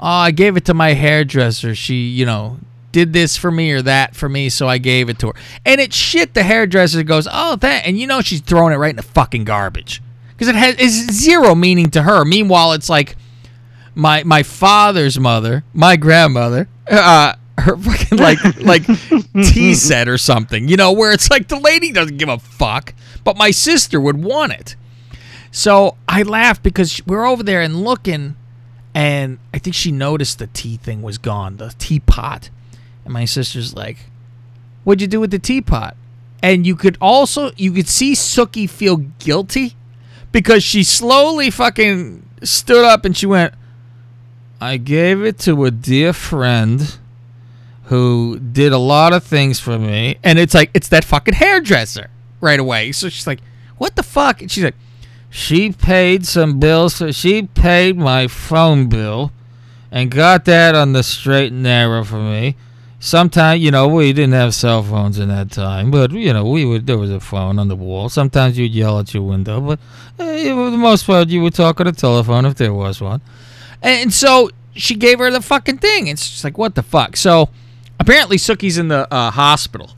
Oh, 0.00 0.08
I 0.08 0.32
gave 0.32 0.56
it 0.56 0.64
to 0.64 0.74
my 0.74 0.94
hairdresser. 0.94 1.76
She, 1.76 2.08
you 2.08 2.26
know, 2.26 2.58
did 2.92 3.12
this 3.12 3.36
for 3.36 3.50
me 3.50 3.72
or 3.72 3.82
that 3.82 4.16
for 4.16 4.28
me, 4.28 4.48
so 4.48 4.68
I 4.68 4.78
gave 4.78 5.08
it 5.08 5.18
to 5.20 5.28
her. 5.28 5.34
And 5.64 5.80
it's 5.80 5.96
shit. 5.96 6.34
The 6.34 6.42
hairdresser 6.42 7.02
goes, 7.02 7.28
"Oh, 7.30 7.56
that," 7.56 7.86
and 7.86 7.98
you 7.98 8.06
know 8.06 8.20
she's 8.20 8.40
throwing 8.40 8.72
it 8.72 8.76
right 8.76 8.90
in 8.90 8.96
the 8.96 9.02
fucking 9.02 9.44
garbage 9.44 10.02
because 10.30 10.48
it 10.48 10.54
has 10.54 10.76
it's 10.78 11.12
zero 11.12 11.54
meaning 11.54 11.90
to 11.90 12.02
her. 12.02 12.24
Meanwhile, 12.24 12.72
it's 12.72 12.88
like 12.88 13.16
my 13.94 14.22
my 14.24 14.42
father's 14.42 15.18
mother, 15.20 15.64
my 15.74 15.96
grandmother, 15.96 16.68
uh, 16.90 17.34
her 17.58 17.76
fucking 17.76 18.18
like 18.18 18.38
like 18.60 18.84
tea 19.34 19.74
set 19.74 20.08
or 20.08 20.18
something, 20.18 20.68
you 20.68 20.76
know, 20.76 20.92
where 20.92 21.12
it's 21.12 21.30
like 21.30 21.48
the 21.48 21.58
lady 21.58 21.92
doesn't 21.92 22.16
give 22.16 22.28
a 22.28 22.38
fuck, 22.38 22.94
but 23.24 23.36
my 23.36 23.50
sister 23.50 24.00
would 24.00 24.22
want 24.22 24.52
it. 24.52 24.76
So 25.50 25.96
I 26.08 26.22
laughed 26.22 26.62
because 26.62 27.02
we're 27.06 27.26
over 27.26 27.42
there 27.42 27.60
and 27.60 27.84
looking, 27.84 28.36
and 28.94 29.38
I 29.52 29.58
think 29.58 29.74
she 29.74 29.90
noticed 29.92 30.38
the 30.38 30.46
tea 30.46 30.76
thing 30.76 31.02
was 31.02 31.18
gone, 31.18 31.56
the 31.56 31.74
teapot, 31.78 32.50
and 33.04 33.12
my 33.12 33.24
sister's 33.24 33.74
like, 33.74 33.98
"What'd 34.84 35.00
you 35.00 35.08
do 35.08 35.20
with 35.20 35.30
the 35.30 35.38
teapot?" 35.38 35.96
And 36.42 36.66
you 36.66 36.76
could 36.76 36.96
also 37.00 37.52
you 37.56 37.72
could 37.72 37.88
see 37.88 38.12
Sookie 38.12 38.68
feel 38.68 38.96
guilty 39.18 39.76
because 40.32 40.62
she 40.62 40.82
slowly 40.84 41.50
fucking 41.50 42.28
stood 42.42 42.84
up 42.84 43.04
and 43.04 43.16
she 43.16 43.26
went, 43.26 43.54
I 44.60 44.76
gave 44.76 45.22
it 45.22 45.38
to 45.40 45.64
a 45.64 45.70
dear 45.70 46.12
friend 46.12 46.98
who 47.84 48.38
did 48.38 48.72
a 48.72 48.78
lot 48.78 49.12
of 49.12 49.24
things 49.24 49.58
for 49.58 49.78
me. 49.78 50.18
And 50.22 50.38
it's 50.38 50.54
like, 50.54 50.70
it's 50.74 50.88
that 50.88 51.04
fucking 51.04 51.34
hairdresser 51.34 52.10
right 52.40 52.60
away. 52.60 52.92
So 52.92 53.08
she's 53.08 53.26
like, 53.26 53.40
what 53.78 53.96
the 53.96 54.02
fuck? 54.02 54.42
And 54.42 54.50
she's 54.50 54.64
like, 54.64 54.76
she 55.30 55.72
paid 55.72 56.26
some 56.26 56.60
bills. 56.60 56.96
So 56.96 57.10
she 57.10 57.42
paid 57.42 57.96
my 57.96 58.28
phone 58.28 58.88
bill 58.88 59.32
and 59.90 60.10
got 60.10 60.44
that 60.44 60.74
on 60.74 60.92
the 60.92 61.02
straight 61.02 61.52
and 61.52 61.62
narrow 61.62 62.04
for 62.04 62.18
me. 62.18 62.56
Sometimes, 63.02 63.62
you 63.62 63.70
know, 63.70 63.88
we 63.88 64.12
didn't 64.12 64.34
have 64.34 64.54
cell 64.54 64.82
phones 64.82 65.18
in 65.18 65.28
that 65.28 65.50
time, 65.50 65.90
but 65.90 66.12
you 66.12 66.34
know, 66.34 66.44
we 66.44 66.66
would. 66.66 66.86
There 66.86 66.98
was 66.98 67.10
a 67.10 67.18
phone 67.18 67.58
on 67.58 67.68
the 67.68 67.74
wall. 67.74 68.10
Sometimes 68.10 68.58
you'd 68.58 68.72
yell 68.72 68.98
at 68.98 69.14
your 69.14 69.22
window, 69.22 69.58
but 69.58 69.80
eh, 70.18 70.52
for 70.52 70.70
the 70.70 70.76
most 70.76 71.06
part, 71.06 71.28
you 71.28 71.40
would 71.40 71.54
talk 71.54 71.80
on 71.80 71.86
the 71.86 71.92
telephone 71.92 72.44
if 72.44 72.56
there 72.56 72.74
was 72.74 73.00
one. 73.00 73.22
And 73.82 74.12
so 74.12 74.50
she 74.74 74.94
gave 74.94 75.18
her 75.18 75.30
the 75.30 75.40
fucking 75.40 75.78
thing. 75.78 76.08
It's 76.08 76.28
just 76.28 76.44
like, 76.44 76.58
what 76.58 76.74
the 76.74 76.82
fuck? 76.82 77.16
So 77.16 77.48
apparently, 77.98 78.36
Sookie's 78.36 78.76
in 78.76 78.88
the 78.88 79.12
uh, 79.12 79.30
hospital, 79.30 79.92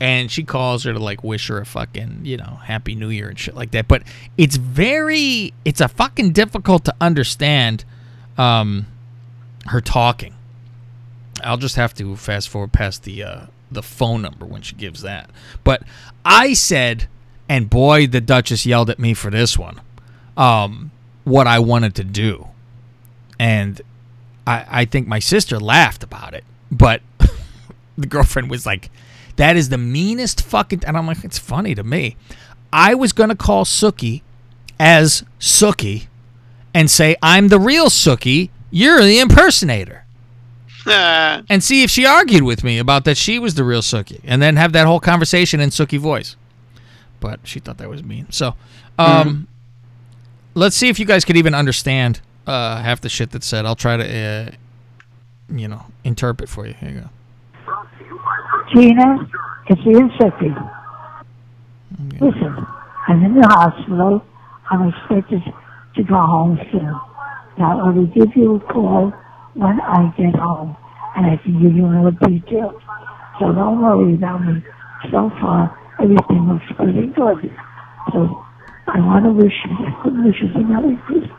and 0.00 0.30
she 0.30 0.42
calls 0.42 0.84
her 0.84 0.94
to 0.94 0.98
like 0.98 1.22
wish 1.22 1.48
her 1.48 1.58
a 1.58 1.66
fucking 1.66 2.20
you 2.22 2.38
know 2.38 2.60
happy 2.64 2.94
New 2.94 3.10
Year 3.10 3.28
and 3.28 3.38
shit 3.38 3.56
like 3.56 3.72
that. 3.72 3.88
But 3.88 4.04
it's 4.38 4.56
very, 4.56 5.52
it's 5.66 5.82
a 5.82 5.88
fucking 5.88 6.32
difficult 6.32 6.86
to 6.86 6.94
understand 6.98 7.84
um, 8.38 8.86
her 9.66 9.82
talking. 9.82 10.34
I'll 11.42 11.56
just 11.56 11.76
have 11.76 11.94
to 11.94 12.16
fast 12.16 12.48
forward 12.48 12.72
past 12.72 13.04
the 13.04 13.22
uh, 13.22 13.46
the 13.70 13.82
phone 13.82 14.22
number 14.22 14.44
when 14.46 14.62
she 14.62 14.74
gives 14.74 15.02
that. 15.02 15.30
But 15.64 15.82
I 16.24 16.54
said, 16.54 17.08
and 17.48 17.68
boy, 17.70 18.06
the 18.06 18.20
Duchess 18.20 18.66
yelled 18.66 18.90
at 18.90 18.98
me 18.98 19.14
for 19.14 19.30
this 19.30 19.58
one. 19.58 19.80
Um, 20.36 20.90
what 21.24 21.46
I 21.46 21.58
wanted 21.58 21.94
to 21.96 22.04
do, 22.04 22.48
and 23.38 23.80
I 24.46 24.66
I 24.68 24.84
think 24.84 25.06
my 25.06 25.18
sister 25.18 25.58
laughed 25.58 26.02
about 26.02 26.34
it, 26.34 26.44
but 26.70 27.02
the 27.98 28.06
girlfriend 28.06 28.50
was 28.50 28.66
like, 28.66 28.90
"That 29.36 29.56
is 29.56 29.68
the 29.68 29.78
meanest 29.78 30.42
fucking." 30.42 30.84
And 30.86 30.96
I'm 30.96 31.06
like, 31.06 31.24
"It's 31.24 31.38
funny 31.38 31.74
to 31.74 31.84
me." 31.84 32.16
I 32.72 32.94
was 32.94 33.12
gonna 33.12 33.36
call 33.36 33.64
Sookie 33.64 34.22
as 34.78 35.24
Sookie 35.40 36.06
and 36.74 36.90
say, 36.90 37.16
"I'm 37.22 37.48
the 37.48 37.60
real 37.60 37.86
Sookie. 37.86 38.50
You're 38.70 39.02
the 39.02 39.18
impersonator." 39.20 40.04
And 40.90 41.62
see 41.62 41.82
if 41.82 41.90
she 41.90 42.06
argued 42.06 42.42
with 42.42 42.64
me 42.64 42.78
about 42.78 43.04
that 43.04 43.16
she 43.16 43.38
was 43.38 43.54
the 43.54 43.64
real 43.64 43.82
Sookie, 43.82 44.20
and 44.24 44.42
then 44.42 44.56
have 44.56 44.72
that 44.72 44.86
whole 44.86 45.00
conversation 45.00 45.60
in 45.60 45.70
Sookie 45.70 45.98
voice. 45.98 46.36
But 47.20 47.40
she 47.44 47.60
thought 47.60 47.78
that 47.78 47.88
was 47.88 48.02
mean. 48.02 48.26
So, 48.30 48.54
um, 48.98 49.48
let's 50.54 50.76
see 50.76 50.88
if 50.88 50.98
you 50.98 51.04
guys 51.04 51.24
could 51.24 51.36
even 51.36 51.54
understand 51.54 52.20
uh, 52.46 52.80
half 52.82 53.00
the 53.00 53.08
shit 53.08 53.30
that's 53.30 53.46
said. 53.46 53.66
I'll 53.66 53.76
try 53.76 53.96
to, 53.96 54.04
uh, 54.04 54.50
you 55.48 55.68
know, 55.68 55.86
interpret 56.04 56.48
for 56.48 56.66
you. 56.66 56.74
Here 56.74 56.90
you 56.90 57.00
go. 57.00 57.08
Gina, 58.72 59.28
it's 59.68 59.80
Ian 59.86 60.10
Sippy. 60.10 60.74
Listen, 62.20 62.66
I'm 63.08 63.24
in 63.24 63.34
the 63.34 63.46
hospital. 63.46 64.24
I'm 64.70 64.88
expected 64.88 65.42
to 65.96 66.02
go 66.04 66.14
home 66.14 66.58
soon. 66.70 67.00
Now, 67.58 67.86
I 67.86 67.90
will 67.90 68.06
give 68.06 68.36
you 68.36 68.56
a 68.56 68.60
call 68.60 69.12
when 69.58 69.80
I 69.80 70.14
get 70.16 70.38
home, 70.38 70.76
and 71.16 71.26
I 71.26 71.36
can 71.42 71.60
give 71.60 71.74
you 71.74 71.82
more 71.82 72.12
details. 72.12 72.80
So 73.40 73.52
don't 73.52 73.82
worry 73.82 74.14
about 74.14 74.38
me. 74.46 74.62
So 75.10 75.30
far, 75.40 75.76
everything 76.00 76.46
looks 76.46 76.64
pretty 76.76 77.08
good. 77.10 77.50
So 78.12 78.44
I 78.86 79.00
want 79.02 79.24
to 79.24 79.32
wish 79.32 79.52
you, 79.66 79.74
I 79.84 80.02
couldn't 80.02 80.24
wish 80.24 80.36
you 80.40 80.48
a 80.54 80.62
Merry 80.62 80.96
Christmas, 81.06 81.30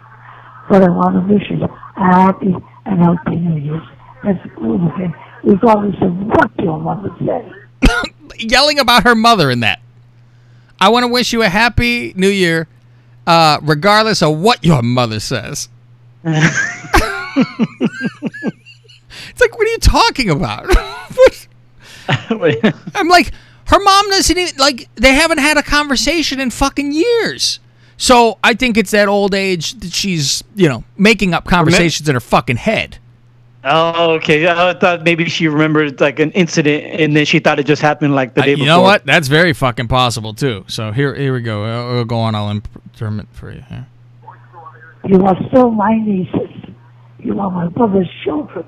but 0.70 0.84
I 0.84 0.90
want 0.90 1.16
to 1.16 1.34
wish 1.34 1.44
you 1.50 1.64
a 1.64 1.70
happy 1.96 2.54
and 2.86 3.00
healthy 3.00 3.38
New 3.38 3.58
Year's. 3.58 3.88
That's 4.24 4.40
all 4.58 4.76
of 4.76 5.00
it, 5.00 5.12
regardless 5.44 5.96
of 6.02 6.14
what 6.16 6.52
your 6.60 6.78
mother 6.78 7.10
says. 7.20 8.04
Yelling 8.38 8.80
about 8.80 9.04
her 9.04 9.16
mother 9.16 9.50
in 9.50 9.62
that. 9.62 9.80
I 10.82 10.90
want 10.90 11.04
to 11.04 11.08
wish 11.08 11.32
you 11.32 11.42
a 11.42 11.50
happy 11.50 12.14
New 12.18 12.30
Year, 12.30 12.68
uh, 13.26 13.60
regardless 13.62 14.22
of 14.22 14.38
what 14.38 14.64
your 14.64 14.82
mother 14.82 15.22
says. 15.22 15.70
it's 19.30 19.42
like, 19.42 19.58
what 19.58 19.68
are 19.68 19.72
you 19.72 19.78
talking 19.80 20.30
about? 20.30 20.66
I'm 22.96 23.08
like, 23.08 23.32
her 23.66 23.80
mom 23.80 24.10
doesn't 24.10 24.38
even 24.38 24.58
like. 24.58 24.90
They 24.96 25.14
haven't 25.14 25.38
had 25.40 25.58
a 25.58 25.64
conversation 25.64 26.40
in 26.40 26.50
fucking 26.50 26.92
years. 26.92 27.60
So 27.98 28.40
I 28.44 28.54
think 28.54 28.78
it's 28.78 28.92
that 28.92 29.08
old 29.08 29.36
age 29.36 29.74
that 29.82 29.92
she's, 29.94 30.44
you 30.56 30.70
know, 30.70 30.84
making 30.98 31.34
up 31.34 31.46
conversations 31.46 32.08
in 32.08 32.16
her 32.16 32.22
fucking 32.22 32.56
head. 32.56 32.98
Oh, 33.64 34.14
okay. 34.14 34.48
I 34.48 34.74
thought 34.74 35.04
maybe 35.04 35.28
she 35.28 35.50
remembered 35.50 36.00
like 36.00 36.20
an 36.20 36.32
incident, 36.32 36.86
and 37.00 37.16
then 37.16 37.26
she 37.26 37.40
thought 37.40 37.60
it 37.60 37.66
just 37.66 37.82
happened 37.82 38.16
like 38.16 38.34
the 38.34 38.42
Uh, 38.42 38.46
day 38.46 38.52
you 38.52 38.58
before. 38.58 38.68
know 38.68 38.82
what? 38.82 39.06
That's 39.06 39.28
very 39.28 39.52
fucking 39.54 39.90
possible 39.90 40.34
too. 40.34 40.64
So 40.68 40.92
here, 40.94 41.14
here 41.14 41.34
we 41.34 41.42
go. 41.42 41.66
I'll, 41.66 41.98
I'll 41.98 42.06
go 42.06 42.20
on. 42.20 42.36
I'll 42.36 42.50
interpret 42.50 43.28
for 43.34 43.52
you. 43.52 43.62
Here. 43.68 43.86
You 45.06 45.26
are 45.26 45.36
still 45.50 45.72
my 45.72 45.96
nieces. 45.98 46.50
You 47.20 47.40
are 47.40 47.52
my 47.52 47.68
brother's 47.68 48.10
children. 48.24 48.66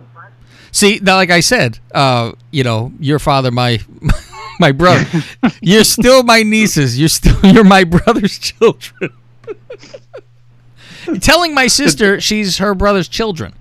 See, 0.71 0.99
now, 1.01 1.15
like 1.15 1.29
I 1.29 1.39
said, 1.41 1.79
uh, 1.93 2.31
you 2.51 2.63
know, 2.63 2.93
your 2.99 3.19
father, 3.19 3.51
my 3.51 3.79
my 4.59 4.71
brother. 4.71 5.05
you're 5.61 5.83
still 5.83 6.23
my 6.23 6.43
nieces. 6.43 6.99
You're 6.99 7.09
still 7.09 7.37
you're 7.53 7.63
my 7.63 7.83
brother's 7.83 8.37
children. 8.37 9.11
Telling 11.19 11.53
my 11.55 11.67
sister 11.67 12.21
she's 12.21 12.59
her 12.59 12.73
brother's 12.75 13.07
children. 13.07 13.53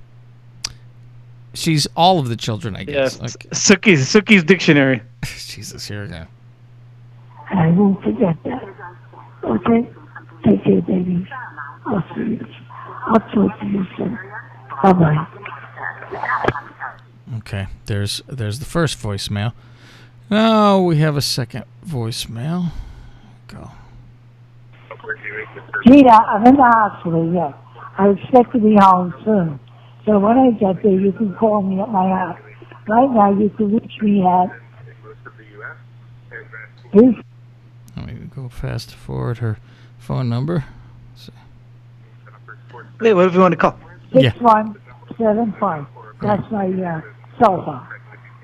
She's 1.52 1.88
all 1.96 2.20
of 2.20 2.28
the 2.28 2.36
children, 2.36 2.76
I 2.76 2.80
Yeah, 2.80 2.84
guess. 2.84 3.20
Like, 3.20 3.30
Sookie's 3.50 4.06
Sookie's 4.12 4.44
dictionary. 4.44 5.02
Jesus, 5.24 5.86
here 5.88 6.02
we 6.02 6.08
go. 6.08 6.26
I 7.50 7.68
won't 7.70 8.00
forget 8.04 8.36
that. 8.44 8.62
Okay? 9.42 9.90
Take 10.44 10.62
care, 10.62 10.80
baby. 10.82 11.26
I'll 11.86 12.04
see 12.14 12.20
you. 12.20 12.46
I'll 13.06 13.18
talk 13.34 13.58
to 13.60 13.66
you 13.66 13.84
soon. 13.96 14.18
Bye 14.82 14.92
bye. 14.92 15.26
Okay, 17.38 17.66
there's 17.86 18.22
there's 18.26 18.58
the 18.58 18.64
first 18.64 18.98
voicemail. 18.98 19.52
Now 20.30 20.80
we 20.80 20.98
have 20.98 21.16
a 21.16 21.22
second 21.22 21.64
voicemail. 21.86 22.70
Go. 23.48 23.70
Gina, 25.86 26.12
I'm 26.12 26.46
in 26.46 26.56
the 26.56 26.62
hospital, 26.62 27.32
yes. 27.32 27.54
I 27.98 28.08
expect 28.10 28.52
to 28.52 28.58
be 28.58 28.76
home 28.80 29.14
soon. 29.24 29.60
So 30.04 30.18
when 30.18 30.38
I 30.38 30.50
get 30.52 30.82
there, 30.82 30.92
you 30.92 31.12
can 31.12 31.34
call 31.34 31.62
me 31.62 31.80
at 31.80 31.88
my 31.88 32.08
house. 32.08 32.38
Right 32.88 33.10
now, 33.10 33.32
you 33.32 33.50
can 33.50 33.74
reach 33.74 34.00
me 34.00 34.24
at... 34.26 34.48
Please 36.92 37.14
Let 37.96 38.06
me 38.06 38.14
go 38.34 38.48
fast 38.48 38.94
forward 38.94 39.38
her 39.38 39.58
phone 39.98 40.28
number. 40.28 40.64
Wait, 43.00 43.14
what 43.14 43.26
if 43.26 43.34
you 43.34 43.40
want 43.40 43.52
to 43.52 43.56
call? 43.56 43.78
Yeah. 44.12 44.32
6175. 44.32 45.86
That's 46.22 46.50
my 46.50 46.66
uh, 46.66 47.00
cell 47.38 47.64
phone. 47.64 47.86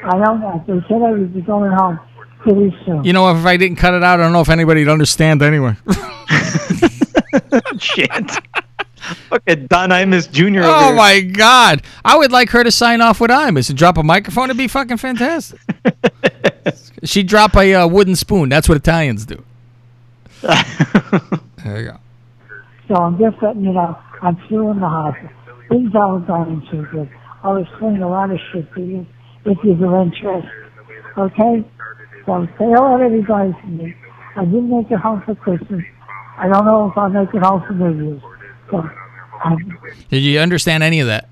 I 0.05 0.18
don't 0.18 0.40
know. 0.40 0.64
They 0.66 0.80
said 0.88 1.02
I 1.02 1.12
would 1.12 1.34
be 1.34 1.40
going 1.43 1.72
home 1.72 1.98
pretty 2.40 2.76
soon. 2.84 3.05
You 3.05 3.12
know, 3.12 3.30
if 3.30 3.44
I 3.44 3.56
didn't 3.56 3.76
cut 3.76 3.94
it 3.94 4.02
out, 4.02 4.20
I 4.20 4.22
don't 4.22 4.32
know 4.32 4.40
if 4.40 4.48
anybody'd 4.48 4.88
understand 4.88 5.43
anyway. 5.43 5.76
Shit. 7.78 8.10
Fucking 9.28 9.66
Don 9.68 9.90
Imus 9.90 10.30
Jr. 10.30 10.60
over 10.60 10.68
oh 10.68 10.86
here. 10.86 10.94
my 10.97 11.20
God! 11.20 11.82
I 12.05 12.16
would 12.16 12.32
like 12.32 12.51
her 12.51 12.64
to 12.64 12.72
sign 12.72 13.01
off 13.01 13.20
with 13.20 13.30
Imus 13.30 13.68
and 13.68 13.78
drop 13.78 13.98
a 13.98 14.02
microphone. 14.02 14.44
It'd 14.44 14.56
be 14.56 14.66
fucking 14.68 14.97
fantastic. 14.97 15.60
She'd 17.05 17.28
drop 17.28 17.55
a 17.56 17.74
uh, 17.74 17.86
wooden 17.86 18.16
spoon. 18.16 18.48
That's 18.48 18.68
what 18.68 18.76
Italians 18.76 19.24
do. 19.24 19.44
there 20.43 21.80
you 21.80 21.84
go. 21.84 21.98
So 22.88 22.94
I'm 22.97 23.18
just 23.18 23.40
letting 23.43 23.64
you 23.64 23.72
know, 23.72 23.97
I'm 24.22 24.40
still 24.47 24.70
in 24.70 24.80
the 24.80 24.88
hospital. 24.88 25.30
Things 25.68 25.90
aren't 25.94 26.26
going 26.26 26.66
too 26.70 26.86
good. 26.93 27.10
I'll 27.43 27.56
explain 27.56 28.02
a 28.02 28.09
lot 28.09 28.30
of 28.30 28.38
shit 28.52 28.72
to 28.74 28.80
you 28.80 29.06
if 29.44 29.59
you're 29.64 30.02
interested. 30.02 30.51
Okay? 31.18 31.64
So 32.24 32.47
say 32.59 32.64
hello 32.64 32.98
to 32.98 33.05
everybody 33.05 33.52
from 33.60 33.76
me. 33.78 33.94
I 34.36 34.44
didn't 34.44 34.70
make 34.70 34.90
it 34.90 34.98
home 34.98 35.22
for 35.24 35.34
Christmas. 35.34 35.82
I 36.38 36.48
don't 36.48 36.64
know 36.64 36.90
if 36.90 36.98
I'll 36.98 37.09
make 37.09 37.32
it 37.32 37.43
home 37.43 37.62
for 37.66 37.72
New 37.72 38.05
Year's. 38.10 38.22
So 38.70 38.88
I'm 39.44 39.78
Did 40.10 40.18
you 40.22 40.38
understand 40.40 40.82
any 40.82 41.01
of 41.01 41.06
that? 41.06 41.28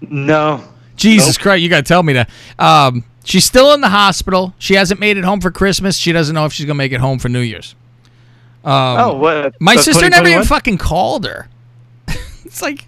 No. 0.00 0.62
Jesus 0.96 1.38
Christ, 1.38 1.62
you 1.62 1.68
got 1.68 1.78
to 1.78 1.82
tell 1.82 2.02
me 2.02 2.14
that. 2.14 2.28
Um, 2.58 3.04
she's 3.24 3.44
still 3.44 3.72
in 3.72 3.80
the 3.80 3.88
hospital. 3.88 4.54
She 4.58 4.74
hasn't 4.74 4.98
made 5.00 5.16
it 5.16 5.24
home 5.24 5.40
for 5.40 5.50
Christmas. 5.50 5.96
She 5.96 6.10
doesn't 6.12 6.34
know 6.34 6.44
if 6.44 6.52
she's 6.52 6.66
going 6.66 6.74
to 6.74 6.78
make 6.78 6.92
it 6.92 7.00
home 7.00 7.18
for 7.18 7.28
New 7.28 7.40
Year's. 7.40 7.74
Um, 8.64 8.72
Oh, 8.72 9.16
what? 9.18 9.54
My 9.60 9.76
So 9.76 9.82
sister 9.92 10.10
never 10.10 10.28
even 10.28 10.44
fucking 10.44 10.78
called 10.78 11.24
her. 11.24 11.48
It's 12.48 12.62
like, 12.62 12.80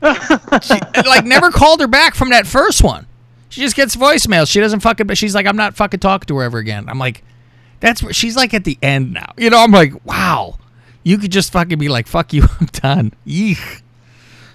she, 0.63 0.75
like 1.07 1.25
never 1.25 1.51
called 1.51 1.81
her 1.81 1.87
back 1.87 2.15
from 2.15 2.31
that 2.31 2.47
first 2.47 2.83
one. 2.83 3.07
She 3.49 3.61
just 3.61 3.77
gets 3.77 3.97
voicemails. 3.97 4.51
She 4.51 4.61
doesn't 4.61 4.81
fucking. 4.81 5.07
But 5.07 5.19
she's 5.19 5.35
like, 5.35 5.47
I'm 5.47 5.57
not 5.57 5.77
fucking 5.77 6.01
talking 6.01 6.27
to 6.27 6.37
her 6.37 6.45
ever 6.45 6.59
again. 6.59 6.89
I'm 6.89 6.99
like, 6.99 7.23
that's 7.81 8.03
where 8.03 8.13
she's 8.13 8.37
like 8.37 8.55
at 8.55 8.65
the 8.65 8.79
end 8.83 9.13
now. 9.13 9.33
You 9.37 9.51
know, 9.51 9.59
I'm 9.59 9.73
like, 9.73 10.05
wow. 10.05 10.59
You 11.03 11.19
could 11.19 11.33
just 11.33 11.53
fucking 11.53 11.79
be 11.79 11.89
like, 11.89 12.07
fuck 12.07 12.33
you, 12.33 12.43
I'm 12.61 12.67
done. 12.67 13.13
Yeesh. 13.27 13.83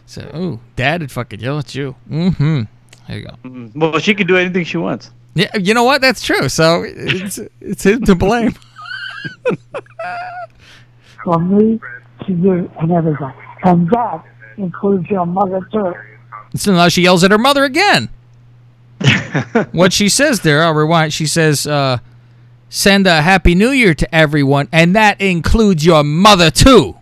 So, 0.06 0.22
ooh, 0.36 0.60
dad 0.76 1.02
would 1.02 1.12
fucking 1.12 1.40
yell 1.40 1.58
at 1.60 1.74
you. 1.74 1.96
Mm-hmm. 2.10 2.62
There 3.08 3.18
you 3.18 3.26
go. 3.26 3.70
Well, 3.76 4.00
she 4.00 4.14
can 4.14 4.28
do 4.28 4.38
anything 4.38 4.64
she 4.64 4.78
wants. 4.78 5.12
Yeah, 5.34 5.56
you 5.58 5.74
know 5.74 5.84
what? 5.84 6.02
That's 6.02 6.22
true. 6.24 6.48
So 6.48 6.84
it's 6.86 7.40
it's 7.60 7.84
him 7.84 8.04
to 8.06 8.16
blame. 8.16 8.54
from 11.26 11.58
me 11.58 11.80
to 12.26 12.34
you 12.34 12.72
and 12.80 12.92
everybody. 12.92 13.36
And 13.64 13.90
that 13.90 14.24
includes 14.58 15.10
your 15.10 15.26
mother 15.26 15.62
too. 15.72 15.94
So 16.56 16.74
now 16.74 16.88
she 16.90 17.04
yells 17.04 17.24
at 17.24 17.32
her 17.32 17.38
mother 17.38 17.64
again. 17.64 18.10
what 19.72 19.92
she 19.92 20.10
says 20.10 20.42
there, 20.42 20.64
I'll 20.64 20.74
rewind. 20.74 21.14
She 21.14 21.28
says, 21.28 21.68
uh, 21.68 21.98
"Send 22.70 23.08
a 23.08 23.22
happy 23.22 23.56
New 23.56 23.72
Year 23.72 23.94
to 23.94 24.16
everyone, 24.16 24.70
and 24.72 24.96
that 24.96 25.20
includes 25.20 25.86
your 25.86 26.04
mother 26.04 26.50
too." 26.50 26.96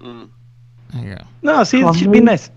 There 0.00 1.04
you. 1.04 1.16
No, 1.42 1.62
see, 1.64 1.82
From 1.82 1.94
she'd 1.94 2.10
be 2.10 2.20
me 2.20 2.26
nice. 2.26 2.50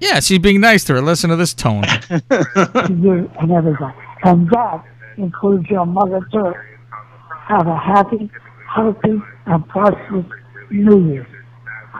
Yeah, 0.00 0.20
she's 0.20 0.38
being 0.38 0.60
nice 0.60 0.84
to 0.84 0.94
her. 0.94 1.00
Listen 1.00 1.30
to 1.30 1.36
this 1.36 1.54
tone. 1.54 1.82
to 2.08 2.98
you 3.00 3.30
and 3.40 3.52
everybody. 3.52 3.96
And 4.24 4.48
that 4.50 4.84
includes 5.16 5.70
your 5.70 5.86
mother 5.86 6.20
too. 6.32 6.52
Have 7.48 7.66
a 7.66 7.76
happy, 7.76 8.30
healthy, 8.68 9.22
and 9.46 9.68
prosperous 9.68 10.26
New 10.70 11.12
Year. 11.12 11.26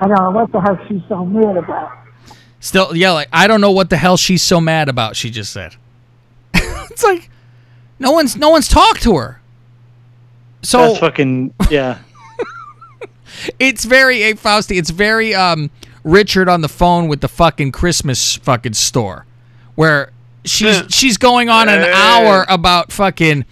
I 0.01 0.07
don't 0.09 0.17
know 0.17 0.31
what 0.31 0.53
the 0.53 0.61
hell 0.61 0.79
she's 0.89 1.03
so 1.09 1.25
mad 1.25 1.57
about. 1.57 1.91
Still 2.61 2.97
yelling. 2.97 3.27
I 3.33 3.47
don't 3.47 3.61
know 3.61 3.71
what 3.71 3.91
the 3.91 3.97
hell 3.97 4.17
she's 4.17 4.43
so 4.43 4.61
mad 4.61 4.89
about. 4.89 5.17
She 5.17 5.31
just 5.31 5.53
said. 5.53 5.77
it's 6.55 7.03
like 7.05 7.31
no 7.99 8.11
one's 8.13 8.37
no 8.37 8.51
one's 8.51 8.69
talked 8.69 9.03
to 9.03 9.17
her. 9.17 9.41
So 10.63 10.79
That's 10.89 10.99
fucking 10.99 11.55
yeah. 11.71 11.99
it's 13.59 13.85
very 13.85 14.23
a 14.25 14.35
Fausti. 14.35 14.79
It's 14.79 14.91
very 14.91 15.35
um 15.35 15.71
Richard 16.05 16.49
on 16.49 16.61
the 16.61 16.69
phone 16.69 17.09
with 17.09 17.21
the 17.21 17.29
fucking 17.29 17.73
Christmas 17.73 18.37
fucking 18.37 18.75
store, 18.75 19.27
where 19.75 20.11
she's 20.45 20.83
she's 20.89 21.17
going 21.19 21.49
on 21.49 21.69
an 21.69 21.83
hour 21.85 22.47
about 22.49 22.93
fucking. 22.93 23.45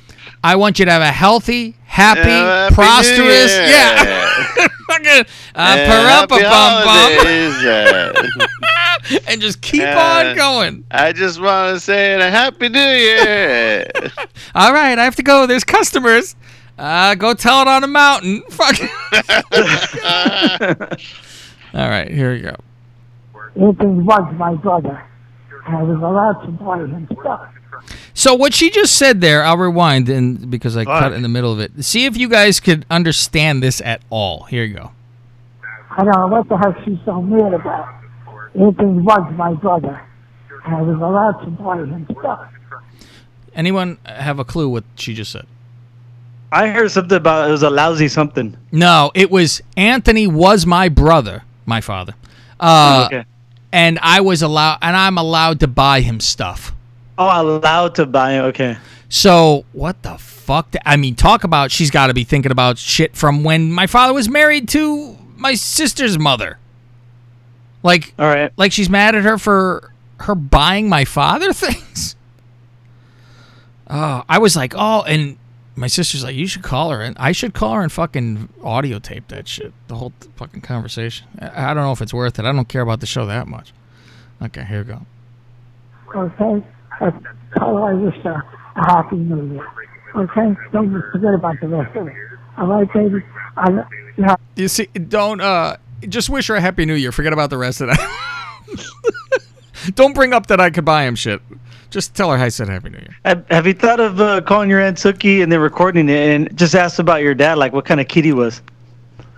I 0.42 0.56
want 0.56 0.78
you 0.78 0.84
to 0.84 0.90
have 0.90 1.00
a 1.00 1.10
healthy, 1.10 1.74
happy, 1.84 2.20
Yeah, 2.28 2.64
Happy 2.64 2.70
New 2.70 2.74
prosperous, 2.74 3.56
Year. 3.56 3.66
yeah, 3.66 4.23
fucking 4.88 5.26
uh, 5.54 5.74
Yeah, 5.76 5.88
parappa 5.88 6.38
happy 6.38 6.42
bum 6.42 6.84
bum, 6.84 6.86
holidays, 6.86 7.56
uh, 9.20 9.20
and 9.28 9.40
just 9.40 9.60
keep 9.60 9.82
Yeah. 9.82 10.28
on 10.30 10.36
going. 10.36 10.84
I 10.90 11.12
just 11.12 11.40
want 11.40 11.74
to 11.76 11.80
say 11.80 12.14
a 12.14 12.30
happy 12.30 12.68
New 12.68 12.78
Year. 12.80 13.86
All 14.54 14.72
right, 14.72 14.98
I 14.98 15.04
have 15.04 15.16
to 15.16 15.22
go. 15.22 15.46
There's 15.46 15.64
customers. 15.64 16.36
Uh, 16.76 17.14
go 17.14 17.34
tell 17.34 17.62
it 17.62 17.68
on 17.68 17.84
a 17.84 17.86
mountain. 17.86 18.42
Fuck. 18.50 18.76
All 21.74 21.88
right, 21.88 22.10
here 22.10 22.32
we 22.32 22.40
go. 22.40 22.56
Anthony 23.60 24.02
was 24.02 24.34
my 24.36 24.54
brother. 24.54 25.02
And 25.66 25.76
I 25.76 25.82
was 25.82 25.96
allowed 25.98 26.44
to 26.44 26.52
buy 26.52 26.78
him 26.78 27.08
stuff. 27.20 27.48
So 28.14 28.34
what 28.34 28.54
she 28.54 28.70
just 28.70 28.96
said 28.96 29.20
there, 29.20 29.44
I'll 29.44 29.56
rewind 29.56 30.08
and 30.08 30.50
because 30.50 30.76
I 30.76 30.84
cut 30.84 31.02
Fuck. 31.02 31.12
in 31.12 31.22
the 31.22 31.28
middle 31.28 31.52
of 31.52 31.60
it. 31.60 31.84
See 31.84 32.04
if 32.04 32.16
you 32.16 32.28
guys 32.28 32.60
could 32.60 32.86
understand 32.90 33.62
this 33.62 33.80
at 33.80 34.02
all. 34.10 34.44
Here 34.44 34.64
you 34.64 34.74
go. 34.74 34.92
I 35.90 36.04
don't 36.04 36.12
know 36.12 36.26
what 36.26 36.48
the 36.48 36.56
hell 36.56 36.74
she's 36.84 36.98
so 37.04 37.22
mad 37.22 37.54
about. 37.54 38.02
Anthony 38.54 39.00
was 39.00 39.32
my 39.36 39.54
brother. 39.54 40.00
And 40.64 40.74
I 40.74 40.82
was 40.82 40.96
allowed 40.96 41.44
to 41.44 41.50
buy 41.50 41.76
him 41.78 42.06
stuff. 42.18 42.50
Anyone 43.54 43.98
have 44.04 44.38
a 44.38 44.44
clue 44.44 44.68
what 44.68 44.84
she 44.96 45.14
just 45.14 45.30
said? 45.30 45.46
I 46.50 46.68
heard 46.68 46.90
something 46.90 47.16
about 47.16 47.48
it 47.48 47.52
was 47.52 47.62
a 47.62 47.70
lousy 47.70 48.08
something. 48.08 48.56
No, 48.70 49.10
it 49.14 49.30
was 49.30 49.60
Anthony 49.76 50.26
was 50.26 50.66
my 50.66 50.88
brother, 50.88 51.42
my 51.66 51.80
father. 51.80 52.14
Uh, 52.60 53.04
okay. 53.06 53.24
And 53.72 53.98
I 54.00 54.20
was 54.20 54.40
allowed, 54.40 54.78
and 54.80 54.96
I'm 54.96 55.18
allowed 55.18 55.60
to 55.60 55.66
buy 55.66 56.00
him 56.00 56.20
stuff. 56.20 56.72
Oh, 57.16 57.42
allowed 57.42 57.94
to 57.96 58.06
buy. 58.06 58.38
Okay. 58.40 58.76
So 59.08 59.64
what 59.72 60.02
the 60.02 60.16
fuck? 60.18 60.70
th- 60.72 60.82
I 60.84 60.96
mean, 60.96 61.14
talk 61.14 61.44
about 61.44 61.70
she's 61.70 61.90
got 61.90 62.08
to 62.08 62.14
be 62.14 62.24
thinking 62.24 62.52
about 62.52 62.78
shit 62.78 63.16
from 63.16 63.44
when 63.44 63.70
my 63.72 63.86
father 63.86 64.12
was 64.12 64.28
married 64.28 64.68
to 64.70 65.16
my 65.36 65.54
sister's 65.54 66.18
mother. 66.18 66.58
Like, 67.82 68.14
all 68.18 68.26
right, 68.26 68.50
like 68.56 68.72
she's 68.72 68.88
mad 68.88 69.14
at 69.14 69.22
her 69.24 69.38
for 69.38 69.92
her 70.20 70.34
buying 70.34 70.88
my 70.88 71.04
father 71.04 71.52
things. 71.52 72.16
Oh, 73.88 74.24
I 74.28 74.38
was 74.38 74.56
like, 74.56 74.72
oh, 74.74 75.02
and 75.02 75.36
my 75.76 75.86
sister's 75.86 76.24
like, 76.24 76.34
you 76.34 76.46
should 76.46 76.62
call 76.62 76.90
her, 76.90 77.02
and 77.02 77.16
I 77.18 77.32
should 77.32 77.52
call 77.52 77.74
her 77.74 77.82
and 77.82 77.92
fucking 77.92 78.48
audio 78.62 78.98
tape 78.98 79.28
that 79.28 79.46
shit, 79.46 79.72
the 79.88 79.96
whole 79.96 80.12
fucking 80.36 80.62
conversation. 80.62 81.26
I 81.38 81.70
I 81.70 81.74
don't 81.74 81.84
know 81.84 81.92
if 81.92 82.00
it's 82.00 82.14
worth 82.14 82.38
it. 82.38 82.44
I 82.46 82.52
don't 82.52 82.68
care 82.68 82.82
about 82.82 83.00
the 83.00 83.06
show 83.06 83.26
that 83.26 83.46
much. 83.46 83.72
Okay, 84.42 84.64
here 84.64 84.78
we 84.78 84.84
go. 84.84 85.06
Okay? 86.16 86.66
But 87.00 87.14
tell 87.56 87.78
I 87.78 87.92
wish 87.94 88.16
her 88.22 88.44
a 88.76 88.92
happy 88.92 89.16
new 89.16 89.54
year. 89.54 89.66
Okay? 90.16 90.54
Don't 90.72 90.92
forget 91.12 91.34
about 91.34 91.60
the 91.60 91.68
rest 91.68 91.96
of 91.96 92.06
it. 92.06 92.14
All 92.56 92.66
right, 92.66 92.92
baby? 92.92 93.22
I, 93.56 93.70
you 94.16 94.24
know, 94.24 94.36
You 94.56 94.68
see, 94.68 94.86
don't 94.86 95.40
uh, 95.40 95.76
just 96.08 96.30
wish 96.30 96.46
her 96.48 96.54
a 96.54 96.60
happy 96.60 96.84
new 96.86 96.94
year. 96.94 97.12
Forget 97.12 97.32
about 97.32 97.50
the 97.50 97.58
rest 97.58 97.80
of 97.80 97.88
that. 97.88 99.44
don't 99.94 100.14
bring 100.14 100.32
up 100.32 100.46
that 100.48 100.60
I 100.60 100.70
could 100.70 100.84
buy 100.84 101.04
him 101.04 101.14
shit. 101.14 101.40
Just 101.90 102.14
tell 102.14 102.30
her 102.30 102.36
I 102.36 102.48
said 102.48 102.68
happy 102.68 102.90
new 102.90 102.98
year. 102.98 103.16
Have, 103.24 103.44
have 103.50 103.66
you 103.66 103.74
thought 103.74 104.00
of 104.00 104.20
uh, 104.20 104.40
calling 104.40 104.68
your 104.68 104.80
aunt 104.80 104.98
Sookie 104.98 105.42
and 105.42 105.50
then 105.50 105.60
recording 105.60 106.08
it 106.08 106.34
and 106.34 106.56
just 106.56 106.74
ask 106.74 106.98
about 106.98 107.22
your 107.22 107.34
dad, 107.34 107.58
like 107.58 107.72
what 107.72 107.84
kind 107.84 108.00
of 108.00 108.08
kid 108.08 108.24
he 108.24 108.32
was? 108.32 108.62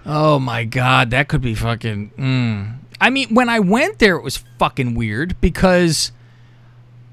Oh 0.07 0.39
my 0.39 0.65
god, 0.65 1.11
that 1.11 1.29
could 1.29 1.43
be 1.43 1.55
fucking. 1.55 2.13
Mm. 2.17 2.77
I 3.01 3.11
mean, 3.11 3.35
when 3.35 3.49
I 3.49 3.61
went 3.61 3.99
there, 3.99 4.17
it 4.17 4.23
was 4.23 4.39
fucking 4.59 4.95
weird 4.95 5.39
because 5.41 6.13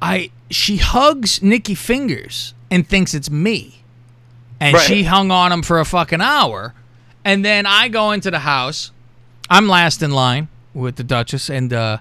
I 0.03 0.30
she 0.49 0.77
hugs 0.77 1.41
Nikki 1.41 1.75
Fingers 1.75 2.53
and 2.69 2.88
thinks 2.88 3.13
it's 3.13 3.30
me, 3.30 3.84
and 4.59 4.73
Right. 4.75 4.84
she 4.85 5.03
hung 5.03 5.31
on 5.31 5.51
him 5.51 5.63
for 5.63 5.80
a 5.80 5.85
fucking 5.85 6.21
hour, 6.21 6.73
and 7.23 7.43
then 7.45 7.65
I 7.65 7.88
go 7.88 8.11
into 8.11 8.30
the 8.30 8.39
house. 8.39 8.91
I'm 9.49 9.67
last 9.67 10.01
in 10.03 10.11
line 10.11 10.47
with 10.73 10.95
the 10.97 11.03
Duchess, 11.03 11.49
and 11.49 11.71
uh, 11.73 11.97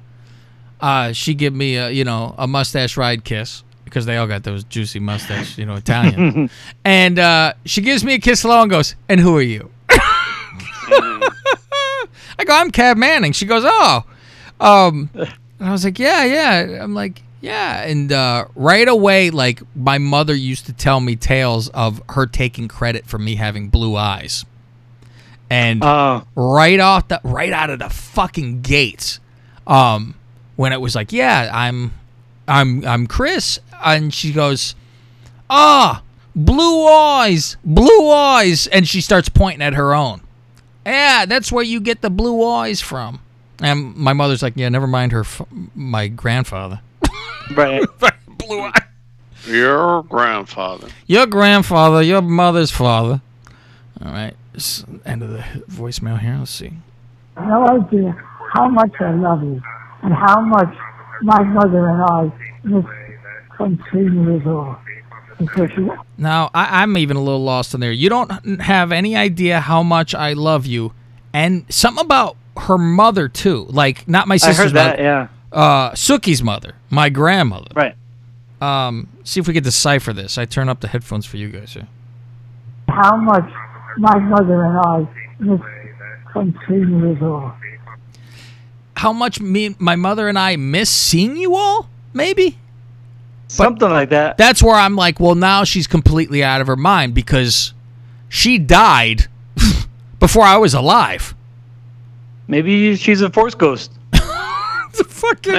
uh, 0.80 1.12
she 1.12 1.34
give 1.34 1.54
me 1.54 1.76
a 1.76 1.90
you 1.90 2.04
know 2.04 2.34
a 2.38 2.46
mustache 2.46 2.96
ride 2.96 3.24
kiss 3.24 3.62
because 3.84 4.04
they 4.06 4.16
all 4.16 4.26
got 4.26 4.42
those 4.42 4.64
juicy 4.64 4.98
mustache, 5.00 5.58
you 5.58 5.66
know, 5.66 5.74
Italian. 5.76 6.48
and 6.84 7.18
uh, 7.18 7.52
she 7.66 7.82
gives 7.82 8.02
me 8.04 8.14
a 8.14 8.18
kiss 8.18 8.42
hello 8.42 8.62
and 8.62 8.70
goes, 8.70 8.94
"And 9.08 9.20
who 9.20 9.36
are 9.36 9.42
you?" 9.42 9.70
I 12.38 12.44
go, 12.44 12.54
I'm 12.54 12.70
Cab 12.70 12.96
Manning. 12.96 13.32
She 13.32 13.46
goes, 13.46 13.62
oh. 13.64 14.04
Um, 14.60 15.10
and 15.14 15.28
I 15.60 15.70
was 15.70 15.84
like, 15.84 15.98
yeah, 15.98 16.24
yeah. 16.24 16.82
I'm 16.82 16.94
like, 16.94 17.22
yeah. 17.42 17.82
And 17.82 18.10
uh, 18.10 18.46
right 18.54 18.88
away, 18.88 19.28
like 19.30 19.60
my 19.76 19.98
mother 19.98 20.34
used 20.34 20.64
to 20.66 20.72
tell 20.72 21.00
me 21.00 21.16
tales 21.16 21.68
of 21.68 22.00
her 22.10 22.24
taking 22.24 22.68
credit 22.68 23.04
for 23.04 23.18
me 23.18 23.34
having 23.34 23.68
blue 23.68 23.96
eyes. 23.96 24.46
And 25.50 25.84
right 26.34 26.80
off 26.80 27.08
the 27.08 27.20
right 27.24 27.52
out 27.52 27.68
of 27.68 27.80
the 27.80 27.90
fucking 27.90 28.62
gates, 28.62 29.20
um, 29.66 30.14
when 30.56 30.72
it 30.72 30.80
was 30.80 30.94
like, 30.94 31.12
yeah, 31.12 31.50
I'm, 31.52 31.92
I'm, 32.48 32.86
I'm 32.86 33.06
Chris, 33.06 33.58
and 33.84 34.14
she 34.14 34.32
goes, 34.32 34.74
ah, 35.50 36.02
blue 36.34 36.86
eyes, 36.86 37.58
blue 37.64 38.10
eyes, 38.10 38.66
and 38.68 38.88
she 38.88 39.02
starts 39.02 39.28
pointing 39.28 39.60
at 39.60 39.74
her 39.74 39.94
own. 39.94 40.22
Yeah, 40.86 41.26
that's 41.26 41.52
where 41.52 41.64
you 41.64 41.80
get 41.80 42.00
the 42.00 42.10
blue 42.10 42.42
eyes 42.46 42.80
from. 42.80 43.20
And 43.60 43.94
my 43.94 44.14
mother's 44.14 44.42
like, 44.42 44.54
yeah, 44.56 44.68
never 44.70 44.86
mind 44.86 45.12
her, 45.12 45.20
f- 45.20 45.42
my 45.74 46.08
grandfather. 46.08 46.80
Right. 47.56 47.82
blue 48.38 48.60
eye. 48.60 48.82
Your 49.46 50.02
grandfather. 50.04 50.88
Your 51.06 51.26
grandfather, 51.26 52.02
your 52.02 52.22
mother's 52.22 52.70
father. 52.70 53.20
All 54.04 54.12
right, 54.12 54.34
this- 54.52 54.84
end 55.04 55.22
of 55.22 55.30
the 55.30 55.38
voicemail 55.70 56.18
here. 56.18 56.36
Let's 56.38 56.50
see. 56.50 56.72
no 57.36 57.66
idea 57.66 58.12
how 58.52 58.68
much 58.68 58.92
I 59.00 59.12
love 59.12 59.42
you 59.42 59.60
and 60.02 60.12
how 60.14 60.40
much 60.40 60.74
my 61.22 61.42
mother 61.42 61.88
and 61.88 62.02
I 62.02 62.32
miss 62.64 62.84
from 63.56 63.82
three 63.90 64.10
years 64.12 64.42
old. 64.46 64.76
Now, 66.18 66.50
I, 66.54 66.82
I'm 66.82 66.96
even 66.98 67.16
a 67.16 67.20
little 67.22 67.42
lost 67.42 67.74
in 67.74 67.80
there. 67.80 67.90
You 67.90 68.08
don't 68.08 68.60
have 68.60 68.92
any 68.92 69.16
idea 69.16 69.58
how 69.60 69.82
much 69.82 70.14
I 70.14 70.34
love 70.34 70.66
you, 70.66 70.92
and 71.32 71.64
something 71.72 72.04
about 72.04 72.36
her 72.56 72.78
mother 72.78 73.28
too. 73.28 73.66
Like 73.70 74.06
not 74.06 74.28
my 74.28 74.34
I 74.34 74.38
sister's 74.38 74.56
heard 74.66 74.72
that, 74.74 74.90
mother. 74.98 75.02
yeah. 75.02 75.28
Uh, 75.52 75.90
Sookie's 75.92 76.42
mother, 76.42 76.74
my 76.90 77.08
grandmother. 77.10 77.70
Right. 77.74 77.94
Um, 78.60 79.08
see 79.24 79.40
if 79.40 79.46
we 79.48 79.54
can 79.54 79.62
decipher 79.62 80.12
this. 80.12 80.38
I 80.38 80.44
turn 80.44 80.68
up 80.68 80.80
the 80.80 80.88
headphones 80.88 81.26
for 81.26 81.36
you 81.36 81.48
guys 81.48 81.74
here. 81.74 81.88
how 82.88 83.16
much 83.16 83.44
my 83.98 84.18
mother 84.18 84.64
and 84.64 84.78
I 84.78 85.08
miss 85.40 85.60
from 86.32 86.58
three 86.66 86.88
years 86.88 87.18
old. 87.20 87.52
How 88.96 89.12
much 89.12 89.40
me, 89.40 89.74
my 89.78 89.96
mother 89.96 90.28
and 90.28 90.38
I 90.38 90.56
miss 90.56 90.88
seeing 90.88 91.36
you 91.36 91.54
all? 91.56 91.88
Maybe. 92.14 92.56
Something 93.48 93.90
like 93.90 94.10
that. 94.10 94.38
That's 94.38 94.62
where 94.62 94.76
I'm 94.76 94.96
like, 94.96 95.20
well, 95.20 95.34
now 95.34 95.64
she's 95.64 95.86
completely 95.86 96.42
out 96.42 96.60
of 96.60 96.66
her 96.68 96.76
mind 96.76 97.14
because 97.14 97.74
she 98.28 98.58
died 98.58 99.26
before 100.20 100.44
I 100.44 100.56
was 100.56 100.72
alive. 100.72 101.34
Maybe 102.48 102.96
she's 102.96 103.20
a 103.20 103.28
force 103.30 103.54
ghost. 103.54 103.92
the 104.98 105.04
fucking 105.04 105.54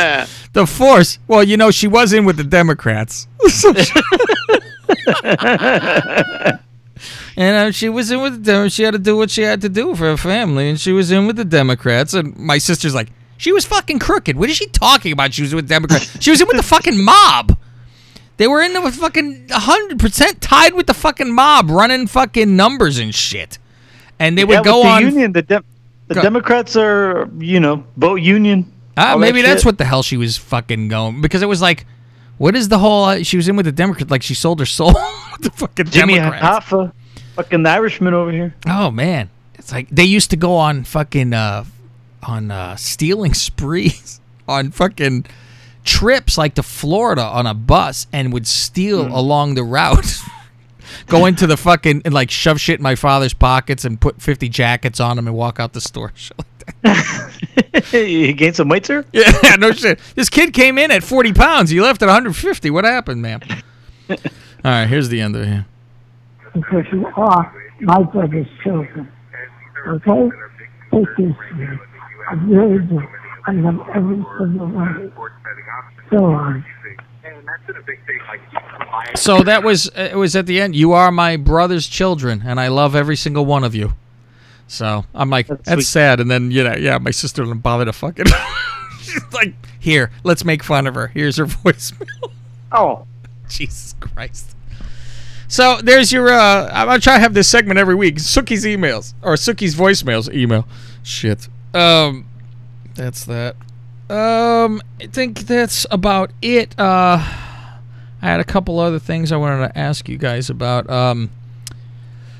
the 0.53 0.65
force. 0.65 1.19
Well, 1.27 1.43
you 1.43 1.57
know, 1.57 1.71
she 1.71 1.87
was 1.87 2.13
in 2.13 2.25
with 2.25 2.37
the 2.37 2.43
Democrats. 2.43 3.27
And 7.35 7.55
uh, 7.55 7.71
she 7.71 7.89
was 7.89 8.11
in 8.11 8.21
with 8.21 8.33
the 8.33 8.51
Democrats. 8.51 8.75
She 8.75 8.83
had 8.83 8.91
to 8.91 8.99
do 8.99 9.17
what 9.17 9.31
she 9.31 9.41
had 9.41 9.61
to 9.61 9.69
do 9.69 9.95
for 9.95 10.05
her 10.05 10.17
family, 10.17 10.69
and 10.69 10.79
she 10.79 10.91
was 10.91 11.11
in 11.11 11.25
with 11.25 11.35
the 11.35 11.45
Democrats. 11.45 12.13
And 12.13 12.37
my 12.37 12.59
sister's 12.59 12.93
like, 12.93 13.09
she 13.37 13.51
was 13.51 13.65
fucking 13.65 13.99
crooked. 13.99 14.37
What 14.37 14.49
is 14.49 14.57
she 14.57 14.67
talking 14.67 15.11
about? 15.11 15.33
She 15.33 15.41
was 15.41 15.55
with 15.55 15.67
Democrats. 15.67 16.21
she 16.21 16.29
was 16.29 16.39
in 16.39 16.47
with 16.47 16.57
the 16.57 16.63
fucking 16.63 17.03
mob. 17.03 17.57
They 18.37 18.47
were 18.47 18.61
in 18.61 18.81
with 18.83 18.95
fucking 18.95 19.47
hundred 19.51 19.99
percent 19.99 20.41
tied 20.41 20.73
with 20.73 20.87
the 20.87 20.93
fucking 20.93 21.31
mob, 21.31 21.69
running 21.69 22.07
fucking 22.07 22.55
numbers 22.55 22.97
and 22.97 23.13
shit. 23.13 23.59
And 24.19 24.37
they 24.37 24.45
would 24.45 24.63
go 24.63 24.77
with 24.77 24.85
the 24.85 24.89
on. 24.89 25.01
union. 25.03 25.33
The, 25.33 25.41
Dem- 25.41 25.65
the 26.07 26.15
Democrats 26.15 26.75
are, 26.75 27.29
you 27.37 27.59
know, 27.59 27.83
vote 27.97 28.21
union. 28.21 28.71
Ah, 28.95 29.13
all 29.13 29.19
that 29.19 29.25
maybe 29.25 29.41
that's 29.41 29.61
shit. 29.61 29.65
what 29.65 29.77
the 29.77 29.85
hell 29.85 30.03
she 30.03 30.17
was 30.17 30.37
fucking 30.37 30.87
going 30.87 31.21
because 31.21 31.41
it 31.41 31.47
was 31.47 31.61
like, 31.61 31.85
what 32.37 32.55
is 32.55 32.69
the 32.69 32.79
whole? 32.79 33.05
Uh, 33.05 33.23
she 33.23 33.37
was 33.37 33.47
in 33.47 33.55
with 33.55 33.65
the 33.65 33.71
Democrats, 33.71 34.11
like 34.11 34.23
she 34.23 34.33
sold 34.35 34.59
her 34.59 34.65
soul 34.65 34.91
the 35.39 35.51
fucking 35.55 35.87
Jimmy 35.87 36.15
Democrats. 36.15 36.67
Hoffa, 36.67 36.91
fucking 37.35 37.65
Irishman 37.65 38.13
over 38.13 38.31
here. 38.31 38.55
Oh 38.67 38.91
man, 38.91 39.29
it's 39.55 39.71
like 39.71 39.89
they 39.89 40.03
used 40.03 40.29
to 40.31 40.35
go 40.35 40.55
on 40.55 40.83
fucking 40.83 41.33
uh, 41.33 41.65
on 42.23 42.51
uh, 42.51 42.75
stealing 42.75 43.33
sprees 43.47 44.19
on 44.47 44.71
fucking 44.71 45.25
trips 45.83 46.37
like 46.37 46.55
to 46.55 46.63
Florida 46.63 47.23
on 47.23 47.45
a 47.45 47.53
bus 47.53 48.07
and 48.13 48.31
would 48.33 48.47
steal 48.47 49.07
along 49.07 49.55
the 49.55 49.63
route. 49.63 50.17
Go 51.07 51.25
into 51.25 51.47
the 51.47 51.57
fucking 51.57 52.03
and 52.05 52.13
like 52.13 52.29
shove 52.29 52.59
shit 52.59 52.79
in 52.79 52.83
my 52.83 52.95
father's 52.95 53.33
pockets 53.33 53.83
and 53.83 53.99
put 53.99 54.21
fifty 54.21 54.47
jackets 54.47 54.99
on 54.99 55.17
him 55.17 55.27
and 55.27 55.35
walk 55.35 55.59
out 55.59 55.73
the 55.73 55.81
store. 55.81 56.13
Shit 56.85 57.83
like 57.93 57.93
you 57.93 58.33
gained 58.33 58.55
some 58.55 58.69
weight, 58.69 58.85
sir? 58.85 59.05
Yeah, 59.13 59.55
no 59.57 59.71
shit. 59.71 59.99
This 60.15 60.29
kid 60.29 60.53
came 60.53 60.77
in 60.77 60.91
at 60.91 61.03
40 61.03 61.33
pounds. 61.33 61.69
He 61.69 61.79
left 61.81 62.01
at 62.01 62.07
150. 62.07 62.69
What 62.69 62.85
happened, 62.85 63.21
ma'am? 63.21 63.41
All 64.09 64.17
right, 64.63 64.85
here's 64.87 65.09
the 65.09 65.19
end 65.21 65.35
of 65.35 65.41
it. 65.43 65.65
because 66.53 66.85
you 66.91 67.05
are 67.15 67.53
my 67.81 68.01
brother's 68.03 68.47
children. 68.63 69.11
Okay? 69.87 70.29
Take 70.91 71.07
this 71.17 71.35
to 71.49 71.55
me. 71.55 71.67
I 72.29 72.33
really 72.35 72.85
do. 72.87 73.01
I 73.45 73.51
love 73.53 73.87
every 73.93 74.23
single 74.39 74.67
one 74.67 74.95
of 74.95 75.01
you. 75.01 75.11
So 76.11 76.25
on. 76.25 76.65
So 79.15 79.41
that 79.43 79.63
was 79.63 79.89
it. 79.95 80.15
Was 80.15 80.35
at 80.35 80.45
the 80.45 80.59
end. 80.61 80.75
You 80.75 80.93
are 80.93 81.11
my 81.11 81.35
brother's 81.37 81.87
children, 81.87 82.43
and 82.45 82.59
I 82.59 82.67
love 82.69 82.95
every 82.95 83.15
single 83.15 83.45
one 83.45 83.63
of 83.63 83.73
you. 83.75 83.93
So 84.67 85.05
I'm 85.13 85.29
like, 85.29 85.47
that's, 85.47 85.71
sweet. 85.71 85.83
sad. 85.85 86.19
And 86.19 86.29
then 86.31 86.51
you 86.51 86.63
know, 86.63 86.75
yeah, 86.75 86.97
my 86.97 87.11
sister 87.11 87.43
didn't 87.43 87.59
bother 87.59 87.85
to 87.85 87.93
fucking. 87.93 88.25
She's 89.01 89.33
like, 89.33 89.53
here, 89.79 90.11
let's 90.23 90.43
make 90.45 90.63
fun 90.63 90.87
of 90.87 90.95
her. 90.95 91.07
Here's 91.07 91.37
her 91.37 91.45
voicemail. 91.47 92.07
Oh, 92.71 93.05
Jesus 93.49 93.95
Christ. 93.99 94.55
So 95.47 95.77
there's 95.83 96.11
your. 96.11 96.29
uh 96.31 96.69
I'm 96.73 96.87
gonna 96.87 96.99
try 96.99 97.15
to 97.15 97.19
have 97.19 97.33
this 97.35 97.47
segment 97.47 97.77
every 97.79 97.95
week. 97.95 98.15
Sookie's 98.15 98.65
emails 98.65 99.13
or 99.21 99.35
Sookie's 99.35 99.75
voicemails 99.75 100.33
email. 100.33 100.67
Shit. 101.03 101.47
Um, 101.75 102.25
that's 102.95 103.25
that. 103.25 103.55
Um, 104.09 104.81
I 105.01 105.07
think 105.07 105.41
that's 105.41 105.85
about 105.91 106.31
it. 106.41 106.73
Uh, 106.79 107.17
I 107.19 108.25
had 108.25 108.39
a 108.39 108.43
couple 108.43 108.79
other 108.79 108.99
things 108.99 109.31
I 109.31 109.37
wanted 109.37 109.67
to 109.67 109.77
ask 109.77 110.07
you 110.09 110.17
guys 110.17 110.49
about. 110.49 110.89
Um, 110.89 111.29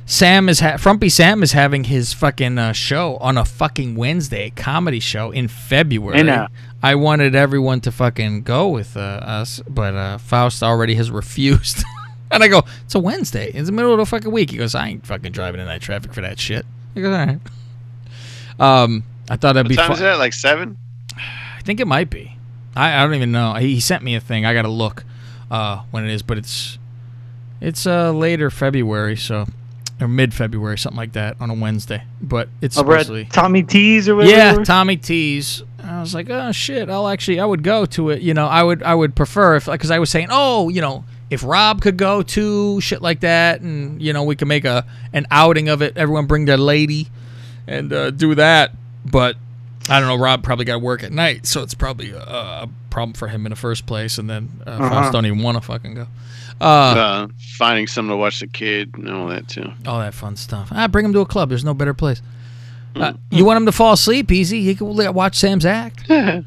Sam 0.05 0.49
is 0.49 0.59
ha- 0.59 0.77
Frumpy 0.77 1.09
Sam 1.09 1.43
is 1.43 1.53
having 1.53 1.85
his 1.85 2.11
fucking 2.13 2.57
uh, 2.57 2.73
show 2.73 3.17
on 3.17 3.37
a 3.37 3.45
fucking 3.45 3.95
Wednesday, 3.95 4.51
comedy 4.55 4.99
show 4.99 5.31
in 5.31 5.47
February. 5.47 6.19
I 6.19 6.23
know. 6.23 6.47
I 6.81 6.95
wanted 6.95 7.35
everyone 7.35 7.79
to 7.81 7.91
fucking 7.91 8.43
go 8.43 8.67
with 8.69 8.97
uh, 8.97 8.99
us, 8.99 9.61
but 9.69 9.93
uh, 9.95 10.17
Faust 10.17 10.61
already 10.61 10.95
has 10.95 11.09
refused. 11.11 11.83
and 12.31 12.43
I 12.43 12.49
go, 12.49 12.63
it's 12.83 12.95
a 12.95 12.99
Wednesday. 12.99 13.49
It's 13.53 13.67
the 13.67 13.71
middle 13.71 13.93
of 13.93 13.97
the 13.99 14.05
fucking 14.05 14.31
week. 14.31 14.51
He 14.51 14.57
goes, 14.57 14.75
I 14.75 14.89
ain't 14.89 15.05
fucking 15.05 15.31
driving 15.31 15.61
in 15.61 15.67
that 15.67 15.81
traffic 15.81 16.13
for 16.13 16.21
that 16.21 16.37
shit. 16.39 16.65
I 16.95 16.99
go, 16.99 17.11
all 17.11 17.25
right. 17.25 17.39
Um, 18.59 19.03
I 19.29 19.37
thought 19.37 19.53
that'd 19.53 19.65
What 19.65 19.69
be 19.69 19.75
time 19.77 19.87
fun. 19.87 19.93
is 19.95 19.99
that? 20.01 20.19
Like 20.19 20.33
seven? 20.33 20.77
I 21.15 21.61
think 21.63 21.79
it 21.79 21.87
might 21.87 22.09
be. 22.09 22.37
I, 22.75 22.97
I 22.99 23.03
don't 23.05 23.15
even 23.15 23.31
know. 23.31 23.53
He, 23.53 23.75
he 23.75 23.79
sent 23.79 24.03
me 24.03 24.15
a 24.15 24.19
thing. 24.19 24.45
I 24.45 24.53
got 24.53 24.63
to 24.63 24.67
look 24.69 25.05
uh, 25.49 25.83
when 25.91 26.03
it 26.03 26.11
is, 26.11 26.21
but 26.23 26.37
it's 26.37 26.77
it's 27.61 27.87
uh, 27.87 28.11
later 28.11 28.49
February, 28.51 29.15
so 29.15 29.45
or 30.01 30.07
mid 30.07 30.33
February, 30.33 30.77
something 30.77 30.97
like 30.97 31.13
that, 31.13 31.37
on 31.39 31.49
a 31.49 31.53
Wednesday. 31.53 32.03
But 32.21 32.49
it's 32.61 32.77
over 32.77 32.93
supposedly 32.93 33.25
Tommy 33.25 33.63
T's 33.63 34.09
or 34.09 34.15
whatever. 34.15 34.59
yeah, 34.59 34.63
Tommy 34.63 34.97
T's. 34.97 35.63
I 35.83 35.99
was 35.99 36.13
like, 36.13 36.29
oh 36.29 36.51
shit, 36.53 36.89
I'll 36.89 37.07
actually, 37.07 37.39
I 37.39 37.45
would 37.45 37.61
go 37.63 37.85
to 37.87 38.09
it. 38.09 38.21
You 38.21 38.33
know, 38.33 38.47
I 38.47 38.63
would, 38.63 38.81
I 38.83 38.95
would 38.95 39.15
prefer 39.15 39.57
if, 39.57 39.65
because 39.65 39.91
I 39.91 39.99
was 39.99 40.09
saying, 40.09 40.27
oh, 40.31 40.69
you 40.69 40.79
know, 40.81 41.03
if 41.29 41.43
Rob 41.43 41.81
could 41.81 41.97
go 41.97 42.21
to 42.21 42.79
shit 42.79 43.01
like 43.01 43.19
that, 43.21 43.61
and 43.61 44.01
you 44.01 44.13
know, 44.13 44.23
we 44.23 44.35
could 44.35 44.47
make 44.47 44.65
a 44.65 44.85
an 45.13 45.25
outing 45.31 45.67
of 45.69 45.81
it. 45.81 45.97
Everyone 45.97 46.25
bring 46.25 46.45
their 46.45 46.57
lady, 46.57 47.07
and 47.67 47.91
uh, 47.91 48.11
do 48.11 48.35
that. 48.35 48.71
But 49.05 49.35
I 49.89 49.99
don't 49.99 50.07
know. 50.07 50.17
Rob 50.23 50.43
probably 50.43 50.63
got 50.65 50.73
to 50.73 50.79
work 50.79 51.03
at 51.03 51.11
night, 51.11 51.45
so 51.45 51.61
it's 51.63 51.73
probably 51.73 52.11
a, 52.11 52.19
a 52.19 52.69
problem 52.89 53.13
for 53.13 53.27
him 53.27 53.45
in 53.45 53.49
the 53.49 53.55
first 53.55 53.85
place. 53.85 54.17
And 54.17 54.29
then 54.29 54.61
uh, 54.65 54.69
Uh-huh. 54.71 55.11
Don't 55.11 55.25
even 55.25 55.41
want 55.41 55.57
to 55.57 55.61
fucking 55.61 55.95
go. 55.95 56.07
Uh, 56.61 56.65
Uh, 56.65 57.27
finding 57.57 57.87
something 57.87 58.11
to 58.11 58.17
watch 58.17 58.39
the 58.39 58.47
kid 58.47 58.95
and 58.95 59.09
all 59.09 59.27
that 59.27 59.47
too. 59.47 59.71
all 59.87 59.99
that 59.99 60.13
fun 60.13 60.35
stuff. 60.35 60.69
Ah, 60.71 60.87
bring 60.87 61.05
him 61.05 61.13
to 61.13 61.19
a 61.19 61.25
club. 61.25 61.49
There's 61.49 61.65
no 61.65 61.73
better 61.73 61.93
place. 61.93 62.21
Hmm. 62.95 63.01
Uh, 63.01 63.13
you 63.31 63.43
want 63.45 63.57
him 63.57 63.65
to 63.65 63.71
fall 63.71 63.93
asleep? 63.93 64.31
Easy. 64.31 64.63
He 64.63 64.75
can 64.75 64.87
watch 65.13 65.35
Sam's 65.35 65.65
act. 65.65 66.05
Thank 66.07 66.45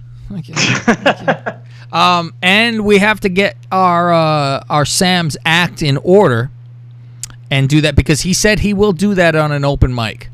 you. 0.49 0.55
Thank 0.55 1.20
you. 1.23 1.53
Um, 1.93 2.35
and 2.43 2.85
we 2.85 2.99
have 2.99 3.20
to 3.20 3.28
get 3.28 3.57
our 3.70 4.12
uh, 4.12 4.65
our 4.69 4.85
Sam's 4.85 5.37
act 5.45 5.83
in 5.83 5.97
order 5.99 6.51
and 7.51 7.69
do 7.69 7.81
that 7.83 7.95
because 7.95 8.23
he 8.23 8.33
said 8.35 8.59
he 8.61 8.74
will 8.74 8.93
do 8.93 9.15
that 9.15 9.37
on 9.37 9.53
an 9.53 9.65
open 9.65 9.95
mic. 9.95 10.28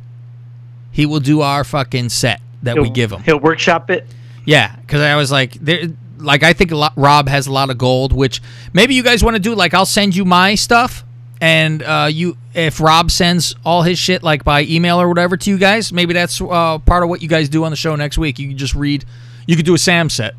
He 0.91 1.05
will 1.07 1.21
do 1.21 1.41
our 1.43 1.63
fucking 1.65 2.09
set 2.09 2.41
that 2.63 2.77
we 2.77 2.85
He'll- 2.85 2.93
give 2.93 3.13
him. 3.13 3.23
He'll 3.23 3.39
workshop 3.41 3.91
it. 3.91 4.07
Yeah, 4.45 4.75
because 4.77 5.01
I 5.03 5.15
was 5.17 5.31
like, 5.31 5.53
there, 5.55 5.89
like 6.23 6.43
I 6.43 6.53
think 6.53 6.71
a 6.71 6.77
lot, 6.77 6.93
Rob 6.97 7.29
has 7.29 7.47
a 7.47 7.53
lot 7.53 7.71
of 7.71 7.79
gold, 7.79 8.13
which 8.13 8.41
maybe 8.73 8.95
you 8.95 9.03
guys 9.03 9.23
want 9.23 9.37
to 9.37 9.41
do. 9.41 9.55
Like, 9.55 9.75
I'll 9.75 9.87
send 9.87 10.15
you 10.17 10.25
my 10.25 10.55
stuff, 10.55 11.05
and 11.41 11.83
uh, 11.83 12.09
you 12.11 12.37
if 12.55 12.81
Rob 12.81 13.11
sends 13.11 13.55
all 13.65 13.83
his 13.83 13.99
shit 13.99 14.23
like 14.23 14.45
by 14.45 14.63
email 14.63 15.01
or 15.01 15.09
whatever 15.09 15.37
to 15.37 15.51
you 15.51 15.59
guys, 15.59 15.93
maybe 15.93 16.15
that's 16.15 16.41
uh, 16.41 16.79
part 16.79 17.03
of 17.03 17.09
what 17.09 17.23
you 17.23 17.29
guys 17.29 17.49
do 17.49 17.65
on 17.65 17.71
the 17.71 17.77
show 17.77 17.97
next 17.97 18.19
week. 18.19 18.39
You 18.39 18.49
can 18.49 18.59
just 18.59 18.75
read, 18.75 19.05
you 19.47 19.57
could 19.57 19.67
do 19.67 19.75
a 19.75 19.79
Sam 19.79 20.09
set 20.11 20.35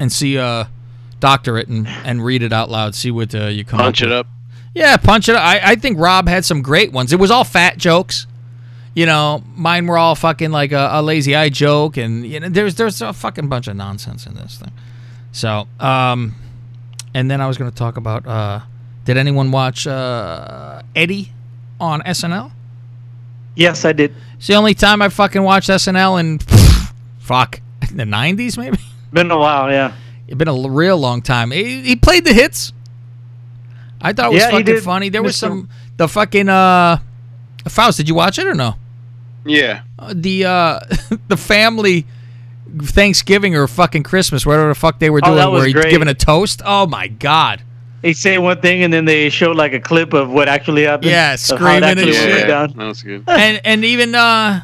and 0.00 0.10
see 0.12 0.38
uh, 0.38 0.64
doctor 1.20 1.58
it 1.58 1.68
and, 1.68 1.86
and 1.88 2.24
read 2.24 2.42
it 2.42 2.52
out 2.52 2.68
loud. 2.70 2.94
See 2.94 3.10
what 3.10 3.34
uh, 3.34 3.46
you 3.46 3.64
come 3.64 3.78
Punch 3.78 4.02
up 4.02 4.06
it 4.06 4.12
up. 4.12 4.26
Yeah, 4.74 4.96
punch 4.96 5.28
it. 5.28 5.36
up. 5.36 5.42
I 5.42 5.60
I 5.62 5.74
think 5.76 5.98
Rob 5.98 6.28
had 6.28 6.44
some 6.44 6.62
great 6.62 6.92
ones. 6.92 7.12
It 7.12 7.20
was 7.20 7.30
all 7.30 7.44
fat 7.44 7.78
jokes. 7.78 8.26
You 8.94 9.06
know, 9.06 9.42
mine 9.56 9.86
were 9.86 9.96
all 9.96 10.14
fucking 10.14 10.50
like 10.50 10.72
a, 10.72 10.90
a 10.92 11.02
lazy 11.02 11.34
eye 11.34 11.48
joke, 11.48 11.96
and 11.96 12.26
you 12.26 12.40
know, 12.40 12.48
there's 12.50 12.74
there's 12.74 13.00
a 13.00 13.12
fucking 13.12 13.48
bunch 13.48 13.68
of 13.68 13.76
nonsense 13.76 14.26
in 14.26 14.34
this 14.34 14.58
thing. 14.58 14.72
So, 15.32 15.66
um, 15.80 16.34
and 17.14 17.30
then 17.30 17.40
I 17.40 17.46
was 17.46 17.58
going 17.58 17.70
to 17.70 17.76
talk 17.76 17.96
about. 17.96 18.26
Uh, 18.26 18.60
did 19.04 19.16
anyone 19.16 19.50
watch 19.50 19.86
uh, 19.86 20.82
Eddie 20.94 21.32
on 21.80 22.02
SNL? 22.02 22.52
Yes, 23.56 23.84
I 23.84 23.92
did. 23.92 24.14
It's 24.36 24.46
the 24.46 24.54
only 24.54 24.74
time 24.74 25.02
I 25.02 25.08
fucking 25.08 25.42
watched 25.42 25.68
SNL 25.68 26.20
in 26.20 26.38
fuck 27.18 27.60
in 27.90 27.96
the 27.96 28.04
'90s, 28.04 28.56
maybe. 28.56 28.78
Been 29.12 29.30
a 29.30 29.38
while, 29.38 29.70
yeah. 29.70 29.92
It's 30.26 30.36
been 30.38 30.48
a 30.48 30.68
real 30.68 30.96
long 30.96 31.20
time. 31.20 31.50
He, 31.50 31.82
he 31.82 31.96
played 31.96 32.24
the 32.24 32.32
hits. 32.32 32.72
I 34.00 34.12
thought 34.12 34.26
it 34.32 34.34
was 34.34 34.42
Yeah, 34.42 34.50
fucking 34.50 34.80
funny. 34.80 35.08
There 35.10 35.22
was 35.22 35.36
some 35.36 35.68
the 35.96 36.08
fucking 36.08 36.48
uh, 36.48 36.98
Faust. 37.68 37.98
Did 37.98 38.08
you 38.08 38.14
watch 38.14 38.38
it 38.38 38.46
or 38.46 38.54
no? 38.54 38.76
Yeah. 39.44 39.82
Uh, 39.98 40.14
the 40.16 40.44
uh, 40.44 40.80
the 41.28 41.36
family 41.36 42.06
Thanksgiving 42.80 43.54
or 43.54 43.66
fucking 43.66 44.02
Christmas, 44.02 44.46
whatever 44.46 44.68
the 44.68 44.74
fuck 44.74 44.98
they 44.98 45.10
were 45.10 45.20
Oh, 45.22 45.26
doing, 45.26 45.36
that 45.36 45.50
was 45.50 45.60
where 45.74 45.82
he's 45.82 45.90
giving 45.92 46.08
a 46.08 46.14
toast. 46.14 46.62
Oh 46.64 46.86
my 46.86 47.08
god. 47.08 47.62
They 48.02 48.12
say 48.14 48.38
one 48.38 48.60
thing 48.60 48.82
and 48.82 48.92
then 48.92 49.04
they 49.04 49.28
show 49.30 49.52
like 49.52 49.72
a 49.74 49.80
clip 49.80 50.12
of 50.12 50.30
what 50.30 50.48
actually 50.48 50.82
happened. 50.84 51.10
Yeah, 51.10 51.34
of 51.34 51.40
how 51.40 51.54
it 51.54 51.58
screaming 51.80 51.98
and 51.98 52.14
shit. 52.14 52.34
went 52.34 52.48
down. 52.48 52.72
That 52.76 52.86
was 52.86 53.02
good. 53.02 53.24
and 53.28 53.60
and 53.64 53.84
even 53.84 54.14
uh, 54.14 54.62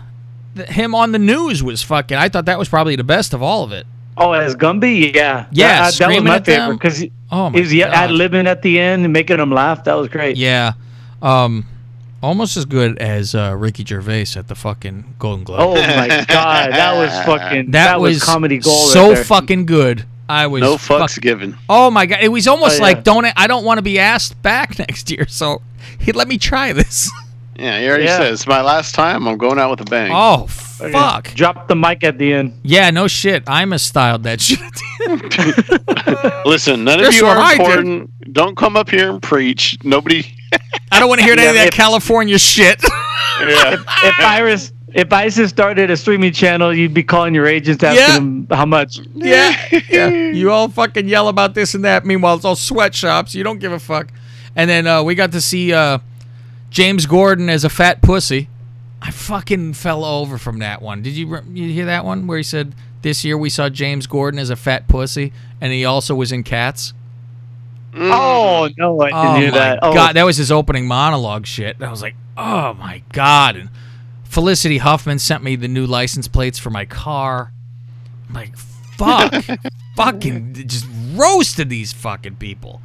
him 0.69 0.95
on 0.95 1.13
the 1.13 1.19
news 1.21 1.63
was 1.63 1.83
fucking. 1.83 2.17
I 2.17 2.29
thought 2.29 2.47
that 2.47 2.59
was 2.59 2.69
probably 2.69 2.97
the 2.97 3.05
best 3.05 3.35
of 3.35 3.43
all 3.43 3.63
of 3.65 3.73
it. 3.73 3.87
Oh, 4.17 4.33
as 4.33 4.57
Gumby, 4.57 5.15
yeah, 5.15 5.47
Yeah, 5.53 5.83
that, 5.91 5.95
that 5.99 6.09
was 6.09 6.25
my 6.25 6.37
at 6.37 6.45
favorite 6.45 6.73
because 6.75 6.99
he, 6.99 7.13
Oh 7.31 7.51
my 7.51 7.57
he 7.59 7.61
was 7.61 7.73
yeah, 7.73 7.87
God. 7.87 7.95
ad 7.95 8.11
libbing 8.11 8.47
at 8.47 8.63
the 8.63 8.81
end 8.81 9.05
and 9.05 9.13
making 9.13 9.37
them 9.37 9.53
laugh. 9.53 9.85
That 9.85 9.95
was 9.95 10.09
great. 10.09 10.37
Yeah, 10.37 10.73
um, 11.23 11.65
almost 12.23 12.57
as 12.57 12.65
good 12.65 12.99
as 12.99 13.35
uh, 13.35 13.55
Ricky 13.57 13.85
Gervais 13.85 14.27
at 14.37 14.49
the 14.49 14.55
fucking 14.55 15.15
Golden 15.19 15.45
Globe. 15.45 15.61
Oh 15.61 15.75
my 15.75 16.09
god, 16.29 16.73
that 16.73 16.97
was 16.97 17.11
fucking 17.25 17.71
that, 17.73 17.87
that, 17.93 18.01
was, 18.01 18.15
was, 18.17 18.25
comedy 18.25 18.59
gold. 18.59 18.91
So 18.93 19.09
right 19.09 19.15
there. 19.17 19.25
fucking 19.25 19.67
good. 19.67 20.05
I 20.29 20.47
was 20.47 20.61
No 20.61 20.75
fucks 20.75 21.15
fuck- 21.15 21.23
given. 21.23 21.57
Oh 21.71 21.91
my 21.91 22.05
god! 22.07 22.19
It 22.21 22.29
was 22.29 22.47
almost 22.47 22.73
Oh, 22.73 22.77
yeah. 22.77 22.83
like 22.95 23.05
don't 23.05 23.25
I 23.37 23.47
don't 23.47 23.65
want 23.65 23.79
to 23.79 23.83
be 23.83 23.99
asked 23.99 24.41
back 24.43 24.79
next 24.89 25.11
year, 25.11 25.27
so 25.27 25.63
he 25.99 26.13
let 26.13 26.29
me 26.29 26.39
try 26.39 26.73
this. 26.73 27.11
Yeah, 27.61 27.81
he 27.81 27.89
already 27.89 28.05
Yeah. 28.05 28.19
says 28.19 28.47
my 28.47 28.63
last 28.63 28.95
time. 28.95 29.27
I'm 29.27 29.37
going 29.37 29.59
out 29.59 29.71
with 29.71 29.81
a 29.81 29.85
bang. 29.85 30.13
Oh 30.15 30.43
Okay. 30.81 30.93
fuck! 30.93 31.35
Drop 31.35 31.67
the 31.67 31.75
mic 31.75 32.05
at 32.05 32.17
the 32.17 32.33
end. 32.33 32.53
Yeah, 32.63 32.91
no 32.91 33.09
shit. 33.09 33.43
I 33.49 33.65
misstyled 33.65 34.23
that 34.23 34.41
shit. 34.41 34.61
Listen, 36.47 36.85
none 36.85 37.01
That's 37.01 37.17
of 37.17 37.21
you 37.21 37.27
are 37.27 37.53
important. 37.53 38.33
Don't 38.33 38.57
come 38.57 38.77
up 38.77 38.89
here 38.89 39.11
and 39.11 39.21
preach. 39.21 39.77
Nobody. 39.83 40.25
I 40.91 41.01
don't 41.01 41.09
want 41.09 41.21
to 41.21 41.25
hear 41.25 41.35
any 41.35 41.47
of 41.47 41.55
that 41.55 41.69
if- 41.69 41.75
California 41.75 42.39
shit. 42.39 42.83
Yeah. 43.41 43.77
If 44.05 44.19
Iris, 44.21 44.73
if 44.95 45.13
ISIS 45.13 45.51
started 45.51 45.91
a 45.91 45.97
streaming 45.97 46.33
channel, 46.33 46.75
you'd 46.75 46.95
be 46.95 47.03
calling 47.03 47.35
your 47.35 47.47
agents 47.47 47.85
asking 47.85 48.01
Yeah. 48.01 48.15
them 48.15 48.47
how 48.51 48.65
much. 48.67 48.99
yeah, 49.15 49.55
yeah. 49.89 50.09
You 50.09 50.51
all 50.51 50.69
fucking 50.69 51.07
yell 51.09 51.29
about 51.29 51.55
this 51.55 51.75
and 51.75 51.85
that. 51.85 52.05
Meanwhile, 52.07 52.37
it's 52.37 52.45
all 52.45 52.57
sweatshops. 52.57 53.35
You 53.35 53.45
don't 53.45 53.59
give 53.59 53.71
a 53.73 53.79
fuck. 53.79 54.09
And 54.57 54.69
then 54.69 54.87
uh, 54.87 55.03
we 55.03 55.15
got 55.15 55.31
to 55.33 55.41
see 55.41 55.73
uh, 55.73 55.99
James 56.71 57.07
Corden 57.07 57.49
as 57.49 57.65
a 57.65 57.69
fat 57.71 58.03
pussy. 58.03 58.49
I 59.01 59.11
fucking 59.13 59.75
fell 59.75 60.05
over 60.05 60.39
from 60.39 60.59
that 60.59 60.83
one. 60.83 61.03
Did 61.03 61.13
you 61.15 61.39
you 61.53 61.71
hear 61.73 61.85
that 61.87 62.05
one 62.05 62.27
where 62.27 62.39
he 62.39 62.43
said 62.43 62.75
this 63.03 63.25
year 63.25 63.39
we 63.39 63.51
saw 63.51 63.69
James 63.69 64.07
Corden 64.09 64.39
as 64.41 64.51
a 64.51 64.57
fat 64.57 64.89
pussy, 64.89 65.33
and 65.61 65.73
he 65.73 65.85
also 65.85 66.15
was 66.17 66.33
in 66.33 66.43
Cats. 66.43 66.93
Mm. 67.93 68.11
Oh 68.13 68.69
no, 68.77 69.01
I 69.01 69.07
didn't 69.07 69.19
Oh 69.27 69.35
hear 69.37 69.51
my 69.53 69.59
that. 69.59 69.79
Oh, 69.83 69.93
god, 69.95 70.13
that 70.17 70.25
was 70.25 70.37
his 70.37 70.53
opening 70.53 70.87
monologue 70.87 71.47
shit. 71.47 71.77
And 71.77 71.85
I 71.85 71.91
was 71.91 72.03
like, 72.03 72.15
oh 72.37 72.75
my 72.75 73.03
god. 73.13 73.57
And 73.57 73.71
Felicity 74.25 74.79
Huffman 74.79 75.19
sent 75.19 75.43
me 75.43 75.57
the 75.57 75.69
new 75.69 75.87
license 75.87 76.29
plates 76.29 76.59
for 76.59 76.71
my 76.71 76.85
car. 76.85 77.53
I'm 78.29 78.35
like, 78.35 78.57
fuck, 78.59 79.33
fucking 79.97 80.55
just 80.67 80.87
roasted 81.15 81.71
these 81.71 81.93
fucking 81.93 82.37
people. 82.37 82.83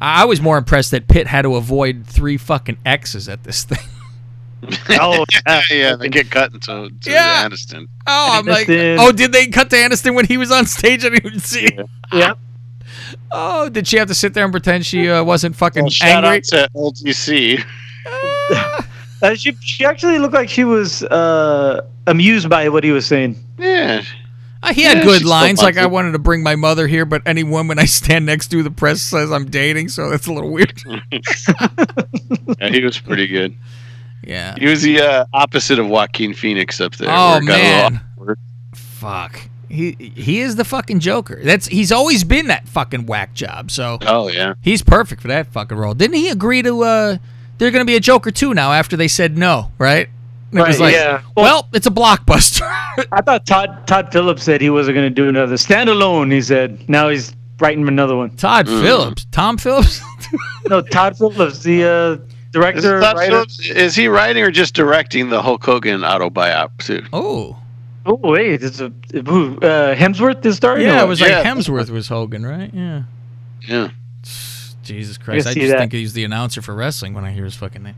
I 0.00 0.22
I 0.22 0.24
was 0.24 0.40
more 0.40 0.58
impressed 0.58 0.90
that 0.90 1.06
Pitt 1.08 1.26
had 1.26 1.42
to 1.42 1.54
avoid 1.54 2.06
three 2.06 2.36
fucking 2.36 2.78
X's 2.84 3.28
at 3.28 3.44
this 3.44 3.64
thing. 3.64 3.78
oh, 5.00 5.24
yeah. 5.46 5.62
yeah, 5.70 5.96
they 5.96 6.08
get 6.08 6.30
cut 6.30 6.52
into 6.52 6.90
to 7.02 7.10
Yeah. 7.10 7.46
Aniston. 7.48 7.86
Oh, 8.06 8.30
I'm 8.38 8.46
like, 8.46 8.66
oh, 8.68 9.12
did 9.12 9.32
they 9.32 9.46
cut 9.46 9.70
to 9.70 9.76
Aniston 9.76 10.14
when 10.14 10.26
he 10.26 10.36
was 10.36 10.50
on 10.50 10.66
stage? 10.66 11.04
I 11.04 11.10
didn't 11.10 11.26
even 11.26 11.40
see. 11.40 11.66
it. 11.66 11.86
Yep. 12.12 12.38
Oh, 13.32 13.68
did 13.68 13.86
she 13.86 13.96
have 13.98 14.08
to 14.08 14.14
sit 14.14 14.34
there 14.34 14.44
and 14.44 14.52
pretend 14.52 14.84
she 14.86 15.08
uh, 15.08 15.22
wasn't 15.22 15.54
fucking 15.56 15.82
Well, 15.84 15.90
shout 15.90 16.24
angry? 16.24 16.38
out 16.38 16.44
to 16.44 16.68
LGC. 16.76 17.64
Uh, 19.22 19.34
she 19.34 19.52
she 19.60 19.84
actually 19.84 20.18
looked 20.18 20.32
like 20.34 20.48
she 20.48 20.64
was 20.64 21.02
uh, 21.04 21.82
amused 22.06 22.48
by 22.48 22.68
what 22.70 22.82
he 22.82 22.90
was 22.90 23.04
saying. 23.06 23.36
Yeah. 23.58 24.02
Uh, 24.62 24.72
he 24.74 24.82
had 24.82 24.98
Yeah, 24.98 25.04
good 25.04 25.24
lines, 25.24 25.60
like 25.62 25.76
I 25.76 25.86
wanted 25.86 26.12
to 26.12 26.18
bring 26.18 26.42
my 26.42 26.56
mother 26.56 26.86
here, 26.86 27.04
but 27.04 27.22
any 27.26 27.42
woman 27.44 27.78
I 27.78 27.84
stand 27.84 28.26
next 28.26 28.48
to, 28.48 28.62
the 28.62 28.70
press 28.70 29.00
says 29.02 29.30
I'm 29.30 29.46
dating, 29.50 29.88
so 29.90 30.10
that's 30.10 30.26
a 30.26 30.32
little 30.32 30.50
weird. 30.50 30.82
yeah, 30.86 32.68
he 32.70 32.82
was 32.84 32.98
pretty 32.98 33.26
good. 33.26 33.54
yeah. 34.22 34.54
He 34.58 34.66
was 34.66 34.82
the 34.82 35.00
uh, 35.00 35.24
opposite 35.32 35.78
of 35.78 35.88
Joaquin 35.88 36.34
Phoenix 36.34 36.80
up 36.80 36.94
there. 36.96 37.08
Oh, 37.10 37.32
where 37.32 37.42
it 37.42 37.46
got 37.46 37.60
a 37.60 37.62
little 37.62 37.90
man. 38.26 38.36
Fuck. 38.74 39.40
He 39.70 39.92
he 40.16 40.40
is 40.40 40.56
the 40.56 40.64
fucking 40.64 41.00
Joker. 41.00 41.40
That's 41.42 41.66
he's 41.68 41.92
always 41.92 42.24
been 42.24 42.48
that 42.48 42.68
fucking 42.68 43.06
whack 43.06 43.34
job. 43.34 43.70
So 43.70 43.98
Oh 44.02 44.28
yeah. 44.28 44.54
he's 44.62 44.82
perfect 44.82 45.22
for 45.22 45.28
that 45.28 45.46
fucking 45.52 45.76
role. 45.78 45.94
Didn't 45.94 46.16
he 46.16 46.28
agree 46.28 46.62
to? 46.62 46.82
uh 46.82 47.16
They're 47.58 47.70
gonna 47.70 47.84
be 47.84 47.96
a 47.96 48.00
Joker 48.00 48.30
too 48.30 48.52
now 48.54 48.72
after 48.72 48.96
they 48.96 49.08
said 49.08 49.38
no, 49.38 49.70
right? 49.78 50.08
And 50.50 50.58
it 50.58 50.66
was 50.66 50.80
Right, 50.80 50.86
like, 50.86 50.94
yeah. 50.94 51.22
Well, 51.36 51.68
it's 51.72 51.86
a 51.86 51.90
blockbuster. 51.90 52.62
I 53.12 53.20
thought 53.22 53.46
Todd 53.46 53.86
Todd 53.86 54.10
Phillips 54.10 54.42
said 54.42 54.60
he 54.60 54.70
wasn't 54.70 54.96
going 54.96 55.06
to 55.08 55.14
do 55.14 55.28
another 55.28 55.54
standalone. 55.54 56.32
He 56.32 56.42
said 56.42 56.88
now 56.88 57.08
he's 57.08 57.32
writing 57.60 57.86
another 57.86 58.16
one. 58.16 58.30
Todd 58.36 58.66
Phillips, 58.66 59.26
Tom 59.30 59.56
Phillips. 59.58 60.00
No, 60.68 60.80
Todd 60.82 61.16
Phillips, 61.16 61.62
the 61.62 61.84
uh, 61.84 62.12
Is, 62.12 62.18
director. 62.52 63.00
Todd. 63.00 63.16
Phillips- 63.18 63.60
is 63.70 63.96
he 63.96 64.08
writing 64.08 64.42
or 64.42 64.50
just 64.50 64.74
directing 64.74 65.28
the 65.30 65.40
Hulk 65.42 65.64
Hogan 65.64 66.04
autobiography? 66.04 67.02
oh, 67.12 67.56
Oh 68.06 68.14
wait, 68.14 68.62
it's 68.62 68.80
a 68.80 68.88
who? 69.12 69.58
Uh, 69.58 69.94
Hemsworth 69.94 70.44
is 70.46 70.56
starting. 70.56 70.86
yeah, 70.86 71.02
or 71.02 71.04
it 71.04 71.08
was 71.08 71.20
like 71.20 71.30
Yeah. 71.30 71.44
Hemsworth 71.44 71.90
was 71.90 72.08
Hogan, 72.08 72.44
right? 72.46 72.72
Yeah. 72.72 73.02
Yeah. 73.66 73.88
Jesus 74.82 75.18
Christ! 75.18 75.46
I 75.46 75.52
see 75.52 75.60
just 75.60 75.72
that. 75.72 75.78
think 75.78 75.92
he's 75.92 76.14
the 76.14 76.24
announcer 76.24 76.62
for 76.62 76.74
wrestling 76.74 77.14
when 77.14 77.24
I 77.24 77.30
hear 77.32 77.44
his 77.44 77.54
fucking 77.54 77.82
name. 77.82 77.96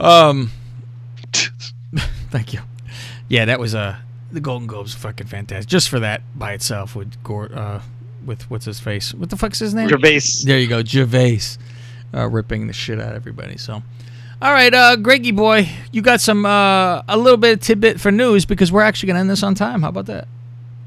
Um, 0.00 0.50
thank 2.30 2.52
you. 2.52 2.60
Yeah, 3.28 3.44
that 3.46 3.60
was 3.60 3.74
uh, 3.74 3.96
the 4.32 4.40
Golden 4.40 4.66
Globes 4.66 4.94
fucking 4.94 5.26
fantastic. 5.28 5.68
Just 5.68 5.88
for 5.88 6.00
that 6.00 6.22
by 6.38 6.52
itself 6.52 6.94
with 6.96 7.22
Gord, 7.22 7.52
uh, 7.52 7.80
with 8.24 8.50
what's 8.50 8.64
his 8.64 8.80
face? 8.80 9.14
What 9.14 9.30
the 9.30 9.36
fuck's 9.36 9.58
his 9.60 9.74
name? 9.74 9.88
Gervais. 9.88 10.20
There 10.44 10.58
you 10.58 10.66
go, 10.68 10.82
Gervais, 10.84 11.40
uh, 12.14 12.28
ripping 12.28 12.66
the 12.66 12.72
shit 12.72 13.00
out 13.00 13.10
of 13.10 13.14
everybody. 13.16 13.56
So, 13.56 13.82
all 14.40 14.52
right, 14.52 14.72
uh, 14.72 14.96
Greggy 14.96 15.32
boy, 15.32 15.68
you 15.92 16.02
got 16.02 16.20
some 16.20 16.46
uh, 16.46 17.02
a 17.08 17.16
little 17.16 17.36
bit 17.36 17.54
of 17.54 17.60
tidbit 17.60 18.00
for 18.00 18.10
news 18.10 18.44
because 18.44 18.70
we're 18.70 18.82
actually 18.82 19.08
gonna 19.08 19.20
end 19.20 19.30
this 19.30 19.42
on 19.42 19.54
time. 19.54 19.82
How 19.82 19.88
about 19.88 20.06
that? 20.06 20.28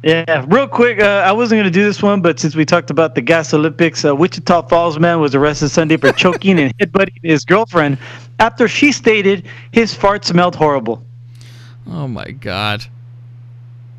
Yeah, 0.04 0.46
real 0.48 0.68
quick. 0.68 1.00
Uh, 1.00 1.24
I 1.26 1.32
wasn't 1.32 1.60
going 1.60 1.72
to 1.72 1.80
do 1.80 1.84
this 1.84 2.02
one, 2.02 2.22
but 2.22 2.40
since 2.40 2.56
we 2.56 2.66
talked 2.66 2.90
about 2.90 3.14
the 3.14 3.22
Gas 3.22 3.54
Olympics, 3.54 4.04
uh, 4.04 4.16
Wichita 4.16 4.64
Falls 4.64 4.98
man 4.98 5.20
was 5.20 5.36
arrested 5.36 5.70
Sunday 5.70 5.96
for 5.98 6.12
choking 6.12 6.60
and 6.60 6.76
headbutting 6.80 7.20
his 7.22 7.46
girlfriend 7.46 8.00
after 8.40 8.68
she 8.68 8.92
stated 8.92 9.48
his 9.72 9.94
fart 9.94 10.26
smelled 10.26 10.56
horrible. 10.56 11.04
Oh 11.88 12.08
my 12.08 12.32
God. 12.32 12.84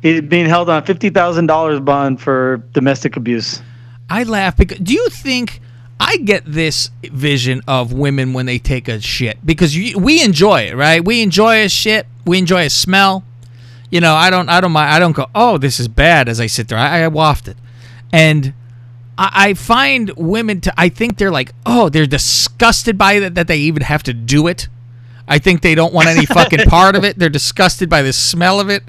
He's 0.01 0.19
being 0.19 0.45
held 0.45 0.69
on 0.69 0.83
fifty 0.83 1.09
thousand 1.09 1.47
dollars 1.47 1.79
bond 1.79 2.19
for 2.19 2.57
domestic 2.73 3.15
abuse. 3.15 3.61
I 4.09 4.23
laugh 4.23 4.57
because 4.57 4.79
do 4.79 4.93
you 4.93 5.07
think 5.07 5.61
I 5.99 6.17
get 6.17 6.43
this 6.45 6.89
vision 7.03 7.61
of 7.67 7.93
women 7.93 8.33
when 8.33 8.45
they 8.45 8.59
take 8.59 8.87
a 8.87 8.99
shit 8.99 9.45
because 9.45 9.75
you, 9.75 9.97
we 9.97 10.23
enjoy 10.23 10.63
it, 10.63 10.75
right? 10.75 11.03
We 11.03 11.21
enjoy 11.21 11.63
a 11.63 11.69
shit, 11.69 12.07
we 12.25 12.37
enjoy 12.37 12.65
a 12.65 12.69
smell. 12.69 13.23
You 13.89 14.01
know, 14.01 14.13
I 14.15 14.29
don't, 14.29 14.49
I 14.49 14.59
don't 14.59 14.71
mind. 14.71 14.91
I 14.91 14.99
don't 14.99 15.11
go, 15.11 15.27
oh, 15.35 15.57
this 15.57 15.79
is 15.79 15.87
bad 15.87 16.27
as 16.27 16.39
I 16.39 16.47
sit 16.47 16.67
there. 16.67 16.77
I, 16.77 17.03
I 17.03 17.07
waft 17.09 17.47
it, 17.47 17.57
and 18.11 18.53
I, 19.17 19.31
I 19.49 19.53
find 19.53 20.09
women 20.17 20.61
to. 20.61 20.73
I 20.75 20.89
think 20.89 21.17
they're 21.17 21.31
like, 21.31 21.51
oh, 21.65 21.89
they're 21.89 22.07
disgusted 22.07 22.97
by 22.97 23.13
it 23.13 23.35
that 23.35 23.47
they 23.47 23.57
even 23.57 23.83
have 23.83 24.01
to 24.03 24.13
do 24.13 24.47
it. 24.47 24.67
I 25.27 25.39
think 25.39 25.61
they 25.61 25.75
don't 25.75 25.93
want 25.93 26.07
any 26.07 26.25
fucking 26.25 26.59
part 26.67 26.95
of 26.95 27.03
it. 27.03 27.17
They're 27.19 27.29
disgusted 27.29 27.89
by 27.89 28.01
the 28.01 28.13
smell 28.13 28.59
of 28.59 28.69
it. 28.69 28.83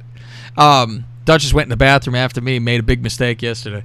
Um, 0.57 1.05
Duchess 1.25 1.55
went 1.55 1.67
in 1.67 1.71
the 1.71 1.77
bathroom 1.77 2.17
after 2.17 2.41
me, 2.41 2.59
made 2.59 2.81
a 2.81 2.83
big 2.83 3.03
mistake 3.03 3.43
yesterday, 3.43 3.85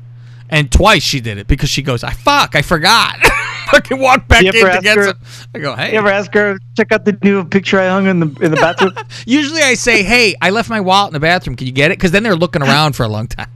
and 0.50 0.72
twice 0.72 1.04
she 1.04 1.20
did 1.20 1.38
it 1.38 1.48
because 1.48 1.70
she 1.70 1.82
goes, 1.82 2.04
"I 2.04 2.12
fuck, 2.12 2.56
I 2.56 2.62
forgot." 2.62 3.18
fucking 3.70 4.00
walk 4.00 4.28
back 4.28 4.44
in 4.44 4.52
to 4.52 4.80
get 4.82 4.98
her- 4.98 5.08
some. 5.10 5.48
I 5.54 5.60
go, 5.60 5.76
hey. 5.76 5.92
You 5.94 6.00
ever 6.00 6.10
ask 6.10 6.34
her 6.34 6.58
check 6.76 6.92
out 6.92 7.06
the 7.06 7.16
new 7.24 7.46
picture 7.46 7.80
I 7.80 7.88
hung 7.88 8.08
in 8.08 8.20
the 8.20 8.26
in 8.42 8.50
the 8.52 8.58
bathroom? 8.58 8.94
Usually 9.28 9.62
I 9.62 9.76
say, 9.76 10.02
hey, 10.02 10.36
I 10.42 10.50
left 10.50 10.70
my 10.70 10.82
wallet 10.82 11.10
in 11.10 11.14
the 11.14 11.20
bathroom. 11.20 11.56
Can 11.56 11.68
you 11.68 11.74
get 11.74 11.92
it? 11.92 11.98
Because 12.00 12.12
then 12.12 12.24
they're 12.24 12.36
looking 12.36 12.64
around 12.64 12.96
for 12.96 13.04
a 13.04 13.08
long 13.08 13.28
time. 13.28 13.50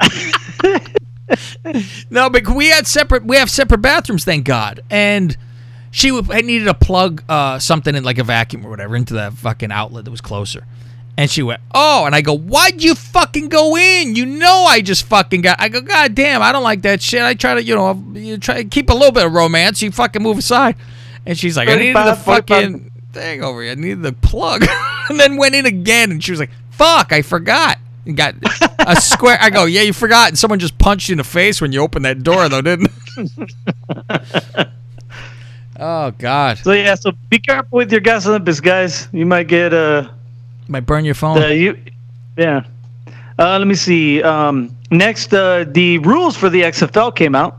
no, 2.10 2.28
but 2.30 2.46
we 2.48 2.68
had 2.68 2.86
separate. 2.86 3.24
We 3.24 3.36
have 3.36 3.50
separate 3.50 3.78
bathrooms, 3.82 4.24
thank 4.24 4.44
God. 4.44 4.80
And 4.90 5.36
she 5.90 6.10
w- 6.10 6.32
I 6.32 6.40
needed 6.40 6.66
to 6.66 6.74
plug 6.74 7.22
uh, 7.28 7.58
something 7.58 7.94
in 7.94 8.04
like 8.04 8.18
a 8.18 8.24
vacuum 8.24 8.66
or 8.66 8.70
whatever 8.70 8.96
into 8.96 9.14
that 9.14 9.34
fucking 9.34 9.72
outlet 9.72 10.04
that 10.04 10.10
was 10.10 10.20
closer. 10.20 10.66
And 11.16 11.30
she 11.30 11.42
went, 11.42 11.60
oh, 11.74 12.06
and 12.06 12.14
I 12.14 12.22
go, 12.22 12.36
why'd 12.36 12.82
you 12.82 12.94
fucking 12.94 13.50
go 13.50 13.76
in? 13.76 14.16
You 14.16 14.24
know 14.24 14.64
I 14.64 14.80
just 14.80 15.04
fucking 15.04 15.42
got. 15.42 15.60
I 15.60 15.68
go, 15.68 15.82
god 15.82 16.14
damn, 16.14 16.40
I 16.40 16.52
don't 16.52 16.62
like 16.62 16.82
that 16.82 17.02
shit. 17.02 17.22
I 17.22 17.34
try 17.34 17.54
to, 17.54 17.62
you 17.62 17.74
know, 17.74 18.02
you 18.14 18.38
try 18.38 18.62
to 18.62 18.64
keep 18.64 18.88
a 18.88 18.94
little 18.94 19.12
bit 19.12 19.26
of 19.26 19.32
romance. 19.32 19.82
You 19.82 19.90
fucking 19.90 20.22
move 20.22 20.38
aside. 20.38 20.76
And 21.26 21.38
she's 21.38 21.56
like, 21.56 21.68
I 21.68 21.76
needed 21.76 21.96
the 21.96 22.16
fucking 22.16 22.90
thing 23.12 23.44
over 23.44 23.62
here. 23.62 23.72
I 23.72 23.74
needed 23.74 24.02
the 24.02 24.14
plug. 24.14 24.64
and 25.08 25.20
then 25.20 25.36
went 25.36 25.54
in 25.54 25.66
again, 25.66 26.10
and 26.10 26.24
she 26.24 26.32
was 26.32 26.40
like, 26.40 26.50
fuck, 26.70 27.12
I 27.12 27.22
forgot. 27.22 27.78
And 28.06 28.16
got 28.16 28.34
a 28.80 28.96
square. 28.96 29.38
I 29.40 29.50
go, 29.50 29.66
yeah, 29.66 29.82
you 29.82 29.92
forgot. 29.92 30.28
And 30.28 30.38
someone 30.38 30.58
just 30.58 30.78
punched 30.78 31.08
you 31.08 31.12
in 31.12 31.18
the 31.18 31.24
face 31.24 31.60
when 31.60 31.72
you 31.72 31.80
opened 31.80 32.04
that 32.04 32.22
door, 32.22 32.48
though, 32.48 32.62
didn't? 32.62 32.90
oh 35.78 36.10
God. 36.12 36.58
So 36.58 36.72
yeah, 36.72 36.96
so 36.96 37.12
be 37.28 37.38
careful 37.38 37.76
with 37.76 37.92
your 37.92 38.00
gas 38.00 38.26
Olympus, 38.26 38.58
guys. 38.58 39.08
You 39.12 39.26
might 39.26 39.46
get 39.46 39.72
uh 39.72 40.08
Might 40.68 40.86
burn 40.86 41.04
your 41.04 41.14
phone. 41.14 41.40
the 41.40 41.54
you 41.54 41.78
yeah. 42.36 42.62
Uh, 43.38 43.58
let 43.58 43.66
me 43.66 43.74
see. 43.74 44.22
Um, 44.22 44.76
next, 44.90 45.32
uh, 45.34 45.64
the 45.68 45.98
rules 45.98 46.36
for 46.36 46.48
the 46.50 46.62
XFL 46.62 47.14
came 47.14 47.34
out. 47.34 47.58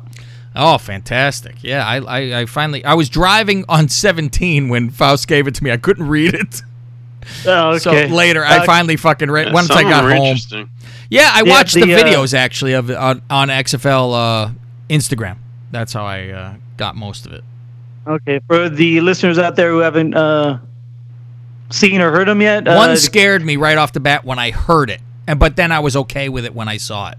Oh, 0.55 0.77
fantastic! 0.77 1.55
Yeah, 1.63 1.85
I, 1.85 1.97
I, 1.97 2.41
I 2.41 2.45
finally 2.45 2.85
I 2.85 2.93
was 2.93 3.09
driving 3.09 3.65
on 3.67 3.89
17 3.89 4.69
when 4.69 4.89
Faust 4.91 5.27
gave 5.27 5.47
it 5.47 5.55
to 5.55 5.63
me. 5.63 5.71
I 5.71 5.77
couldn't 5.77 6.07
read 6.07 6.33
it. 6.35 6.61
Oh, 7.47 7.69
okay. 7.71 7.79
So 7.79 7.91
okay. 7.91 8.07
later, 8.09 8.43
I 8.45 8.59
Uh, 8.59 8.65
finally 8.65 8.95
fucking 8.97 9.31
read. 9.31 9.47
Yeah, 9.47 9.53
once 9.53 9.71
I 9.71 9.81
got 9.83 10.03
home, 10.03 10.11
interesting. 10.27 10.69
yeah, 11.09 11.31
I 11.33 11.41
Yeah, 11.43 11.51
watched 11.53 11.73
the, 11.73 11.81
the, 11.85 11.93
uh, 11.95 12.03
videos 12.03 12.33
actually 12.35 12.73
of 12.73 12.91
on, 12.91 13.21
on 13.29 13.47
XFL 13.49 14.13
uh, 14.13 14.51
Instagram. 14.89 15.37
That's 15.71 15.91
how 15.93 16.05
I 16.05 16.27
uh, 16.29 16.53
got 16.77 16.95
most 16.95 17.25
of 17.25 17.31
it. 17.33 17.43
Okay, 18.05 18.39
for 18.47 18.69
the 18.69 18.99
listeners 19.01 19.39
out 19.39 19.55
there 19.55 19.71
who 19.71 19.79
haven't 19.79 20.13
uh, 20.13 20.59
seen 21.73 22.01
or 22.01 22.11
heard 22.11 22.27
them 22.27 22.41
yet, 22.41 22.67
uh, 22.67 22.75
One 22.75 22.95
scared 22.97 23.43
me 23.43 23.57
right 23.57 23.77
off 23.77 23.93
the 23.93 23.99
bat 23.99 24.23
when 24.23 24.39
I 24.39 24.51
heard 24.51 24.89
it, 24.89 25.01
and 25.27 25.39
but 25.39 25.55
then 25.55 25.71
I 25.71 25.79
was 25.79 25.95
okay 25.95 26.29
with 26.29 26.45
it 26.45 26.53
when 26.53 26.67
I 26.67 26.77
saw 26.77 27.09
it. 27.11 27.17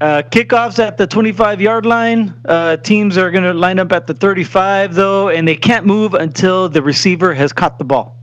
Uh, 0.00 0.22
kickoffs 0.22 0.78
at 0.78 0.96
the 0.96 1.06
25 1.06 1.60
yard 1.60 1.84
line. 1.84 2.34
Uh, 2.46 2.76
teams 2.78 3.18
are 3.18 3.30
going 3.30 3.44
to 3.44 3.52
line 3.52 3.78
up 3.78 3.92
at 3.92 4.06
the 4.06 4.14
35, 4.14 4.94
though, 4.94 5.28
and 5.28 5.46
they 5.46 5.56
can't 5.56 5.84
move 5.84 6.14
until 6.14 6.70
the 6.70 6.82
receiver 6.82 7.34
has 7.34 7.52
caught 7.52 7.78
the 7.78 7.84
ball. 7.84 8.16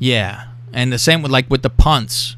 Yeah, 0.00 0.46
and 0.72 0.92
the 0.92 0.98
same 0.98 1.22
with 1.22 1.30
like 1.30 1.48
with 1.48 1.62
the 1.62 1.70
punts. 1.70 2.36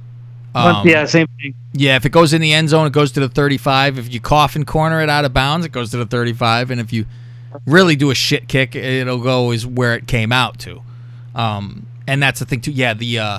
Um, 0.54 0.86
yeah, 0.86 1.06
same 1.06 1.28
thing. 1.40 1.54
Yeah, 1.72 1.96
if 1.96 2.04
it 2.04 2.10
goes 2.10 2.34
in 2.34 2.42
the 2.42 2.52
end 2.52 2.68
zone, 2.68 2.86
it 2.86 2.92
goes 2.92 3.12
to 3.12 3.20
the 3.20 3.28
35. 3.28 3.98
If 3.98 4.12
you 4.12 4.20
cough 4.20 4.54
and 4.54 4.66
corner 4.66 5.00
it 5.00 5.08
out 5.08 5.24
of 5.24 5.32
bounds, 5.32 5.64
it 5.64 5.72
goes 5.72 5.90
to 5.92 5.96
the 5.96 6.04
35. 6.04 6.70
And 6.70 6.78
if 6.78 6.92
you 6.92 7.06
really 7.66 7.96
do 7.96 8.10
a 8.10 8.14
shit 8.14 8.48
kick, 8.48 8.74
it'll 8.74 9.22
go 9.22 9.52
is 9.52 9.66
where 9.66 9.94
it 9.94 10.06
came 10.06 10.30
out 10.30 10.58
to. 10.60 10.82
Um, 11.34 11.86
and 12.06 12.22
that's 12.22 12.40
the 12.40 12.46
thing 12.46 12.60
too. 12.60 12.72
Yeah, 12.72 12.94
the 12.94 13.18
uh, 13.18 13.38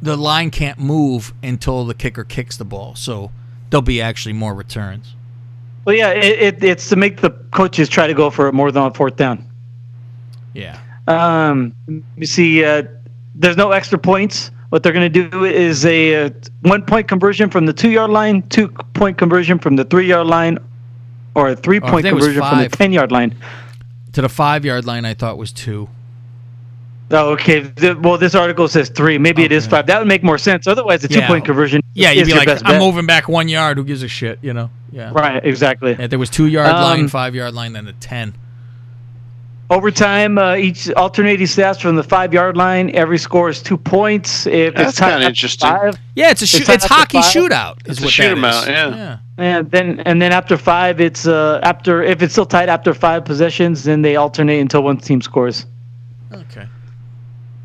the 0.00 0.16
line 0.16 0.50
can't 0.50 0.78
move 0.78 1.32
until 1.42 1.84
the 1.84 1.94
kicker 1.94 2.24
kicks 2.24 2.56
the 2.56 2.64
ball, 2.64 2.94
so 2.94 3.30
there'll 3.70 3.82
be 3.82 4.00
actually 4.00 4.32
more 4.32 4.54
returns. 4.54 5.14
Well, 5.84 5.96
yeah, 5.96 6.10
it, 6.10 6.24
it, 6.40 6.64
it's 6.64 6.88
to 6.90 6.96
make 6.96 7.20
the 7.20 7.30
coaches 7.30 7.88
try 7.88 8.06
to 8.06 8.14
go 8.14 8.30
for 8.30 8.46
it 8.46 8.52
more 8.52 8.70
than 8.70 8.82
on 8.82 8.92
fourth 8.92 9.16
down. 9.16 9.44
Yeah. 10.54 10.78
Um, 11.08 11.74
you 12.16 12.26
see, 12.26 12.64
uh, 12.64 12.84
there's 13.34 13.56
no 13.56 13.72
extra 13.72 13.98
points. 13.98 14.50
What 14.68 14.82
they're 14.82 14.92
going 14.92 15.12
to 15.12 15.28
do 15.28 15.44
is 15.44 15.84
a 15.84 16.26
uh, 16.26 16.30
one 16.62 16.82
point 16.84 17.08
conversion 17.08 17.50
from 17.50 17.66
the 17.66 17.72
two 17.72 17.90
yard 17.90 18.10
line, 18.10 18.42
two 18.48 18.68
point 18.68 19.18
conversion 19.18 19.58
from 19.58 19.76
the 19.76 19.84
three 19.84 20.06
yard 20.06 20.28
line, 20.28 20.58
or 21.34 21.48
a 21.48 21.56
three 21.56 21.80
point 21.80 22.04
think 22.04 22.16
conversion 22.16 22.42
from 22.42 22.58
the 22.58 22.68
10 22.68 22.92
yard 22.92 23.12
line. 23.12 23.34
To 24.12 24.22
the 24.22 24.28
five 24.28 24.64
yard 24.64 24.86
line, 24.86 25.04
I 25.04 25.14
thought 25.14 25.36
was 25.36 25.52
two. 25.52 25.88
Oh, 27.12 27.30
okay. 27.32 27.60
The- 27.60 27.94
well, 28.00 28.16
this 28.18 28.34
article 28.34 28.66
says 28.68 28.88
three. 28.88 29.18
Maybe 29.18 29.44
it 29.44 29.52
is 29.52 29.66
five. 29.66 29.86
That 29.86 29.98
would 29.98 30.08
make 30.08 30.22
more 30.24 30.38
sense. 30.38 30.66
Otherwise, 30.66 31.02
the 31.02 31.08
two 31.08 31.18
Yeah. 31.20 31.26
point 31.28 31.44
conversion 31.44 31.80
Yeah, 31.94 32.10
you'd 32.10 32.26
be 32.26 32.32
like, 32.34 32.48
I'm 32.48 32.58
bet. 32.62 32.80
moving 32.80 33.04
back 33.06 33.28
one 33.28 33.48
yard. 33.48 33.76
Who 33.76 33.84
gives 33.84 34.02
a 34.02 34.08
shit? 34.08 34.38
You 34.42 34.54
know? 34.54 34.70
Yeah. 34.90 35.10
Right, 35.12 35.44
exactly. 35.44 35.94
Yeah, 35.98 36.06
there 36.06 36.18
was 36.18 36.30
two 36.30 36.46
yard 36.46 36.68
Um, 36.68 36.82
line, 36.82 37.08
five 37.08 37.34
yard 37.34 37.52
line, 37.54 37.74
then 37.74 37.86
a 37.86 37.92
ten. 37.92 38.34
Overtime, 39.70 40.36
uh, 40.36 40.54
each 40.56 40.90
alternating 40.92 41.46
stats 41.46 41.80
from 41.80 41.96
the 41.96 42.02
five 42.02 42.34
yard 42.34 42.58
line. 42.58 42.90
Every 42.94 43.16
score 43.16 43.48
is 43.48 43.62
two 43.62 43.78
points. 43.78 44.46
If 44.46 44.74
That's 44.74 44.90
it's 44.90 45.00
kinda 45.00 45.26
interesting. 45.26 45.70
Five, 45.70 45.94
Yeah, 46.14 46.30
it's 46.30 46.42
a 46.42 46.46
shoot. 46.46 46.66
tied 46.66 46.74
It's 46.74 46.84
hockey 46.84 47.22
five. 47.22 47.32
shootout. 47.32 47.76
Is 47.86 47.92
It's 47.92 48.00
a 48.00 48.04
what 48.04 48.12
shoot 48.12 48.22
that 48.24 48.30
'em 48.32 48.44
out, 48.44 48.62
is. 48.64 48.68
yeah. 48.68 49.16
And 49.38 49.70
then 49.70 50.02
and 50.04 50.20
then 50.20 50.30
after 50.30 50.58
five, 50.58 51.00
it's 51.00 51.26
uh 51.26 51.60
after 51.62 52.02
if 52.02 52.22
it's 52.22 52.32
still 52.34 52.44
tied 52.44 52.68
after 52.68 52.92
five 52.92 53.24
possessions, 53.24 53.84
then 53.84 54.02
they 54.02 54.16
alternate 54.16 54.60
until 54.60 54.82
one 54.82 54.98
team 54.98 55.22
scores. 55.22 55.64
Okay. 56.34 56.66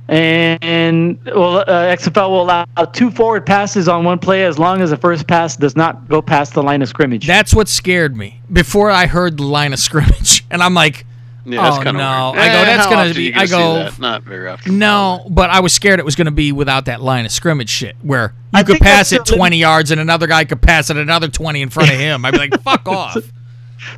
And 0.09 1.19
well, 1.25 1.57
uh, 1.59 1.65
XFL 1.95 2.29
will 2.29 2.43
allow 2.43 2.65
two 2.93 3.11
forward 3.11 3.45
passes 3.45 3.87
on 3.87 4.03
one 4.05 4.19
play 4.19 4.45
as 4.45 4.57
long 4.57 4.81
as 4.81 4.89
the 4.91 4.97
first 4.97 5.27
pass 5.27 5.57
does 5.57 5.75
not 5.75 6.07
go 6.07 6.21
past 6.21 6.53
the 6.53 6.63
line 6.63 6.81
of 6.81 6.87
scrimmage. 6.89 7.27
That's 7.27 7.53
what 7.53 7.67
scared 7.67 8.15
me 8.15 8.41
before 8.51 8.89
I 8.89 9.05
heard 9.05 9.37
the 9.37 9.43
line 9.43 9.73
of 9.73 9.79
scrimmage, 9.79 10.45
and 10.51 10.61
I'm 10.63 10.73
like, 10.73 11.05
Yeah, 11.45 11.61
that's 11.61 11.77
oh 11.77 11.83
kind 11.83 11.97
of 11.97 12.01
no! 12.01 12.31
weird. 12.33 12.43
I 12.43 12.53
go, 12.53 12.59
Eh, 12.61 12.65
that's 12.65 12.87
gonna 12.87 13.13
be. 13.13 13.23
you 13.23 13.31
gonna 13.31 13.41
I 13.41 13.45
see 13.45 13.51
go, 13.51 13.73
that? 13.73 13.99
Not 13.99 14.23
very 14.23 14.47
often. 14.47 14.79
no, 14.79 15.25
but 15.29 15.49
I 15.49 15.59
was 15.59 15.73
scared 15.73 15.99
it 15.99 16.05
was 16.05 16.15
gonna 16.15 16.31
be 16.31 16.51
without 16.53 16.85
that 16.85 17.01
line 17.01 17.25
of 17.25 17.31
scrimmage 17.31 17.69
shit, 17.69 17.95
where 18.01 18.33
you 18.53 18.59
I 18.59 18.63
could 18.63 18.79
pass 18.79 19.11
it 19.11 19.25
the- 19.25 19.35
20 19.35 19.57
yards 19.57 19.91
and 19.91 19.99
another 19.99 20.27
guy 20.27 20.45
could 20.45 20.61
pass 20.61 20.89
it 20.89 20.95
another 20.97 21.27
20 21.27 21.61
in 21.61 21.69
front 21.69 21.89
of 21.91 21.97
him. 21.97 22.23
I'd 22.23 22.31
be 22.31 22.37
like, 22.37 22.61
fuck 22.61 22.87
off. 22.87 23.17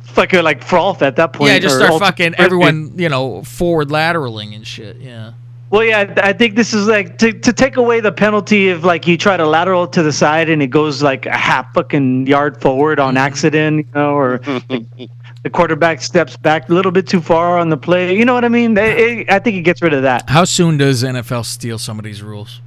fucking 0.02 0.42
like 0.42 0.64
froth 0.64 1.02
at 1.02 1.14
that 1.16 1.32
point. 1.32 1.52
yeah, 1.52 1.58
just 1.60 1.76
start 1.76 2.00
fucking 2.00 2.34
everyone, 2.36 2.94
you 2.98 3.08
know, 3.08 3.42
forward 3.42 3.88
lateraling 3.90 4.54
and 4.56 4.66
shit. 4.66 4.96
Yeah. 4.96 5.32
Well, 5.70 5.84
yeah, 5.84 6.12
I 6.16 6.32
think 6.32 6.56
this 6.56 6.74
is 6.74 6.88
like 6.88 7.16
to, 7.18 7.32
to 7.32 7.52
take 7.52 7.76
away 7.76 8.00
the 8.00 8.10
penalty 8.10 8.70
if 8.70 8.82
like 8.82 9.06
you 9.06 9.16
try 9.16 9.36
to 9.36 9.46
lateral 9.46 9.86
to 9.86 10.02
the 10.02 10.12
side 10.12 10.48
and 10.48 10.60
it 10.60 10.66
goes 10.66 11.00
like 11.00 11.26
a 11.26 11.36
half 11.36 11.72
fucking 11.74 12.26
yard 12.26 12.60
forward 12.60 12.98
on 12.98 13.14
mm-hmm. 13.14 13.18
accident, 13.18 13.86
you 13.86 13.92
know, 13.94 14.14
or 14.14 14.38
the 14.38 15.50
quarterback 15.52 16.02
steps 16.02 16.36
back 16.36 16.68
a 16.68 16.72
little 16.74 16.90
bit 16.90 17.06
too 17.06 17.20
far 17.20 17.56
on 17.56 17.68
the 17.68 17.76
play. 17.76 18.16
You 18.16 18.24
know 18.24 18.34
what 18.34 18.44
I 18.44 18.48
mean? 18.48 18.76
It- 18.76 18.98
it- 18.98 19.30
I 19.30 19.38
think 19.38 19.56
it 19.56 19.62
gets 19.62 19.80
rid 19.80 19.94
of 19.94 20.02
that. 20.02 20.28
How 20.28 20.44
soon 20.44 20.76
does 20.76 21.04
NFL 21.04 21.44
steal 21.44 21.78
some 21.78 22.00
of 22.00 22.04
these 22.04 22.20
rules? 22.20 22.60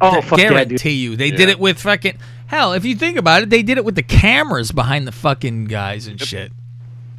Oh, 0.00 0.18
I 0.18 0.20
fuck 0.20 0.38
yeah, 0.38 0.48
dude. 0.48 0.52
guarantee 0.54 0.92
you. 0.92 1.14
They 1.14 1.30
did 1.30 1.50
it 1.50 1.60
with 1.60 1.78
fucking 1.78 2.18
hell. 2.46 2.72
If 2.72 2.84
you 2.84 2.96
think 2.96 3.16
about 3.16 3.42
it, 3.42 3.50
they 3.50 3.62
did 3.62 3.78
it 3.78 3.84
with 3.84 3.94
the 3.94 4.02
cameras 4.02 4.72
behind 4.72 5.06
the 5.06 5.12
fucking 5.12 5.66
guys 5.66 6.08
and 6.08 6.20
shit. 6.20 6.50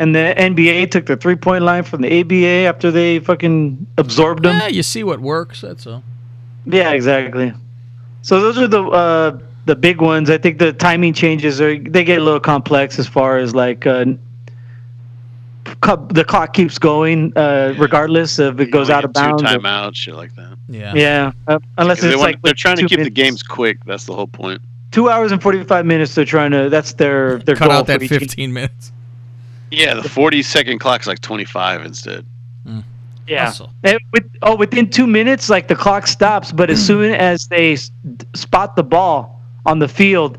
And 0.01 0.15
the 0.15 0.33
NBA 0.35 0.89
took 0.89 1.05
the 1.05 1.15
three 1.15 1.35
point 1.35 1.63
line 1.63 1.83
from 1.83 2.01
the 2.01 2.09
ABA 2.21 2.67
after 2.67 2.89
they 2.89 3.19
fucking 3.19 3.85
absorbed 3.99 4.41
them. 4.43 4.57
Yeah, 4.57 4.67
you 4.67 4.81
see 4.81 5.03
what 5.03 5.19
works. 5.19 5.61
That's 5.61 5.85
all. 5.85 6.01
Yeah, 6.65 6.89
exactly. 6.91 7.53
So 8.23 8.41
those 8.41 8.57
are 8.57 8.67
the 8.67 8.83
uh, 8.83 9.37
the 9.67 9.75
big 9.75 10.01
ones. 10.01 10.31
I 10.31 10.39
think 10.39 10.57
the 10.57 10.73
timing 10.73 11.13
changes 11.13 11.61
are 11.61 11.77
they 11.77 12.03
get 12.03 12.19
a 12.19 12.23
little 12.23 12.39
complex 12.39 12.97
as 12.97 13.07
far 13.07 13.37
as 13.37 13.53
like 13.53 13.85
uh, 13.85 14.05
co- 15.81 16.07
the 16.11 16.23
clock 16.23 16.53
keeps 16.53 16.77
going 16.79 17.31
uh, 17.37 17.73
regardless 17.77 18.39
if 18.39 18.59
it 18.59 18.71
goes 18.71 18.89
out 18.89 19.03
of 19.05 19.13
bounds. 19.13 19.41
Two 19.43 19.47
timeouts, 19.47 19.95
shit 19.95 20.15
like 20.15 20.33
that. 20.35 20.57
Yeah. 20.67 20.93
yeah, 20.95 21.31
uh, 21.47 21.59
unless 21.77 21.97
'Cause 21.99 22.03
they 22.03 22.13
it's 22.13 22.17
want- 22.19 22.33
like 22.33 22.41
they're 22.41 22.53
trying 22.53 22.77
to 22.77 22.81
two 22.83 22.87
keep 22.87 22.99
the 23.03 23.09
games 23.09 23.43
quick. 23.43 23.83
That's 23.85 24.05
the 24.05 24.13
whole 24.15 24.27
point. 24.27 24.61
two 24.91 25.09
hours 25.09 25.31
and 25.31 25.41
forty 25.41 25.63
five 25.63 25.85
minutes. 25.85 26.15
They're 26.15 26.25
trying 26.25 26.51
to. 26.51 26.69
That's 26.69 26.93
their 26.93 27.37
their 27.39 27.55
Cut 27.55 27.67
goal 27.69 27.77
out 27.77 27.87
that 27.87 27.99
for 27.99 28.05
each 28.05 28.09
15 28.09 28.51
minutes. 28.53 28.91
Yeah, 29.71 29.95
the 29.95 30.07
40 30.07 30.43
second 30.43 30.79
clock's 30.79 31.07
like 31.07 31.19
25 31.21 31.85
instead. 31.85 32.25
Hmm. 32.65 32.79
Yeah. 33.27 33.45
Hustle. 33.45 33.71
And 33.83 33.97
with, 34.11 34.29
oh, 34.41 34.55
within 34.55 34.89
two 34.89 35.07
minutes, 35.07 35.49
like 35.49 35.67
the 35.67 35.75
clock 35.75 36.07
stops, 36.07 36.51
but 36.51 36.69
as 36.69 36.79
hmm. 36.79 36.85
soon 36.85 37.13
as 37.13 37.47
they 37.47 37.73
s- 37.73 37.91
spot 38.33 38.75
the 38.75 38.83
ball 38.83 39.41
on 39.65 39.79
the 39.79 39.87
field, 39.87 40.37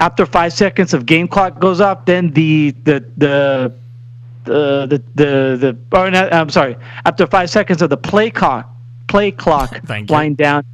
after 0.00 0.26
five 0.26 0.52
seconds 0.52 0.92
of 0.92 1.06
game 1.06 1.26
clock 1.26 1.58
goes 1.58 1.80
off, 1.80 2.04
then 2.04 2.32
the 2.32 2.72
the 2.84 3.04
the 3.16 3.72
the 4.44 4.86
the 4.86 5.02
the, 5.14 5.56
the 5.56 5.78
oh, 5.92 6.02
or 6.02 6.10
not, 6.10 6.32
I'm 6.32 6.50
sorry, 6.50 6.76
after 7.06 7.26
five 7.26 7.48
seconds 7.48 7.80
of 7.80 7.88
the 7.90 7.96
play 7.96 8.30
clock 8.30 8.70
play 9.08 9.30
clock 9.30 9.80
Thank 9.86 10.10
you. 10.10 10.14
wind 10.14 10.36
down, 10.36 10.64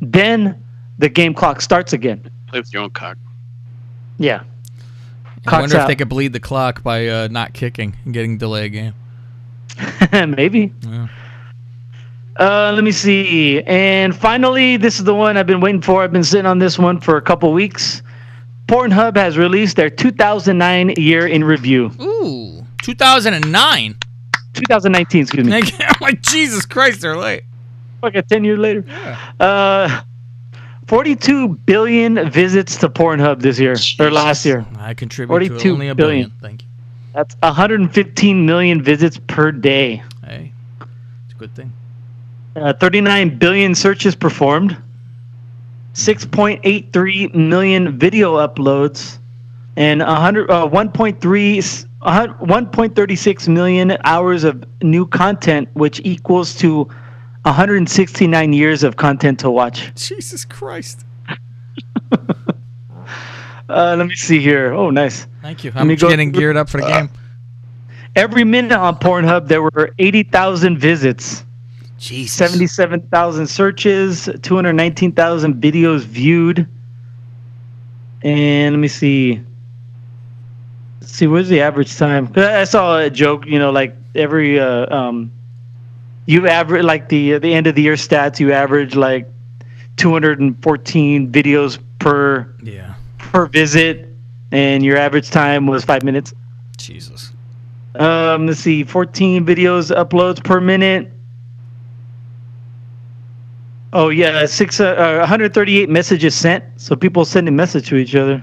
then 0.00 0.62
the 0.98 1.08
game 1.08 1.34
clock 1.34 1.60
starts 1.60 1.92
again. 1.92 2.30
Play 2.48 2.60
with 2.60 2.72
your 2.72 2.82
own 2.82 2.90
cock. 2.90 3.16
Yeah. 4.18 4.42
I 5.46 5.60
wonder 5.60 5.78
if 5.78 5.86
they 5.86 5.96
could 5.96 6.08
bleed 6.08 6.32
the 6.32 6.40
clock 6.40 6.82
by 6.82 7.08
uh, 7.08 7.28
not 7.30 7.52
kicking 7.52 7.96
and 8.04 8.14
getting 8.14 8.38
delay 8.38 8.68
game. 8.68 8.94
Maybe. 10.12 10.72
Yeah. 10.82 11.08
Uh, 12.38 12.72
let 12.74 12.84
me 12.84 12.92
see. 12.92 13.62
And 13.62 14.14
finally, 14.14 14.76
this 14.76 14.98
is 14.98 15.04
the 15.04 15.14
one 15.14 15.36
I've 15.36 15.46
been 15.46 15.60
waiting 15.60 15.80
for. 15.80 16.02
I've 16.02 16.12
been 16.12 16.24
sitting 16.24 16.46
on 16.46 16.58
this 16.58 16.78
one 16.78 17.00
for 17.00 17.16
a 17.16 17.22
couple 17.22 17.52
weeks. 17.52 18.02
Pornhub 18.66 19.16
has 19.16 19.38
released 19.38 19.76
their 19.76 19.88
2009 19.88 20.90
year 20.96 21.26
in 21.26 21.44
review. 21.44 21.90
Ooh. 22.00 22.64
2009. 22.82 23.96
2019, 24.54 25.22
excuse 25.22 25.46
me. 25.46 25.52
I'm 25.80 25.94
like 26.00 26.20
Jesus 26.20 26.66
Christ, 26.66 27.00
they're 27.00 27.16
late. 27.16 27.44
Fucking 28.00 28.24
10 28.24 28.44
years 28.44 28.58
later. 28.58 28.84
Uh, 29.40 30.02
42 30.86 31.48
billion 31.48 32.30
visits 32.30 32.76
to 32.78 32.88
Pornhub 32.88 33.40
this 33.40 33.58
year 33.58 33.76
or 34.00 34.10
last 34.10 34.44
year. 34.44 34.64
I 34.78 34.94
contribute 34.94 35.32
to 35.58 35.70
only 35.70 35.88
a 35.88 35.94
billion. 35.94 36.28
billion. 36.28 36.40
Thank 36.40 36.62
you. 36.62 36.68
That's 37.12 37.34
115 37.42 38.46
million 38.46 38.82
visits 38.82 39.18
per 39.26 39.50
day. 39.50 40.02
Hey, 40.24 40.52
it's 41.24 41.34
a 41.34 41.38
good 41.38 41.54
thing. 41.56 41.72
Uh, 42.54 42.72
39 42.74 43.38
billion 43.38 43.74
searches 43.74 44.14
performed. 44.14 44.76
6.83 45.94 47.34
million 47.34 47.98
video 47.98 48.36
uploads, 48.46 49.18
and 49.76 50.00
100 50.00 50.50
uh, 50.50 50.68
1.3 50.68 51.58
s- 51.58 51.86
a 52.02 52.12
hun- 52.12 52.34
1.36 52.38 53.48
million 53.48 53.96
hours 54.04 54.44
of 54.44 54.62
new 54.82 55.06
content, 55.06 55.68
which 55.72 56.00
equals 56.04 56.54
to 56.56 56.86
169 57.46 58.52
years 58.52 58.82
of 58.82 58.96
content 58.96 59.38
to 59.40 59.50
watch. 59.50 59.94
Jesus 59.94 60.44
Christ. 60.44 61.04
Uh, 63.68 63.96
let 63.98 64.06
me 64.06 64.14
see 64.14 64.38
here. 64.40 64.72
Oh, 64.72 64.90
nice. 64.90 65.26
Thank 65.42 65.64
you. 65.64 65.72
I'm 65.74 65.88
me 65.88 65.96
go 65.96 66.08
getting 66.08 66.30
through- 66.32 66.40
geared 66.40 66.56
up 66.56 66.68
for 66.68 66.80
the 66.80 66.86
uh, 66.86 67.00
game. 67.00 67.10
Every 68.14 68.44
minute 68.44 68.70
on 68.78 68.94
Pornhub, 68.94 69.48
there 69.48 69.60
were 69.60 69.90
80,000 69.98 70.78
visits. 70.78 71.44
Jesus. 71.98 72.36
77,000 72.36 73.44
searches, 73.48 74.28
219,000 74.42 75.60
videos 75.60 76.02
viewed. 76.02 76.68
And 78.22 78.76
let 78.76 78.78
me 78.78 78.86
see. 78.86 79.40
Let's 81.00 81.12
see, 81.12 81.26
what's 81.26 81.48
the 81.48 81.60
average 81.60 81.96
time? 81.96 82.28
'Cause 82.28 82.44
I 82.44 82.62
saw 82.62 83.00
a 83.00 83.10
joke, 83.10 83.46
you 83.46 83.58
know, 83.58 83.72
like 83.72 83.96
every, 84.14 84.60
uh, 84.60 84.94
um, 84.96 85.32
you 86.26 86.46
average, 86.48 86.84
like 86.84 87.08
the, 87.08 87.38
the 87.38 87.52
end 87.54 87.66
of 87.66 87.74
the 87.74 87.82
year 87.82 87.94
stats, 87.94 88.38
you 88.40 88.52
average 88.52 88.94
like 88.94 89.26
214 89.96 91.32
videos 91.32 91.78
per, 91.98 92.52
Yeah. 92.62 92.94
per 93.18 93.46
visit. 93.46 94.08
And 94.52 94.84
your 94.84 94.96
average 94.96 95.30
time 95.30 95.66
was 95.66 95.84
five 95.84 96.04
minutes. 96.04 96.32
Jesus. 96.78 97.32
Um, 97.96 98.46
let's 98.46 98.60
see, 98.60 98.84
14 98.84 99.44
videos 99.44 99.94
uploads 99.94 100.42
per 100.42 100.60
minute. 100.60 101.10
Oh 103.92 104.10
yeah, 104.10 104.44
six 104.46 104.78
uh, 104.80 104.88
uh, 104.88 105.18
138 105.20 105.88
messages 105.88 106.34
sent. 106.34 106.64
So 106.76 106.94
people 106.94 107.24
sending 107.24 107.56
message 107.56 107.88
to 107.88 107.96
each 107.96 108.14
other. 108.14 108.42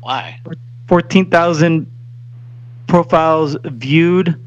Why? 0.00 0.40
14,000 0.88 1.86
profiles 2.86 3.56
viewed. 3.64 4.42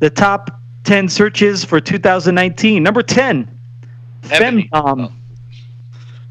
The 0.00 0.10
top 0.10 0.60
10 0.84 1.08
searches 1.08 1.64
for 1.64 1.80
2019. 1.80 2.82
Number 2.82 3.02
10, 3.02 3.48
femdom. 4.22 5.12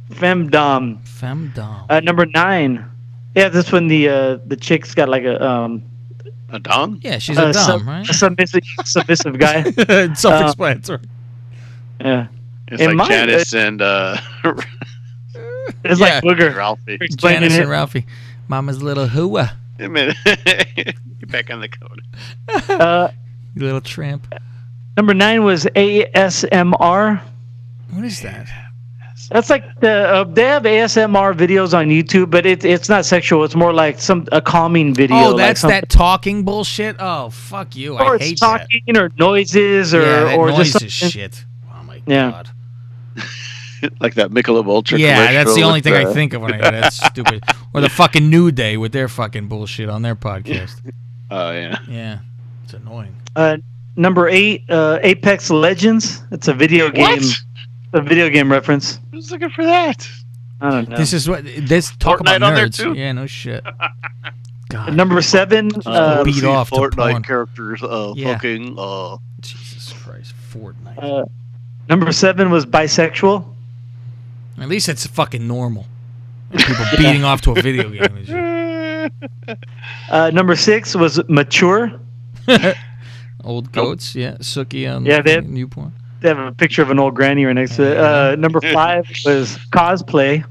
Femdom. 0.09 1.01
Femdom. 1.03 1.85
Uh, 1.89 1.99
number 2.01 2.25
nine. 2.25 2.85
Yeah, 3.35 3.47
this 3.49 3.71
one 3.71 3.87
the 3.87 4.09
uh, 4.09 4.37
the 4.45 4.57
chick's 4.57 4.93
got 4.93 5.07
like 5.07 5.23
a 5.23 5.41
um 5.45 5.83
A 6.49 6.59
dong? 6.59 6.99
Yeah, 7.01 7.17
she's 7.17 7.37
a 7.37 7.47
uh, 7.47 7.51
dom, 7.53 7.63
sub- 7.79 7.87
right? 7.87 8.09
a 8.09 8.13
submissive 8.13 8.63
submissive 8.83 9.39
guy. 9.39 9.63
Self-explanatory. 10.13 10.99
Uh, 10.99 12.03
yeah. 12.03 12.27
It's 12.67 12.81
In 12.81 12.87
like 12.89 12.95
mine, 12.97 13.09
Janice 13.09 13.53
and 13.53 13.81
uh, 13.81 14.17
It's 15.85 15.99
Yeah. 15.99 16.19
like 16.19 16.23
Booger. 16.23 16.53
Ralphie. 16.55 16.97
Explaining 16.99 17.41
Janice 17.41 17.57
it. 17.57 17.61
and 17.61 17.69
Ralphie. 17.69 18.05
Mama's 18.49 18.83
little 18.83 19.07
hooah. 19.07 19.53
Wait 19.79 19.85
a 19.85 19.89
minute. 19.89 20.17
Get 20.25 20.95
back 21.31 21.49
on 21.49 21.61
the 21.61 21.69
code. 21.69 22.01
Uh, 22.69 23.09
You 23.55 23.63
little 23.65 23.81
tramp. 23.81 24.33
number 24.97 25.13
nine 25.13 25.43
was 25.43 25.65
ASMR. 25.65 27.21
What 27.91 28.05
is 28.05 28.21
that? 28.21 28.47
That's 29.29 29.49
like 29.49 29.79
the 29.79 29.89
uh, 30.09 30.23
they 30.25 30.43
have 30.45 30.63
ASMR 30.63 31.33
videos 31.33 31.77
on 31.77 31.87
YouTube, 31.87 32.29
but 32.31 32.45
it, 32.45 32.65
it's 32.65 32.89
not 32.89 33.05
sexual. 33.05 33.43
It's 33.45 33.55
more 33.55 33.71
like 33.71 33.99
some 33.99 34.27
a 34.31 34.41
calming 34.41 34.93
video. 34.93 35.17
Oh, 35.17 35.37
that's 35.37 35.61
some- 35.61 35.69
that 35.69 35.87
talking 35.89 36.43
bullshit. 36.43 36.97
Oh, 36.99 37.29
fuck 37.29 37.75
you. 37.75 37.93
Or 37.95 38.13
I 38.13 38.15
it's 38.15 38.25
hate 38.25 38.39
that. 38.41 38.67
talking 38.69 38.97
or 38.97 39.09
noises 39.17 39.93
or 39.93 40.01
yeah, 40.01 40.35
or 40.35 40.49
noise 40.49 40.73
just 40.73 40.99
something- 40.99 41.09
shit. 41.11 41.45
Oh 41.73 41.83
my 41.83 42.01
Yeah. 42.07 42.31
god. 42.31 42.49
like 44.01 44.15
that 44.15 44.31
Michelob 44.31 44.67
Ultra. 44.67 44.99
Yeah, 44.99 45.31
that's 45.31 45.55
the 45.55 45.63
only 45.63 45.77
with 45.77 45.83
thing 45.85 45.93
I 45.93 46.11
think 46.13 46.33
of 46.33 46.41
when 46.41 46.53
I 46.53 46.57
hear 46.57 46.81
that 46.81 46.93
stupid. 46.93 47.43
Or 47.73 47.79
the 47.81 47.89
fucking 47.89 48.29
New 48.29 48.51
Day 48.51 48.75
with 48.75 48.91
their 48.91 49.07
fucking 49.07 49.47
bullshit 49.47 49.87
on 49.89 50.01
their 50.01 50.15
podcast. 50.15 50.75
Oh 51.29 51.51
yeah. 51.51 51.77
Yeah, 51.87 52.19
it's 52.73 52.81
annoying. 52.84 53.15
Uh, 53.35 53.57
number 53.95 54.27
eight, 54.30 54.64
uh, 54.69 54.99
Apex 55.03 55.49
Legends. 55.49 56.23
It's 56.31 56.48
a 56.48 56.53
video 56.53 56.89
game. 56.89 57.19
What? 57.22 57.35
A 57.93 58.02
video 58.02 58.30
game 58.30 58.49
reference. 58.52 58.99
Who's 59.11 59.31
looking 59.31 59.49
for 59.49 59.65
that? 59.65 60.07
I 60.61 60.69
don't 60.69 60.88
know. 60.89 60.95
This 60.98 61.11
is 61.14 61.27
what 61.27 61.43
this 61.43 61.93
talk 61.98 62.19
Fortnite 62.19 62.38
about 62.38 62.43
on 62.43 62.56
there, 62.56 62.68
nerds. 62.68 62.77
too? 62.77 62.93
Yeah, 62.93 63.11
no 63.11 63.26
shit. 63.27 63.64
God, 64.69 64.95
number 64.95 65.22
seven. 65.22 65.69
Uh, 65.85 66.23
beat 66.23 66.43
off 66.45 66.69
to. 66.69 66.76
Fortnite 66.77 67.26
characters. 67.26 67.84
Uh, 67.84 68.14
Yeah. 68.15 68.35
fucking. 68.35 68.76
Uh, 68.77 69.18
Jesus 69.41 69.91
Christ, 69.91 70.34
Fortnite. 70.53 71.03
uh, 71.03 71.26
number 71.89 72.11
seven 72.14 72.49
was 72.52 72.65
bisexual. 72.65 73.45
At 74.60 74.69
least 74.69 74.88
it's 74.88 75.06
fucking 75.07 75.45
normal. 75.45 75.88
People 76.52 76.85
beating 76.98 77.23
off 77.23 77.41
to 77.41 77.52
a 77.52 77.56
video 77.61 77.89
game. 77.89 78.03
and 78.03 78.27
shit. 79.48 79.57
Uh, 80.10 80.30
number 80.31 80.56
six 80.56 80.95
was 80.95 81.19
mature. 81.27 81.91
Old 83.43 83.71
goats, 83.71 84.13
yeah. 84.15 84.33
Suki 84.39 84.93
on 84.93 85.05
Yeah, 85.05 85.21
they- 85.21 85.41
new 85.41 85.67
porn. 85.67 85.93
They 86.19 86.27
have 86.29 86.37
a 86.37 86.51
picture 86.51 86.83
of 86.83 86.91
an 86.91 86.99
old 86.99 87.15
granny 87.15 87.45
right 87.45 87.53
next 87.53 87.77
to 87.77 87.83
it. 87.91 87.97
Uh, 87.97 88.35
number 88.35 88.61
five 88.73 89.07
was 89.25 89.57
cosplay. 89.71 90.43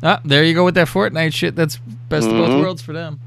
Ah, 0.00 0.20
there 0.24 0.44
you 0.44 0.54
go 0.54 0.64
with 0.64 0.76
that 0.76 0.86
Fortnite 0.86 1.34
shit. 1.34 1.56
That's 1.56 1.78
best 2.08 2.28
of 2.28 2.34
both 2.34 2.50
Mhm. 2.50 2.60
worlds 2.60 2.82
for 2.82 2.92
them. 2.92 3.18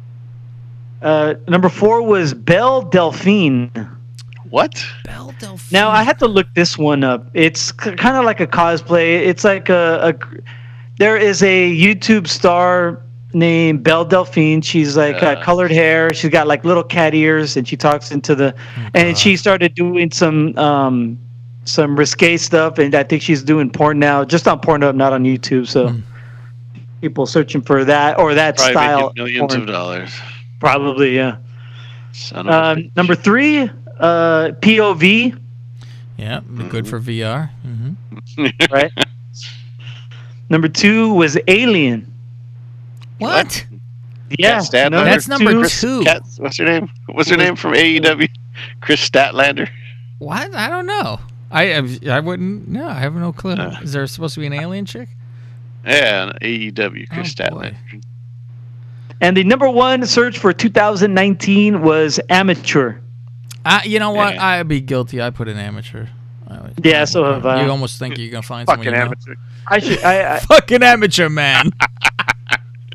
Uh, 1.02 1.34
number 1.50 1.68
four 1.68 2.02
was 2.02 2.34
Belle 2.34 2.84
Delphine. 2.84 3.72
what? 4.50 4.82
Belle 5.04 5.34
Delphine. 5.40 5.74
Now 5.74 5.90
I 5.90 6.04
had 6.04 6.18
to 6.20 6.28
look 6.28 6.48
this 6.56 6.78
one 6.78 7.04
up. 7.04 7.30
It's 7.34 7.74
k- 7.74 7.96
kind 7.96 8.16
of 8.16 8.24
like 8.24 8.40
a 8.40 8.48
cosplay. 8.48 9.20
It's 9.28 9.44
like 9.44 9.68
a, 9.68 10.14
a 10.14 10.42
there 10.98 11.18
is 11.18 11.42
a 11.44 11.76
YouTube 11.76 12.28
star 12.28 13.02
named 13.34 13.84
Belle 13.84 14.06
Delphine. 14.06 14.62
She's 14.62 14.96
like 14.98 15.22
uh, 15.22 15.42
colored 15.44 15.72
hair. 15.72 16.14
She's 16.14 16.32
got 16.32 16.48
like 16.48 16.64
little 16.66 16.84
cat 16.84 17.14
ears, 17.14 17.58
and 17.58 17.68
she 17.68 17.76
talks 17.78 18.12
into 18.12 18.36
the. 18.36 18.56
and 18.94 19.18
she 19.18 19.36
started 19.38 19.74
doing 19.76 20.12
some 20.12 20.58
um, 20.58 21.18
some 21.66 21.98
risque 21.98 22.38
stuff, 22.38 22.78
and 22.78 22.94
I 22.96 23.04
think 23.04 23.22
she's 23.22 23.44
doing 23.44 23.70
porn 23.70 24.00
now, 24.00 24.24
just 24.26 24.48
on 24.48 24.60
Pornhub, 24.62 24.96
not 24.96 25.14
on 25.14 25.24
YouTube. 25.24 25.68
So 25.68 25.94
people 27.02 27.26
searching 27.26 27.62
for 27.62 27.84
that 27.86 28.20
or 28.20 28.34
that 28.34 28.58
Probably 28.58 28.74
style. 28.74 29.14
millions 29.16 29.54
porn. 29.54 29.62
of 29.62 29.68
dollars. 29.68 30.12
Probably, 30.60 31.16
yeah. 31.16 31.38
Son 32.12 32.48
of 32.48 32.54
Um, 32.54 32.78
bitch. 32.78 32.96
number 32.96 33.16
three, 33.16 33.70
uh, 34.00 34.52
POV. 34.62 35.38
Yeah, 36.18 36.42
be 36.42 36.64
good 36.66 36.88
for 36.88 37.00
VR. 37.00 37.50
Mm-hmm. 37.66 38.74
right? 38.74 38.92
Number 40.50 40.68
two 40.68 41.14
was 41.14 41.38
Alien. 41.48 42.11
What? 43.22 43.66
Yeah, 44.38 44.60
Kat 44.60 44.64
Statlander. 44.64 44.92
number 44.92 45.10
That's 45.10 45.28
number 45.28 45.52
two- 45.64 45.68
two. 45.70 46.04
Kat, 46.06 46.22
what's 46.38 46.58
her 46.58 46.66
name? 46.66 46.90
What's 47.08 47.30
her 47.30 47.38
name 47.38 47.56
from 47.56 47.74
AEW? 47.74 48.30
Kris 48.82 49.08
Statlander. 49.10 49.70
What? 50.20 50.54
I 50.56 50.70
don't 50.70 50.86
know. 50.86 51.20
I 51.50 51.74
I, 51.76 52.00
I 52.10 52.20
wouldn't. 52.20 52.68
No, 52.70 52.88
I 52.88 53.00
have 53.00 53.14
no 53.16 53.34
clue. 53.34 53.54
Is 53.82 53.92
there 53.94 54.06
supposed 54.08 54.34
to 54.36 54.40
be 54.40 54.46
an 54.48 54.54
alien 54.54 54.86
chick? 54.86 55.10
Yeah, 55.86 56.32
AEW. 56.42 57.10
Chris 57.10 57.36
Oh, 57.42 57.50
boy. 57.50 57.72
Statlander. 57.74 58.04
And 59.20 59.36
the 59.38 59.44
number 59.44 59.70
one 59.70 60.06
search 60.06 60.40
for 60.40 60.52
2019 60.54 61.82
was 61.82 62.20
amateur. 62.30 62.96
Uh, 63.66 63.82
you 63.84 64.00
know 64.00 64.12
what? 64.12 64.34
Yeah. 64.36 64.46
I'd 64.46 64.68
be 64.68 64.82
guilty. 64.82 65.22
I 65.22 65.30
put 65.30 65.48
an 65.48 65.58
amateur. 65.58 66.08
Would- 66.50 66.82
Yeah, 66.84 67.06
so 67.06 67.24
have 67.34 67.46
I. 67.46 67.64
You 67.64 67.70
almost 67.70 68.00
think 68.00 68.18
you're 68.18 68.32
gonna 68.32 68.42
find 68.42 68.68
someone 68.68 68.86
Fucking 68.86 68.94
you 68.94 69.00
know. 69.00 69.06
amateur. 69.06 69.36
I 69.68 69.80
should. 69.80 70.04
I, 70.04 70.36
I, 70.36 70.40
Fucking 70.48 70.84
amateur 70.84 71.30
man. 71.30 71.72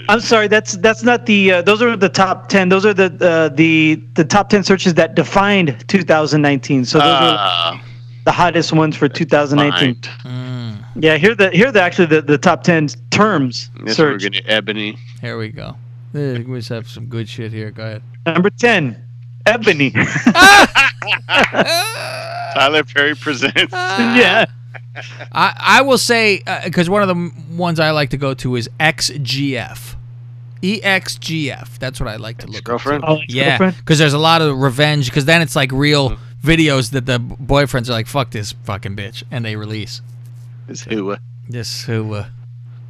I'm 0.08 0.20
sorry. 0.20 0.48
That's 0.48 0.76
that's 0.78 1.02
not 1.02 1.26
the. 1.26 1.52
Uh, 1.52 1.62
those 1.62 1.82
are 1.82 1.96
the 1.96 2.08
top 2.08 2.48
ten. 2.48 2.68
Those 2.68 2.84
are 2.86 2.94
the 2.94 3.06
uh, 3.20 3.48
the 3.54 3.96
the 4.14 4.24
top 4.24 4.48
ten 4.50 4.62
searches 4.64 4.94
that 4.94 5.14
defined 5.14 5.76
2019. 5.88 6.84
So 6.84 6.98
those 6.98 7.06
are 7.06 7.36
Ah, 7.38 7.82
the 8.24 8.32
hottest 8.32 8.72
ones 8.72 8.96
for 8.96 9.08
2019. 9.08 9.94
Mm, 10.24 10.84
Yeah, 10.96 11.16
here 11.16 11.34
the 11.34 11.50
here 11.50 11.72
the 11.72 11.82
actually 11.82 12.06
the, 12.06 12.22
the 12.22 12.38
top 12.38 12.62
ten 12.62 12.88
terms 13.10 13.70
Guess 13.84 13.98
we're 13.98 14.18
search. 14.18 14.22
gonna 14.22 14.42
ebony. 14.46 14.96
here 15.20 15.36
we 15.38 15.48
go. 15.48 15.76
Uh, 16.14 16.40
We 16.46 16.58
just 16.58 16.68
have 16.70 16.88
some 16.88 17.06
good 17.06 17.28
shit 17.28 17.52
here. 17.52 17.70
Go 17.70 17.82
ahead. 17.82 18.02
Number 18.26 18.50
ten, 18.50 18.96
ebony. 19.46 19.90
Tyler 22.54 22.84
Perry 22.84 23.14
presents. 23.14 23.72
yeah. 23.72 24.46
I, 25.32 25.54
I 25.58 25.82
will 25.82 25.98
say 25.98 26.42
because 26.64 26.88
one 26.90 27.02
of 27.02 27.08
the 27.08 27.32
ones 27.54 27.80
I 27.80 27.90
like 27.90 28.10
to 28.10 28.16
go 28.16 28.34
to 28.34 28.56
is 28.56 28.68
XGF. 28.80 29.94
EXGF. 30.62 31.78
That's 31.78 32.00
what 32.00 32.08
I 32.08 32.16
like 32.16 32.38
to 32.38 32.46
look. 32.46 32.64
Girlfriend? 32.64 33.04
Up. 33.04 33.10
Oh, 33.10 33.18
yeah, 33.28 33.72
because 33.72 33.98
there's 33.98 34.14
a 34.14 34.18
lot 34.18 34.42
of 34.42 34.56
revenge. 34.58 35.06
Because 35.06 35.24
then 35.24 35.42
it's 35.42 35.54
like 35.54 35.70
real 35.72 36.18
videos 36.42 36.90
that 36.92 37.06
the 37.06 37.18
boyfriends 37.18 37.88
are 37.88 37.92
like, 37.92 38.06
"Fuck 38.06 38.30
this 38.30 38.52
fucking 38.64 38.96
bitch," 38.96 39.22
and 39.30 39.44
they 39.44 39.56
release. 39.56 40.00
Is 40.68 40.82
who? 40.82 41.16
This 41.48 41.82
who? 41.84 42.14
Uh, 42.14 42.26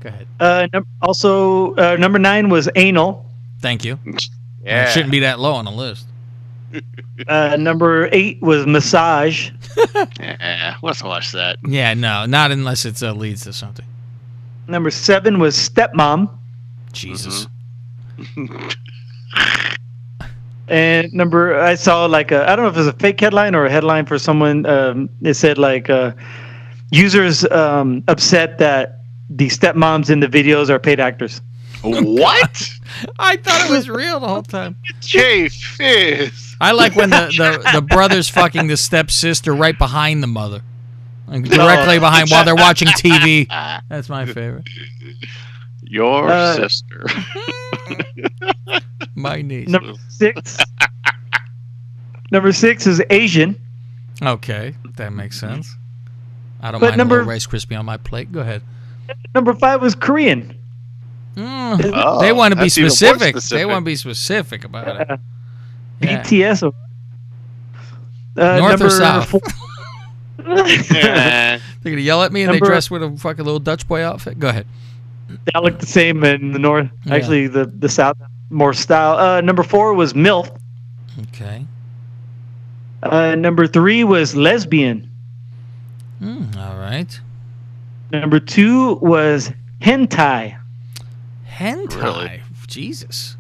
go 0.01 0.09
ahead. 0.09 0.27
Uh, 0.41 0.69
num- 0.73 0.87
also, 1.03 1.75
uh, 1.75 1.97
number 1.97 2.19
nine 2.19 2.49
was 2.49 2.69
anal. 2.77 3.27
Thank 3.61 3.85
you. 3.85 3.99
Yeah. 4.65 4.89
It 4.89 4.91
shouldn't 4.91 5.13
be 5.13 5.21
that 5.21 5.39
low 5.39 5.53
on 5.53 5.65
the 5.65 5.71
list. 5.71 6.09
Uh, 7.29 7.57
number 7.57 8.09
eight 8.13 8.41
was 8.43 8.67
massage. 8.67 9.51
Yeah, 10.21 10.77
let's 10.83 11.03
watch 11.03 11.33
that. 11.33 11.59
Yeah, 11.67 11.95
no, 11.95 12.27
not 12.27 12.51
unless 12.51 12.85
it 12.85 13.03
uh, 13.03 13.13
leads 13.13 13.43
to 13.45 13.53
something. 13.53 13.87
Number 14.69 14.91
seven 14.91 15.39
was 15.39 15.57
stepmom. 15.57 16.31
Jesus. 16.93 17.47
And 20.69 21.13
number, 21.13 21.61
I 21.61 21.77
saw 21.77 22.07
like 22.07 22.33
a, 22.33 22.49
I 22.49 22.57
don't 22.57 22.65
know 22.65 22.71
if 22.71 22.75
it 22.75 22.79
was 22.79 22.89
a 22.89 22.93
fake 22.95 23.21
headline 23.21 23.55
or 23.55 23.67
a 23.67 23.71
headline 23.71 24.05
for 24.05 24.19
someone. 24.19 24.67
Um, 24.67 25.09
it 25.23 25.35
said 25.35 25.59
like 25.59 25.89
uh, 25.89 26.13
users 26.91 27.45
um, 27.51 28.03
upset 28.09 28.59
that 28.59 29.03
the 29.31 29.47
stepmoms 29.47 30.11
in 30.11 30.21
the 30.21 30.27
videos 30.27 30.69
are 30.69 30.79
paid 30.79 30.99
actors. 30.99 31.41
What? 31.83 32.71
I 33.19 33.37
thought 33.37 33.69
it 33.69 33.71
was 33.71 33.89
real 33.89 34.21
the 34.21 34.29
whole 34.29 34.43
time. 34.43 34.77
Jay 35.01 35.49
Fizz. 35.49 36.57
I 36.61 36.73
like 36.73 36.95
when 36.97 37.11
the, 37.11 37.27
the, 37.37 37.71
the 37.75 37.83
brother's 37.83 38.29
fucking 38.29 38.67
the 38.69 38.77
stepsister 38.77 39.55
right 39.55 39.77
behind 39.77 40.23
the 40.23 40.27
mother. 40.27 40.63
Like 41.29 41.45
directly 41.45 41.99
behind 41.99 42.31
while 42.31 42.45
they're 42.45 42.55
watching 42.55 42.89
TV. 42.89 43.49
That's 43.89 44.09
my 44.09 44.27
favorite. 44.27 44.69
Your 45.83 46.29
Uh, 46.31 46.55
sister. 46.57 47.07
My 49.15 49.43
niece. 49.43 49.69
Number 49.69 49.93
six. 50.09 50.59
number 52.31 52.53
six 52.53 52.87
is 52.87 53.03
Asian. 53.11 53.61
Okay, 54.23 54.75
that 54.97 55.13
makes 55.13 55.39
sense. 55.39 55.75
I 56.61 56.71
don't 56.71 56.81
But 56.81 56.91
mind 56.91 56.99
number- 56.99 57.17
a 57.17 57.19
little 57.19 57.31
Rice 57.31 57.47
Krispie 57.47 57.79
on 57.79 57.87
my 57.87 57.97
plate. 57.97 58.33
Go 58.33 58.41
ahead. 58.41 58.63
Number 59.35 59.55
five 59.55 59.81
was 59.83 59.95
Korean. 59.95 60.56
Mm, 61.37 61.91
Oh, 61.95 62.21
they 62.21 62.33
want 62.33 62.53
to 62.53 62.57
be 62.57 62.63
that's 62.65 62.79
even 62.79 62.87
more 62.87 62.91
specific. 62.91 63.37
They 63.51 63.65
want 63.67 63.83
to 63.83 63.87
be 63.87 63.97
specific 63.97 64.65
about 64.65 65.01
it. 65.11 65.21
Yeah. 66.01 66.23
BTS. 66.23 66.63
Uh, 66.63 66.71
North 68.37 68.61
or 68.61 68.69
number 68.69 68.91
south? 68.91 69.33
They're 70.37 71.61
gonna 71.83 71.97
yell 72.03 72.23
at 72.23 72.33
me 72.33 72.43
and 72.43 72.53
Number- 72.53 72.67
they 72.67 72.71
dress 72.71 72.91
with 72.91 73.03
a 73.03 73.17
fucking 73.17 73.45
little 73.45 73.61
Dutch 73.61 73.89
boy 73.89 74.03
outfit. 74.05 74.39
Go 74.39 74.49
ahead. 74.49 74.67
they 75.29 75.53
all 75.55 75.63
look 75.63 75.79
the 75.79 75.87
same 75.87 76.23
in 76.25 76.53
the 76.53 76.59
north. 76.59 76.91
Yeah. 77.07 77.15
Actually, 77.15 77.47
the 77.49 77.65
the 77.65 77.89
south 77.89 78.17
more 78.51 78.75
style. 78.75 79.17
Uh, 79.17 79.41
number 79.41 79.63
four 79.63 79.95
was 79.95 80.13
MILF. 80.13 80.55
Okay. 81.29 81.67
Uh, 83.03 83.35
number 83.35 83.67
three 83.67 84.05
was 84.05 84.37
lesbian. 84.37 85.11
Mm, 86.23 86.57
all 86.57 86.77
right. 86.79 87.19
Number 88.13 88.39
two 88.39 88.97
was 88.97 89.51
hentai. 89.81 90.59
Hentai. 91.57 92.03
Really? 92.03 92.43
Jesus. 92.67 93.37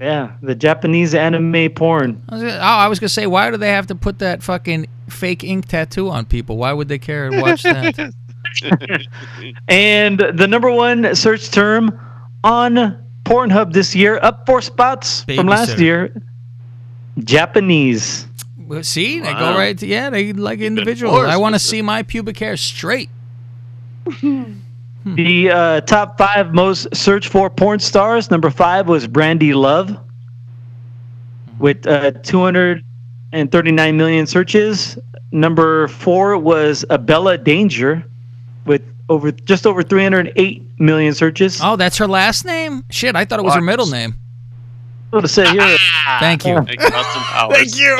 Yeah, 0.00 0.34
the 0.42 0.54
Japanese 0.54 1.14
anime 1.14 1.70
porn. 1.70 2.22
I 2.28 2.34
was, 2.34 2.42
gonna, 2.42 2.56
oh, 2.56 2.60
I 2.60 2.86
was 2.86 3.00
gonna 3.00 3.08
say, 3.08 3.26
why 3.26 3.50
do 3.50 3.56
they 3.56 3.70
have 3.70 3.88
to 3.88 3.96
put 3.96 4.20
that 4.20 4.44
fucking 4.44 4.86
fake 5.08 5.42
ink 5.42 5.66
tattoo 5.66 6.08
on 6.08 6.24
people? 6.24 6.56
Why 6.56 6.72
would 6.72 6.86
they 6.88 6.98
care 6.98 7.26
and 7.26 7.42
watch 7.42 7.62
that? 7.64 8.14
And 9.68 10.18
the 10.18 10.46
number 10.48 10.70
one 10.70 11.14
search 11.14 11.50
term 11.50 12.00
on 12.42 13.04
Pornhub 13.24 13.72
this 13.72 13.94
year, 13.94 14.18
up 14.22 14.46
four 14.46 14.62
spots 14.62 15.22
from 15.24 15.46
last 15.46 15.72
Babysitter. 15.72 15.80
year. 15.80 16.22
Japanese. 17.18 18.26
Well, 18.56 18.82
see, 18.82 19.20
they 19.20 19.32
go 19.32 19.54
right. 19.56 19.76
To, 19.78 19.86
yeah, 19.86 20.10
they 20.10 20.32
like 20.32 20.60
individuals. 20.60 21.24
I 21.24 21.36
want 21.36 21.56
to 21.56 21.58
see 21.58 21.82
my 21.82 22.02
pubic 22.02 22.38
hair 22.38 22.56
straight. 22.56 23.10
The 25.16 25.50
uh, 25.50 25.80
top 25.82 26.18
five 26.18 26.52
most 26.54 26.94
searched 26.94 27.28
for 27.30 27.50
porn 27.50 27.78
stars. 27.78 28.30
Number 28.30 28.50
five 28.50 28.88
was 28.88 29.06
Brandy 29.06 29.54
Love 29.54 29.96
with 31.58 31.86
uh, 31.86 32.12
239 32.12 33.96
million 33.96 34.26
searches. 34.26 34.98
Number 35.30 35.88
four 35.88 36.36
was 36.38 36.84
Abella 36.90 37.38
Danger 37.38 38.04
with 38.64 38.82
over 39.08 39.30
just 39.32 39.66
over 39.66 39.82
308 39.82 40.80
million 40.80 41.14
searches. 41.14 41.60
Oh, 41.62 41.76
that's 41.76 41.98
her 41.98 42.06
last 42.06 42.44
name. 42.44 42.84
Shit, 42.90 43.16
I 43.16 43.24
thought 43.24 43.38
it 43.38 43.44
was 43.44 43.54
her 43.54 43.60
middle 43.60 43.86
name. 43.86 44.14
What 45.10 45.22
to 45.22 45.28
say 45.28 45.48
here? 45.48 45.76
Thank 46.20 46.44
you. 46.44 46.60
Hey, 46.60 46.76
Austin 46.76 47.22
Powers. 47.22 47.56
Thank 47.56 47.78
you. 47.78 47.98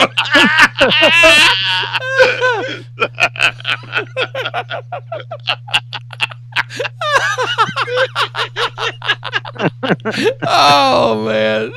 oh 10.47 11.25
man. 11.27 11.73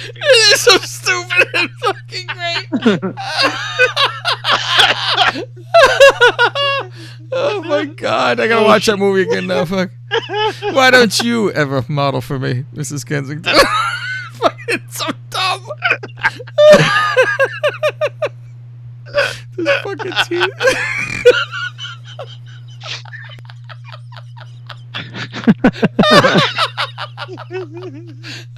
it 0.00 0.54
is 0.54 0.60
so 0.60 0.76
stupid 0.78 1.48
and 1.54 1.70
fucking 1.82 2.26
great. 2.26 2.66
oh 7.32 7.62
my 7.64 7.84
god, 7.86 8.40
I 8.40 8.48
gotta 8.48 8.64
watch 8.66 8.86
that 8.86 8.96
movie 8.98 9.22
again 9.22 9.46
now. 9.46 9.64
Fuck. 9.64 9.90
Why 10.72 10.90
don't 10.90 11.18
you 11.20 11.50
ever 11.52 11.84
model 11.88 12.20
for 12.20 12.38
me, 12.38 12.64
Mrs. 12.74 13.06
Kensington? 13.06 13.56
Fucking 14.40 14.82
so 14.90 15.06
dumb. 15.30 15.66
this 19.56 19.82
fucking 19.82 20.12
teeth. 20.26 20.50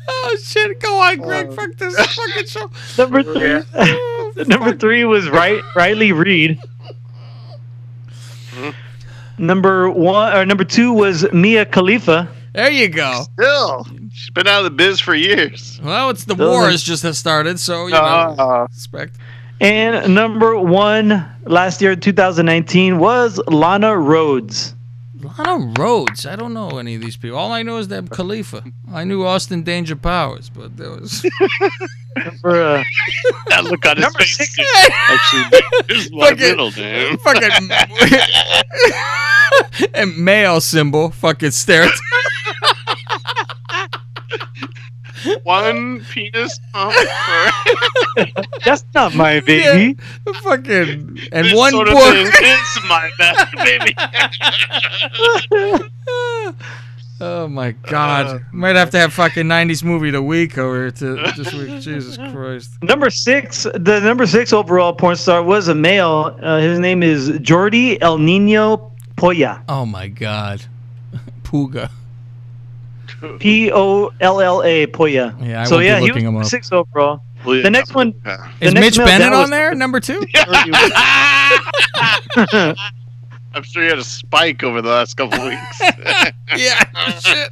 oh 0.08 0.36
shit! 0.42 0.80
Go 0.80 0.98
on, 1.00 1.18
Greg. 1.18 1.48
Uh, 1.48 1.52
Fuck 1.52 1.76
this 1.76 1.96
fucking 2.14 2.46
show. 2.46 2.70
Number 2.98 3.22
three. 3.22 3.62
Oh, 3.74 4.32
Number 4.46 4.74
three 4.74 5.04
was 5.04 5.28
Ri- 5.28 5.62
Riley 5.76 6.12
Reid. 6.12 6.58
Hmm. 8.52 8.70
Number 9.38 9.90
one 9.90 10.36
or 10.36 10.44
number 10.44 10.64
two 10.64 10.92
was 10.92 11.30
Mia 11.32 11.64
Khalifa. 11.66 12.28
There 12.52 12.70
you 12.70 12.88
go. 12.88 13.22
Still, 13.34 13.86
she's 14.12 14.30
been 14.30 14.46
out 14.46 14.58
of 14.58 14.64
the 14.64 14.70
biz 14.70 15.00
for 15.00 15.14
years. 15.14 15.80
Well, 15.82 16.10
it's 16.10 16.24
the 16.24 16.34
Those 16.34 16.48
war 16.50 16.64
are- 16.66 16.70
has 16.70 16.82
just 16.82 17.04
started, 17.14 17.58
so 17.60 17.86
you 17.86 17.92
know. 17.92 17.98
Uh, 17.98 18.66
Respect. 18.70 19.16
And 19.60 20.14
number 20.14 20.56
one 20.58 21.26
last 21.44 21.82
year, 21.82 21.94
2019, 21.94 22.98
was 22.98 23.38
Lana 23.46 23.88
Rhoades. 23.88 24.74
Lana 25.22 25.72
Rhoades. 25.74 26.24
I 26.30 26.36
don't 26.36 26.52
know 26.54 26.78
any 26.78 26.94
of 26.94 27.00
these 27.02 27.16
people. 27.16 27.36
All 27.38 27.52
I 27.52 27.62
know 27.62 27.76
is 27.78 27.88
that 27.88 28.10
Khalifa. 28.10 28.64
I 28.92 29.04
knew 29.04 29.24
Austin 29.24 29.62
Danger 29.62 29.96
Powers, 29.96 30.48
but 30.50 30.76
there 30.76 30.90
was. 30.90 31.24
Number, 32.16 32.62
uh, 32.62 32.82
that 33.48 33.64
look 33.64 33.86
on 33.86 33.96
his 33.96 34.02
Number 34.04 34.18
face. 34.18 34.36
six. 34.36 34.58
Actually, 34.90 35.60
is 35.96 36.10
my 36.12 36.30
Fucking- 36.30 36.38
middle 36.38 36.70
name. 36.72 37.18
fucking 37.24 37.70
and 39.94 40.16
male 40.18 40.60
symbol 40.60 41.10
fucking 41.10 41.50
stare. 41.52 41.88
One 45.44 46.04
penis 46.10 46.58
pump 46.72 46.94
for 46.94 48.26
that's 48.64 48.84
not 48.94 49.14
my 49.14 49.40
baby. 49.40 49.98
fucking 50.42 51.18
and 51.32 51.46
this 51.46 51.54
one 51.54 51.72
sort 51.72 51.88
of 51.88 51.94
book. 51.94 52.12
thing 52.12 52.26
is 52.26 52.78
my 52.88 53.10
best 53.18 53.46
baby. 53.56 53.94
oh 57.20 57.48
my 57.48 57.72
god! 57.72 58.42
Might 58.52 58.76
have 58.76 58.90
to 58.90 58.98
have 58.98 59.12
fucking 59.12 59.46
'90s 59.46 59.82
movie 59.84 60.10
the 60.10 60.22
week 60.22 60.56
over 60.58 60.90
to 60.90 61.14
this 61.36 61.52
week. 61.52 61.80
Jesus 61.80 62.16
Christ! 62.16 62.70
Number 62.82 63.10
six, 63.10 63.64
the 63.74 64.00
number 64.02 64.26
six 64.26 64.52
overall 64.52 64.92
porn 64.92 65.16
star 65.16 65.42
was 65.42 65.68
a 65.68 65.74
male. 65.74 66.36
Uh, 66.42 66.58
his 66.60 66.78
name 66.78 67.02
is 67.02 67.30
Jordi 67.30 67.98
El 68.00 68.18
Nino 68.18 68.92
Polla. 69.16 69.62
Oh 69.68 69.84
my 69.86 70.08
god! 70.08 70.62
Puga. 71.42 71.90
P 73.38 73.70
O 73.72 74.10
L 74.20 74.40
L 74.40 74.62
A 74.64 74.86
Polla. 74.86 75.36
Yeah, 75.40 75.62
I 75.62 75.64
so 75.64 75.76
won't 75.76 75.86
yeah, 75.86 76.00
he 76.00 76.10
was 76.10 76.16
him 76.16 76.24
number 76.24 76.40
up. 76.40 76.46
six 76.46 76.70
overall. 76.72 77.20
Well, 77.44 77.56
yeah, 77.56 77.62
The 77.62 77.70
next 77.70 77.94
one, 77.94 78.14
yeah. 78.24 78.50
Is 78.60 78.74
next 78.74 78.98
Mitch 78.98 79.06
Bennett 79.06 79.32
on 79.32 79.48
there? 79.50 79.74
Number 79.74 79.98
two? 80.00 80.22
I'm 83.52 83.62
sure 83.64 83.82
you 83.82 83.88
had 83.90 83.98
a 83.98 84.04
spike 84.04 84.62
over 84.62 84.80
the 84.82 84.90
last 84.90 85.16
couple 85.16 85.44
weeks. 85.48 85.80
yeah. 86.56 86.84
Shit. 87.20 87.50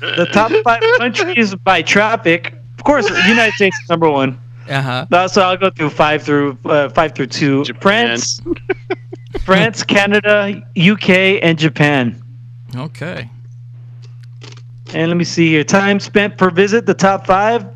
the 0.00 0.28
top 0.32 0.52
five 0.64 0.82
countries 0.98 1.54
by 1.54 1.82
traffic. 1.82 2.54
Of 2.76 2.84
course, 2.84 3.08
the 3.08 3.24
United 3.28 3.54
States 3.54 3.78
is 3.82 3.88
number 3.88 4.10
one. 4.10 4.38
Uh 4.68 4.82
huh. 4.82 5.06
Uh, 5.10 5.26
so 5.28 5.42
I'll 5.42 5.56
go 5.56 5.70
through 5.70 5.90
five 5.90 6.22
through 6.22 6.58
uh, 6.66 6.88
five 6.90 7.14
through 7.14 7.28
two. 7.28 7.64
Japan. 7.64 8.18
France, 8.18 8.40
France, 9.40 9.82
Canada, 9.82 10.62
UK, 10.76 11.40
and 11.42 11.58
Japan. 11.58 12.22
Okay. 12.76 13.30
And 14.94 15.10
let 15.10 15.16
me 15.16 15.24
see 15.24 15.48
here. 15.48 15.64
Time 15.64 16.00
spent 16.00 16.38
per 16.38 16.50
visit, 16.50 16.86
the 16.86 16.94
top 16.94 17.26
five. 17.26 17.66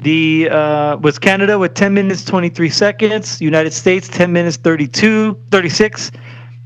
The 0.00 0.50
uh, 0.50 0.96
was 0.98 1.18
Canada 1.18 1.58
with 1.58 1.74
10 1.74 1.94
minutes 1.94 2.24
23 2.24 2.68
seconds. 2.68 3.40
United 3.40 3.72
States 3.72 4.08
10 4.08 4.32
minutes 4.32 4.56
32 4.58 5.34
36. 5.50 6.12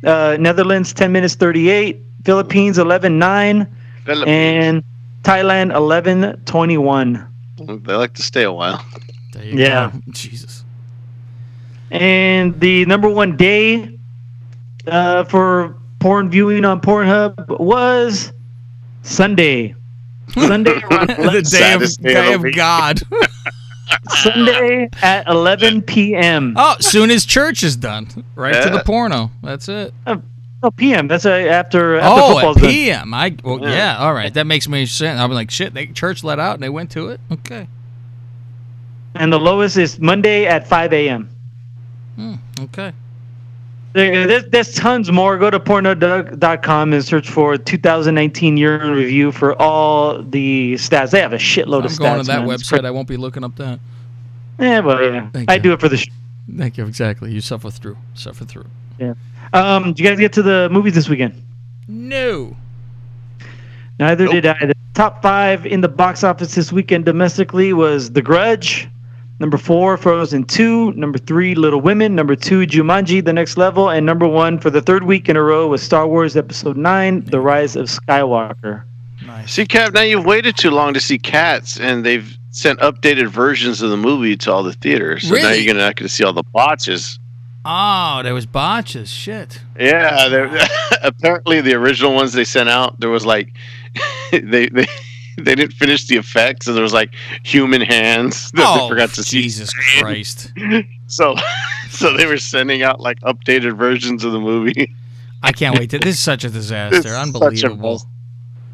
Uh, 0.04 0.36
Netherlands 0.40 0.92
10 0.92 1.12
minutes 1.12 1.36
38. 1.36 2.00
Philippines 2.24 2.78
11 2.78 3.18
9. 3.18 3.76
And 4.26 4.82
Thailand 5.22 5.74
11 5.74 6.42
21. 6.44 7.26
They 7.58 7.94
like 7.94 8.14
to 8.14 8.22
stay 8.22 8.42
a 8.42 8.52
while. 8.52 8.84
Yeah. 9.40 9.90
go. 9.92 10.00
Jesus. 10.10 10.64
And 11.90 12.58
the 12.60 12.84
number 12.86 13.08
one 13.08 13.36
day 13.36 13.98
uh, 14.86 15.24
for 15.24 15.76
porn 16.00 16.30
viewing 16.30 16.64
on 16.64 16.80
Pornhub 16.80 17.60
was 17.60 18.32
Sunday. 19.02 19.74
Sunday 20.32 20.72
around 20.72 21.08
the 21.08 21.42
day 21.42 21.74
of, 21.74 21.96
day 21.98 22.32
of 22.32 22.54
God. 22.54 23.00
Sunday 24.08 24.88
at 25.02 25.26
11 25.26 25.82
p.m. 25.82 26.54
oh, 26.56 26.76
soon 26.80 27.10
as 27.10 27.24
church 27.24 27.64
is 27.64 27.76
done, 27.76 28.06
right 28.36 28.62
to 28.62 28.70
the 28.70 28.82
porno. 28.84 29.30
That's 29.42 29.68
it. 29.68 29.92
Oh, 30.62 30.70
p.m. 30.70 31.08
That's 31.08 31.24
uh, 31.24 31.30
after 31.30 31.96
after 31.96 32.00
oh, 32.02 32.34
football's 32.34 32.56
at 32.58 32.62
done. 32.62 32.70
PM. 32.70 33.14
I 33.14 33.34
well, 33.42 33.60
yeah. 33.60 33.70
Yeah. 33.70 33.98
All 33.98 34.12
right, 34.12 34.32
that 34.34 34.46
makes 34.46 34.68
me 34.68 34.86
sense. 34.86 35.18
I'm 35.18 35.30
like, 35.32 35.50
shit. 35.50 35.72
They 35.72 35.86
church 35.86 36.22
let 36.22 36.38
out 36.38 36.54
and 36.54 36.62
they 36.62 36.68
went 36.68 36.90
to 36.92 37.08
it. 37.08 37.20
Okay. 37.32 37.66
And 39.14 39.32
the 39.32 39.40
lowest 39.40 39.76
is 39.76 39.98
Monday 39.98 40.46
at 40.46 40.68
5 40.68 40.92
a.m. 40.92 41.28
Hmm, 42.16 42.34
okay. 42.60 42.92
There- 43.92 44.26
There's, 44.26 44.44
there's 44.50 44.74
tons 44.74 45.10
more. 45.10 45.36
Go 45.38 45.50
to 45.50 45.58
porno.com 45.58 46.92
and 46.92 47.04
search 47.04 47.28
for 47.28 47.56
2019 47.56 48.56
year 48.56 48.80
in 48.80 48.92
review 48.92 49.32
for 49.32 49.60
all 49.60 50.22
the 50.22 50.74
stats. 50.74 51.10
They 51.10 51.20
have 51.20 51.32
a 51.32 51.36
shitload 51.38 51.80
I'm 51.80 51.86
of 51.86 51.90
stats. 51.92 51.98
going 51.98 52.20
to 52.20 52.26
that 52.28 52.38
man. 52.40 52.48
Website. 52.48 52.84
I 52.84 52.90
won't 52.92 53.08
be 53.08 53.16
looking 53.16 53.42
up 53.42 53.56
that. 53.56 53.80
Yeah, 54.58 54.80
well, 54.80 55.02
yeah. 55.02 55.28
Thank 55.30 55.50
I 55.50 55.54
you. 55.54 55.60
do 55.62 55.72
it 55.72 55.80
for 55.80 55.88
the. 55.88 55.96
Sh- 55.96 56.08
Thank 56.56 56.76
you. 56.78 56.86
Exactly. 56.86 57.32
You 57.32 57.40
suffer 57.40 57.70
through. 57.70 57.96
Suffer 58.14 58.44
through. 58.44 58.66
yeah. 58.98 59.14
Um, 59.52 59.84
did 59.84 59.98
you 60.00 60.06
guys 60.06 60.18
get 60.18 60.32
to 60.34 60.42
the 60.42 60.68
movies 60.70 60.94
this 60.94 61.08
weekend? 61.08 61.42
No. 61.88 62.56
Neither 63.98 64.26
did 64.28 64.46
I. 64.46 64.66
The 64.66 64.74
top 64.94 65.22
five 65.22 65.66
in 65.66 65.80
the 65.80 65.88
box 65.88 66.22
office 66.24 66.54
this 66.54 66.72
weekend 66.72 67.04
domestically 67.06 67.72
was 67.72 68.12
The 68.12 68.22
Grudge. 68.22 68.88
Number 69.40 69.56
four, 69.56 69.96
Frozen 69.96 70.44
2. 70.44 70.92
Number 70.92 71.18
three, 71.18 71.54
Little 71.54 71.80
Women. 71.80 72.14
Number 72.14 72.36
two, 72.36 72.66
Jumanji, 72.66 73.24
The 73.24 73.32
Next 73.32 73.56
Level. 73.56 73.88
And 73.90 74.04
number 74.04 74.28
one 74.28 74.58
for 74.58 74.68
the 74.70 74.82
third 74.82 75.04
week 75.04 75.28
in 75.30 75.36
a 75.36 75.42
row 75.42 75.66
was 75.66 75.82
Star 75.82 76.06
Wars 76.06 76.36
Episode 76.36 76.76
9, 76.76 77.24
The 77.24 77.40
Rise 77.40 77.74
of 77.74 77.86
Skywalker. 77.86 78.84
Nice. 79.26 79.52
See, 79.52 79.64
Cap, 79.66 79.94
now 79.94 80.02
you've 80.02 80.24
waited 80.26 80.56
too 80.56 80.70
long 80.70 80.92
to 80.94 81.00
see 81.00 81.18
Cats, 81.18 81.80
and 81.80 82.04
they've 82.04 82.36
sent 82.50 82.80
updated 82.80 83.28
versions 83.28 83.80
of 83.80 83.90
the 83.90 83.96
movie 83.96 84.36
to 84.36 84.52
all 84.52 84.62
the 84.62 84.72
theaters. 84.74 85.28
So 85.28 85.34
now 85.36 85.50
you're 85.52 85.66
gonna 85.72 85.84
not 85.86 85.96
gonna 85.96 86.08
see 86.08 86.24
all 86.24 86.32
the 86.32 86.42
botches. 86.42 87.18
Oh, 87.64 88.20
there 88.22 88.32
was 88.34 88.46
botches. 88.46 89.10
Shit. 89.10 89.60
Yeah, 89.78 90.28
they're- 90.28 90.58
apparently 91.02 91.60
the 91.60 91.74
original 91.74 92.14
ones 92.14 92.32
they 92.32 92.44
sent 92.44 92.68
out, 92.68 92.98
there 93.00 93.10
was 93.10 93.24
like 93.26 93.54
they 94.32 94.68
they 94.68 94.86
they 95.44 95.54
didn't 95.54 95.72
finish 95.74 96.06
the 96.06 96.16
effects, 96.16 96.66
and 96.66 96.76
there 96.76 96.82
was 96.82 96.92
like 96.92 97.14
human 97.44 97.80
hands 97.80 98.50
that 98.54 98.64
Oh, 98.66 98.82
they 98.84 98.88
forgot 98.88 99.10
to 99.14 99.22
see. 99.24 99.42
Jesus 99.42 99.72
Christ. 100.00 100.52
So 101.06 101.34
so 101.88 102.16
they 102.16 102.24
were 102.26 102.38
sending 102.38 102.84
out 102.84 103.00
like 103.00 103.18
updated 103.22 103.76
versions 103.76 104.22
of 104.22 104.30
the 104.30 104.38
movie. 104.38 104.94
I 105.42 105.50
can't 105.50 105.76
wait. 105.76 105.90
To, 105.90 105.98
this 105.98 106.14
is 106.14 106.20
such 106.20 106.44
a 106.44 106.48
disaster. 106.50 106.98
It's 106.98 107.06
such 107.08 107.16
a 107.16 107.20
Unbelievable. 107.20 107.92
mess. 107.94 108.06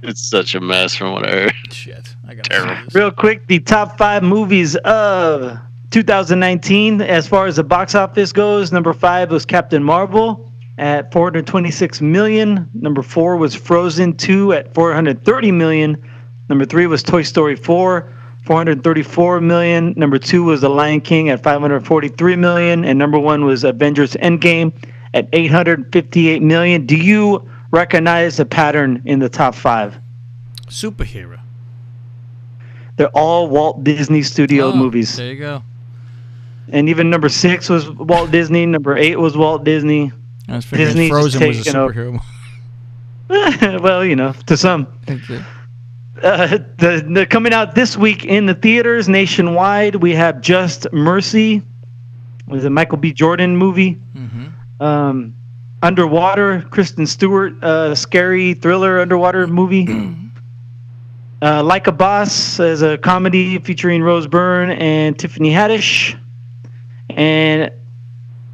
It's 0.03 0.29
such 0.29 0.55
a 0.55 0.61
mess 0.61 0.95
from 0.95 1.13
what 1.13 1.27
I 1.27 1.31
heard. 1.45 1.55
Shit. 1.73 2.15
I 2.29 2.35
got 2.35 2.45
terrible. 2.45 2.77
Real 2.93 3.11
quick, 3.11 3.47
the 3.47 3.59
top 3.61 3.97
five 3.97 4.23
movies 4.23 4.77
of 4.85 5.59
2019 5.93 7.01
as 7.01 7.27
far 7.27 7.47
as 7.47 7.57
the 7.57 7.65
box 7.65 7.95
office 7.95 8.33
goes. 8.33 8.71
Number 8.71 8.93
five 8.93 9.31
was 9.31 9.47
Captain 9.47 9.83
Marvel 9.83 10.53
at 10.77 11.11
426 11.13 12.03
million. 12.03 12.69
Number 12.75 13.03
four 13.03 13.39
was 13.39 13.55
Frozen 13.55 14.19
2 14.19 14.53
at 14.53 14.75
430 14.75 15.53
million. 15.53 16.11
Number 16.49 16.65
three 16.65 16.87
was 16.87 17.03
Toy 17.03 17.23
Story 17.23 17.57
4, 17.57 18.09
434 18.45 19.41
million. 19.41 19.95
Number 19.97 20.19
two 20.19 20.45
was 20.45 20.61
The 20.61 20.69
Lion 20.69 21.01
King 21.01 21.29
at 21.29 21.43
543 21.43 22.37
million, 22.37 22.85
and 22.85 22.99
number 22.99 23.19
one 23.19 23.45
was 23.45 23.65
Avengers 23.65 24.15
Endgame 24.15 24.73
at 25.15 25.29
858 25.33 26.43
million. 26.43 26.87
Do 26.87 26.97
you 26.97 27.49
recognize 27.73 28.37
the 28.37 28.47
pattern 28.47 29.03
in 29.07 29.19
the 29.19 29.29
top 29.29 29.55
five? 29.55 29.97
Superhero. 30.69 31.41
They're 32.97 33.09
all 33.09 33.49
Walt 33.49 33.85
Disney 33.85 34.23
Studio 34.23 34.67
Oh, 34.71 34.77
movies. 34.77 35.17
There 35.17 35.33
you 35.33 35.39
go. 35.39 35.63
And 36.69 36.89
even 36.89 37.11
number 37.11 37.29
six 37.29 37.69
was 37.69 37.91
Walt 37.91 38.31
Disney. 38.31 38.67
Number 38.67 38.97
eight 38.97 39.17
was 39.19 39.37
Walt 39.37 39.65
Disney. 39.65 40.13
I 40.49 40.57
was 40.57 40.65
Disney's 40.65 41.11
Frozen 41.11 41.47
was 41.47 41.67
a 41.67 41.73
superhero. 41.73 42.21
well, 43.83 44.05
you 44.05 44.17
know, 44.17 44.33
to 44.47 44.57
some. 44.57 44.87
Uh, 46.23 46.59
the, 46.79 47.07
the 47.09 47.27
coming 47.27 47.53
out 47.53 47.75
this 47.75 47.97
week 47.97 48.25
in 48.25 48.47
the 48.47 48.55
theaters 48.55 49.09
nationwide, 49.09 49.97
we 49.97 50.15
have 50.15 50.41
Just 50.41 50.91
Mercy, 50.93 51.63
was 52.47 52.65
a 52.65 52.71
Michael 52.71 52.99
B. 52.99 53.13
Jordan 53.13 53.57
movie. 53.57 54.01
Um, 54.81 55.35
Underwater, 55.83 56.63
Kristen 56.63 57.07
Stewart, 57.07 57.63
uh, 57.63 57.95
scary 57.95 58.55
thriller 58.55 58.99
underwater 58.99 59.47
movie. 59.47 59.87
uh, 61.43 61.63
like 61.63 61.87
a 61.87 61.93
Boss 61.93 62.59
is 62.59 62.83
a 62.83 62.97
comedy 62.97 63.59
featuring 63.59 64.03
Rose 64.03 64.27
Byrne 64.27 64.71
and 64.71 65.19
Tiffany 65.19 65.51
Haddish. 65.51 66.19
And 67.11 67.71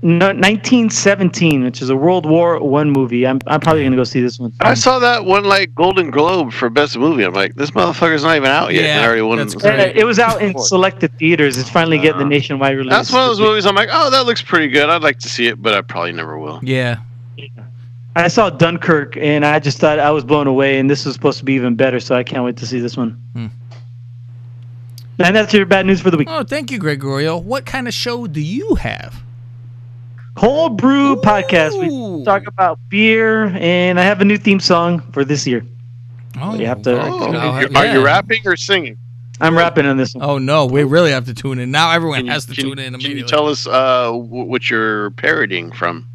no, 0.04 0.26
1917, 0.26 1.62
which 1.62 1.80
is 1.80 1.88
a 1.88 1.96
World 1.96 2.26
War 2.26 2.60
One 2.60 2.90
movie. 2.90 3.24
I'm, 3.24 3.38
I'm 3.46 3.60
probably 3.60 3.84
gonna 3.84 3.94
go 3.94 4.02
see 4.02 4.20
this 4.20 4.36
one. 4.38 4.52
I 4.60 4.74
saw 4.74 4.98
that 4.98 5.24
one 5.24 5.44
like 5.44 5.74
Golden 5.76 6.10
Globe 6.10 6.52
for 6.52 6.68
best 6.68 6.98
movie. 6.98 7.22
I'm 7.22 7.32
like, 7.32 7.54
this 7.54 7.70
motherfucker's 7.70 8.24
not 8.24 8.36
even 8.36 8.50
out 8.50 8.72
yet. 8.74 8.84
and 8.84 9.00
I 9.00 9.06
already 9.06 9.22
won. 9.22 9.38
Uh, 9.38 9.92
it 9.94 10.04
was 10.04 10.18
out 10.18 10.42
in 10.42 10.58
selected 10.58 11.16
theaters. 11.18 11.56
It's 11.56 11.70
finally 11.70 11.98
getting 11.98 12.18
the 12.18 12.24
nationwide 12.24 12.76
release. 12.76 12.90
That's 12.90 13.12
one 13.12 13.22
of 13.22 13.28
those 13.28 13.40
movies. 13.40 13.64
I'm 13.64 13.76
like, 13.76 13.90
oh, 13.92 14.10
that 14.10 14.26
looks 14.26 14.42
pretty 14.42 14.68
good. 14.68 14.88
I'd 14.90 15.02
like 15.02 15.20
to 15.20 15.28
see 15.28 15.46
it, 15.46 15.62
but 15.62 15.72
I 15.72 15.82
probably 15.82 16.12
never 16.12 16.36
will. 16.36 16.58
Yeah. 16.62 16.96
I 18.14 18.28
saw 18.28 18.50
Dunkirk 18.50 19.16
and 19.16 19.44
I 19.46 19.58
just 19.58 19.78
thought 19.78 19.98
I 19.98 20.10
was 20.10 20.24
blown 20.24 20.48
away, 20.48 20.80
and 20.80 20.90
this 20.90 21.06
was 21.06 21.14
supposed 21.14 21.38
to 21.38 21.44
be 21.44 21.54
even 21.54 21.76
better. 21.76 22.00
So 22.00 22.16
I 22.16 22.24
can't 22.24 22.44
wait 22.44 22.56
to 22.56 22.66
see 22.66 22.80
this 22.80 22.96
one. 22.96 23.22
Hmm. 23.34 23.46
And 25.18 25.36
that's 25.36 25.54
your 25.54 25.64
bad 25.66 25.86
news 25.86 26.00
for 26.00 26.10
the 26.10 26.16
week. 26.16 26.28
Oh, 26.28 26.42
thank 26.42 26.72
you, 26.72 26.78
Gregorio. 26.78 27.38
What 27.38 27.64
kind 27.66 27.86
of 27.86 27.94
show 27.94 28.26
do 28.26 28.40
you 28.40 28.74
have? 28.74 29.22
Cold 30.34 30.78
Brew 30.78 31.16
Podcast. 31.16 31.78
We 31.78 32.24
talk 32.24 32.46
about 32.46 32.78
beer, 32.88 33.46
and 33.60 34.00
I 34.00 34.02
have 34.04 34.20
a 34.20 34.24
new 34.24 34.38
theme 34.38 34.60
song 34.60 35.00
for 35.12 35.24
this 35.24 35.46
year. 35.46 35.64
Oh, 36.40 36.54
you 36.54 36.66
have 36.66 36.82
to. 36.82 36.96
I'll 36.98 37.32
have- 37.52 37.76
Are 37.76 37.86
you 37.86 38.04
rapping 38.04 38.40
or 38.46 38.56
singing? 38.56 38.96
I'm 39.40 39.56
rapping 39.56 39.86
on 39.86 39.96
this 39.96 40.14
one. 40.14 40.24
Oh 40.24 40.38
no, 40.38 40.66
we 40.66 40.84
really 40.84 41.10
have 41.10 41.24
to 41.26 41.34
tune 41.34 41.59
in 41.59 41.70
now. 41.70 41.90
Everyone 41.90 42.18
Can 42.20 42.26
you- 42.26 42.32
has 42.32 42.46
to 42.46 42.54
can- 42.54 42.64
tune 42.64 42.78
in 42.78 42.98
Can 42.98 43.16
you 43.16 43.24
tell 43.24 43.48
us 43.48 43.66
uh, 43.66 44.10
what 44.12 44.70
you're 44.70 45.10
parodying 45.12 45.72
from? 45.72 46.06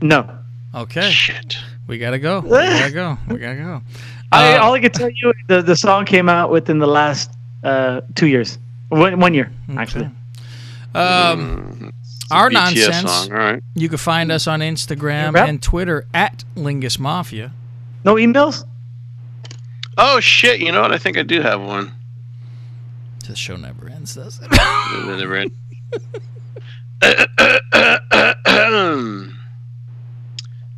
No. 0.00 0.28
Okay. 0.74 1.10
Shit. 1.10 1.56
We 1.86 1.98
gotta 1.98 2.18
go. 2.18 2.40
We 2.44 2.50
gotta 2.50 2.90
go. 2.92 3.18
We 3.28 3.36
gotta 3.38 3.56
go. 3.56 3.82
I, 4.32 4.56
Uh, 4.56 4.62
all 4.62 4.72
I 4.72 4.80
can 4.80 4.90
tell 4.90 5.10
you, 5.10 5.32
the 5.48 5.60
the 5.62 5.76
song 5.76 6.04
came 6.06 6.28
out 6.28 6.50
within 6.50 6.78
the 6.78 6.86
last 6.86 7.30
uh, 7.62 8.00
two 8.14 8.26
years, 8.26 8.58
one, 8.88 9.20
one 9.20 9.34
year 9.34 9.50
actually. 9.76 10.10
Um, 10.94 11.92
our 12.32 12.50
BTS 12.50 12.54
nonsense. 12.54 13.10
song, 13.10 13.32
all 13.32 13.38
right. 13.38 13.62
You 13.74 13.88
can 13.88 13.98
find 13.98 14.32
us 14.32 14.46
on 14.46 14.60
Instagram 14.60 15.36
and 15.36 15.62
Twitter 15.62 16.06
at 16.14 16.44
Lingus 16.56 16.98
Mafia. 16.98 17.52
No 18.04 18.14
emails. 18.16 18.64
Oh 19.98 20.20
shit! 20.20 20.60
You 20.60 20.72
know 20.72 20.82
what? 20.82 20.92
I 20.92 20.98
think 20.98 21.18
I 21.18 21.22
do 21.22 21.40
have 21.40 21.60
one. 21.60 21.92
The 23.28 23.36
show 23.36 23.56
never 23.56 23.88
ends, 23.88 24.14
does 24.14 24.40
it? 24.42 24.50
Never 25.06 25.36
end. 25.42 25.52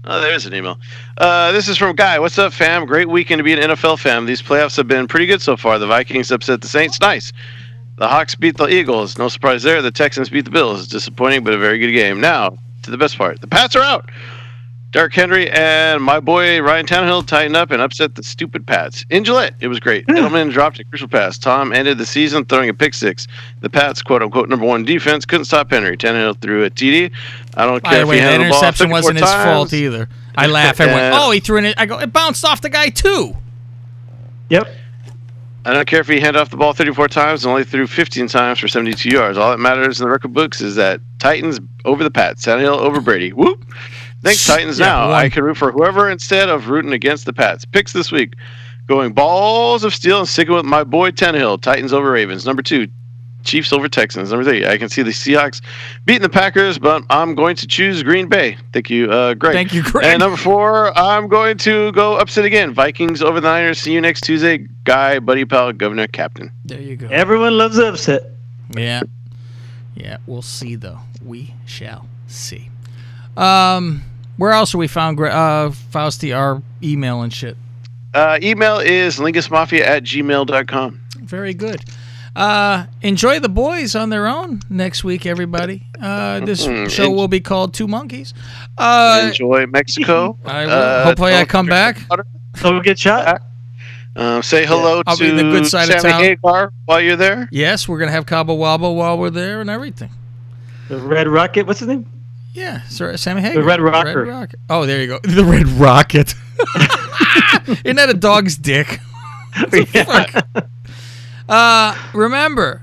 Oh, 0.06 0.20
there's 0.20 0.44
an 0.44 0.54
email. 0.54 0.78
Uh, 1.16 1.50
this 1.52 1.66
is 1.66 1.78
from 1.78 1.96
Guy. 1.96 2.18
What's 2.18 2.38
up, 2.38 2.52
fam? 2.52 2.84
Great 2.84 3.08
weekend 3.08 3.38
to 3.38 3.42
be 3.42 3.54
an 3.54 3.70
NFL 3.70 3.98
fam. 3.98 4.26
These 4.26 4.42
playoffs 4.42 4.76
have 4.76 4.86
been 4.86 5.08
pretty 5.08 5.24
good 5.24 5.40
so 5.40 5.56
far. 5.56 5.78
The 5.78 5.86
Vikings 5.86 6.30
upset 6.30 6.60
the 6.60 6.68
Saints. 6.68 7.00
Nice. 7.00 7.32
The 7.96 8.08
Hawks 8.08 8.34
beat 8.34 8.56
the 8.56 8.66
Eagles. 8.66 9.18
No 9.18 9.28
surprise 9.28 9.62
there. 9.62 9.80
The 9.80 9.90
Texans 9.90 10.28
beat 10.28 10.44
the 10.44 10.50
Bills. 10.50 10.88
Disappointing, 10.88 11.44
but 11.44 11.54
a 11.54 11.58
very 11.58 11.78
good 11.78 11.92
game. 11.92 12.20
Now, 12.20 12.56
to 12.82 12.90
the 12.90 12.98
best 12.98 13.16
part. 13.16 13.40
The 13.40 13.46
Pats 13.46 13.76
are 13.76 13.82
out. 13.82 14.10
Derrick 14.90 15.12
Henry 15.12 15.50
and 15.50 16.00
my 16.00 16.20
boy 16.20 16.62
Ryan 16.62 16.86
Tannehill 16.86 17.26
tightened 17.26 17.56
up 17.56 17.72
and 17.72 17.82
upset 17.82 18.14
the 18.14 18.22
stupid 18.22 18.64
Pats. 18.64 19.04
In 19.10 19.24
Gillette, 19.24 19.54
it 19.58 19.66
was 19.66 19.80
great. 19.80 20.04
Hmm. 20.08 20.14
Edelman 20.14 20.52
dropped 20.52 20.78
a 20.78 20.84
crucial 20.84 21.08
pass. 21.08 21.36
Tom 21.36 21.72
ended 21.72 21.98
the 21.98 22.06
season 22.06 22.44
throwing 22.44 22.68
a 22.68 22.74
pick 22.74 22.94
six. 22.94 23.26
The 23.60 23.68
Pats, 23.68 24.02
quote 24.02 24.22
unquote, 24.22 24.48
number 24.48 24.64
one 24.64 24.84
defense 24.84 25.24
couldn't 25.24 25.46
stop 25.46 25.70
Henry. 25.70 25.96
Tannehill 25.96 26.40
threw 26.40 26.62
a 26.62 26.70
TD. 26.70 27.10
I 27.56 27.66
don't 27.66 27.82
care 27.82 27.94
the 27.94 28.00
if 28.02 28.08
way, 28.08 28.16
he 28.16 28.20
that 28.20 28.30
handled 28.30 28.46
the 28.46 28.50
ball 28.50 28.62
interception 28.62 28.86
34 28.86 28.92
wasn't 28.92 29.18
his 29.18 29.28
times. 29.30 29.44
fault 29.44 29.72
either. 29.72 30.08
I 30.36 30.46
laugh. 30.46 30.80
I 30.80 30.86
went, 30.86 31.14
"Oh, 31.16 31.30
he 31.32 31.40
threw 31.40 31.58
it." 31.58 31.74
I 31.76 31.86
go, 31.86 31.98
"It 31.98 32.12
bounced 32.12 32.44
off 32.44 32.60
the 32.60 32.70
guy 32.70 32.88
too." 32.90 33.36
Yep. 34.50 34.68
I 35.66 35.72
don't 35.72 35.86
care 35.86 36.00
if 36.00 36.08
he 36.08 36.20
handed 36.20 36.40
off 36.40 36.50
the 36.50 36.58
ball 36.58 36.74
34 36.74 37.08
times 37.08 37.44
and 37.44 37.50
only 37.50 37.64
threw 37.64 37.86
15 37.86 38.28
times 38.28 38.58
for 38.58 38.68
72 38.68 39.08
yards. 39.08 39.38
All 39.38 39.50
that 39.50 39.58
matters 39.58 39.98
in 39.98 40.04
the 40.04 40.10
record 40.10 40.34
books 40.34 40.60
is 40.60 40.74
that 40.76 41.00
Titans 41.18 41.58
over 41.86 42.04
the 42.04 42.10
Pats, 42.10 42.44
Tannehill 42.44 42.76
over 42.78 43.00
Brady. 43.00 43.32
Whoop! 43.32 43.64
Thanks, 44.22 44.46
Titans. 44.46 44.78
Yeah, 44.78 44.86
now 44.86 45.06
one. 45.08 45.14
I 45.16 45.28
can 45.30 45.42
root 45.42 45.56
for 45.56 45.72
whoever 45.72 46.10
instead 46.10 46.50
of 46.50 46.68
rooting 46.68 46.92
against 46.92 47.24
the 47.24 47.32
Pats. 47.32 47.64
Picks 47.64 47.92
this 47.94 48.12
week: 48.12 48.34
going 48.86 49.12
balls 49.12 49.84
of 49.84 49.94
steel 49.94 50.18
and 50.18 50.28
sticking 50.28 50.54
with 50.54 50.66
my 50.66 50.84
boy 50.84 51.10
Tannehill. 51.10 51.62
Titans 51.62 51.94
over 51.94 52.10
Ravens. 52.10 52.44
Number 52.44 52.62
two, 52.62 52.88
Chiefs 53.44 53.72
over 53.72 53.88
Texans. 53.88 54.30
Number 54.30 54.44
three, 54.44 54.66
I 54.66 54.76
can 54.78 54.88
see 54.88 55.02
the 55.02 55.10
Seahawks 55.10 55.60
beating 56.04 56.22
the 56.22 56.28
Packers, 56.28 56.78
but 56.78 57.04
I'm 57.10 57.34
going 57.34 57.56
to 57.56 57.66
choose 57.66 58.02
Green 58.02 58.28
Bay. 58.28 58.56
Thank 58.72 58.90
you, 58.90 59.10
uh, 59.10 59.34
Greg. 59.34 59.54
Thank 59.54 59.72
you, 59.72 59.82
Greg. 59.82 60.04
And 60.06 60.20
number 60.20 60.36
four, 60.36 60.96
I'm 60.98 61.28
going 61.28 61.58
to 61.58 61.92
go 61.92 62.16
upset 62.16 62.44
again. 62.44 62.74
Vikings 62.74 63.22
over 63.22 63.40
the 63.40 63.48
Niners. 63.48 63.78
See 63.78 63.92
you 63.92 64.00
next 64.00 64.22
Tuesday. 64.22 64.66
Guy, 64.84 65.18
buddy, 65.18 65.44
pal, 65.44 65.72
governor, 65.72 66.06
captain. 66.06 66.50
There 66.64 66.80
you 66.80 66.96
go. 66.96 67.08
Everyone 67.08 67.56
loves 67.56 67.78
upset. 67.78 68.30
Yeah. 68.76 69.02
Yeah, 69.94 70.16
we'll 70.26 70.42
see 70.42 70.74
though. 70.74 70.98
We 71.24 71.54
shall 71.66 72.08
see. 72.26 72.68
Um, 73.36 74.02
where 74.36 74.50
else 74.52 74.74
are 74.74 74.78
we 74.78 74.88
found 74.88 75.16
Gre- 75.16 75.26
uh 75.28 75.70
Fausti 75.70 76.36
our 76.36 76.62
email 76.82 77.22
and 77.22 77.32
shit? 77.32 77.56
Uh, 78.12 78.38
email 78.42 78.78
is 78.78 79.18
lingusmafia 79.18 79.80
at 79.80 80.04
gmail.com. 80.04 81.00
Very 81.20 81.54
good. 81.54 81.82
Uh, 82.36 82.86
enjoy 83.02 83.38
the 83.38 83.48
boys 83.48 83.94
on 83.94 84.10
their 84.10 84.26
own 84.26 84.60
next 84.68 85.04
week, 85.04 85.24
everybody. 85.24 85.84
Uh, 86.02 86.40
this 86.40 86.66
Mhm. 86.66 86.90
show 86.90 87.08
will 87.10 87.28
be 87.28 87.38
called 87.40 87.72
Two 87.74 87.86
Monkeys. 87.86 88.34
Uh, 88.76 89.26
Enjoy 89.28 89.66
Mexico. 89.66 90.36
I 90.44 90.64
will. 90.66 90.72
Uh, 90.72 91.04
Hopefully, 91.04 91.34
I 91.34 91.44
come 91.44 91.66
back. 91.66 91.98
water. 92.10 92.26
Don't 92.60 92.82
get 92.84 92.98
shot. 92.98 93.40
Um, 94.16 94.42
say 94.42 94.64
hello 94.66 95.02
I'll 95.06 95.16
to 95.16 95.24
be 95.24 95.30
the 95.30 95.42
good 95.42 95.66
side 95.66 95.90
of 95.90 96.00
Sammy 96.00 96.12
town. 96.12 96.22
Hagar 96.22 96.72
while 96.86 97.00
you're 97.00 97.16
there. 97.16 97.48
Yes, 97.52 97.88
we're 97.88 97.98
gonna 97.98 98.12
have 98.12 98.26
Cabo 98.26 98.56
Wabo 98.56 98.94
while 98.94 99.18
we're 99.18 99.30
there 99.30 99.60
and 99.60 99.68
everything. 99.70 100.10
The 100.88 100.98
Red 100.98 101.26
Rocket. 101.28 101.66
What's 101.66 101.80
his 101.80 101.88
name? 101.88 102.06
Yeah, 102.52 102.82
sir, 102.88 103.16
Sammy 103.16 103.42
Hagar. 103.42 103.60
The 103.62 103.66
Red 103.66 103.80
Rocker. 103.80 104.24
Rocket. 104.24 104.60
Oh, 104.70 104.86
there 104.86 105.00
you 105.00 105.06
go. 105.08 105.18
The 105.24 105.44
Red 105.44 105.66
Rocket. 105.68 106.34
Isn't 107.84 107.96
that 107.96 108.08
a 108.10 108.14
dog's 108.14 108.56
dick? 108.56 109.00
What 109.58 109.70
the 109.70 109.84
fuck? 109.86 110.66
Uh, 111.48 111.96
remember, 112.14 112.82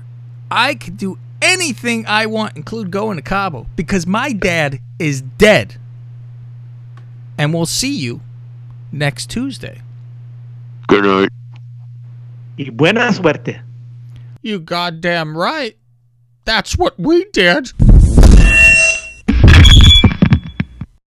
I 0.50 0.74
could 0.74 0.96
do 0.96 1.18
anything 1.40 2.06
I 2.06 2.26
want, 2.26 2.56
include 2.56 2.90
going 2.90 3.16
to 3.16 3.22
Cabo, 3.22 3.66
because 3.76 4.06
my 4.06 4.32
dad 4.32 4.80
is 4.98 5.22
dead. 5.22 5.76
And 7.36 7.52
we'll 7.52 7.66
see 7.66 7.96
you 7.96 8.20
next 8.92 9.30
Tuesday. 9.30 9.82
Good 10.86 11.04
night. 11.04 11.30
Y 12.58 12.70
buena 12.70 13.12
suerte. 13.12 13.60
You 14.42 14.60
goddamn 14.60 15.36
right. 15.36 15.76
That's 16.44 16.76
what 16.76 16.98
we 16.98 17.24
did. 17.32 17.72